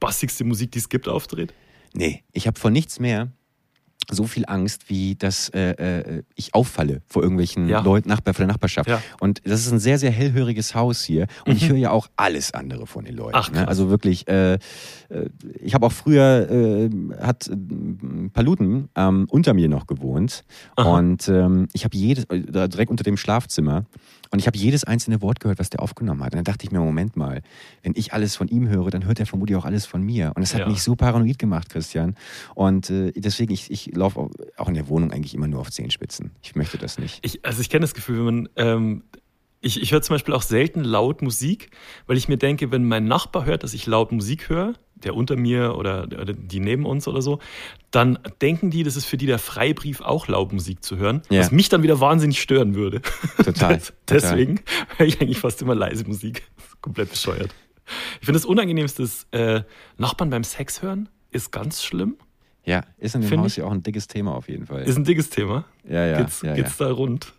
bassigste 0.00 0.44
Musik, 0.44 0.72
die 0.72 0.78
es 0.78 0.88
gibt, 0.88 1.08
aufdreht? 1.08 1.54
Nee, 1.94 2.22
ich 2.32 2.46
habe 2.46 2.58
vor 2.58 2.70
nichts 2.70 2.98
mehr 3.00 3.30
so 4.10 4.24
viel 4.24 4.44
Angst, 4.46 4.90
wie 4.90 5.14
dass 5.14 5.48
äh, 5.50 5.70
äh, 5.70 6.22
ich 6.34 6.54
auffalle 6.54 7.02
vor 7.06 7.22
irgendwelchen 7.22 7.68
Ja. 7.68 7.80
Leuten 7.80 8.08
Nachbar, 8.08 8.34
vor 8.34 8.44
der 8.44 8.52
Nachbarschaft. 8.52 8.88
Ja. 8.88 9.02
Und 9.20 9.40
das 9.44 9.60
ist 9.60 9.72
ein 9.72 9.78
sehr, 9.78 9.98
sehr 9.98 10.10
hellhöriges 10.10 10.74
Haus 10.74 11.02
hier. 11.02 11.26
Und 11.46 11.56
ich 11.56 11.68
höre 11.68 11.76
ja 11.76 11.90
auch 11.90 12.08
alles 12.16 12.52
andere 12.52 12.86
von 12.86 13.04
den 13.04 13.14
Leuten. 13.14 13.30
Mhm. 13.30 13.42
Ach, 13.42 13.50
ne? 13.50 13.68
Also 13.68 13.88
wirklich, 13.90 14.28
äh, 14.28 14.54
äh, 14.54 14.58
ich 15.60 15.74
habe 15.74 15.86
auch 15.86 15.92
früher, 15.92 16.50
äh, 16.50 16.90
hat 17.20 17.48
äh, 17.48 17.56
Paluten 18.32 18.88
ähm, 18.94 19.26
unter 19.30 19.54
mir 19.54 19.68
noch 19.68 19.86
gewohnt. 19.86 20.44
Aha. 20.76 20.98
Und 20.98 21.28
ähm, 21.28 21.68
ich 21.72 21.84
habe 21.84 21.96
jedes, 21.96 22.24
äh, 22.24 22.40
da 22.42 22.68
direkt 22.68 22.90
unter 22.90 23.04
dem 23.04 23.16
Schlafzimmer. 23.16 23.86
Und 24.34 24.40
ich 24.40 24.48
habe 24.48 24.58
jedes 24.58 24.82
einzelne 24.82 25.22
Wort 25.22 25.38
gehört, 25.38 25.60
was 25.60 25.70
der 25.70 25.78
aufgenommen 25.80 26.24
hat. 26.24 26.32
Und 26.32 26.38
dann 26.38 26.44
dachte 26.44 26.64
ich 26.66 26.72
mir, 26.72 26.80
Moment 26.80 27.14
mal, 27.16 27.40
wenn 27.84 27.92
ich 27.94 28.12
alles 28.12 28.34
von 28.34 28.48
ihm 28.48 28.68
höre, 28.68 28.90
dann 28.90 29.04
hört 29.04 29.20
er 29.20 29.26
vermutlich 29.26 29.56
auch 29.56 29.64
alles 29.64 29.86
von 29.86 30.02
mir. 30.02 30.32
Und 30.34 30.42
das 30.42 30.54
hat 30.54 30.62
Ja. 30.62 30.68
mich 30.68 30.82
so 30.82 30.96
paranoid 30.96 31.38
gemacht, 31.38 31.68
Christian. 31.70 32.16
Und 32.56 32.90
äh, 32.90 33.12
deswegen, 33.12 33.52
ich, 33.52 33.70
ich 33.70 33.94
laufe 33.94 34.28
auch- 34.56 34.66
in 34.68 34.74
der 34.74 34.88
Wohnung 34.88 35.12
eigentlich 35.12 35.34
immer 35.36 35.46
nur 35.46 35.60
auf 35.60 35.70
Zehenspitzen. 35.70 36.32
Ich 36.42 36.56
möchte 36.56 36.78
das 36.78 36.98
nicht. 36.98 37.20
Ich, 37.24 37.44
also 37.44 37.60
ich 37.60 37.70
kenne 37.70 37.82
das 37.82 37.94
Gefühl, 37.94 38.18
wenn 38.18 38.24
man, 38.24 38.48
ähm, 38.56 39.04
ich, 39.64 39.80
ich 39.82 39.92
höre 39.92 40.02
zum 40.02 40.14
Beispiel 40.14 40.34
auch 40.34 40.42
selten 40.42 40.84
laut 40.84 41.22
Musik, 41.22 41.70
weil 42.06 42.16
ich 42.16 42.28
mir 42.28 42.36
denke, 42.36 42.70
wenn 42.70 42.84
mein 42.86 43.06
Nachbar 43.06 43.44
hört, 43.44 43.62
dass 43.62 43.74
ich 43.74 43.86
laut 43.86 44.12
Musik 44.12 44.48
höre, 44.48 44.74
der 44.94 45.14
unter 45.14 45.36
mir 45.36 45.76
oder, 45.76 46.06
die 46.06 46.60
neben 46.60 46.86
uns 46.86 47.06
oder 47.08 47.20
so, 47.20 47.38
dann 47.90 48.18
denken 48.40 48.70
die, 48.70 48.82
das 48.84 48.96
ist 48.96 49.04
für 49.06 49.16
die 49.16 49.26
der 49.26 49.38
Freibrief, 49.38 50.00
auch 50.00 50.28
laut 50.28 50.52
Musik 50.52 50.82
zu 50.84 50.96
hören, 50.96 51.22
Ja. 51.30 51.40
was 51.40 51.50
mich 51.50 51.68
dann 51.68 51.82
wieder 51.82 52.00
wahnsinnig 52.00 52.40
stören 52.40 52.74
würde. 52.74 53.00
Total. 53.44 53.74
Das, 53.78 53.92
deswegen 54.08 54.60
höre 54.96 55.06
ich 55.06 55.20
eigentlich 55.20 55.38
fast 55.38 55.60
immer 55.62 55.74
leise 55.74 56.04
Musik. 56.06 56.42
Komplett 56.80 57.10
bescheuert. 57.10 57.54
Ich 58.20 58.26
finde 58.26 58.38
das 58.38 58.44
Unangenehmste 58.46 59.02
ist, 59.02 59.26
äh, 59.32 59.62
Nachbarn 59.98 60.30
beim 60.30 60.44
Sex 60.44 60.80
hören 60.82 61.08
ist 61.30 61.50
ganz 61.52 61.82
schlimm. 61.82 62.16
Ja, 62.64 62.82
ist 62.98 63.14
in 63.14 63.20
dem 63.20 63.40
Haus 63.40 63.52
ich- 63.52 63.56
ja 63.58 63.64
auch 63.64 63.72
ein 63.72 63.82
dickes 63.82 64.06
Thema 64.08 64.34
auf 64.34 64.48
jeden 64.48 64.64
Fall. 64.66 64.82
Ist 64.84 64.96
ein 64.96 65.04
dickes 65.04 65.28
Thema. 65.28 65.66
ja, 65.86 66.06
ja, 66.06 66.18
geht's 66.18 66.40
ja, 66.40 66.50
ja. 66.50 66.54
geht's 66.54 66.78
da 66.78 66.90
rund? 66.90 67.34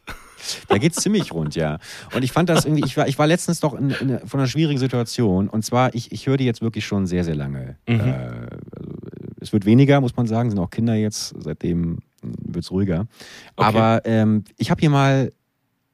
Da 0.67 0.77
geht's 0.77 0.97
ziemlich 0.97 1.31
rund, 1.31 1.55
ja. 1.55 1.79
Und 2.13 2.23
ich 2.23 2.31
fand 2.31 2.49
das 2.49 2.65
irgendwie, 2.65 2.83
ich 2.85 2.95
war, 2.97 3.07
ich 3.07 3.17
war 3.17 3.27
letztens 3.27 3.59
doch 3.59 3.73
in, 3.73 3.91
in, 3.91 4.19
von 4.27 4.39
einer 4.39 4.47
schwierigen 4.47 4.79
Situation. 4.79 5.49
Und 5.49 5.63
zwar, 5.63 5.93
ich, 5.95 6.11
ich 6.11 6.27
höre 6.27 6.37
die 6.37 6.45
jetzt 6.45 6.61
wirklich 6.61 6.85
schon 6.85 7.07
sehr, 7.07 7.23
sehr 7.23 7.35
lange. 7.35 7.77
Mhm. 7.87 7.99
Äh, 7.99 8.13
also, 8.75 8.91
es 9.41 9.53
wird 9.53 9.65
weniger, 9.65 10.01
muss 10.01 10.15
man 10.15 10.27
sagen, 10.27 10.49
sind 10.49 10.59
auch 10.59 10.69
Kinder 10.69 10.95
jetzt, 10.95 11.35
seitdem 11.39 11.99
wird's 12.21 12.71
ruhiger. 12.71 13.07
Okay. 13.55 13.67
Aber 13.67 14.01
ähm, 14.05 14.43
ich 14.57 14.71
habe 14.71 14.79
hier 14.79 14.89
mal 14.89 15.31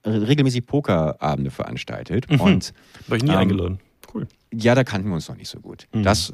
regelmäßig 0.05 0.65
Pokerabende 0.65 1.51
veranstaltet. 1.51 2.29
Mhm. 2.29 2.41
Und 2.41 2.73
War 3.07 3.17
ich 3.17 3.23
nie 3.23 3.31
Ähm, 3.31 3.37
eingeladen. 3.37 3.79
Cool. 4.13 4.27
ja, 4.53 4.75
da 4.75 4.83
kannten 4.83 5.07
wir 5.07 5.15
uns 5.15 5.29
noch 5.29 5.37
nicht 5.37 5.49
so 5.49 5.59
gut. 5.59 5.87
Mhm. 5.93 6.03
Das, 6.03 6.33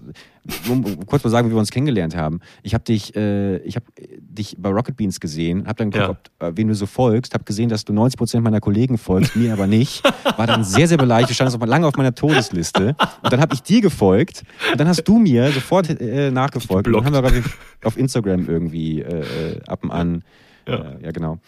um, 0.67 0.83
um 0.83 1.05
kurz 1.05 1.23
mal 1.23 1.29
sagen, 1.29 1.47
wie 1.49 1.53
wir 1.53 1.59
uns 1.59 1.69
kennengelernt 1.69 2.15
haben. 2.15 2.39
Ich 2.63 2.73
habe 2.73 2.83
dich, 2.83 3.15
äh, 3.15 3.57
ich 3.57 3.75
habe 3.75 3.85
dich 4.19 4.55
bei 4.57 4.69
Rocket 4.69 4.97
Beans 4.97 5.19
gesehen, 5.19 5.67
habe 5.67 5.75
dann 5.75 5.91
geguckt, 5.91 6.31
ob, 6.39 6.47
äh, 6.47 6.57
wen 6.57 6.67
du 6.67 6.75
so 6.75 6.85
folgst, 6.85 7.33
habe 7.33 7.43
gesehen, 7.43 7.69
dass 7.69 7.85
du 7.85 7.93
90 7.93 8.17
Prozent 8.17 8.43
meiner 8.43 8.59
Kollegen 8.59 8.97
folgst, 8.97 9.35
mir 9.35 9.53
aber 9.53 9.67
nicht. 9.67 10.03
War 10.37 10.47
dann 10.47 10.63
sehr, 10.63 10.87
sehr 10.87 10.97
beleidigt. 10.97 11.29
Du 11.29 11.33
standest 11.35 11.55
auch 11.55 11.59
mal 11.59 11.67
lange 11.69 11.87
auf 11.87 11.95
meiner 11.95 12.15
Todesliste. 12.15 12.95
Und 13.21 13.33
dann 13.33 13.39
habe 13.39 13.53
ich 13.53 13.61
dir 13.61 13.81
gefolgt 13.81 14.43
und 14.71 14.79
dann 14.79 14.87
hast 14.87 15.03
du 15.03 15.19
mir 15.19 15.51
sofort 15.51 15.89
äh, 15.89 16.31
nachgefolgt. 16.31 16.87
Und 16.87 16.93
dann 16.93 17.05
haben 17.05 17.23
wir 17.23 17.39
ich, 17.39 17.45
auf 17.85 17.97
Instagram 17.97 18.47
irgendwie 18.47 19.01
äh, 19.01 19.19
äh, 19.21 19.61
ab 19.67 19.83
und 19.83 19.91
an. 19.91 20.23
Ja. 20.67 20.75
Äh, 20.75 21.03
ja, 21.05 21.11
genau. 21.11 21.39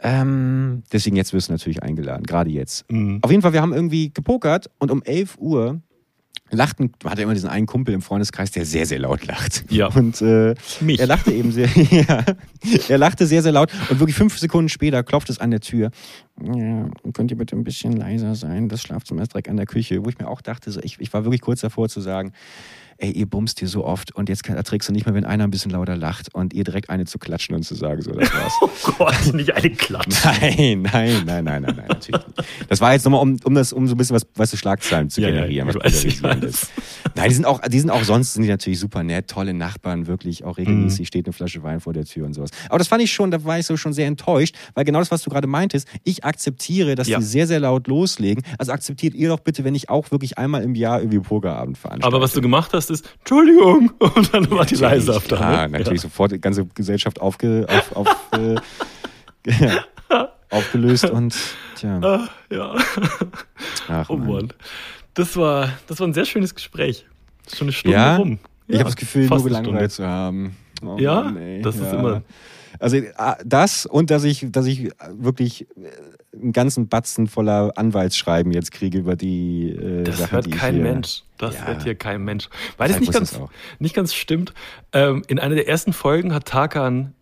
Ähm, 0.00 0.82
deswegen 0.92 1.16
jetzt 1.16 1.32
wirst 1.32 1.48
du 1.48 1.52
natürlich 1.52 1.82
eingeladen, 1.82 2.24
gerade 2.24 2.50
jetzt. 2.50 2.90
Mhm. 2.90 3.18
Auf 3.22 3.30
jeden 3.30 3.42
Fall, 3.42 3.52
wir 3.52 3.62
haben 3.62 3.72
irgendwie 3.72 4.12
gepokert 4.12 4.70
und 4.78 4.90
um 4.90 5.02
11 5.02 5.38
Uhr 5.38 5.80
lachten, 6.50 6.92
man 7.02 7.12
hat 7.12 7.18
ja 7.18 7.24
immer 7.24 7.34
diesen 7.34 7.48
einen 7.48 7.66
Kumpel 7.66 7.94
im 7.94 8.02
Freundeskreis, 8.02 8.50
der 8.50 8.64
sehr, 8.64 8.86
sehr 8.86 8.98
laut 8.98 9.26
lacht. 9.26 9.64
Ja. 9.70 9.88
Und 9.88 10.20
äh, 10.22 10.54
Mich. 10.80 10.98
er 11.00 11.06
lachte 11.06 11.32
eben 11.32 11.52
sehr, 11.52 11.68
ja, 11.90 12.24
er 12.88 12.98
lachte 12.98 13.26
sehr, 13.26 13.42
sehr 13.42 13.52
laut 13.52 13.70
und 13.90 14.00
wirklich 14.00 14.16
fünf 14.16 14.38
Sekunden 14.38 14.68
später 14.68 15.02
klopft 15.02 15.30
es 15.30 15.38
an 15.38 15.50
der 15.50 15.60
Tür. 15.60 15.90
Ja, 16.42 16.88
könnt 17.12 17.30
ihr 17.30 17.36
bitte 17.36 17.56
ein 17.56 17.64
bisschen 17.64 17.92
leiser 17.92 18.34
sein? 18.34 18.68
Das 18.68 18.80
Schlafzimmer 18.80 19.22
ist 19.22 19.32
direkt 19.32 19.48
an 19.48 19.56
der 19.56 19.66
Küche. 19.66 20.04
Wo 20.04 20.08
ich 20.08 20.18
mir 20.18 20.28
auch 20.28 20.40
dachte, 20.40 20.70
so, 20.70 20.80
ich, 20.82 21.00
ich 21.00 21.12
war 21.12 21.24
wirklich 21.24 21.40
kurz 21.40 21.60
davor 21.60 21.88
zu 21.88 22.00
sagen, 22.00 22.32
ey, 22.98 23.10
ihr 23.12 23.26
bumst 23.26 23.58
hier 23.60 23.68
so 23.68 23.84
oft 23.84 24.14
und 24.14 24.28
jetzt 24.28 24.46
erträgst 24.48 24.88
du 24.88 24.92
nicht 24.92 25.06
mehr, 25.06 25.14
wenn 25.14 25.24
einer 25.24 25.44
ein 25.44 25.50
bisschen 25.50 25.70
lauter 25.70 25.96
lacht 25.96 26.34
und 26.34 26.52
ihr 26.52 26.64
direkt 26.64 26.90
eine 26.90 27.04
zu 27.04 27.18
klatschen 27.18 27.54
und 27.54 27.62
zu 27.62 27.74
sagen, 27.74 28.02
so, 28.02 28.12
das 28.12 28.32
war's. 28.32 28.52
Oh 28.88 28.92
Gott, 28.98 29.34
nicht 29.34 29.52
eine 29.54 29.70
Klatsch. 29.70 30.16
Nein, 30.24 30.82
nein, 30.82 31.22
nein, 31.24 31.44
nein, 31.44 31.62
nein, 31.62 31.62
nein, 31.76 31.86
natürlich 31.88 32.26
nicht. 32.26 32.42
Das 32.68 32.80
war 32.80 32.92
jetzt 32.92 33.04
nochmal, 33.04 33.20
um, 33.22 33.36
um 33.44 33.54
das, 33.54 33.72
um 33.72 33.86
so 33.86 33.94
ein 33.94 33.98
bisschen 33.98 34.16
was, 34.16 34.26
was 34.34 34.50
für 34.50 34.56
Schlagzeilen 34.56 35.10
zu 35.10 35.20
Ja, 35.20 35.28
ja, 35.28 35.34
generieren, 35.34 35.68
ich 35.68 35.74
was 35.76 35.84
weiß, 35.84 36.22
weiß. 36.22 36.70
Nein, 37.14 37.28
die 37.28 37.34
sind 37.34 37.44
auch, 37.44 37.60
die 37.60 37.80
sind 37.80 37.90
auch 37.90 38.02
sonst 38.04 38.34
sind 38.34 38.42
die 38.42 38.48
natürlich 38.48 38.78
super 38.80 39.02
nett, 39.02 39.28
tolle 39.28 39.54
Nachbarn, 39.54 40.06
wirklich 40.06 40.44
auch 40.44 40.58
regelmäßig 40.58 41.00
Mhm. 41.00 41.04
steht 41.06 41.26
eine 41.26 41.32
Flasche 41.32 41.62
Wein 41.62 41.80
vor 41.80 41.92
der 41.92 42.04
Tür 42.04 42.26
und 42.26 42.34
sowas. 42.34 42.50
Aber 42.68 42.78
das 42.78 42.88
fand 42.88 43.02
ich 43.02 43.12
schon, 43.12 43.30
da 43.30 43.42
war 43.44 43.58
ich 43.58 43.66
so 43.66 43.76
schon 43.76 43.92
sehr 43.92 44.06
enttäuscht, 44.06 44.56
weil 44.74 44.84
genau 44.84 44.98
das, 44.98 45.10
was 45.10 45.22
du 45.22 45.30
gerade 45.30 45.46
meintest, 45.46 45.86
ich 46.04 46.24
akzeptiere, 46.24 46.94
dass 46.94 47.08
Ja. 47.08 47.18
die 47.18 47.24
sehr, 47.24 47.46
sehr 47.46 47.60
laut 47.60 47.86
loslegen. 47.86 48.42
Also 48.58 48.72
akzeptiert 48.72 49.14
ihr 49.14 49.28
doch 49.28 49.40
bitte, 49.40 49.64
wenn 49.64 49.74
ich 49.74 49.88
auch 49.88 50.10
wirklich 50.10 50.38
einmal 50.38 50.62
im 50.62 50.74
Jahr 50.74 51.00
irgendwie 51.00 51.20
Pokerabend 51.20 51.78
veranstalte. 51.78 52.06
Aber 52.16 52.22
was 52.22 52.32
du 52.32 52.40
gemacht 52.40 52.72
hast, 52.72 52.87
ist, 52.90 53.08
Entschuldigung. 53.20 53.90
Und 53.98 54.34
dann 54.34 54.50
war 54.50 54.64
die 54.66 54.74
leise 54.76 55.14
auf 55.16 55.26
der 55.28 55.38
Ja, 55.38 55.68
natürlich 55.68 56.00
sofort 56.02 56.32
die 56.32 56.40
ganze 56.40 56.64
Gesellschaft 56.66 57.20
aufge, 57.20 57.66
auf, 57.68 57.96
auf, 57.96 58.16
äh, 58.32 58.56
aufgelöst 60.50 61.10
und 61.10 61.34
tja. 61.76 61.98
Ah, 62.02 62.28
ja. 62.50 62.74
Ach, 63.88 64.08
Oh 64.10 64.16
Mann. 64.16 64.52
Das 65.14 65.36
war, 65.36 65.70
das 65.86 66.00
war 66.00 66.06
ein 66.06 66.14
sehr 66.14 66.24
schönes 66.24 66.54
Gespräch. 66.54 67.06
Schon 67.52 67.66
eine 67.66 67.72
Stunde 67.72 67.96
Ja? 67.96 68.16
rum. 68.16 68.38
Ich 68.66 68.74
Ja, 68.74 68.80
habe 68.80 68.90
das 68.90 68.96
Gefühl, 68.96 69.26
nur 69.28 69.42
gelangweilt 69.44 69.92
zu 69.92 70.06
haben. 70.06 70.56
Oh 70.84 70.96
Ja? 70.98 71.22
Mann. 71.22 71.62
Das 71.62 71.76
ist 71.76 71.92
immer- 71.92 72.22
Also 72.78 72.96
äh, 72.96 73.12
das 73.44 73.86
und 73.86 74.10
dass 74.10 74.24
ich, 74.24 74.46
dass 74.50 74.66
ich 74.66 74.90
wirklich 75.10 75.62
äh, 75.76 76.36
einen 76.36 76.52
ganzen 76.52 76.88
Batzen 76.88 77.26
voller 77.26 77.72
Anwaltsschreiben 77.76 78.52
jetzt 78.52 78.70
kriege 78.72 78.98
über 78.98 79.16
die 79.16 79.70
äh, 79.70 80.04
Das 80.04 80.18
Sachen, 80.18 80.32
hört 80.32 80.46
die 80.46 80.50
ich 80.50 80.56
kein 80.56 80.74
hier, 80.74 80.82
Mensch. 80.84 81.22
Das 81.38 81.54
Ja. 81.54 81.66
hört 81.66 81.82
hier 81.82 81.94
kein 81.94 82.24
Mensch. 82.24 82.48
Weil 82.76 82.88
das 82.88 83.00
nicht 83.00 83.12
ganz, 83.12 83.32
das 83.32 83.40
nicht 83.78 83.94
ganz 83.94 84.14
stimmt. 84.14 84.52
Ähm, 84.92 85.22
in 85.28 85.38
einer 85.38 85.54
der 85.54 85.68
ersten 85.68 85.92
Folgen 85.92 86.32
hat 86.34 86.46
Tarkan, 86.46 87.14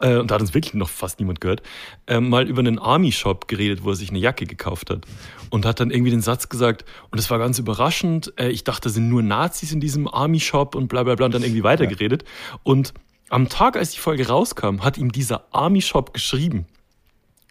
äh, 0.00 0.16
und 0.16 0.30
da 0.30 0.36
hat 0.36 0.42
uns 0.42 0.54
wirklich 0.54 0.74
noch 0.74 0.88
fast 0.88 1.18
niemand 1.18 1.40
gehört, 1.40 1.62
ähm, 2.06 2.28
mal 2.28 2.48
über 2.48 2.60
einen 2.60 2.78
Army-Shop 2.78 3.48
geredet, 3.48 3.84
wo 3.84 3.90
er 3.90 3.96
sich 3.96 4.10
eine 4.10 4.18
Jacke 4.18 4.46
gekauft 4.46 4.90
hat. 4.90 5.06
Und 5.50 5.64
hat 5.64 5.80
dann 5.80 5.90
irgendwie 5.90 6.10
den 6.10 6.20
Satz 6.20 6.48
gesagt, 6.48 6.84
und 7.10 7.18
es 7.18 7.30
war 7.30 7.38
ganz 7.38 7.58
überraschend, 7.58 8.32
äh, 8.38 8.48
ich 8.48 8.64
dachte, 8.64 8.88
da 8.88 8.92
sind 8.92 9.08
nur 9.08 9.22
Nazis 9.22 9.72
in 9.72 9.80
diesem 9.80 10.06
Army-Shop 10.06 10.74
und 10.74 10.88
bla 10.88 11.02
bla 11.02 11.14
bla 11.14 11.26
und 11.26 11.34
dann 11.34 11.42
irgendwie 11.42 11.62
weitergeredet. 11.64 12.24
Und 12.62 12.92
am 13.28 13.48
Tag, 13.48 13.76
als 13.76 13.92
die 13.92 13.98
Folge 13.98 14.28
rauskam, 14.28 14.82
hat 14.82 14.98
ihm 14.98 15.12
dieser 15.12 15.46
Army-Shop 15.52 16.12
geschrieben. 16.12 16.66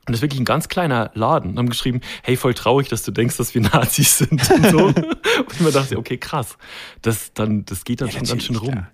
Und 0.07 0.13
das 0.13 0.17
ist 0.17 0.21
wirklich 0.21 0.39
ein 0.39 0.45
ganz 0.45 0.69
kleiner 0.69 1.11
Laden. 1.13 1.51
Und 1.51 1.57
haben 1.57 1.69
geschrieben, 1.69 2.01
hey, 2.23 2.37
voll 2.37 2.53
traurig, 2.53 2.87
dass 2.87 3.03
du 3.03 3.11
denkst, 3.11 3.37
dass 3.37 3.53
wir 3.53 3.61
Nazis 3.61 4.19
sind 4.19 4.49
und 4.51 4.69
so. 4.69 4.77
und 4.87 5.61
mir 5.61 5.71
dachte, 5.71 5.97
okay, 5.97 6.17
krass. 6.17 6.57
Das, 7.01 7.33
dann, 7.33 7.65
das 7.65 7.83
geht 7.83 8.01
dann 8.01 8.07
Ja, 8.07 8.13
schon 8.19 8.27
ganz 8.27 8.43
schön 8.43 8.55
rum. 8.55 8.71
klar. 8.71 8.91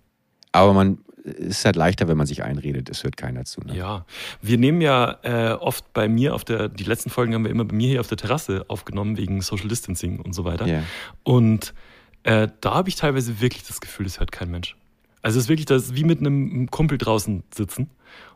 Aber 0.51 0.73
man 0.73 0.97
es 1.25 1.59
ist 1.59 1.65
halt 1.65 1.75
leichter, 1.75 2.07
wenn 2.07 2.17
man 2.17 2.27
sich 2.27 2.43
einredet, 2.43 2.89
es 2.89 3.03
hört 3.03 3.15
keiner 3.15 3.45
zu. 3.45 3.61
Ne? 3.61 3.77
Ja, 3.77 4.05
wir 4.41 4.57
nehmen 4.57 4.81
ja 4.81 5.19
äh, 5.23 5.53
oft 5.53 5.93
bei 5.93 6.09
mir 6.09 6.35
auf 6.35 6.43
der, 6.43 6.67
die 6.67 6.83
letzten 6.83 7.09
Folgen 7.09 7.33
haben 7.33 7.45
wir 7.45 7.51
immer 7.51 7.65
bei 7.65 7.75
mir 7.75 7.87
hier 7.87 8.01
auf 8.01 8.07
der 8.07 8.17
Terrasse 8.17 8.65
aufgenommen, 8.67 9.17
wegen 9.17 9.41
Social 9.41 9.67
Distancing 9.67 10.19
und 10.19 10.33
so 10.33 10.43
weiter. 10.43 10.67
Ja. 10.67 10.83
Und 11.23 11.73
äh, 12.23 12.49
da 12.61 12.73
habe 12.73 12.89
ich 12.89 12.95
teilweise 12.95 13.39
wirklich 13.39 13.63
das 13.63 13.79
Gefühl, 13.79 14.05
es 14.05 14.19
hört 14.19 14.31
kein 14.31 14.51
Mensch. 14.51 14.75
Also 15.23 15.39
es 15.39 15.45
ist 15.45 15.49
wirklich 15.49 15.65
das 15.65 15.95
wie 15.95 16.03
mit 16.03 16.19
einem 16.19 16.69
Kumpel 16.69 16.97
draußen 16.99 17.43
sitzen. 17.55 17.89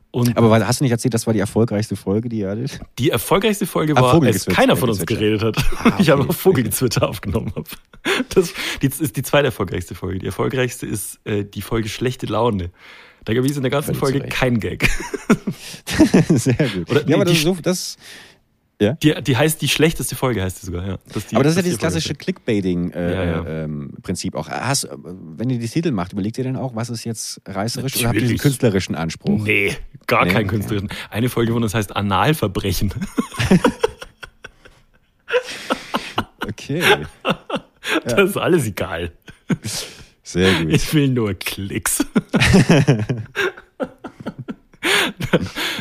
Und 0.09 0.37
Aber 0.37 0.65
hast 0.65 0.79
du 0.79 0.85
nicht 0.85 0.91
erzählt, 0.91 1.13
das 1.13 1.27
war 1.27 1.33
die 1.33 1.39
erfolgreichste 1.41 1.95
Folge, 1.95 2.29
die 2.29 2.39
ihr 2.39 2.49
hattet? 2.49 2.79
die 2.97 3.09
erfolgreichste 3.09 3.67
Folge 3.67 3.95
Ah, 3.97 4.01
war, 4.01 4.23
als 4.23 4.45
keiner 4.45 4.75
von 4.77 4.89
uns 4.89 5.05
geredet 5.05 5.43
hat. 5.43 5.57
Ah, 5.83 5.95
ich 5.99 6.09
habe 6.09 6.21
okay, 6.21 6.31
auch 6.31 6.35
Vogelgezwitscher 6.35 7.07
aufgenommen. 7.07 7.51
Hab. 7.55 7.67
Das 8.29 8.53
die, 8.81 8.87
ist 8.87 9.17
die 9.17 9.21
zweite 9.21 9.47
erfolgreichste 9.47 9.93
Folge. 9.95 10.19
Die 10.19 10.25
erfolgreichste 10.25 10.85
ist 10.85 11.19
äh, 11.25 11.43
die 11.43 11.61
Folge 11.61 11.89
Schlechte 11.89 12.25
Laune. 12.25 12.71
Da 13.25 13.33
gab 13.33 13.43
es 13.43 13.57
in 13.57 13.61
der 13.63 13.69
ganzen 13.69 13.93
Folge 13.93 14.21
kein 14.21 14.61
Gag. 14.61 14.89
Sehr 16.29 16.53
gut. 16.55 16.89
Oder- 16.89 17.03
nee, 17.03 17.11
ja, 17.11 17.15
aber 17.17 17.25
das, 17.25 17.33
ist 17.33 17.43
so, 17.43 17.57
das, 17.61 17.97
Die, 18.79 19.13
die 19.23 19.35
heißt 19.35 19.59
die 19.61 19.69
schlechteste 19.69 20.15
Folge, 20.15 20.43
heißt 20.43 20.61
die 20.61 20.67
sogar, 20.67 20.85
ja. 20.87 20.97
Das 21.11 21.25
die, 21.25 21.35
aber 21.35 21.43
das 21.43 21.53
ist 21.53 21.55
ja 21.57 21.61
die 21.63 21.65
dieses 21.69 21.79
klassische 21.79 22.13
Clickbaiting-Prinzip 22.13 22.95
äh, 22.95 23.13
Ja, 23.15 23.43
ja. 23.43 23.63
ähm, 23.63 23.93
Prinzip 24.03 24.35
auch. 24.35 24.49
Hast, 24.49 24.83
äh, 24.83 24.89
wenn 25.03 25.49
ihr 25.49 25.57
die 25.57 25.67
Titel 25.67 25.91
macht, 25.91 26.13
überlegt 26.13 26.37
ihr 26.37 26.43
denn 26.43 26.55
auch, 26.55 26.75
was 26.75 26.91
ist 26.91 27.03
jetzt 27.03 27.41
reißerisch 27.47 27.95
oder 27.95 28.09
habt 28.09 28.15
ihr 28.17 28.21
Natürlich. 28.21 28.29
diesen 28.33 28.37
künstlerischen 28.43 28.93
Anspruch? 28.95 29.43
Nee, 29.43 29.75
gar 30.05 30.25
Nee, 30.25 30.31
kein 30.31 30.45
okay. 30.45 30.55
künstlerischen. 30.55 30.89
Eine 31.09 31.29
Folge 31.29 31.53
von 31.53 31.63
uns 31.63 31.73
heißt 31.73 31.95
Analverbrechen. 31.95 32.93
Okay, 36.47 36.81
Das 38.05 38.29
ist 38.31 38.37
alles 38.37 38.65
egal. 38.65 39.11
sehr 40.23 40.53
gut. 40.63 40.73
Ich 40.73 40.93
will 40.93 41.09
nur 41.09 41.33
Klicks. 41.33 42.05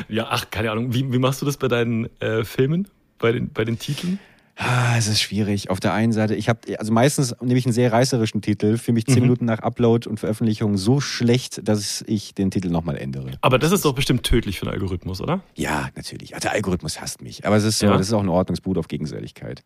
ja, 0.09 0.26
ach, 0.30 0.50
keine 0.50 0.70
Ahnung. 0.70 0.92
Wie, 0.94 1.12
wie 1.12 1.18
machst 1.18 1.42
du 1.42 1.46
das 1.46 1.57
bei 1.57 1.68
deinen 1.68 2.09
äh, 2.20 2.44
Filmen? 2.44 2.88
Bei 3.18 3.32
den, 3.32 3.50
bei 3.52 3.64
den 3.64 3.78
Titeln? 3.78 4.18
Ah, 4.59 4.96
es 4.96 5.07
ist 5.07 5.20
schwierig. 5.20 5.68
Auf 5.68 5.80
der 5.80 5.92
einen 5.92 6.12
Seite, 6.12 6.34
ich 6.34 6.48
habe, 6.48 6.61
also 6.78 6.90
meistens 6.90 7.34
nehme 7.42 7.59
ich 7.59 7.66
einen 7.66 7.74
sehr 7.74 7.92
reißerischen 7.92 8.40
Titel, 8.40 8.78
für 8.78 8.92
mich 8.92 9.04
zehn 9.04 9.16
Mhm. 9.16 9.20
Minuten 9.22 9.44
nach 9.44 9.59
Upload 9.59 10.09
und 10.09 10.18
Veröffentlichung 10.18 10.78
so 10.78 10.98
schlecht, 11.00 11.61
dass 11.68 12.02
ich 12.07 12.34
den 12.34 12.50
Titel 12.50 12.68
nochmal 12.70 12.96
ändere. 12.96 13.32
Aber 13.42 13.59
das 13.59 13.70
ist 13.72 13.84
doch 13.84 13.92
bestimmt 13.94 14.22
tödlich 14.22 14.59
für 14.59 14.64
den 14.64 14.72
Algorithmus, 14.72 15.20
oder? 15.20 15.42
Ja, 15.57 15.90
natürlich. 15.94 16.30
Ja, 16.30 16.38
der 16.38 16.52
Algorithmus 16.52 17.00
hasst 17.02 17.20
mich. 17.20 17.44
Aber 17.46 17.57
es 17.57 17.64
ist 17.64 17.80
so, 17.80 17.86
Ja. 17.86 17.98
das 17.98 18.07
ist 18.07 18.12
auch 18.14 18.22
ein 18.22 18.30
Ordnungsbrut 18.30 18.78
auf 18.78 18.88
Gegenseitigkeit. 18.88 19.62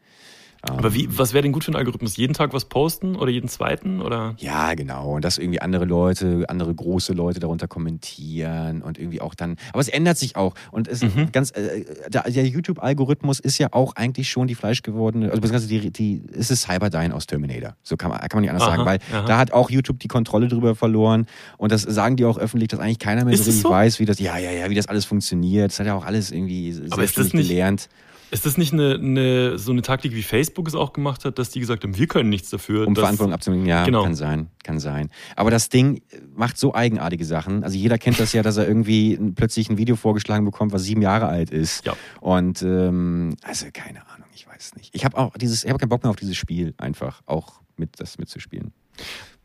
Aber 0.62 0.92
wie, 0.94 1.08
was 1.16 1.32
wäre 1.32 1.42
denn 1.42 1.52
gut 1.52 1.64
für 1.64 1.68
einen 1.70 1.76
Algorithmus? 1.76 2.16
Jeden 2.16 2.34
Tag 2.34 2.52
was 2.52 2.66
posten 2.66 3.16
oder 3.16 3.30
jeden 3.30 3.48
zweiten? 3.48 4.02
Oder? 4.02 4.34
Ja, 4.38 4.74
genau. 4.74 5.14
Und 5.14 5.24
dass 5.24 5.38
irgendwie 5.38 5.60
andere 5.60 5.86
Leute, 5.86 6.44
andere 6.48 6.74
große 6.74 7.12
Leute 7.14 7.40
darunter 7.40 7.66
kommentieren 7.66 8.82
und 8.82 8.98
irgendwie 8.98 9.20
auch 9.20 9.34
dann. 9.34 9.56
Aber 9.72 9.80
es 9.80 9.88
ändert 9.88 10.18
sich 10.18 10.36
auch. 10.36 10.54
Und 10.70 10.88
es 10.88 11.02
Mhm. 11.02 11.32
ganz, 11.32 11.50
äh, 11.52 11.84
der, 12.08 12.22
der 12.24 12.46
YouTube-Algorithmus 12.46 13.40
ist 13.40 13.58
ja 13.58 13.68
auch 13.72 13.96
eigentlich 13.96 14.28
schon 14.30 14.48
die 14.48 14.54
fleischgewordene, 14.54 15.30
also 15.30 15.40
beziehungsweise 15.40 15.68
die, 15.68 15.90
die, 15.90 16.22
es 16.36 16.50
ist 16.50 16.62
Cyberdyne 16.62 17.14
aus 17.14 17.26
Terminator. 17.26 17.74
So 17.82 17.96
kann 17.96 18.10
man, 18.10 18.20
kann 18.20 18.28
man 18.34 18.40
nicht 18.42 18.50
anders 18.50 18.64
Aha, 18.64 18.70
sagen, 18.76 18.84
weil 18.86 18.98
aha. 19.12 19.26
da 19.26 19.38
hat 19.38 19.52
auch 19.52 19.70
YouTube 19.70 19.98
die 20.00 20.08
Kontrolle 20.08 20.48
drüber 20.48 20.74
verloren. 20.74 21.26
Und 21.56 21.72
das 21.72 21.82
sagen 21.82 22.16
die 22.16 22.24
auch 22.24 22.38
öffentlich, 22.38 22.68
dass 22.68 22.80
eigentlich 22.80 22.98
keiner 22.98 23.24
mehr 23.24 23.34
so 23.36 23.42
es 23.42 23.46
richtig 23.48 23.62
so? 23.62 23.70
weiß, 23.70 23.98
wie 23.98 24.04
das, 24.04 24.18
ja, 24.18 24.36
ja, 24.38 24.50
ja, 24.50 24.68
wie 24.70 24.74
das 24.74 24.86
alles 24.88 25.04
funktioniert. 25.04 25.70
Das 25.70 25.78
hat 25.80 25.86
ja 25.86 25.94
auch 25.94 26.04
alles 26.04 26.30
irgendwie 26.30 26.76
Aber 26.90 27.02
ist 27.02 27.16
das 27.16 27.32
nicht- 27.32 27.48
gelernt. 27.48 27.88
Ist 28.30 28.46
das 28.46 28.56
nicht 28.56 28.72
eine, 28.72 28.94
eine, 28.94 29.58
so 29.58 29.72
eine 29.72 29.82
Taktik, 29.82 30.14
wie 30.14 30.22
Facebook 30.22 30.68
es 30.68 30.74
auch 30.74 30.92
gemacht 30.92 31.24
hat, 31.24 31.38
dass 31.38 31.50
die 31.50 31.60
gesagt 31.60 31.82
haben, 31.84 31.96
wir 31.96 32.06
können 32.06 32.28
nichts 32.28 32.50
dafür? 32.50 32.86
Um 32.86 32.94
Verantwortung 32.94 33.32
abzunehmen, 33.32 33.66
ja, 33.66 33.84
Genau. 33.84 34.02
kann 34.04 34.14
sein, 34.14 34.48
kann 34.62 34.78
sein. 34.78 35.10
Aber 35.36 35.50
das 35.50 35.68
Ding 35.68 36.02
macht 36.34 36.56
so 36.58 36.74
eigenartige 36.74 37.24
Sachen. 37.24 37.64
Also 37.64 37.76
jeder 37.76 37.98
kennt 37.98 38.20
das 38.20 38.32
ja, 38.32 38.42
dass 38.42 38.56
er 38.56 38.68
irgendwie 38.68 39.18
plötzlich 39.34 39.68
ein 39.70 39.78
Video 39.78 39.96
vorgeschlagen 39.96 40.44
bekommt, 40.44 40.72
was 40.72 40.84
sieben 40.84 41.02
Jahre 41.02 41.26
alt 41.26 41.50
ist. 41.50 41.84
Ja. 41.84 41.94
Und 42.20 42.62
ähm, 42.62 43.34
also 43.42 43.66
keine 43.72 44.06
Ahnung, 44.08 44.28
ich 44.34 44.46
weiß 44.46 44.76
nicht. 44.76 44.94
Ich 44.94 45.04
habe 45.04 45.18
auch 45.18 45.32
dieses, 45.36 45.64
ich 45.64 45.70
habe 45.70 45.78
keinen 45.78 45.88
Bock 45.88 46.02
mehr 46.04 46.10
auf 46.10 46.16
dieses 46.16 46.36
Spiel 46.36 46.74
einfach, 46.78 47.22
auch 47.26 47.60
mit 47.76 47.98
das 47.98 48.18
mitzuspielen. 48.18 48.72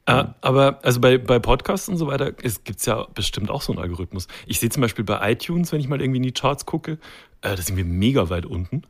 Äh, 0.06 0.26
aber 0.42 0.80
also 0.84 1.02
bei, 1.02 1.18
bei 1.18 1.40
Podcasts 1.40 1.90
und 1.90 1.98
so 1.98 2.08
weiter 2.08 2.32
gibt 2.32 2.70
es 2.80 2.86
ja 2.86 3.08
bestimmt 3.14 3.50
auch 3.50 3.62
so 3.62 3.74
einen 3.74 3.82
Algorithmus. 3.82 4.28
Ich 4.46 4.60
sehe 4.60 4.70
zum 4.70 4.82
Beispiel 4.82 5.04
bei 5.04 5.32
iTunes, 5.32 5.72
wenn 5.72 5.80
ich 5.80 5.88
mal 5.88 6.02
irgendwie 6.02 6.18
in 6.18 6.24
die 6.24 6.32
Charts 6.32 6.66
gucke, 6.66 6.94
äh, 7.42 7.56
da 7.56 7.58
sind 7.58 7.76
wir 7.76 7.86
mega 7.86 8.30
weit 8.30 8.46
unten. 8.46 8.84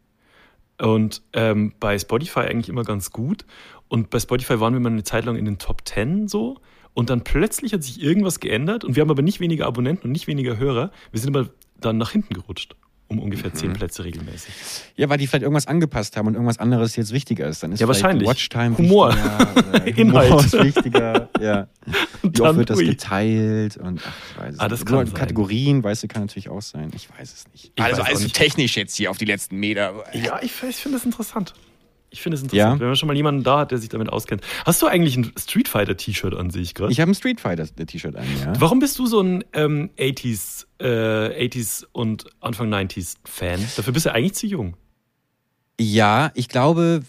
Und 0.82 1.22
ähm, 1.32 1.74
bei 1.80 1.98
Spotify 1.98 2.42
eigentlich 2.42 2.68
immer 2.68 2.84
ganz 2.84 3.12
gut. 3.12 3.46
Und 3.88 4.10
bei 4.10 4.20
Spotify 4.20 4.60
waren 4.60 4.74
wir 4.74 4.82
mal 4.82 4.92
eine 4.92 5.04
Zeit 5.04 5.26
lang 5.26 5.38
in 5.38 5.46
den 5.46 5.58
Top 5.58 5.88
10 5.88 6.28
so. 6.28 6.58
Und 6.94 7.10
dann 7.10 7.24
plötzlich 7.24 7.74
hat 7.74 7.84
sich 7.84 8.02
irgendwas 8.02 8.40
geändert 8.40 8.84
und 8.84 8.96
wir 8.96 9.02
haben 9.02 9.12
aber 9.12 9.22
nicht 9.22 9.40
weniger 9.40 9.68
Abonnenten 9.68 10.08
und 10.08 10.12
nicht 10.12 10.28
weniger 10.28 10.58
Hörer. 10.58 10.92
Wir 11.12 11.20
sind 11.20 11.36
aber 11.36 11.50
dann 11.80 11.98
nach 11.98 12.12
hinten 12.12 12.34
gerutscht. 12.34 12.76
Um 13.08 13.20
ungefähr 13.20 13.52
Mhm. 13.52 13.56
zehn 13.56 13.74
Plätze 13.74 14.04
regelmäßig. 14.04 14.52
Ja, 14.96 15.08
weil 15.10 15.20
die 15.20 15.28
vielleicht 15.28 15.44
irgendwas 15.44 15.68
angepasst 15.68 16.18
haben 16.18 16.26
und 16.28 16.34
irgendwas 16.34 16.58
anderes 16.58 16.96
jetzt 16.96 17.12
wichtiger 17.14 17.48
ist. 17.48 17.62
Dann 17.62 17.72
ist 17.72 17.80
Ja, 17.80 17.88
wahrscheinlich. 17.88 18.28
Watchtime 18.28 18.76
Humor. 18.80 19.10
wichtiger, 19.14 19.86
Inhalt. 19.98 20.30
Humor 20.32 20.44
ist 20.44 20.54
wichtiger. 20.54 21.30
Ja. 21.40 21.68
Wie 22.24 22.28
oft 22.30 22.40
dann, 22.40 22.58
wird 22.58 22.70
das 22.72 22.80
geteilt 22.80 23.78
und 23.78 24.02
ach, 24.04 24.14
ich 24.32 24.38
weiß 24.42 24.54
es 24.56 24.60
Ah, 24.60 24.68
das 24.68 24.80
nicht. 24.80 24.90
kann. 24.90 25.14
Kategorien, 25.14 25.84
weißt 25.84 26.02
du, 26.02 26.08
kann 26.08 26.24
natürlich 26.24 26.50
auch 26.50 26.64
sein. 26.64 26.90
Ich 26.96 27.08
weiß 27.16 27.32
es 27.32 27.46
nicht. 27.54 27.72
Ich 27.76 27.84
also 27.84 28.02
also 28.02 28.24
nicht. 28.24 28.36
technisch 28.36 28.76
jetzt 28.76 28.96
hier 28.96 29.12
auf 29.12 29.18
die 29.20 29.26
letzten 29.26 29.58
Meter. 29.58 30.04
Ja, 30.14 30.40
ich, 30.42 30.52
ich 30.68 30.76
finde 30.76 30.98
das 30.98 31.06
interessant. 31.06 31.54
Ich 32.16 32.22
finde 32.22 32.38
es 32.38 32.44
interessant, 32.44 32.76
Ja? 32.76 32.80
wenn 32.80 32.88
man 32.88 32.96
schon 32.96 33.08
mal 33.08 33.16
jemanden 33.16 33.44
da 33.44 33.60
hat, 33.60 33.72
der 33.72 33.78
sich 33.78 33.90
damit 33.90 34.10
auskennt. 34.10 34.42
Hast 34.66 34.82
du 34.82 34.88
eigentlich 34.88 35.18
ein 35.18 35.34
Street 35.38 35.68
Fighter 35.68 35.98
T-Shirt 35.98 36.34
an 36.34 36.50
sich 36.50 36.74
gerade? 36.74 36.92
Ich 36.94 37.02
habe 37.02 37.12
ein 37.12 37.16
Street 37.16 37.42
Fighter 37.42 37.66
T-Shirt 37.68 38.16
an, 38.16 38.24
ja. 38.42 38.54
Warum 38.58 38.80
bist 38.80 38.98
du 39.00 39.06
so 39.06 39.20
ein 39.20 39.44
ähm, 39.52 39.90
80s, 39.98 40.66
äh, 40.80 41.48
80s 41.50 41.86
und 41.92 42.24
Anfang 42.40 42.74
90s 42.74 43.16
Fan? 43.26 43.60
Dafür 43.76 43.92
bist 43.92 44.06
du 44.06 44.14
eigentlich 44.14 44.34
zu 44.36 44.48
jung. 44.48 44.78
Ja, 45.78 46.32
ich 46.36 46.48
glaube, 46.48 47.02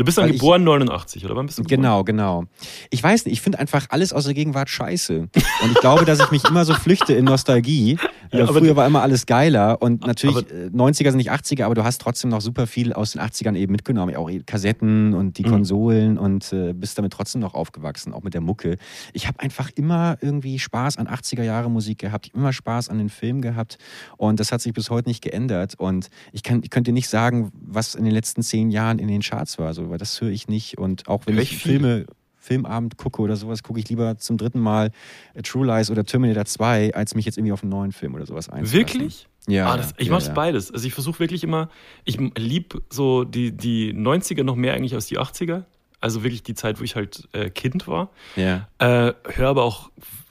Du 0.00 0.04
bist 0.06 0.16
dann 0.16 0.24
Weil 0.24 0.30
ich- 0.34 0.40
geboren 0.40 0.64
89, 0.64 1.26
oder 1.26 1.36
wann 1.36 1.44
bist 1.44 1.58
du 1.58 1.62
geboren? 1.62 1.76
genau, 1.82 2.04
genau. 2.04 2.44
Ich 2.88 3.02
weiß 3.02 3.26
nicht, 3.26 3.34
ich 3.34 3.42
finde 3.42 3.58
einfach 3.58 3.84
alles 3.90 4.14
aus 4.14 4.24
der 4.24 4.32
Gegenwart 4.32 4.70
scheiße. 4.70 5.18
Und 5.18 5.70
ich 5.72 5.74
glaube, 5.80 6.06
dass 6.06 6.20
ich 6.20 6.30
mich 6.30 6.42
immer 6.46 6.64
so 6.64 6.72
flüchte 6.72 7.12
in 7.12 7.26
Nostalgie. 7.26 7.98
Ja, 8.32 8.44
Äh, 8.44 8.46
Früher 8.46 8.76
war 8.76 8.86
immer 8.86 9.02
alles 9.02 9.26
geiler 9.26 9.82
und 9.82 10.06
natürlich 10.06 10.36
Aber- 10.36 10.48
äh, 10.52 10.70
90er 10.72 11.10
sind 11.10 11.16
nicht 11.16 11.32
80er, 11.32 11.64
aber 11.64 11.74
du 11.74 11.82
hast 11.82 12.00
trotzdem 12.00 12.30
noch 12.30 12.40
super 12.40 12.68
viel 12.68 12.92
aus 12.92 13.10
den 13.10 13.20
80ern 13.20 13.56
eben 13.56 13.72
mitgenommen. 13.72 14.14
Auch 14.14 14.30
Kassetten 14.46 15.14
und 15.14 15.36
die 15.36 15.42
Mhm. 15.42 15.48
Konsolen 15.50 16.16
und 16.16 16.52
äh, 16.52 16.72
bist 16.72 16.96
damit 16.96 17.12
trotzdem 17.12 17.40
noch 17.40 17.54
aufgewachsen, 17.54 18.12
auch 18.14 18.22
mit 18.22 18.32
der 18.34 18.40
Mucke. 18.40 18.76
Ich 19.14 19.26
habe 19.26 19.40
einfach 19.40 19.70
immer 19.74 20.16
irgendwie 20.20 20.60
Spaß 20.60 20.96
an 20.98 21.08
80er 21.08 21.42
Jahre 21.42 21.68
Musik 21.72 21.98
gehabt, 21.98 22.28
ich 22.28 22.34
immer 22.36 22.52
Spaß 22.52 22.88
an 22.88 22.98
den 22.98 23.08
Film 23.08 23.40
gehabt 23.42 23.78
und 24.16 24.38
das 24.38 24.52
hat 24.52 24.60
sich 24.60 24.74
bis 24.74 24.90
heute 24.90 25.08
nicht 25.08 25.22
geändert. 25.22 25.74
Und 25.76 26.08
ich, 26.32 26.44
kann, 26.44 26.60
ich 26.62 26.70
könnte 26.70 26.92
nicht 26.92 27.08
sagen, 27.08 27.50
was 27.60 27.96
in 27.96 28.04
den 28.04 28.14
letzten 28.14 28.44
zehn 28.44 28.70
Jahren 28.70 29.00
in 29.00 29.08
den 29.08 29.22
Charts 29.22 29.58
war, 29.58 29.74
so, 29.74 29.89
weil 29.90 29.98
das 29.98 30.20
höre 30.20 30.30
ich 30.30 30.48
nicht. 30.48 30.78
Und 30.78 31.08
auch 31.08 31.26
wenn 31.26 31.38
ich 31.38 31.52
ich. 31.52 31.62
Filme 31.62 32.06
Filmabend 32.40 32.96
gucke 32.96 33.20
oder 33.20 33.36
sowas, 33.36 33.62
gucke 33.62 33.78
ich 33.78 33.88
lieber 33.90 34.16
zum 34.16 34.38
dritten 34.38 34.60
Mal 34.60 34.90
äh, 35.34 35.42
True 35.42 35.66
Lies 35.66 35.90
oder 35.90 36.04
Terminator 36.04 36.46
2, 36.46 36.94
als 36.94 37.14
mich 37.14 37.26
jetzt 37.26 37.36
irgendwie 37.36 37.52
auf 37.52 37.62
einen 37.62 37.70
neuen 37.70 37.92
Film 37.92 38.14
oder 38.14 38.24
sowas 38.24 38.48
einzulassen. 38.48 39.00
Wirklich? 39.00 39.28
Ja. 39.46 39.72
ah, 39.72 39.76
das, 39.76 39.94
ich 39.98 40.06
ja, 40.06 40.12
mach's 40.12 40.28
ja. 40.28 40.32
beides. 40.32 40.72
Also 40.72 40.86
ich 40.86 40.94
versuche 40.94 41.20
wirklich 41.20 41.44
immer, 41.44 41.68
ich 42.04 42.18
lieb 42.38 42.82
so 42.90 43.24
die, 43.24 43.52
die 43.52 43.92
90er 43.92 44.42
noch 44.42 44.56
mehr 44.56 44.74
eigentlich 44.74 44.94
als 44.94 45.06
die 45.06 45.18
80er. 45.18 45.64
Also 46.00 46.22
wirklich 46.22 46.42
die 46.42 46.54
Zeit, 46.54 46.80
wo 46.80 46.84
ich 46.84 46.96
halt 46.96 47.28
äh, 47.32 47.50
Kind 47.50 47.86
war. 47.86 48.10
Ja. 48.36 48.68
Äh, 48.78 49.12
höre 49.24 49.48
aber 49.48 49.64
auch 49.64 49.90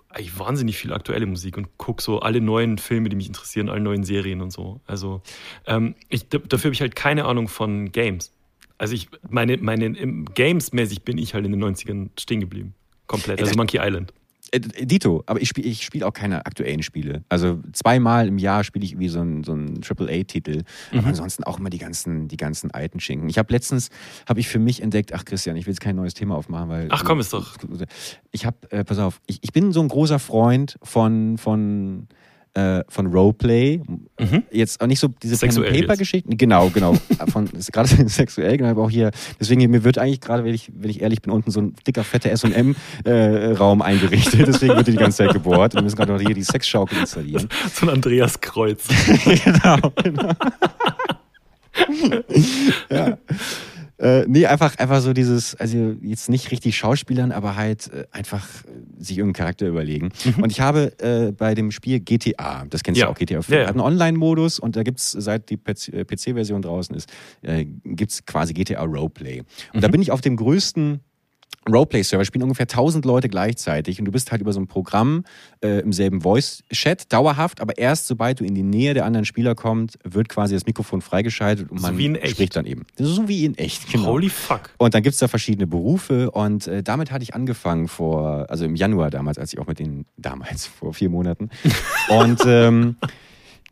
eigentlich 0.09 0.39
wahnsinnig 0.39 0.77
viel 0.77 0.91
aktuelle 0.91 1.27
Musik 1.27 1.57
und 1.57 1.77
gucke 1.77 2.01
so 2.01 2.19
alle 2.21 2.41
neuen 2.41 2.79
Filme, 2.79 3.09
die 3.09 3.15
mich 3.15 3.27
interessieren, 3.27 3.69
alle 3.69 3.81
neuen 3.81 4.03
Serien 4.03 4.41
und 4.41 4.51
so. 4.51 4.81
Also 4.87 5.21
ähm, 5.67 5.93
ich, 6.09 6.27
dafür 6.29 6.69
habe 6.69 6.73
ich 6.73 6.81
halt 6.81 6.95
keine 6.95 7.25
Ahnung 7.25 7.47
von 7.47 7.91
Games. 7.91 8.33
Also 8.79 8.95
ich 8.95 9.09
meine, 9.29 9.57
meine 9.57 9.85
im 9.85 10.25
Games-mäßig 10.25 11.03
bin 11.03 11.17
ich 11.19 11.35
halt 11.35 11.45
in 11.45 11.51
den 11.51 11.63
90ern 11.63 12.09
stehen 12.19 12.39
geblieben. 12.39 12.73
Komplett. 13.05 13.39
Also 13.39 13.51
das- 13.51 13.57
Monkey 13.57 13.77
Island. 13.79 14.13
Äh, 14.51 14.61
Dito, 14.61 15.23
aber 15.27 15.41
ich 15.41 15.49
spiele 15.49 15.73
spiel 15.75 16.03
auch 16.03 16.13
keine 16.13 16.45
aktuellen 16.45 16.81
Spiele. 16.81 17.23
Also 17.29 17.59
zweimal 17.73 18.27
im 18.27 18.37
Jahr 18.37 18.63
spiele 18.63 18.83
ich 18.85 18.97
wie 18.97 19.09
so 19.09 19.19
einen 19.19 19.43
so 19.43 19.51
einen 19.51 19.81
AAA-Titel. 19.83 20.63
Mhm. 20.91 20.99
Aber 20.99 21.07
ansonsten 21.09 21.43
auch 21.43 21.59
immer 21.59 21.69
die 21.69 21.77
ganzen, 21.77 22.27
die 22.27 22.37
ganzen 22.37 22.71
alten 22.71 22.99
Schinken. 22.99 23.29
Ich 23.29 23.37
habe 23.37 23.51
letztens, 23.53 23.89
habe 24.27 24.39
ich 24.39 24.47
für 24.47 24.57
mich 24.57 24.81
entdeckt, 24.81 25.13
ach 25.13 25.25
Christian, 25.25 25.55
ich 25.55 25.67
will 25.67 25.73
jetzt 25.73 25.81
kein 25.81 25.95
neues 25.95 26.13
Thema 26.15 26.35
aufmachen, 26.35 26.69
weil... 26.69 26.87
Ach 26.89 27.03
komm, 27.03 27.19
ist 27.19 27.33
doch. 27.33 27.57
Ich 28.31 28.45
habe, 28.45 28.57
äh, 28.71 28.83
pass 28.83 28.97
auf, 28.97 29.21
ich, 29.27 29.39
ich 29.41 29.51
bin 29.51 29.71
so 29.71 29.81
ein 29.81 29.87
großer 29.87 30.17
Freund 30.19 30.79
von, 30.81 31.37
von, 31.37 32.07
äh, 32.53 32.83
von 32.87 33.07
Roleplay. 33.07 33.81
Mhm. 34.19 34.43
Jetzt 34.51 34.81
auch 34.81 34.87
nicht 34.87 34.99
so 34.99 35.07
diese 35.07 35.35
Sexuell 35.35 35.71
Pen-and-Paper-Geschichten. 35.71 36.37
Genau, 36.37 36.69
genau. 36.69 36.93
von, 37.31 37.49
gerade 37.71 37.89
sexuell, 38.09 38.57
genau, 38.57 38.69
aber 38.69 38.83
auch 38.83 38.89
hier. 38.89 39.11
Deswegen, 39.39 39.69
mir 39.69 39.83
wird 39.83 39.97
eigentlich 39.97 40.21
gerade, 40.21 40.43
wenn 40.43 40.53
ich, 40.53 40.71
wenn 40.73 40.89
ich 40.89 41.01
ehrlich 41.01 41.21
bin, 41.21 41.31
unten 41.31 41.51
so 41.51 41.61
ein 41.61 41.75
dicker, 41.85 42.03
fetter 42.03 42.35
SM-Raum 42.35 43.81
eingerichtet. 43.81 44.47
Deswegen 44.47 44.75
wird 44.75 44.87
die 44.87 44.95
ganze 44.95 45.19
Zeit 45.19 45.33
gebohrt. 45.33 45.75
Wir 45.75 45.81
müssen 45.81 45.95
gerade 45.95 46.13
noch 46.13 46.21
hier 46.21 46.35
die 46.35 46.43
Sexschaukel 46.43 46.99
installieren. 46.99 47.47
So 47.73 47.85
ein 47.85 47.93
Andreas 47.93 48.41
Kreuz. 48.41 48.87
genau, 49.23 49.77
genau. 50.03 50.31
ja. 52.89 53.17
Äh, 53.99 54.25
nee, 54.27 54.45
einfach, 54.45 54.77
einfach 54.77 55.01
so 55.01 55.11
dieses, 55.13 55.55
also 55.55 55.95
jetzt 56.01 56.29
nicht 56.29 56.51
richtig 56.51 56.77
Schauspielern, 56.77 57.31
aber 57.33 57.55
halt 57.57 57.91
äh, 57.93 58.05
einfach 58.11 58.47
äh, 58.63 58.67
sich 59.03 59.17
irgendeinen 59.17 59.33
Charakter 59.43 59.67
überlegen. 59.67 60.09
Und 60.41 60.51
ich 60.51 60.61
habe 60.61 60.93
äh, 60.99 61.31
bei 61.33 61.53
dem 61.53 61.69
Spiel 61.71 61.99
GTA, 61.99 62.65
das 62.69 62.81
kennst 62.83 62.99
Ja. 63.01 63.07
du 63.07 63.11
auch, 63.11 63.17
GTA 63.17 63.41
4, 63.41 63.55
Ja, 63.55 63.61
ja. 63.63 63.67
hat 63.67 63.75
einen 63.75 63.81
Online-Modus 63.83 64.59
und 64.59 64.75
da 64.77 64.83
gibt's 64.83 65.11
seit 65.11 65.49
die 65.49 65.57
PC-Version 65.57 66.61
draußen 66.61 66.95
ist, 66.95 67.11
äh, 67.41 67.65
gibt's 67.83 68.25
quasi 68.25 68.53
GTA 68.53 68.83
Roleplay. 68.83 69.43
Und 69.73 69.83
da 69.83 69.89
bin 69.89 70.01
ich 70.01 70.11
auf 70.11 70.21
dem 70.21 70.37
größten 70.37 71.01
Roleplay-Server 71.67 72.25
spielen 72.25 72.43
ungefähr 72.43 72.63
1000 72.65 73.05
Leute 73.05 73.29
gleichzeitig 73.29 73.99
und 73.99 74.05
du 74.05 74.11
bist 74.11 74.31
halt 74.31 74.41
über 74.41 74.53
so 74.53 74.59
ein 74.59 74.67
Programm 74.67 75.23
äh, 75.61 75.79
im 75.81 75.93
selben 75.93 76.21
Voice-Chat 76.21 77.11
dauerhaft, 77.11 77.61
aber 77.61 77.77
erst 77.77 78.07
sobald 78.07 78.39
du 78.39 78.43
in 78.43 78.55
die 78.55 78.63
Nähe 78.63 78.93
der 78.93 79.05
anderen 79.05 79.25
Spieler 79.25 79.55
kommst, 79.55 79.99
wird 80.03 80.29
quasi 80.29 80.53
das 80.53 80.65
Mikrofon 80.65 81.01
freigeschaltet 81.01 81.69
und 81.69 81.79
So 81.79 81.91
man 81.91 82.15
echt. 82.15 82.31
spricht 82.31 82.55
dann 82.55 82.65
eben. 82.65 82.85
So 82.97 83.27
wie 83.27 83.45
in 83.45 83.57
echt, 83.57 83.91
genau. 83.91 84.07
Holy 84.07 84.29
fuck. 84.29 84.71
Und 84.77 84.93
dann 84.93 85.03
gibt's 85.03 85.19
da 85.19 85.27
verschiedene 85.27 85.67
Berufe 85.67 86.31
und 86.31 86.67
äh, 86.67 86.81
damit 86.81 87.11
hatte 87.11 87.23
ich 87.23 87.33
angefangen 87.35 87.87
vor, 87.87 88.45
also 88.49 88.65
im 88.65 88.75
Januar 88.75 89.09
damals, 89.09 89.37
als 89.37 89.53
ich 89.53 89.59
auch 89.59 89.67
mit 89.67 89.79
den, 89.79 90.05
damals, 90.17 90.65
vor 90.65 90.93
vier 90.93 91.09
Monaten. 91.09 91.49
und 92.09 92.41
ähm, 92.45 92.95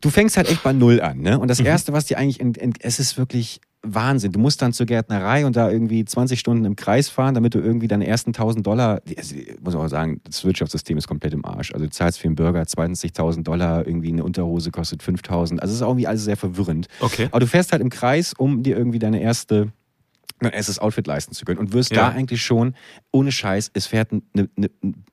du 0.02 0.10
fängst 0.10 0.38
halt 0.38 0.50
echt 0.50 0.64
bei 0.64 0.74
Null 0.74 1.02
an, 1.02 1.20
ne? 1.20 1.40
Und 1.40 1.48
das 1.48 1.60
Erste, 1.60 1.94
was 1.94 2.06
dir 2.06 2.18
eigentlich, 2.18 2.40
in, 2.40 2.54
in, 2.54 2.74
es 2.80 3.00
ist 3.00 3.18
wirklich 3.18 3.62
Wahnsinn. 3.94 4.32
Du 4.32 4.40
musst 4.40 4.62
dann 4.62 4.74
zur 4.74 4.86
Gärtnerei 4.86 5.46
und 5.46 5.56
da 5.56 5.70
irgendwie 5.70 6.04
20 6.06 6.40
Stunden 6.40 6.66
im 6.66 6.76
Kreis 6.76 7.10
fahren, 7.10 7.34
damit 7.34 7.54
du 7.56 7.60
irgendwie 7.60 7.88
deine 7.88 8.08
ersten 8.08 8.30
1000 8.30 8.66
Dollar, 8.66 9.02
also, 9.18 9.36
muss 9.62 9.74
man 9.74 9.86
auch 9.86 9.90
sagen, 9.90 10.22
das 10.24 10.44
Wirtschaftssystem 10.44 10.98
ist 10.98 11.08
komplett 11.08 11.34
im 11.34 11.46
Arsch. 11.46 11.74
Also 11.74 11.86
du 11.86 11.92
zahlst 11.92 12.20
für 12.20 12.28
einen 12.28 12.36
Burger 12.36 12.62
20.000 12.62 13.44
Dollar, 13.44 13.86
irgendwie 13.88 14.10
eine 14.10 14.24
Unterhose 14.24 14.72
kostet 14.72 15.02
5.000. 15.02 15.60
Also 15.60 15.72
es 15.74 15.80
ist 15.80 15.82
irgendwie 15.82 16.08
alles 16.08 16.24
sehr 16.24 16.38
verwirrend. 16.38 16.88
Okay. 17.00 17.28
Aber 17.32 17.40
du 17.40 17.48
fährst 17.48 17.72
halt 17.72 17.82
im 17.82 17.90
Kreis, 17.90 18.34
um 18.38 18.64
dir 18.64 18.78
irgendwie 18.78 19.00
deine 19.00 19.22
erste 19.22 19.72
dein 20.40 20.52
erstes 20.54 20.78
Outfit 20.78 21.08
leisten 21.08 21.34
zu 21.34 21.46
können 21.46 21.58
und 21.60 21.74
wirst 21.74 21.90
Ja. 21.92 22.10
da 22.10 22.16
eigentlich 22.16 22.44
schon 22.44 22.76
ohne 23.12 23.32
Scheiß, 23.32 23.72
es 23.74 23.88
fährt 23.88 24.12
eine, 24.12 24.22
eine, 24.56 24.70
ein 24.84 25.04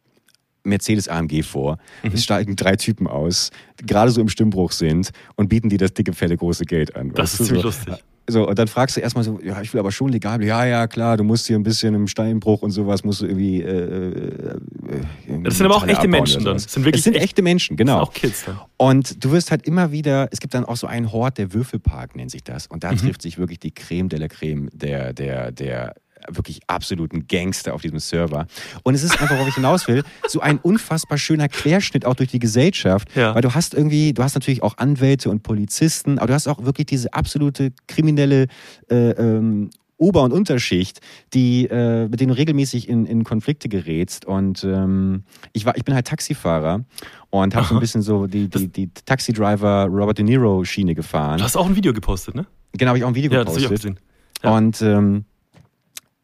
Mercedes 0.65 1.09
AMG 1.09 1.43
vor. 1.43 1.79
Mhm. 2.03 2.11
Es 2.15 2.25
steigen 2.25 2.57
drei 2.57 2.77
Typen 2.77 3.07
aus, 3.07 3.51
die 3.81 3.87
gerade 3.87 4.11
so 4.11 4.21
im 4.21 4.29
Stimmbruch 4.29 4.73
sind 4.73 5.11
und 5.37 5.49
bieten 5.49 5.69
dir 5.69 5.79
das 5.79 5.95
dicke, 5.95 6.13
fette, 6.13 6.37
große 6.37 6.65
Geld 6.65 6.95
an. 6.97 7.13
Das 7.15 7.33
ist 7.41 7.47
ziemlich 7.47 7.63
so. 7.63 7.69
lustig. 7.69 8.05
So, 8.27 8.49
und 8.49 8.59
dann 8.59 8.69
fragst 8.69 8.97
du 8.97 9.01
erstmal 9.01 9.23
so, 9.23 9.39
ja, 9.43 9.61
ich 9.61 9.73
will 9.75 9.81
aber 9.81 9.93
schon 9.93 10.09
legal. 10.09 10.43
Ja, 10.43 10.65
ja, 10.65 10.87
klar, 10.87 11.19
du 11.19 11.25
musst 11.25 11.47
hier 11.47 11.59
ein 11.59 11.63
bisschen 11.63 11.95
im 11.95 12.09
Steinbruch 12.09 12.63
und 12.63 12.71
sowas, 12.71 13.05
musst 13.05 13.21
du 13.21 13.27
irgendwie. 13.27 13.61
Äh, 13.61 13.69
äh, 13.69 15.43
das 15.43 15.59
sind 15.59 15.67
aber 15.67 15.77
auch 15.77 15.87
echte 15.87 16.09
Menschen 16.09 16.43
dann. 16.43 16.55
Das 16.55 16.65
sind 16.65 16.85
wirklich 16.85 17.03
das 17.03 17.05
sind 17.05 17.17
echte 17.17 17.43
Menschen, 17.43 17.77
genau. 17.77 18.01
auch 18.01 18.13
Kids 18.15 18.45
dann. 18.47 18.59
Und 18.79 19.23
du 19.23 19.31
wirst 19.31 19.51
halt 19.51 19.67
immer 19.67 19.93
wieder, 19.93 20.29
es 20.31 20.41
gibt 20.41 20.55
dann 20.55 20.65
auch 20.65 20.77
so 20.77 20.87
einen 20.87 21.13
Hort, 21.13 21.37
der 21.37 21.53
Würfelpark 21.53 22.17
nennt 22.17 22.31
sich 22.31 22.43
das. 22.43 22.67
Und 22.67 22.83
da 22.83 22.93
mhm. 22.93 22.97
trifft 22.97 23.21
sich 23.21 23.37
wirklich 23.37 23.59
die 23.59 23.73
Creme 23.73 24.09
de 24.09 24.19
la 24.19 24.29
Creme 24.29 24.71
der, 24.73 25.13
der, 25.13 25.53
der 25.53 25.95
wirklich 26.29 26.61
absoluten 26.67 27.27
Gangster 27.27 27.75
auf 27.75 27.83
diesem 27.83 27.99
Server. 27.99 28.47
Und 28.83 28.95
es 28.95 29.03
ist 29.03 29.13
einfach, 29.13 29.31
worauf 29.31 29.49
ich 29.49 29.55
hinaus 29.55 29.89
will, 29.89 30.03
so 30.29 30.41
ein 30.41 30.59
unfassbar 30.59 31.19
schöner 31.19 31.49
Querschnitt 31.49 32.05
auch 32.05 32.15
durch 32.15 32.31
die 32.31 32.39
Gesellschaft. 32.39 33.09
Ja. 33.15 33.35
Weil 33.35 33.43
du 33.43 33.55
hast 33.55 33.75
irgendwie, 33.75 34.13
du 34.13 34.23
hast 34.23 34.35
natürlich 34.35 34.63
auch 34.63 34.79
Anwälte 34.79 35.31
und 35.31 35.43
Polizisten, 35.43 36.19
aber 36.19 36.29
du 36.29 36.35
hast 36.35 36.49
auch 36.49 36.65
wirklich 36.65 36.87
diese 36.87 37.13
absolute 37.13 37.73
kriminelle 37.87 38.47
äh, 38.91 39.11
ähm, 39.11 39.71
Ober- 39.97 40.23
und 40.23 40.33
Unterschicht, 40.33 41.01
die, 41.35 41.67
äh, 41.67 42.09
mit 42.09 42.21
denen 42.21 42.31
du 42.31 42.37
regelmäßig 42.37 42.89
in, 42.89 43.07
in 43.07 43.25
Konflikte 43.25 43.69
gerätst. 43.69 44.25
Und 44.25 44.65
ähm, 44.65 45.23
ich, 45.53 45.65
war, 45.67 45.77
ich 45.77 45.85
bin 45.85 45.95
halt 45.95 46.07
Taxifahrer 46.07 46.85
und 47.31 47.55
habe 47.55 47.67
so 47.67 47.75
ein 47.75 47.81
bisschen 47.81 48.03
so 48.03 48.27
die, 48.27 48.49
die, 48.49 48.69
die 48.69 48.91
Taxi-Driver 49.07 49.87
Robert 49.87 50.19
De 50.19 50.25
Niro-Schiene 50.25 50.95
gefahren. 50.95 51.39
Du 51.39 51.45
hast 51.45 51.57
auch 51.57 51.67
ein 51.67 51.77
Video 51.77 51.93
gepostet, 51.93 52.35
ne? 52.35 52.47
Genau, 52.73 52.89
habe 52.89 52.99
ich 52.99 53.05
auch 53.05 53.09
ein 53.09 53.15
Video 53.15 53.33
ja, 53.33 53.41
gepostet. 53.41 53.65
Das 53.65 53.71
hab 53.71 53.73
ich 53.73 53.79
auch 53.79 53.83
gesehen. 53.83 54.01
Ja. 54.43 54.57
Und 54.57 54.83
ähm, 54.83 55.25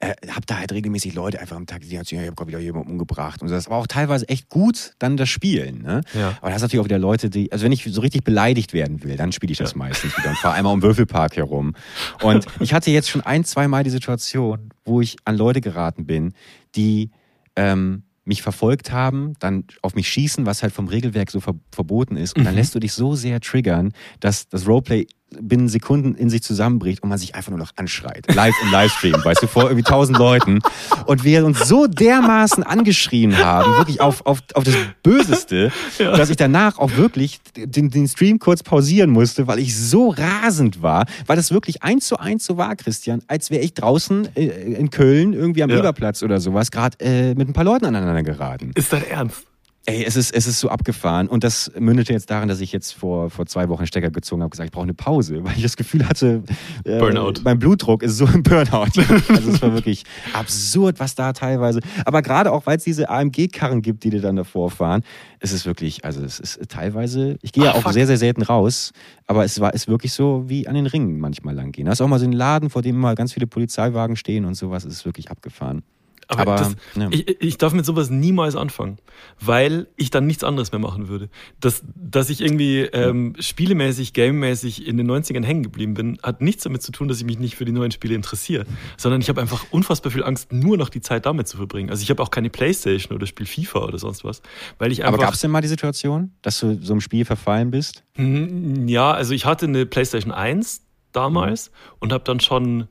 äh, 0.01 0.14
hab 0.28 0.46
da 0.46 0.59
halt 0.59 0.72
regelmäßig 0.72 1.14
Leute 1.14 1.40
einfach 1.40 1.57
am 1.57 1.66
Tag, 1.66 1.82
die 1.82 1.88
sagen, 1.88 2.07
ja, 2.11 2.22
ich 2.22 2.26
habe 2.26 2.34
gerade 2.34 2.48
wieder 2.48 2.59
jemanden 2.59 2.90
umgebracht. 2.90 3.42
Und 3.42 3.48
so. 3.48 3.55
das 3.55 3.68
war 3.68 3.76
auch 3.76 3.86
teilweise 3.86 4.28
echt 4.28 4.48
gut, 4.48 4.94
dann 4.98 5.18
das 5.18 5.28
Spielen. 5.28 5.82
Ne? 5.82 6.01
Ja. 6.14 6.38
Aber 6.40 6.48
da 6.48 6.55
hast 6.55 6.62
natürlich 6.62 6.80
auch 6.80 6.86
wieder 6.86 6.98
Leute, 6.98 7.28
die, 7.28 7.53
also 7.53 7.64
wenn 7.64 7.72
ich 7.72 7.84
so 7.84 8.01
richtig 8.01 8.24
beleidigt 8.24 8.72
werden 8.72 9.03
will, 9.03 9.16
dann 9.16 9.30
spiele 9.32 9.53
ich 9.53 9.59
das 9.59 9.72
ja. 9.72 9.78
meistens 9.78 10.16
wieder 10.16 10.30
und 10.30 10.38
fahre 10.38 10.55
einmal 10.55 10.72
um 10.72 10.82
Würfelpark 10.82 11.36
herum. 11.36 11.74
Und 12.22 12.46
ich 12.61 12.72
hatte 12.72 12.90
jetzt 12.90 13.11
schon 13.11 13.20
ein, 13.20 13.44
zwei 13.44 13.68
Mal 13.68 13.84
die 13.84 13.90
Situation, 13.90 14.70
wo 14.84 15.03
ich 15.03 15.16
an 15.24 15.36
Leute 15.36 15.61
geraten 15.61 16.07
bin, 16.07 16.32
die 16.74 17.11
ähm, 17.55 18.05
mich 18.24 18.42
verfolgt 18.42 18.92
haben, 18.92 19.34
dann 19.38 19.64
auf 19.82 19.94
mich 19.94 20.09
schießen, 20.09 20.46
was 20.46 20.62
halt 20.62 20.72
vom 20.72 20.88
Regelwerk 20.88 21.30
so 21.30 21.40
ver 21.40 21.55
verboten 21.72 22.16
ist. 22.16 22.36
Und 22.36 22.44
dann 22.44 22.55
mhm. 22.55 22.59
lässt 22.59 22.74
du 22.74 22.78
dich 22.78 22.92
so 22.92 23.14
sehr 23.14 23.40
triggern, 23.40 23.92
dass 24.20 24.48
das 24.48 24.66
Roleplay 24.66 25.07
binnen 25.38 25.68
Sekunden 25.68 26.14
in 26.14 26.30
sich 26.30 26.42
zusammenbricht 26.42 27.02
und 27.02 27.08
man 27.08 27.18
sich 27.18 27.34
einfach 27.34 27.50
nur 27.50 27.58
noch 27.58 27.72
anschreit. 27.76 28.32
Live 28.34 28.54
im 28.62 28.70
Livestream, 28.70 29.14
weißt 29.24 29.42
du, 29.42 29.46
vor 29.46 29.64
irgendwie 29.64 29.82
tausend 29.82 30.18
Leuten. 30.18 30.60
Und 31.06 31.24
wir 31.24 31.44
uns 31.44 31.66
so 31.68 31.86
dermaßen 31.86 32.62
angeschrien 32.62 33.38
haben, 33.38 33.76
wirklich 33.76 34.00
auf, 34.00 34.26
auf, 34.26 34.40
auf 34.54 34.64
das 34.64 34.74
Böseste, 35.02 35.72
ja. 35.98 36.16
dass 36.16 36.30
ich 36.30 36.36
danach 36.36 36.78
auch 36.78 36.96
wirklich 36.96 37.40
den, 37.56 37.90
den 37.90 38.08
Stream 38.08 38.38
kurz 38.38 38.62
pausieren 38.62 39.10
musste, 39.10 39.46
weil 39.46 39.58
ich 39.58 39.76
so 39.76 40.10
rasend 40.10 40.82
war, 40.82 41.06
weil 41.26 41.36
das 41.36 41.50
wirklich 41.50 41.82
eins 41.82 42.06
zu 42.06 42.18
eins 42.18 42.44
so 42.44 42.56
war, 42.56 42.74
Christian, 42.76 43.22
als 43.28 43.50
wäre 43.50 43.62
ich 43.62 43.74
draußen 43.74 44.28
äh, 44.36 44.46
in 44.46 44.90
Köln 44.90 45.32
irgendwie 45.32 45.62
am 45.62 45.70
ja. 45.70 45.78
Eberplatz 45.78 46.22
oder 46.22 46.40
sowas 46.40 46.70
gerade 46.70 46.98
äh, 47.00 47.34
mit 47.34 47.48
ein 47.48 47.52
paar 47.52 47.64
Leuten 47.64 47.86
aneinander 47.86 48.22
geraten. 48.22 48.72
Ist 48.74 48.92
das 48.92 49.02
ernst? 49.04 49.49
Ey, 49.86 50.04
es 50.04 50.14
ist, 50.14 50.34
es 50.34 50.46
ist 50.46 50.60
so 50.60 50.68
abgefahren. 50.68 51.26
Und 51.26 51.42
das 51.42 51.72
mündete 51.78 52.12
jetzt 52.12 52.30
daran, 52.30 52.48
dass 52.48 52.60
ich 52.60 52.70
jetzt 52.70 52.92
vor, 52.92 53.30
vor 53.30 53.46
zwei 53.46 53.70
Wochen 53.70 53.86
Stecker 53.86 54.10
gezogen 54.10 54.42
habe, 54.42 54.50
gesagt, 54.50 54.66
ich 54.66 54.72
brauche 54.72 54.84
eine 54.84 54.92
Pause, 54.94 55.42
weil 55.44 55.56
ich 55.56 55.62
das 55.62 55.76
Gefühl 55.76 56.06
hatte, 56.06 56.42
äh, 56.84 56.98
Burnout. 56.98 57.40
mein 57.44 57.58
Blutdruck 57.58 58.02
ist 58.02 58.18
so 58.18 58.26
im 58.26 58.42
Burnout. 58.42 59.00
also 59.28 59.50
es 59.50 59.62
war 59.62 59.72
wirklich 59.72 60.04
absurd, 60.34 61.00
was 61.00 61.14
da 61.14 61.32
teilweise. 61.32 61.80
Aber 62.04 62.20
gerade 62.20 62.52
auch, 62.52 62.66
weil 62.66 62.76
es 62.76 62.84
diese 62.84 63.08
AMG-Karren 63.08 63.80
gibt, 63.80 64.04
die 64.04 64.10
dir 64.10 64.20
dann 64.20 64.36
davor 64.36 64.70
fahren, 64.70 65.02
es 65.38 65.52
ist 65.52 65.64
wirklich, 65.64 66.04
also 66.04 66.22
es 66.22 66.38
ist 66.38 66.60
teilweise, 66.68 67.38
ich 67.40 67.52
gehe 67.52 67.64
ja 67.64 67.72
auch 67.72 67.82
fuck. 67.82 67.94
sehr, 67.94 68.06
sehr 68.06 68.18
selten 68.18 68.42
raus, 68.42 68.92
aber 69.26 69.44
es 69.44 69.60
war 69.60 69.72
ist 69.72 69.88
wirklich 69.88 70.12
so 70.12 70.44
wie 70.46 70.68
an 70.68 70.74
den 70.74 70.86
Ringen 70.86 71.18
manchmal 71.18 71.54
lang 71.54 71.72
gehen. 71.72 71.86
Da 71.86 71.92
ist 71.92 72.02
auch 72.02 72.08
mal 72.08 72.18
so 72.18 72.26
ein 72.26 72.32
Laden, 72.32 72.68
vor 72.68 72.82
dem 72.82 72.96
mal 72.96 73.14
ganz 73.14 73.32
viele 73.32 73.46
Polizeiwagen 73.46 74.16
stehen 74.16 74.44
und 74.44 74.54
sowas, 74.54 74.84
es 74.84 74.92
ist 74.92 75.04
wirklich 75.06 75.30
abgefahren. 75.30 75.82
Aber, 76.30 76.42
Aber 76.42 76.56
das, 76.56 76.76
ja. 76.94 77.08
ich, 77.10 77.42
ich 77.42 77.58
darf 77.58 77.72
mit 77.72 77.84
sowas 77.84 78.08
niemals 78.08 78.54
anfangen, 78.54 78.98
weil 79.40 79.88
ich 79.96 80.10
dann 80.10 80.28
nichts 80.28 80.44
anderes 80.44 80.70
mehr 80.70 80.78
machen 80.78 81.08
würde. 81.08 81.28
Dass, 81.58 81.82
dass 81.96 82.30
ich 82.30 82.40
irgendwie 82.40 82.82
ähm, 82.82 83.34
spielemäßig, 83.38 84.12
gamemäßig 84.12 84.86
in 84.86 84.96
den 84.96 85.10
90ern 85.10 85.44
hängen 85.44 85.64
geblieben 85.64 85.94
bin, 85.94 86.18
hat 86.22 86.40
nichts 86.40 86.62
damit 86.62 86.82
zu 86.82 86.92
tun, 86.92 87.08
dass 87.08 87.18
ich 87.18 87.24
mich 87.24 87.40
nicht 87.40 87.56
für 87.56 87.64
die 87.64 87.72
neuen 87.72 87.90
Spiele 87.90 88.14
interessiere, 88.14 88.64
sondern 88.96 89.20
ich 89.20 89.28
habe 89.28 89.40
einfach 89.40 89.66
unfassbar 89.72 90.12
viel 90.12 90.22
Angst, 90.22 90.52
nur 90.52 90.76
noch 90.76 90.88
die 90.88 91.00
Zeit 91.00 91.26
damit 91.26 91.48
zu 91.48 91.56
verbringen. 91.56 91.90
Also 91.90 92.04
ich 92.04 92.10
habe 92.10 92.22
auch 92.22 92.30
keine 92.30 92.48
Playstation 92.48 93.16
oder 93.16 93.26
spiel 93.26 93.46
FIFA 93.46 93.80
oder 93.80 93.98
sonst 93.98 94.22
was, 94.22 94.40
weil 94.78 94.92
ich 94.92 95.02
einfach... 95.02 95.14
Aber 95.14 95.24
gab 95.24 95.34
es 95.34 95.40
denn 95.40 95.50
mal 95.50 95.62
die 95.62 95.68
Situation, 95.68 96.30
dass 96.42 96.60
du 96.60 96.78
so 96.80 96.92
einem 96.92 97.00
Spiel 97.00 97.24
verfallen 97.24 97.72
bist? 97.72 98.04
Hm, 98.14 98.86
ja, 98.86 99.10
also 99.10 99.34
ich 99.34 99.46
hatte 99.46 99.66
eine 99.66 99.84
Playstation 99.84 100.32
1 100.32 100.82
damals 101.10 101.70
mhm. 101.70 101.96
und 101.98 102.12
habe 102.12 102.22
dann 102.22 102.38
schon 102.38 102.86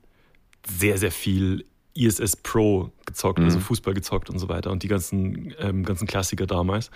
sehr, 0.68 0.98
sehr 0.98 1.12
viel 1.12 1.66
ISS 2.06 2.36
Pro 2.38 2.92
gezockt, 3.06 3.40
also 3.40 3.50
mhm. 3.50 3.56
also 3.56 3.60
Fußball 3.60 3.94
gezockt 3.94 4.30
und 4.30 4.40
so 4.40 4.50
weiter 4.50 4.72
und 4.72 4.84
die 4.84 4.88
ganzen, 4.88 5.54
ähm, 5.60 5.84
ganzen 5.84 6.08
Klassiker 6.08 6.48
damals. 6.48 6.92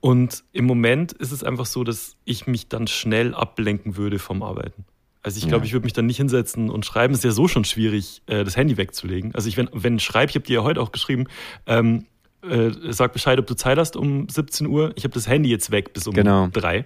Und 0.00 0.44
im 0.52 0.66
Moment 0.66 1.12
ist 1.12 1.32
es 1.32 1.42
einfach 1.44 1.66
so, 1.66 1.84
dass 1.84 2.16
ich 2.24 2.46
mich 2.46 2.68
dann 2.68 2.86
schnell 2.86 3.34
ablenken 3.34 3.96
würde 3.96 4.18
vom 4.18 4.42
Arbeiten. 4.42 4.84
Also 5.22 5.38
ich 5.38 5.46
glaube, 5.46 5.64
ja. 5.64 5.66
ich 5.66 5.72
würde 5.72 5.84
mich 5.84 5.92
dann 5.92 6.06
nicht 6.06 6.16
hinsetzen 6.16 6.68
und 6.68 6.84
schreiben. 6.84 7.14
Es 7.14 7.20
ist 7.20 7.24
ja 7.24 7.30
so 7.30 7.46
schon 7.46 7.64
schwierig, 7.64 8.22
äh, 8.26 8.42
das 8.42 8.56
Handy 8.56 8.76
wegzulegen. 8.76 9.34
Also 9.34 9.48
ich, 9.48 9.56
wenn, 9.56 9.68
wenn 9.72 9.96
ich 9.96 10.04
schreibe, 10.04 10.30
ich 10.30 10.34
habe 10.34 10.44
dir 10.44 10.54
ja 10.54 10.62
heute 10.64 10.80
auch 10.80 10.90
geschrieben, 10.90 11.26
ähm, 11.66 12.06
äh, 12.42 12.70
sag 12.90 13.12
Bescheid, 13.12 13.38
ob 13.38 13.46
du 13.46 13.54
Zeit 13.54 13.78
hast 13.78 13.96
um 13.96 14.28
17 14.28 14.66
Uhr. 14.66 14.92
Ich 14.96 15.04
habe 15.04 15.14
das 15.14 15.28
Handy 15.28 15.48
jetzt 15.48 15.70
weg 15.70 15.92
bis 15.92 16.08
um 16.08 16.14
genau. 16.14 16.48
drei, 16.48 16.84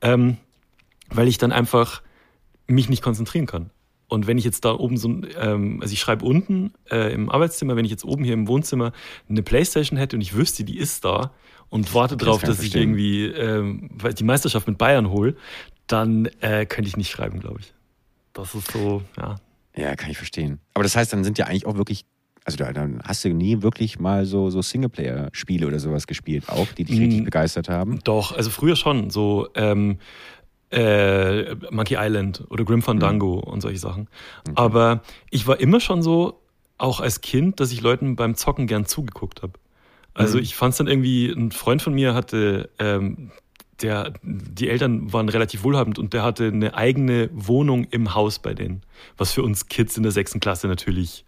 ähm, 0.00 0.36
weil 1.10 1.28
ich 1.28 1.38
dann 1.38 1.52
einfach 1.52 2.02
mich 2.66 2.88
nicht 2.88 3.02
konzentrieren 3.02 3.46
kann. 3.46 3.70
Und 4.10 4.26
wenn 4.26 4.38
ich 4.38 4.44
jetzt 4.44 4.64
da 4.64 4.74
oben 4.74 4.96
so, 4.96 5.08
ähm, 5.40 5.78
also 5.80 5.92
ich 5.92 6.00
schreibe 6.00 6.24
unten 6.24 6.72
äh, 6.90 7.12
im 7.12 7.30
Arbeitszimmer, 7.30 7.76
wenn 7.76 7.84
ich 7.84 7.90
jetzt 7.90 8.04
oben 8.04 8.24
hier 8.24 8.34
im 8.34 8.48
Wohnzimmer 8.48 8.92
eine 9.28 9.42
Playstation 9.42 9.98
hätte 9.98 10.16
und 10.16 10.20
ich 10.20 10.34
wüsste, 10.34 10.64
die 10.64 10.78
ist 10.78 11.04
da 11.04 11.32
und 11.68 11.94
warte 11.94 12.16
das 12.16 12.26
drauf, 12.26 12.42
dass 12.42 12.60
ich 12.60 12.74
irgendwie 12.74 13.26
ähm, 13.26 13.90
die 14.18 14.24
Meisterschaft 14.24 14.66
mit 14.66 14.78
Bayern 14.78 15.10
hole, 15.10 15.36
dann 15.86 16.26
äh, 16.40 16.66
könnte 16.66 16.88
ich 16.88 16.96
nicht 16.96 17.10
schreiben, 17.10 17.40
glaube 17.40 17.60
ich. 17.60 17.72
Das 18.32 18.54
ist 18.54 18.72
so, 18.72 19.02
ja. 19.16 19.36
Ja, 19.76 19.94
kann 19.94 20.10
ich 20.10 20.16
verstehen. 20.16 20.58
Aber 20.74 20.82
das 20.82 20.96
heißt, 20.96 21.12
dann 21.12 21.22
sind 21.22 21.38
ja 21.38 21.46
eigentlich 21.46 21.66
auch 21.66 21.76
wirklich 21.76 22.04
also 22.44 22.56
dann 22.56 23.00
hast 23.04 23.24
du 23.24 23.28
nie 23.28 23.62
wirklich 23.62 23.98
mal 23.98 24.24
so, 24.24 24.50
so 24.50 24.62
Singleplayer-Spiele 24.62 25.66
oder 25.66 25.78
sowas 25.78 26.06
gespielt, 26.06 26.48
auch, 26.48 26.66
die 26.72 26.84
dich 26.84 26.98
richtig 26.98 27.20
mm, 27.20 27.24
begeistert 27.24 27.68
haben? 27.68 28.00
Doch, 28.04 28.34
also 28.34 28.50
früher 28.50 28.76
schon. 28.76 29.10
So 29.10 29.48
ähm, 29.54 29.98
äh, 30.70 31.54
Monkey 31.70 31.96
Island 31.98 32.44
oder 32.48 32.64
Grim 32.64 32.82
Fandango 32.82 33.36
mhm. 33.36 33.52
und 33.52 33.60
solche 33.60 33.78
Sachen. 33.78 34.08
Okay. 34.42 34.52
Aber 34.56 35.02
ich 35.30 35.46
war 35.46 35.60
immer 35.60 35.80
schon 35.80 36.02
so, 36.02 36.40
auch 36.78 37.00
als 37.00 37.20
Kind, 37.20 37.60
dass 37.60 37.72
ich 37.72 37.82
Leuten 37.82 38.16
beim 38.16 38.34
Zocken 38.34 38.66
gern 38.66 38.86
zugeguckt 38.86 39.42
habe. 39.42 39.52
Also 40.14 40.38
mhm. 40.38 40.44
ich 40.44 40.56
fand 40.56 40.72
es 40.72 40.78
dann 40.78 40.86
irgendwie, 40.86 41.30
ein 41.30 41.52
Freund 41.52 41.82
von 41.82 41.94
mir 41.94 42.14
hatte, 42.14 42.70
ähm, 42.78 43.30
der, 43.82 44.12
die 44.22 44.68
Eltern 44.68 45.12
waren 45.12 45.28
relativ 45.28 45.62
wohlhabend 45.62 45.98
und 45.98 46.12
der 46.12 46.22
hatte 46.22 46.46
eine 46.46 46.74
eigene 46.74 47.30
Wohnung 47.32 47.84
im 47.90 48.14
Haus 48.14 48.38
bei 48.38 48.54
denen. 48.54 48.82
Was 49.16 49.32
für 49.32 49.42
uns 49.42 49.68
Kids 49.68 49.96
in 49.96 50.02
der 50.02 50.12
sechsten 50.12 50.40
Klasse 50.40 50.68
natürlich 50.68 51.24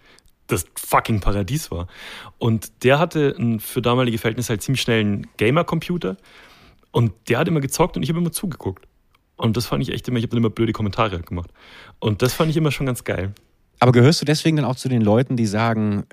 das 0.49 0.67
fucking 0.77 1.21
Paradies 1.21 1.71
war. 1.71 1.87
Und 2.39 2.85
der 2.85 2.99
hatte 2.99 3.35
einen, 3.39 3.61
für 3.61 3.81
damalige 3.81 4.19
Verhältnisse 4.19 4.51
halt 4.51 4.63
ziemlich 4.63 4.83
schnellen 4.83 5.27
Gamer-Computer. 5.37 6.17
Und 6.91 7.13
der 7.29 7.39
hat 7.39 7.49
immer 7.49 7.61
gezockt 7.61 7.97
und 7.97 8.03
ich 8.03 8.11
habe 8.11 8.19
immer 8.19 8.33
zugeguckt. 8.33 8.87
Und 9.43 9.57
das 9.57 9.67
fand 9.67 9.83
ich 9.83 9.93
echt 9.93 10.07
immer, 10.07 10.19
ich 10.19 10.23
habe 10.23 10.31
dann 10.31 10.39
immer 10.39 10.51
blöde 10.51 10.73
Kommentare 10.73 11.19
gemacht. 11.19 11.51
Und 11.99 12.23
das 12.23 12.33
fand 12.33 12.51
ich 12.51 12.57
immer 12.57 12.71
schon 12.71 12.87
ganz 12.87 13.03
geil. 13.03 13.33
Aber 13.81 13.91
gehörst 13.91 14.21
du 14.21 14.25
deswegen 14.25 14.57
dann 14.57 14.65
auch 14.65 14.77
zu 14.77 14.89
den 14.89 15.03
Leuten, 15.03 15.37
die 15.37 15.47
sagen, 15.47 16.05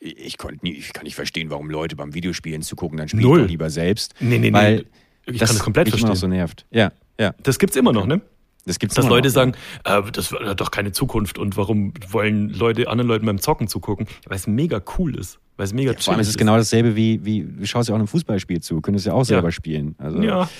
äh, 0.00 0.08
ich, 0.08 0.36
nie, 0.60 0.72
ich 0.72 0.92
kann 0.92 1.04
nicht 1.04 1.14
verstehen, 1.14 1.50
warum 1.50 1.70
Leute 1.70 1.94
beim 1.94 2.14
Videospielen 2.14 2.62
zugucken, 2.62 2.98
dann 2.98 3.08
spielen 3.08 3.44
ich 3.44 3.48
lieber 3.48 3.70
selbst. 3.70 4.14
Nee, 4.18 4.38
nee, 4.38 4.52
weil 4.52 4.76
nee. 4.76 4.84
Ich 5.26 5.38
das 5.38 5.50
kann 5.50 5.56
das 5.56 5.64
komplett 5.64 5.88
verstehen. 5.88 6.06
Immer 6.06 6.14
noch 6.14 6.20
so 6.20 6.26
nervt. 6.26 6.66
Ja, 6.72 6.90
ja. 7.18 7.32
Das 7.44 7.60
gibt's 7.60 7.76
immer 7.76 7.92
noch, 7.92 8.06
ne? 8.06 8.20
Das 8.66 8.80
gibt's 8.80 8.96
Dass 8.96 9.06
Leute 9.06 9.28
noch, 9.28 9.34
sagen, 9.34 9.52
äh, 9.84 10.02
das 10.10 10.32
hat 10.32 10.60
doch 10.60 10.72
keine 10.72 10.90
Zukunft 10.90 11.38
und 11.38 11.56
warum 11.56 11.94
wollen 12.08 12.50
Leute 12.50 12.88
anderen 12.88 13.06
Leuten 13.06 13.26
beim 13.26 13.38
Zocken 13.38 13.68
zugucken? 13.68 14.08
Weil 14.26 14.36
es 14.36 14.48
mega 14.48 14.82
cool 14.98 15.16
ist. 15.16 15.38
Weil 15.56 15.66
es 15.66 15.72
mega 15.72 15.92
ja, 15.92 15.98
Vor 16.00 16.14
allem 16.14 16.20
ist 16.20 16.28
es 16.28 16.36
genau 16.36 16.56
dasselbe 16.56 16.96
wie, 16.96 17.24
wie, 17.24 17.46
wie 17.60 17.66
schaust 17.68 17.88
du 17.88 17.94
auch 17.94 17.98
ein 18.00 18.08
Fußballspiel 18.08 18.60
zu, 18.60 18.80
könntest 18.80 19.06
ja 19.06 19.12
auch 19.12 19.24
selber 19.24 19.48
ja. 19.48 19.52
spielen. 19.52 19.94
Also, 19.98 20.20
ja. 20.20 20.50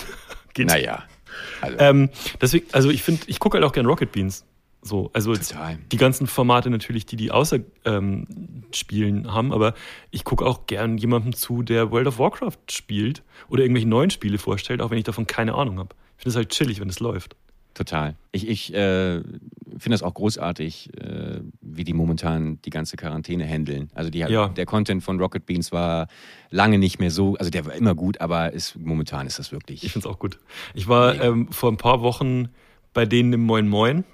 Geht. 0.54 0.66
Naja. 0.66 1.04
Also, 1.60 1.78
ähm, 1.78 2.10
deswegen, 2.40 2.66
also 2.72 2.90
ich 2.90 3.02
finde, 3.02 3.22
ich 3.26 3.38
gucke 3.38 3.56
halt 3.56 3.64
auch 3.64 3.72
gern 3.72 3.86
Rocket 3.86 4.12
Beans. 4.12 4.44
So, 4.84 5.10
also 5.12 5.34
die 5.92 5.96
ganzen 5.96 6.26
Formate 6.26 6.68
natürlich, 6.68 7.06
die 7.06 7.14
die 7.14 7.30
außer 7.30 7.60
ähm, 7.84 8.64
Spielen 8.72 9.32
haben, 9.32 9.52
aber 9.52 9.74
ich 10.10 10.24
gucke 10.24 10.44
auch 10.44 10.66
gern 10.66 10.98
jemandem 10.98 11.34
zu, 11.34 11.62
der 11.62 11.92
World 11.92 12.08
of 12.08 12.18
Warcraft 12.18 12.58
spielt 12.68 13.22
oder 13.48 13.62
irgendwelche 13.62 13.86
neuen 13.86 14.10
Spiele 14.10 14.38
vorstellt, 14.38 14.82
auch 14.82 14.90
wenn 14.90 14.98
ich 14.98 15.04
davon 15.04 15.28
keine 15.28 15.54
Ahnung 15.54 15.78
habe. 15.78 15.94
Ich 16.18 16.24
finde 16.24 16.30
es 16.30 16.36
halt 16.36 16.48
chillig, 16.48 16.80
wenn 16.80 16.88
es 16.88 16.98
läuft. 16.98 17.36
Total. 17.74 18.16
Ich, 18.32 18.48
ich 18.48 18.74
äh, 18.74 19.22
finde 19.78 19.94
das 19.94 20.02
auch 20.02 20.14
großartig, 20.14 20.90
äh, 20.98 21.40
wie 21.60 21.84
die 21.84 21.92
momentan 21.92 22.60
die 22.62 22.70
ganze 22.70 22.96
Quarantäne 22.96 23.46
handeln. 23.46 23.90
Also 23.94 24.10
die, 24.10 24.18
ja. 24.18 24.48
der 24.48 24.66
Content 24.66 25.02
von 25.02 25.20
Rocket 25.20 25.46
Beans 25.46 25.72
war 25.72 26.08
lange 26.50 26.78
nicht 26.78 26.98
mehr 26.98 27.10
so, 27.10 27.36
also 27.36 27.50
der 27.50 27.66
war 27.66 27.74
immer 27.74 27.94
gut, 27.94 28.20
aber 28.20 28.52
ist, 28.52 28.76
momentan 28.76 29.26
ist 29.26 29.38
das 29.38 29.52
wirklich. 29.52 29.84
Ich 29.84 29.92
finde 29.92 30.08
es 30.08 30.14
auch 30.14 30.18
gut. 30.18 30.38
Ich 30.74 30.88
war 30.88 31.20
ähm, 31.20 31.50
vor 31.50 31.70
ein 31.70 31.76
paar 31.76 32.02
Wochen 32.02 32.48
bei 32.92 33.06
denen 33.06 33.32
im 33.32 33.42
Moin 33.42 33.68
Moin. 33.68 34.04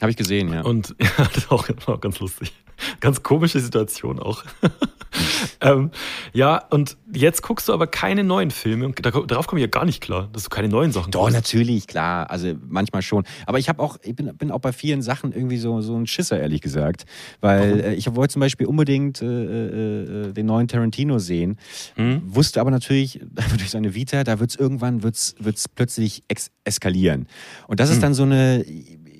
Habe 0.00 0.10
ich 0.10 0.16
gesehen, 0.16 0.52
ja. 0.52 0.62
Und 0.62 0.94
ja, 1.00 1.08
das 1.16 1.36
ist 1.36 1.52
auch, 1.52 1.68
auch 1.86 2.00
ganz 2.00 2.18
lustig. 2.20 2.52
Ganz 3.00 3.22
komische 3.22 3.60
Situation 3.60 4.18
auch. 4.18 4.44
ähm, 5.60 5.90
ja, 6.32 6.64
und 6.70 6.96
jetzt 7.12 7.42
guckst 7.42 7.68
du 7.68 7.72
aber 7.72 7.86
keine 7.86 8.24
neuen 8.24 8.50
Filme. 8.50 8.86
Und 8.86 9.00
darauf 9.04 9.46
komme 9.46 9.60
ich 9.60 9.64
ja 9.64 9.70
gar 9.70 9.84
nicht 9.84 10.00
klar, 10.00 10.28
dass 10.32 10.44
du 10.44 10.48
keine 10.48 10.68
neuen 10.68 10.92
Sachen 10.92 11.10
Doch, 11.10 11.22
guckst. 11.22 11.34
natürlich, 11.34 11.86
klar. 11.86 12.30
Also 12.30 12.54
manchmal 12.68 13.02
schon. 13.02 13.24
Aber 13.46 13.58
ich 13.58 13.68
habe 13.68 13.82
auch, 13.82 13.98
ich 14.02 14.14
bin, 14.14 14.34
bin 14.36 14.50
auch 14.50 14.60
bei 14.60 14.72
vielen 14.72 15.02
Sachen 15.02 15.32
irgendwie 15.32 15.58
so, 15.58 15.80
so 15.80 15.96
ein 15.96 16.06
Schisser, 16.06 16.40
ehrlich 16.40 16.60
gesagt. 16.60 17.04
Weil 17.40 17.80
äh, 17.80 17.94
ich 17.94 18.14
wollte 18.14 18.34
zum 18.34 18.40
Beispiel 18.40 18.66
unbedingt 18.66 19.22
äh, 19.22 19.26
äh, 19.26 20.28
äh, 20.28 20.32
den 20.32 20.46
neuen 20.46 20.68
Tarantino 20.68 21.18
sehen. 21.18 21.58
Hm? 21.96 22.22
Wusste 22.26 22.60
aber 22.60 22.70
natürlich 22.70 23.20
durch 23.58 23.70
seine 23.70 23.94
Vita, 23.94 24.24
da 24.24 24.40
wird 24.40 24.50
es 24.50 24.56
irgendwann 24.56 25.02
wird's, 25.02 25.34
wird's 25.38 25.68
plötzlich 25.68 26.24
eskalieren. 26.64 27.26
Und 27.68 27.80
das 27.80 27.88
hm. 27.88 27.94
ist 27.94 28.02
dann 28.02 28.14
so 28.14 28.22
eine 28.22 28.64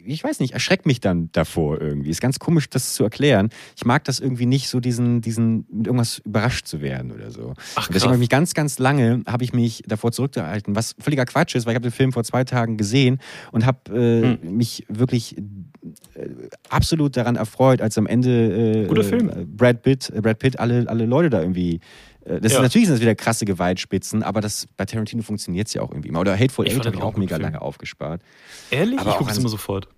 ich 0.04 0.24
weiß 0.24 0.40
nicht, 0.40 0.52
erschreckt 0.52 0.86
mich 0.86 1.00
dann 1.00 1.30
davor 1.32 1.80
irgendwie. 1.80 2.10
Ist 2.10 2.20
ganz 2.20 2.38
komisch, 2.38 2.68
das 2.68 2.94
zu 2.94 3.04
erklären. 3.04 3.50
Ich 3.76 3.84
mag 3.84 4.04
das 4.04 4.20
irgendwie 4.20 4.46
nicht, 4.46 4.68
so 4.68 4.80
diesen, 4.80 5.20
diesen, 5.20 5.66
mit 5.70 5.86
irgendwas 5.86 6.18
überrascht 6.18 6.66
zu 6.66 6.80
werden 6.80 7.12
oder 7.12 7.30
so. 7.30 7.54
Ach, 7.76 7.88
deswegen 7.88 8.06
habe 8.06 8.14
ich 8.16 8.20
mich 8.20 8.28
ganz, 8.28 8.54
ganz 8.54 8.78
lange, 8.78 9.22
habe 9.26 9.44
ich 9.44 9.52
mich 9.52 9.82
davor 9.86 10.12
zurückgehalten, 10.12 10.74
was 10.74 10.94
völliger 10.98 11.24
Quatsch 11.24 11.54
ist, 11.54 11.66
weil 11.66 11.72
ich 11.72 11.76
habe 11.76 11.88
den 11.88 11.92
Film 11.92 12.12
vor 12.12 12.24
zwei 12.24 12.44
Tagen 12.44 12.76
gesehen 12.76 13.18
und 13.52 13.66
habe 13.66 13.94
äh, 13.94 14.38
hm. 14.42 14.56
mich 14.56 14.84
wirklich 14.88 15.36
äh, 15.38 16.28
absolut 16.68 17.16
daran 17.16 17.36
erfreut, 17.36 17.80
als 17.80 17.98
am 17.98 18.06
Ende 18.06 18.84
äh, 18.84 18.86
Guter 18.86 19.04
Film. 19.04 19.28
Äh, 19.28 19.44
Brad 19.44 19.82
Pitt, 19.82 20.10
äh, 20.14 20.20
Brad 20.20 20.38
Pitt 20.38 20.58
alle, 20.58 20.88
alle 20.88 21.06
Leute 21.06 21.30
da 21.30 21.40
irgendwie 21.40 21.80
das 22.24 22.52
ja. 22.52 22.58
ist, 22.58 22.62
natürlich 22.62 22.86
sind 22.86 22.94
das 22.94 23.00
wieder 23.00 23.14
krasse 23.14 23.44
Gewaltspitzen, 23.44 24.22
aber 24.22 24.40
das, 24.40 24.66
bei 24.76 24.84
Tarantino 24.84 25.22
funktioniert 25.22 25.68
es 25.68 25.74
ja 25.74 25.82
auch 25.82 25.90
irgendwie 25.90 26.08
immer. 26.08 26.20
Oder 26.20 26.38
Hateful 26.38 26.66
Eight 26.66 26.86
habe 26.86 26.96
ich 26.96 27.02
auch 27.02 27.16
mega 27.16 27.36
Film. 27.36 27.42
lange 27.42 27.62
aufgespart. 27.62 28.22
Ehrlich? 28.70 28.98
Aber 29.00 29.10
ich 29.10 29.16
gucke 29.16 29.30
es 29.30 29.38
immer 29.38 29.48
sofort. 29.48 29.88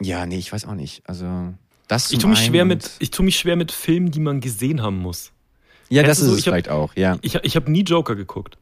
Ja, 0.00 0.26
nee, 0.26 0.38
ich 0.38 0.52
weiß 0.52 0.66
auch 0.66 0.74
nicht. 0.74 1.02
Also, 1.08 1.54
das 1.88 2.10
ich 2.12 2.18
tue 2.18 2.30
mich 2.30 2.40
schwer 2.40 2.64
mit, 2.64 2.90
ich 2.98 3.10
tue 3.10 3.24
mich 3.24 3.36
schwer 3.36 3.56
mit 3.56 3.72
Filmen, 3.72 4.10
die 4.10 4.20
man 4.20 4.40
gesehen 4.40 4.82
haben 4.82 4.98
muss. 4.98 5.32
Ja, 5.88 6.02
Kennst 6.02 6.20
das 6.20 6.26
ist 6.26 6.30
so? 6.32 6.38
es 6.38 6.44
vielleicht 6.44 6.68
hab, 6.68 6.76
auch, 6.76 6.96
ja. 6.96 7.18
Ich, 7.22 7.34
ich 7.36 7.56
habe 7.56 7.70
nie 7.70 7.82
Joker 7.82 8.16
geguckt. 8.16 8.58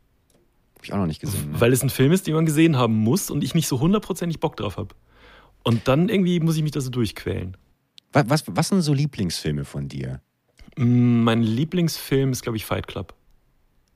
Hab 0.77 0.85
ich 0.85 0.93
auch 0.93 0.99
noch 0.99 1.07
nicht 1.07 1.21
gesehen. 1.21 1.53
Ne? 1.53 1.61
Weil 1.61 1.73
es 1.73 1.83
ein 1.83 1.91
Film 1.91 2.13
ist, 2.13 2.27
den 2.27 2.35
man 2.35 2.47
gesehen 2.47 2.77
haben 2.77 2.95
muss 2.95 3.31
und 3.31 3.45
ich 3.45 3.55
nicht 3.55 3.69
so 3.69 3.81
hundertprozentig 3.81 4.41
Bock 4.41 4.57
drauf 4.57 4.77
habe. 4.77 4.95
Und 5.63 5.89
dann 5.89 6.09
irgendwie 6.09 6.41
muss 6.41 6.57
ich 6.57 6.63
mich 6.63 6.73
da 6.73 6.81
so 6.81 6.91
durchquälen. 6.91 7.57
Was, 8.13 8.29
was, 8.29 8.45
was 8.47 8.69
sind 8.69 8.83
so 8.83 8.93
Lieblingsfilme 8.93 9.65
von 9.65 9.89
dir? 9.89 10.21
Mm, 10.77 11.23
mein 11.23 11.43
Lieblingsfilm 11.43 12.33
ist, 12.33 12.43
glaube 12.43 12.57
ich, 12.57 12.65
Fight 12.65 12.87
Club. 12.87 13.15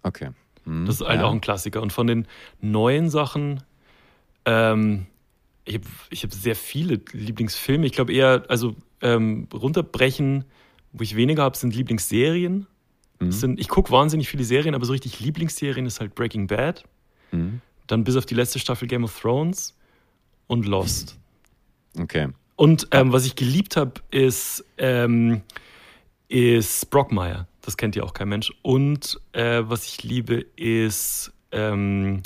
Okay. 0.03 0.31
Hm, 0.65 0.87
das 0.87 0.97
ist 0.97 1.07
halt 1.07 1.21
ja. 1.21 1.27
auch 1.27 1.33
ein 1.33 1.41
Klassiker. 1.41 1.83
Und 1.83 1.93
von 1.93 2.07
den 2.07 2.27
neuen 2.61 3.11
Sachen, 3.11 3.63
ähm, 4.45 5.07
ich 5.65 5.77
habe 5.77 5.87
ich 6.11 6.23
hab 6.25 6.33
sehr 6.33 6.57
viele 6.57 7.01
Lieblingsfilme. 7.13 7.87
Ich 7.87 7.93
glaube 7.93 8.13
eher, 8.13 8.45
also 8.49 8.75
ähm, 9.01 9.49
runterbrechen, 9.53 10.45
wo 10.93 11.03
ich 11.03 11.17
weniger 11.17 11.43
habe, 11.43 11.57
sind 11.57 11.75
Lieblingsserien. 11.75 12.67
Mhm. 13.21 13.33
Sind, 13.33 13.61
ich 13.61 13.69
gucke 13.69 13.91
wahnsinnig 13.91 14.29
viele 14.29 14.45
Serien, 14.45 14.75
aber 14.75 14.85
so 14.85 14.93
richtig 14.93 15.21
Lieblingsserien 15.21 15.87
ist 15.87 16.01
halt 16.01 16.15
Breaking 16.15 16.47
Bad. 16.47 16.85
Mhm. 17.33 17.61
Dann 17.87 18.05
bis 18.05 18.17
auf 18.17 18.27
die 18.27 18.35
letzte 18.35 18.59
Staffel 18.59 18.89
Game 18.89 19.05
of 19.05 19.19
Thrones 19.19 19.77
und 20.47 20.67
Lost. 20.67 21.19
Okay. 21.99 22.29
Und 22.57 22.89
ähm, 22.93 23.13
was 23.13 23.27
ich 23.27 23.37
geliebt 23.37 23.77
habe, 23.77 23.95
ist, 24.11 24.65
ähm, 24.79 25.43
ist 26.35 26.91
Brockmire. 26.91 27.47
Das 27.61 27.77
kennt 27.77 27.95
ja 27.95 28.03
auch 28.03 28.13
kein 28.13 28.29
Mensch. 28.29 28.53
Und 28.63 29.21
äh, 29.33 29.63
was 29.63 29.87
ich 29.87 30.03
liebe, 30.03 30.45
ist. 30.57 31.33
Ähm, 31.53 32.25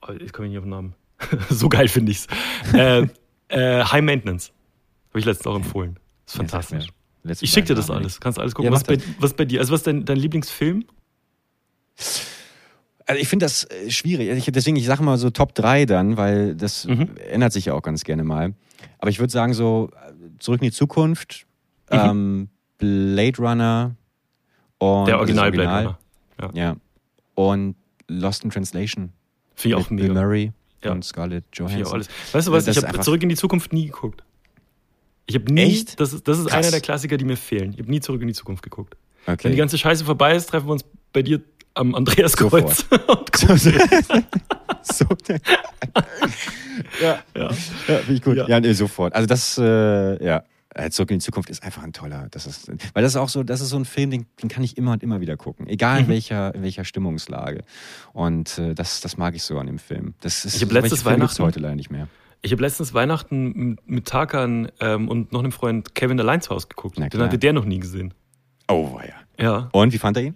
oh, 0.00 0.12
ich 0.12 0.32
komme 0.32 0.48
nicht 0.48 0.56
auf 0.56 0.64
den 0.64 0.70
Namen. 0.70 0.94
so 1.50 1.68
geil 1.68 1.88
finde 1.88 2.12
ich 2.12 2.26
es. 2.26 2.74
Äh, 2.74 3.06
äh, 3.48 3.84
High 3.84 4.02
Maintenance. 4.02 4.50
Habe 5.10 5.18
ich 5.18 5.26
letztens 5.26 5.46
auch 5.46 5.56
empfohlen. 5.56 5.98
Ist 6.26 6.36
fantastisch. 6.36 6.88
ich 7.22 7.50
schicke 7.50 7.68
dir 7.68 7.74
das 7.74 7.90
alles. 7.90 8.18
Kannst 8.18 8.38
alles 8.38 8.54
gucken. 8.54 8.72
Ja, 8.72 8.74
was, 8.74 8.84
bei, 8.84 8.98
was 9.18 9.34
bei 9.34 9.44
dir? 9.44 9.60
Also, 9.60 9.74
was 9.74 9.80
ist 9.80 9.86
dein, 9.86 10.06
dein 10.06 10.16
Lieblingsfilm? 10.16 10.86
Also 13.06 13.20
ich 13.20 13.28
finde 13.28 13.44
das 13.44 13.64
äh, 13.64 13.90
schwierig. 13.90 14.30
Ich, 14.30 14.50
deswegen, 14.50 14.78
ich 14.78 14.86
sage 14.86 15.02
mal 15.02 15.18
so 15.18 15.28
Top 15.28 15.54
3 15.54 15.84
dann, 15.84 16.16
weil 16.16 16.54
das 16.54 16.86
mhm. 16.86 17.10
ändert 17.30 17.52
sich 17.52 17.66
ja 17.66 17.74
auch 17.74 17.82
ganz 17.82 18.04
gerne 18.04 18.24
mal. 18.24 18.54
Aber 18.98 19.10
ich 19.10 19.18
würde 19.18 19.30
sagen, 19.30 19.52
so 19.52 19.90
Zurück 20.38 20.62
in 20.62 20.68
die 20.68 20.72
Zukunft, 20.72 21.46
mhm. 21.90 21.98
ähm, 21.98 22.48
Blade 22.78 23.38
Runner 23.38 23.96
und. 24.78 25.06
Der 25.06 25.18
Original, 25.18 25.44
Original 25.46 25.50
Blade 25.52 25.70
Runner. 25.70 25.98
Ja. 26.40 26.50
ja. 26.54 26.76
Und 27.34 27.76
Lost 28.08 28.44
in 28.44 28.50
Translation. 28.50 29.12
Finde 29.54 29.78
ich 29.78 29.84
auch 29.84 29.90
mega. 29.90 30.06
Bill 30.08 30.14
Murray 30.14 30.52
ja. 30.82 30.92
und 30.92 31.04
Scarlett 31.04 31.44
Johansson. 31.52 31.94
Alles. 31.94 32.08
Weißt 32.32 32.48
du 32.48 32.52
was, 32.52 32.64
das 32.64 32.76
ich 32.76 32.84
habe 32.84 33.00
Zurück 33.00 33.22
in 33.22 33.28
die 33.28 33.36
Zukunft 33.36 33.72
nie 33.72 33.86
geguckt. 33.86 34.22
Ich 35.26 35.34
habe 35.34 35.52
nie, 35.52 35.62
Echt? 35.62 35.98
das 35.98 36.12
ist, 36.12 36.28
das 36.28 36.38
ist 36.38 36.52
einer 36.52 36.70
der 36.70 36.80
Klassiker, 36.80 37.16
die 37.16 37.24
mir 37.24 37.36
fehlen. 37.36 37.72
Ich 37.72 37.78
habe 37.78 37.90
nie 37.90 38.00
Zurück 38.00 38.20
in 38.20 38.28
die 38.28 38.34
Zukunft 38.34 38.62
geguckt. 38.62 38.96
Okay. 39.26 39.44
Wenn 39.44 39.52
die 39.52 39.58
ganze 39.58 39.78
Scheiße 39.78 40.04
vorbei 40.04 40.36
ist, 40.36 40.50
treffen 40.50 40.68
wir 40.68 40.72
uns 40.72 40.84
bei 41.12 41.22
dir 41.22 41.40
am 41.72 41.94
Andreaskreuz. 41.94 42.84
so, 44.82 45.06
ja, 47.02 47.18
ja. 47.34 47.48
ja 47.48 47.48
finde 47.48 48.12
ich 48.12 48.22
gut. 48.22 48.36
Ja, 48.36 48.48
ja 48.48 48.60
nee, 48.60 48.72
sofort. 48.74 49.14
Also 49.14 49.26
das, 49.26 49.56
äh, 49.58 50.24
ja. 50.24 50.44
Äh, 50.74 50.90
Zurück 50.90 51.10
in 51.10 51.18
die 51.18 51.24
Zukunft 51.24 51.50
ist 51.50 51.62
einfach 51.62 51.82
ein 51.82 51.92
toller. 51.92 52.28
Das 52.30 52.46
ist, 52.46 52.68
weil 52.68 53.02
das 53.02 53.12
ist 53.12 53.16
auch 53.16 53.28
so, 53.28 53.42
das 53.42 53.60
ist 53.60 53.70
so 53.70 53.76
ein 53.76 53.84
Film, 53.84 54.10
den, 54.10 54.26
den 54.42 54.48
kann 54.48 54.62
ich 54.62 54.76
immer 54.76 54.92
und 54.92 55.02
immer 55.02 55.20
wieder 55.20 55.36
gucken, 55.36 55.68
egal 55.68 56.00
in 56.00 56.06
mhm. 56.06 56.10
welcher, 56.10 56.54
in 56.54 56.62
welcher 56.62 56.84
Stimmungslage. 56.84 57.64
Und 58.12 58.58
äh, 58.58 58.74
das, 58.74 59.00
das 59.00 59.16
mag 59.16 59.34
ich 59.34 59.44
so 59.44 59.58
an 59.58 59.66
dem 59.66 59.78
Film. 59.78 60.14
Das 60.20 60.44
ist, 60.44 60.56
ich 60.56 60.62
habe 60.62 60.74
letztes 60.74 61.04
Weihnachten 61.04 61.42
heute 61.42 61.60
leider 61.60 61.76
nicht 61.76 61.90
mehr. 61.90 62.08
Ich 62.42 62.52
habe 62.52 62.60
letztens 62.60 62.92
Weihnachten 62.92 63.78
mit 63.86 64.06
Tarkan 64.06 64.70
ähm, 64.80 65.08
und 65.08 65.32
noch 65.32 65.40
einem 65.40 65.52
Freund 65.52 65.94
Kevin 65.94 66.20
allein 66.20 66.42
zu 66.42 66.50
Hause 66.50 66.66
geguckt. 66.68 66.98
Den 66.98 67.22
hatte 67.22 67.38
der 67.38 67.52
noch 67.54 67.64
nie 67.64 67.78
gesehen. 67.78 68.12
Oh, 68.68 69.00
ja. 69.00 69.14
Ja. 69.42 69.68
Und 69.72 69.92
wie 69.92 69.98
fand 69.98 70.18
er 70.18 70.24
ihn? 70.24 70.34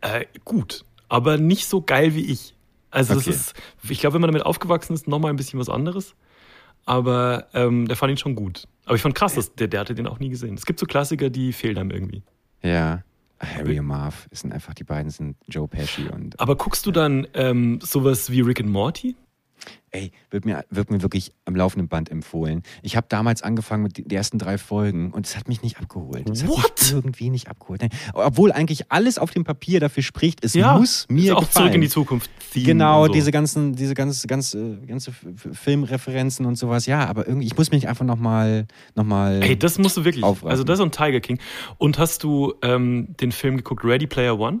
Äh, 0.00 0.26
gut, 0.44 0.84
aber 1.08 1.36
nicht 1.36 1.66
so 1.66 1.82
geil 1.82 2.14
wie 2.14 2.26
ich. 2.26 2.54
Also 2.90 3.14
okay. 3.14 3.24
das 3.26 3.34
ist, 3.34 3.54
ich 3.88 4.00
glaube, 4.00 4.14
wenn 4.14 4.20
man 4.20 4.28
damit 4.28 4.46
aufgewachsen 4.46 4.94
ist, 4.94 5.08
nochmal 5.08 5.30
ein 5.30 5.36
bisschen 5.36 5.58
was 5.58 5.68
anderes. 5.68 6.14
Aber 6.84 7.48
ähm, 7.54 7.86
der 7.86 7.96
fand 7.96 8.10
ihn 8.10 8.16
schon 8.16 8.34
gut. 8.34 8.66
Aber 8.86 8.96
ich 8.96 9.02
fand 9.02 9.14
krass, 9.14 9.34
dass 9.34 9.54
der, 9.54 9.68
der 9.68 9.80
hatte 9.80 9.94
den 9.94 10.06
auch 10.06 10.18
nie 10.18 10.30
gesehen. 10.30 10.54
Es 10.54 10.64
gibt 10.64 10.80
so 10.80 10.86
Klassiker, 10.86 11.28
die 11.30 11.52
fehlen 11.52 11.76
einem 11.78 11.90
irgendwie. 11.90 12.22
Ja. 12.62 13.02
Harry 13.40 13.78
und 13.78 13.86
Marv 13.86 14.28
sind 14.32 14.52
einfach, 14.52 14.74
die 14.74 14.84
beiden 14.84 15.10
sind 15.10 15.36
Joe 15.46 15.68
Pesci 15.68 16.08
und. 16.08 16.40
Aber 16.40 16.56
guckst 16.56 16.86
du 16.86 16.90
dann 16.90 17.26
ähm, 17.34 17.78
sowas 17.82 18.30
wie 18.30 18.40
Rick 18.40 18.60
and 18.60 18.70
Morty? 18.70 19.14
Ey, 19.90 20.12
wird 20.30 20.44
mir, 20.44 20.64
wird 20.70 20.90
mir 20.90 21.02
wirklich 21.02 21.32
am 21.44 21.56
laufenden 21.56 21.88
Band 21.88 22.10
empfohlen. 22.10 22.62
Ich 22.82 22.96
habe 22.96 23.06
damals 23.08 23.42
angefangen 23.42 23.82
mit 23.82 23.98
den 23.98 24.10
ersten 24.10 24.38
drei 24.38 24.58
Folgen 24.58 25.12
und 25.12 25.26
es 25.26 25.36
hat 25.36 25.48
mich 25.48 25.62
nicht 25.62 25.78
abgeholt. 25.78 26.28
Es 26.28 26.46
What? 26.46 26.58
hat 26.58 26.80
mich 26.80 26.92
irgendwie 26.92 27.30
nicht 27.30 27.48
abgeholt. 27.48 27.82
Obwohl 28.12 28.52
eigentlich 28.52 28.90
alles 28.90 29.18
auf 29.18 29.30
dem 29.30 29.44
Papier 29.44 29.80
dafür 29.80 30.02
spricht, 30.02 30.44
es 30.44 30.54
ja, 30.54 30.78
muss 30.78 31.06
mir 31.08 31.36
auch 31.36 31.40
gefallen. 31.40 31.66
zurück 31.66 31.74
in 31.74 31.80
die 31.80 31.88
Zukunft. 31.88 32.30
Genau, 32.54 33.06
so. 33.06 33.12
diese 33.12 33.30
ganzen, 33.30 33.74
diese 33.74 33.94
ganze, 33.94 34.26
ganze, 34.26 34.78
ganze 34.86 35.12
Filmreferenzen 35.12 36.46
und 36.46 36.56
sowas. 36.56 36.86
Ja, 36.86 37.06
aber 37.06 37.26
irgendwie, 37.26 37.46
ich 37.46 37.56
muss 37.56 37.70
mich 37.70 37.88
einfach 37.88 38.04
nochmal, 38.04 38.66
noch 38.94 39.04
mal. 39.04 39.42
Ey, 39.42 39.58
das 39.58 39.78
musst 39.78 39.96
du 39.96 40.04
wirklich. 40.04 40.24
Aufraffen. 40.24 40.50
Also 40.50 40.64
das 40.64 40.78
ist 40.78 40.84
ein 40.84 40.92
Tiger 40.92 41.20
King. 41.20 41.38
Und 41.78 41.98
hast 41.98 42.22
du 42.24 42.54
ähm, 42.62 43.14
den 43.20 43.32
Film 43.32 43.56
geguckt, 43.56 43.84
Ready 43.84 44.06
Player 44.06 44.38
One? 44.38 44.60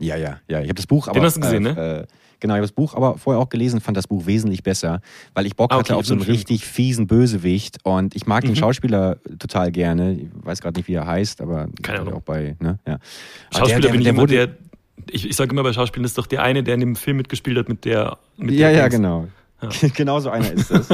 Ja, 0.00 0.16
ja, 0.16 0.40
ja. 0.48 0.60
Ich 0.60 0.68
habe 0.68 0.74
das 0.74 0.86
Buch, 0.86 1.06
aber. 1.06 1.20
Den 1.20 1.24
hast 1.24 1.36
du 1.36 1.40
gesehen, 1.40 1.66
äh, 1.66 1.72
ne? 1.74 2.06
Äh, 2.08 2.14
Genau, 2.40 2.54
ich 2.54 2.58
habe 2.58 2.66
das 2.66 2.72
Buch 2.72 2.94
aber 2.94 3.18
vorher 3.18 3.40
auch 3.40 3.50
gelesen, 3.50 3.80
fand 3.80 3.96
das 3.96 4.06
Buch 4.06 4.26
wesentlich 4.26 4.62
besser, 4.62 5.02
weil 5.34 5.46
ich 5.46 5.56
Bock 5.56 5.70
ah, 5.70 5.76
okay, 5.76 5.90
hatte 5.90 5.96
auf 5.96 6.06
so 6.06 6.14
einen 6.14 6.22
richtig 6.22 6.64
fiesen 6.64 7.06
Bösewicht 7.06 7.78
und 7.84 8.16
ich 8.16 8.26
mag 8.26 8.42
mhm. 8.44 8.48
den 8.48 8.56
Schauspieler 8.56 9.18
total 9.38 9.70
gerne. 9.70 10.14
Ich 10.14 10.28
weiß 10.32 10.62
gerade 10.62 10.78
nicht, 10.78 10.88
wie 10.88 10.94
er 10.94 11.06
heißt, 11.06 11.42
aber 11.42 11.68
Keine 11.82 12.00
Ahnung. 12.00 12.14
auch 12.14 12.22
bei, 12.22 12.56
ne? 12.58 12.78
Ja. 12.86 12.98
Schauspieler 13.52 13.80
der, 13.80 13.80
der, 13.80 13.88
bin 13.90 14.00
ich 14.00 14.04
der, 14.04 14.14
immer 14.14 14.26
der, 14.26 14.48
ich, 15.10 15.28
ich 15.28 15.36
sage 15.36 15.50
immer 15.50 15.62
bei 15.62 15.72
Schauspielern 15.72 16.06
ist 16.06 16.16
doch 16.16 16.26
der 16.26 16.42
eine, 16.42 16.62
der 16.62 16.74
in 16.74 16.80
dem 16.80 16.96
Film 16.96 17.18
mitgespielt 17.18 17.58
hat 17.58 17.68
mit 17.68 17.84
der. 17.84 18.16
Mit 18.38 18.54
ja, 18.54 18.70
der 18.70 18.78
ja, 18.78 18.88
genau. 18.88 19.28
Ja. 19.62 19.88
genau 19.94 20.20
so 20.20 20.30
einer 20.30 20.52
ist 20.52 20.70
das. 20.70 20.88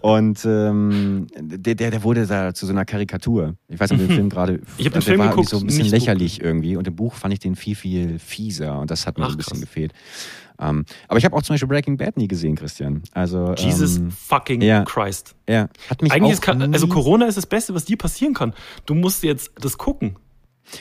und 0.00 0.44
ähm, 0.44 1.26
der, 1.38 1.74
der, 1.74 1.90
der 1.90 2.02
wurde 2.02 2.26
da 2.26 2.54
zu 2.54 2.66
so 2.66 2.72
einer 2.72 2.84
Karikatur. 2.84 3.54
Ich 3.68 3.80
weiß 3.80 3.90
nicht, 3.90 4.00
ob 4.00 4.08
den 4.08 4.14
Film 4.16 4.28
gerade. 4.28 4.60
Ich 4.78 4.86
habe 4.86 4.98
den 4.98 5.02
Film 5.02 5.20
war 5.20 5.30
geguckt. 5.30 5.48
so 5.48 5.58
ein 5.58 5.66
bisschen 5.66 5.86
lächerlich 5.86 6.38
gut. 6.38 6.46
irgendwie. 6.46 6.76
Und 6.76 6.86
im 6.86 6.96
Buch 6.96 7.14
fand 7.14 7.32
ich 7.32 7.40
den 7.40 7.56
viel, 7.56 7.74
viel 7.74 8.18
fieser. 8.18 8.78
Und 8.78 8.90
das 8.90 9.06
hat 9.06 9.18
mir 9.18 9.24
Ach, 9.24 9.30
ein 9.30 9.36
bisschen 9.36 9.58
krass. 9.58 9.60
gefehlt. 9.60 9.92
Ähm, 10.60 10.84
aber 11.08 11.18
ich 11.18 11.24
habe 11.24 11.34
auch 11.34 11.42
zum 11.42 11.54
Beispiel 11.54 11.68
Breaking 11.68 11.96
Bad 11.96 12.16
nie 12.16 12.28
gesehen, 12.28 12.54
Christian. 12.54 13.02
Also 13.12 13.54
Jesus 13.54 13.96
ähm, 13.96 14.10
fucking 14.10 14.60
ja, 14.60 14.84
Christ. 14.84 15.34
Ja, 15.48 15.68
hat 15.88 16.02
mich 16.02 16.12
Eigentlich 16.12 16.38
auch 16.38 16.54
ist, 16.54 16.74
also 16.74 16.86
Corona 16.88 17.26
ist 17.26 17.38
das 17.38 17.46
Beste, 17.46 17.74
was 17.74 17.86
dir 17.86 17.96
passieren 17.96 18.34
kann. 18.34 18.52
Du 18.84 18.94
musst 18.94 19.22
jetzt 19.22 19.52
das 19.58 19.78
gucken. 19.78 20.16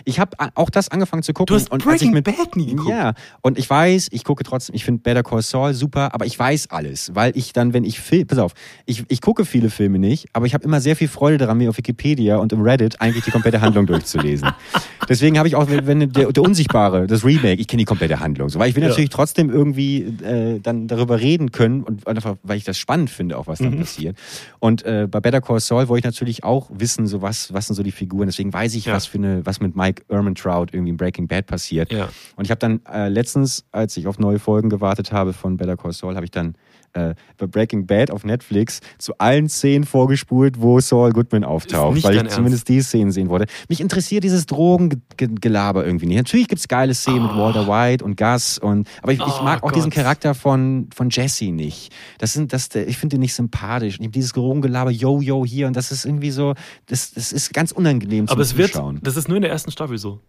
Ich 0.05 0.19
habe 0.19 0.37
auch 0.55 0.69
das 0.69 0.89
angefangen 0.89 1.23
zu 1.23 1.33
gucken. 1.33 1.55
Du 1.55 1.59
hast 1.59 1.71
und 1.71 1.83
Breaking 1.83 2.11
mit, 2.11 2.25
Bad 2.25 2.55
nie 2.55 2.67
geguckt. 2.67 2.89
Ja, 2.89 3.13
und 3.41 3.57
ich 3.57 3.69
weiß, 3.69 4.09
ich 4.11 4.23
gucke 4.23 4.43
trotzdem, 4.43 4.75
ich 4.75 4.85
finde 4.85 5.01
Better 5.01 5.23
Call 5.23 5.41
Saul 5.41 5.73
super, 5.73 6.13
aber 6.13 6.25
ich 6.25 6.37
weiß 6.37 6.69
alles, 6.71 7.15
weil 7.15 7.35
ich 7.35 7.53
dann, 7.53 7.73
wenn 7.73 7.83
ich 7.83 7.99
Film, 7.99 8.27
pass 8.27 8.37
auf, 8.37 8.53
ich, 8.85 9.05
ich 9.07 9.21
gucke 9.21 9.45
viele 9.45 9.69
Filme 9.69 9.99
nicht, 9.99 10.27
aber 10.33 10.45
ich 10.45 10.53
habe 10.53 10.63
immer 10.63 10.81
sehr 10.81 10.95
viel 10.95 11.07
Freude 11.07 11.37
daran, 11.37 11.57
mir 11.57 11.69
auf 11.69 11.77
Wikipedia 11.77 12.37
und 12.37 12.53
im 12.53 12.61
Reddit 12.61 13.01
eigentlich 13.01 13.23
die 13.23 13.31
komplette 13.31 13.61
Handlung 13.61 13.85
durchzulesen. 13.85 14.49
Deswegen 15.09 15.37
habe 15.37 15.47
ich 15.47 15.55
auch, 15.55 15.67
wenn 15.69 16.11
der, 16.11 16.31
der 16.31 16.43
Unsichtbare, 16.43 17.07
das 17.07 17.25
Remake, 17.25 17.59
ich 17.59 17.67
kenne 17.67 17.81
die 17.81 17.85
komplette 17.85 18.19
Handlung, 18.19 18.49
so, 18.49 18.59
weil 18.59 18.69
ich 18.69 18.75
will 18.75 18.83
ja. 18.83 18.89
natürlich 18.89 19.09
trotzdem 19.09 19.49
irgendwie 19.49 20.01
äh, 20.23 20.59
dann 20.59 20.87
darüber 20.87 21.19
reden 21.19 21.51
können 21.51 21.83
und 21.83 22.07
einfach, 22.07 22.35
weil 22.43 22.57
ich 22.57 22.63
das 22.63 22.77
spannend 22.77 23.09
finde, 23.09 23.37
auch 23.37 23.47
was 23.47 23.59
dann 23.59 23.75
mhm. 23.75 23.79
passiert. 23.79 24.17
Und 24.59 24.83
äh, 24.83 25.07
bei 25.09 25.19
Better 25.19 25.41
Call 25.41 25.59
Saul 25.59 25.87
wollte 25.87 25.99
ich 25.99 26.05
natürlich 26.05 26.43
auch 26.43 26.69
wissen, 26.73 27.07
so 27.07 27.21
was, 27.21 27.53
was 27.53 27.67
sind 27.67 27.75
so 27.75 27.83
die 27.83 27.91
Figuren. 27.91 28.27
Deswegen 28.27 28.53
weiß 28.53 28.75
ich, 28.75 28.85
ja. 28.85 28.93
was 28.93 29.05
für 29.05 29.17
eine, 29.17 29.45
was 29.45 29.59
mit 29.59 29.75
Mike 29.79 30.03
Ehrmantraut 30.09 30.73
irgendwie 30.73 30.91
in 30.91 30.97
Breaking 30.97 31.27
Bad 31.27 31.47
passiert. 31.47 31.91
Ja. 31.91 32.09
Und 32.35 32.45
ich 32.45 32.51
habe 32.51 32.59
dann 32.59 32.81
äh, 32.85 33.07
letztens, 33.07 33.65
als 33.71 33.95
ich 33.95 34.07
auf 34.07 34.19
neue 34.19 34.37
Folgen 34.37 34.69
gewartet 34.69 35.13
habe 35.13 35.31
von 35.31 35.55
Better 35.55 35.77
Call 35.77 35.93
Saul, 35.93 36.15
habe 36.15 36.25
ich 36.25 36.31
dann 36.31 36.55
äh, 36.99 37.15
bei 37.37 37.47
Breaking 37.47 37.85
Bad 37.85 38.11
auf 38.11 38.23
Netflix 38.23 38.79
zu 38.97 39.17
allen 39.17 39.49
Szenen 39.49 39.85
vorgespult, 39.85 40.59
wo 40.61 40.79
Saul 40.79 41.11
Goodman 41.11 41.43
auftaucht, 41.43 42.03
weil 42.03 42.13
ich 42.13 42.19
Ernst. 42.19 42.35
zumindest 42.35 42.67
die 42.69 42.81
Szenen 42.81 43.11
sehen 43.11 43.29
wollte. 43.29 43.47
Mich 43.67 43.81
interessiert 43.81 44.23
dieses 44.23 44.45
Drogengelaber 44.45 45.85
irgendwie 45.85 46.05
nicht. 46.05 46.17
Natürlich 46.17 46.47
gibt 46.47 46.59
es 46.59 46.67
geile 46.67 46.93
Szenen 46.93 47.25
oh. 47.25 47.27
mit 47.27 47.37
Walter 47.37 47.67
White 47.67 48.03
und 48.03 48.17
Gus 48.17 48.57
und 48.57 48.87
aber 49.01 49.13
ich, 49.13 49.21
oh, 49.21 49.27
ich 49.27 49.41
mag 49.41 49.59
auch 49.59 49.69
Gott. 49.69 49.75
diesen 49.75 49.91
Charakter 49.91 50.33
von, 50.33 50.89
von 50.93 51.09
Jesse 51.09 51.51
nicht. 51.51 51.93
Das 52.17 52.33
sind, 52.33 52.53
das, 52.53 52.69
ich 52.75 52.97
finde 52.97 53.15
ihn 53.15 53.21
nicht 53.21 53.33
sympathisch. 53.33 53.99
Und 53.99 54.13
dieses 54.15 54.33
Drogengelaber, 54.33 54.91
yo, 54.91 55.21
yo, 55.21 55.45
hier 55.45 55.67
und 55.67 55.75
das 55.75 55.91
ist 55.91 56.05
irgendwie 56.05 56.31
so, 56.31 56.53
das, 56.87 57.11
das 57.13 57.31
ist 57.31 57.53
ganz 57.53 57.71
unangenehm 57.71 58.27
aber 58.27 58.43
Zuschauen. 58.43 58.95
Wird, 58.95 59.07
das 59.07 59.17
ist 59.17 59.27
nur 59.27 59.37
in 59.37 59.43
der 59.43 59.51
ersten 59.51 59.71
Staffel 59.71 59.97
so. 59.97 60.21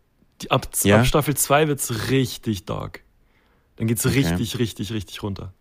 Die, 0.42 0.50
ab, 0.50 0.68
ja? 0.84 1.00
ab 1.00 1.06
Staffel 1.06 1.36
2 1.36 1.68
wird 1.68 1.80
es 1.80 2.10
richtig 2.10 2.64
dark. 2.64 3.02
Dann 3.76 3.86
geht 3.86 3.98
es 3.98 4.06
okay. 4.06 4.18
richtig, 4.18 4.58
richtig, 4.58 4.92
richtig 4.92 5.22
runter. 5.22 5.54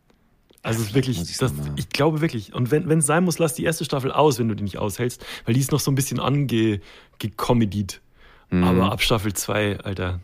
Also 0.61 0.81
ist 0.81 0.94
wirklich, 0.94 1.18
das, 1.38 1.53
ich 1.77 1.90
glaube 1.90 2.19
wirklich. 2.22 2.53
Und 2.53 2.69
wenn 2.72 2.99
es 2.99 3.06
sein 3.06 3.23
muss, 3.23 3.40
lass 3.40 3.53
die 3.53 3.64
erste 3.64 3.86
Staffel 3.86 4.11
aus, 4.11 4.40
wenn 4.40 4.49
du 4.49 4.56
die 4.56 4.64
nicht 4.64 4.77
aushältst, 4.77 5.26
weil 5.45 5.53
die 5.53 5.60
ist 5.60 5.72
noch 5.72 5.80
so 5.80 5.90
ein 5.90 5.95
bisschen 5.95 6.19
angecomedied. 6.19 8.02
Mhm. 8.49 8.64
Aber 8.64 8.91
ab 8.91 9.02
Staffel 9.02 9.34
2, 9.34 9.80
Alter, 9.80 10.19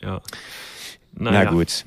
ja. 0.00 0.20
Naja. 1.14 1.44
Na 1.44 1.50
gut. 1.50 1.84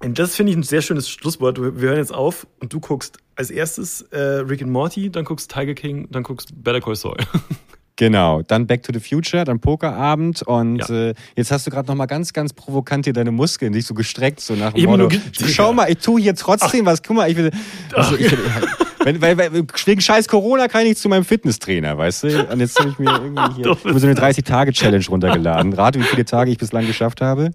Und 0.00 0.18
das 0.18 0.36
finde 0.36 0.52
ich 0.52 0.58
ein 0.58 0.62
sehr 0.62 0.82
schönes 0.82 1.08
Schlusswort. 1.08 1.58
Wir 1.58 1.88
hören 1.88 1.96
jetzt 1.96 2.12
auf 2.12 2.46
und 2.60 2.72
du 2.72 2.80
guckst 2.80 3.18
als 3.36 3.50
erstes 3.50 4.02
äh, 4.02 4.18
Rick 4.18 4.62
and 4.62 4.70
Morty, 4.70 5.10
dann 5.10 5.24
guckst 5.24 5.50
Tiger 5.50 5.74
King, 5.74 6.08
dann 6.10 6.22
guckst 6.22 6.52
Better 6.62 6.80
Call 6.80 6.94
Saul. 6.94 7.16
Genau, 7.96 8.42
dann 8.42 8.66
Back 8.66 8.82
to 8.82 8.92
the 8.92 8.98
Future, 8.98 9.44
dann 9.44 9.60
Pokerabend 9.60 10.42
und 10.42 10.88
ja. 10.88 11.10
äh, 11.10 11.14
jetzt 11.36 11.52
hast 11.52 11.66
du 11.66 11.70
gerade 11.70 11.86
noch 11.86 11.94
mal 11.94 12.06
ganz, 12.06 12.32
ganz 12.32 12.52
provokant 12.52 13.06
hier 13.06 13.12
deine 13.12 13.30
Muskeln 13.30 13.72
nicht 13.72 13.86
so 13.86 13.94
gestreckt, 13.94 14.40
so 14.40 14.54
nach 14.54 14.72
dem 14.72 14.84
Motto, 14.84 15.08
schau 15.46 15.72
mal, 15.72 15.88
ich 15.88 15.98
tue 15.98 16.20
hier 16.20 16.34
trotzdem 16.34 16.86
Ach. 16.86 16.92
was, 16.92 17.02
guck 17.04 17.16
mal, 17.16 17.30
ich 17.30 17.36
will, 17.36 17.52
also, 17.92 18.16
ich, 18.16 18.32
wenn, 19.04 19.22
weil, 19.22 19.38
weil, 19.38 19.64
wegen 19.84 20.00
scheiß 20.00 20.26
Corona 20.26 20.66
kann 20.66 20.82
ich 20.82 20.88
nicht 20.88 20.98
zu 20.98 21.08
meinem 21.08 21.24
Fitnesstrainer, 21.24 21.96
weißt 21.96 22.24
du? 22.24 22.48
Und 22.50 22.58
jetzt 22.58 22.80
habe 22.80 22.90
ich 22.90 22.98
mir 22.98 23.12
irgendwie 23.12 23.54
hier 23.62 23.76
so 24.00 24.06
eine 24.06 24.14
30-Tage-Challenge 24.16 25.06
runtergeladen. 25.08 25.72
Rate, 25.72 26.00
wie 26.00 26.04
viele 26.04 26.24
Tage 26.24 26.50
ich 26.50 26.58
bislang 26.58 26.86
geschafft 26.86 27.20
habe? 27.20 27.50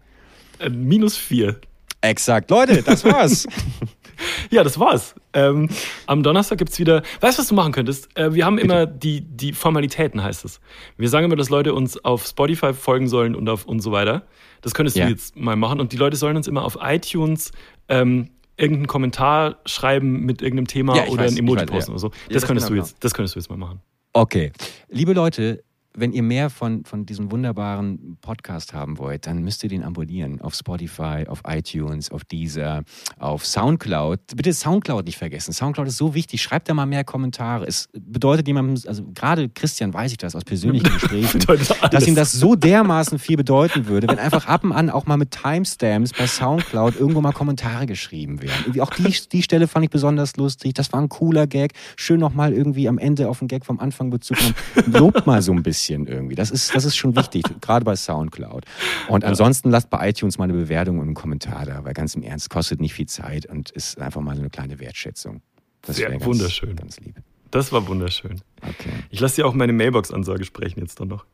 Äh, 0.60 0.70
minus 0.70 1.18
vier. 1.18 1.58
Exakt. 2.02 2.50
Leute, 2.50 2.82
das 2.82 3.04
war's. 3.04 3.46
ja, 4.52 4.64
das 4.64 4.80
war's. 4.80 5.16
Ähm, 5.34 5.70
am 6.08 6.24
Donnerstag 6.24 6.58
gibt's 6.58 6.80
wieder. 6.80 7.04
Weißt 7.22 7.38
du, 7.38 7.42
was 7.42 7.48
du 7.48 7.56
machen 7.56 7.72
könntest? 7.72 8.16
Äh, 8.18 8.34
wir 8.34 8.46
haben 8.46 8.58
immer 8.58 8.86
die, 8.86 9.22
die 9.22 9.54
Formalitäten, 9.54 10.24
heißt 10.24 10.46
es. 10.46 10.60
Wir 10.98 11.10
sagen 11.10 11.26
immer, 11.26 11.36
dass 11.36 11.50
Leute 11.50 11.74
uns 11.74 12.04
auf 12.04 12.26
Spotify 12.26 12.74
folgen 12.74 13.08
sollen 13.08 13.36
und 13.36 13.48
auf 13.50 13.66
und 13.66 13.80
so 13.82 13.92
weiter. 13.92 14.24
Das 14.62 14.74
könntest 14.74 14.98
ja. 14.98 15.06
du 15.06 15.12
jetzt 15.12 15.36
mal 15.36 15.56
machen. 15.56 15.80
Und 15.80 15.94
die 15.94 15.98
Leute 15.98 16.18
sollen 16.18 16.38
uns 16.38 16.48
immer 16.48 16.64
auf 16.64 16.78
iTunes 16.82 17.52
ähm, 17.88 18.30
irgendeinen 18.58 18.88
Kommentar 18.88 19.58
schreiben 19.66 20.26
mit 20.26 20.42
irgendeinem 20.42 20.68
Thema 20.68 20.96
ja, 20.96 21.08
oder 21.08 21.24
weiß, 21.24 21.32
ein 21.34 21.38
Emoji 21.38 21.62
weiß, 21.62 21.66
posten 21.68 21.92
ja. 21.92 21.94
oder 21.94 22.00
so. 22.00 22.10
Das, 22.10 22.42
das 22.42 22.46
könntest 22.46 22.70
du 22.70 22.76
jetzt, 22.76 22.98
das 23.00 23.14
könntest 23.14 23.36
du 23.36 23.40
jetzt 23.40 23.50
mal 23.50 23.58
machen. 23.58 23.82
Okay. 24.14 24.52
Liebe 24.90 25.14
Leute, 25.14 25.64
wenn 26.00 26.14
ihr 26.14 26.24
mehr 26.24 26.50
von, 26.50 26.86
von 26.86 27.06
diesem 27.06 27.32
wunderbaren 27.32 28.18
Podcast 28.22 28.74
haben 28.74 28.98
wollt, 28.98 29.28
dann 29.28 29.44
müsst 29.44 29.64
ihr 29.64 29.70
den 29.70 29.84
abonnieren 29.84 30.42
auf 30.42 30.56
Spotify, 30.56 31.26
auf 31.28 31.42
iTunes, 31.46 32.12
auf 32.12 32.24
Deezer, 32.24 32.84
auf 33.18 33.46
Soundcloud. 33.46 34.20
Bitte 34.36 34.54
Soundcloud 34.54 35.06
nicht 35.06 35.18
vergessen. 35.18 35.54
Soundcloud 35.54 35.88
ist 35.88 35.98
so 35.98 36.14
wichtig. 36.14 36.42
Schreibt 36.42 36.70
da 36.70 36.74
mal 36.74 36.86
mehr 36.86 37.04
Kommentare. 37.04 37.66
Es 37.66 37.90
bedeutet 37.94 38.48
jemandem, 38.48 38.82
also 38.88 39.04
gerade 39.14 39.50
Christian 39.50 39.94
weiß 39.94 40.12
ich 40.12 40.18
das 40.18 40.36
aus 40.36 40.44
persönlichen 40.44 40.92
Gesprächen, 40.92 41.40
dass 41.92 42.08
ihm 42.08 42.16
das 42.16 42.32
so 42.32 42.56
dermaßen 42.56 43.20
viel 43.20 43.38
bedeuten 43.38 43.88
würde, 43.88 44.08
wenn 44.08 44.20
einfach 44.20 44.48
ab 44.48 44.64
und 44.64 44.72
an 44.72 44.90
auch 44.90 45.06
mal 45.06 45.18
mit 45.18 45.32
Timestamps 45.32 46.14
bei 46.14 46.28
Soundcloud 46.28 46.96
irgendwo 47.00 47.22
mal 47.22 47.34
Kommentare 47.34 47.86
geschrieben 47.86 48.42
werden. 48.42 48.56
Irgendwie 48.62 48.82
auch 48.82 48.92
die, 48.92 49.14
die 49.32 49.44
Stelle 49.44 49.68
fand 49.68 49.86
ich 49.86 49.92
besonders 49.92 50.38
lustig. 50.38 50.74
Das 50.74 50.94
war 50.94 51.02
ein 51.02 51.10
cooler 51.10 51.48
Gag. 51.48 51.74
Schön 51.96 52.20
nochmal 52.20 52.54
irgendwie 52.54 52.88
am 52.88 52.98
Ende 52.98 53.30
auf 53.30 53.40
den 53.40 53.48
Gag 53.48 53.66
vom 53.66 53.80
Anfang 53.80 54.10
Bezug 54.10 54.38
nehmen. 54.42 54.94
Lobt 54.94 55.26
mal 55.26 55.42
so 55.42 55.52
ein 55.52 55.64
bisschen 55.64 55.89
bisschen 55.90 56.08
irgendwie. 56.08 56.36
Das 56.36 56.52
ist, 56.52 56.74
das 56.76 56.86
ist 56.86 56.96
schon 56.96 57.16
wichtig, 57.16 57.44
gerade 57.62 57.86
bei 57.86 57.96
Soundcloud. 57.96 58.66
Und 59.08 59.26
ansonsten 59.26 59.70
lasst 59.70 59.90
bei 59.90 60.10
iTunes 60.10 60.38
mal 60.38 60.46
eine 60.46 60.54
Bewertung 60.54 61.00
und 61.00 61.06
einen 61.06 61.16
Kommentar 61.16 61.66
da, 61.66 61.84
weil 61.84 61.94
ganz 61.94 62.16
im 62.16 62.24
Ernst 62.24 62.50
kostet 62.50 62.80
nicht 62.80 62.94
viel 62.94 63.08
Zeit 63.08 63.46
und 63.46 63.72
ist 63.72 64.00
einfach 64.00 64.22
mal 64.22 64.36
so 64.36 64.42
eine 64.42 64.50
kleine 64.50 64.80
Wertschätzung. 64.80 65.42
Das 65.82 65.98
Sehr 65.98 66.10
ganz, 66.10 66.26
wunderschön. 66.26 66.76
Ganz 66.76 67.00
lieb. 67.00 67.16
Das 67.52 67.72
war 67.72 67.88
wunderschön. 67.88 68.42
Okay. 68.62 68.92
Ich 69.10 69.20
lasse 69.20 69.38
dir 69.38 69.48
auch 69.48 69.54
meine 69.54 69.74
Mailbox-Ansage 69.74 70.46
sprechen 70.46 70.82
jetzt 70.82 71.00
dann 71.00 71.08
noch. 71.08 71.26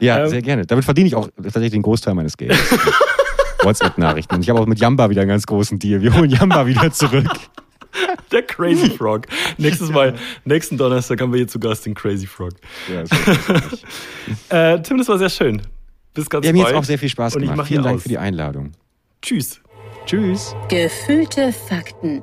Ja, 0.00 0.24
ähm, 0.24 0.28
sehr 0.28 0.42
gerne. 0.42 0.66
Damit 0.66 0.84
verdiene 0.84 1.06
ich 1.06 1.14
auch 1.14 1.28
tatsächlich 1.36 1.70
den 1.70 1.82
Großteil 1.82 2.14
meines 2.14 2.36
Geldes. 2.36 2.58
WhatsApp-Nachrichten. 3.62 4.34
Und 4.34 4.42
ich 4.42 4.50
habe 4.50 4.58
auch 4.58 4.66
mit 4.66 4.80
Jamba 4.80 5.08
wieder 5.10 5.20
einen 5.20 5.28
ganz 5.28 5.46
großen 5.46 5.78
Deal. 5.78 6.02
Wir 6.02 6.16
holen 6.16 6.30
Jamba 6.30 6.66
wieder 6.66 6.90
zurück. 6.90 7.28
Der 8.32 8.42
Crazy 8.42 8.90
Frog. 8.90 9.26
Nächstes 9.58 9.90
Mal, 9.90 10.14
nächsten 10.44 10.76
Donnerstag 10.76 11.20
haben 11.20 11.32
wir 11.32 11.38
hier 11.38 11.48
zu 11.48 11.58
Gast 11.58 11.86
den 11.86 11.94
Crazy 11.94 12.26
Frog. 12.26 12.52
Ja, 12.88 13.02
äh, 14.74 14.82
Tim, 14.82 14.98
das 14.98 15.08
war 15.08 15.18
sehr 15.18 15.30
schön. 15.30 15.62
Bis 16.14 16.28
ganz 16.28 16.44
ja, 16.44 16.52
bald. 16.52 16.62
Mir 16.62 16.68
hat 16.68 16.74
auch 16.74 16.84
sehr 16.84 16.98
viel 16.98 17.08
Spaß 17.08 17.34
gemacht. 17.34 17.66
Vielen 17.66 17.82
Dank 17.82 17.96
aus. 17.96 18.02
für 18.02 18.08
die 18.08 18.18
Einladung. 18.18 18.72
Tschüss. 19.22 19.60
Tschüss. 20.06 20.54
Gefühlte 20.68 21.52
Fakten 21.52 22.22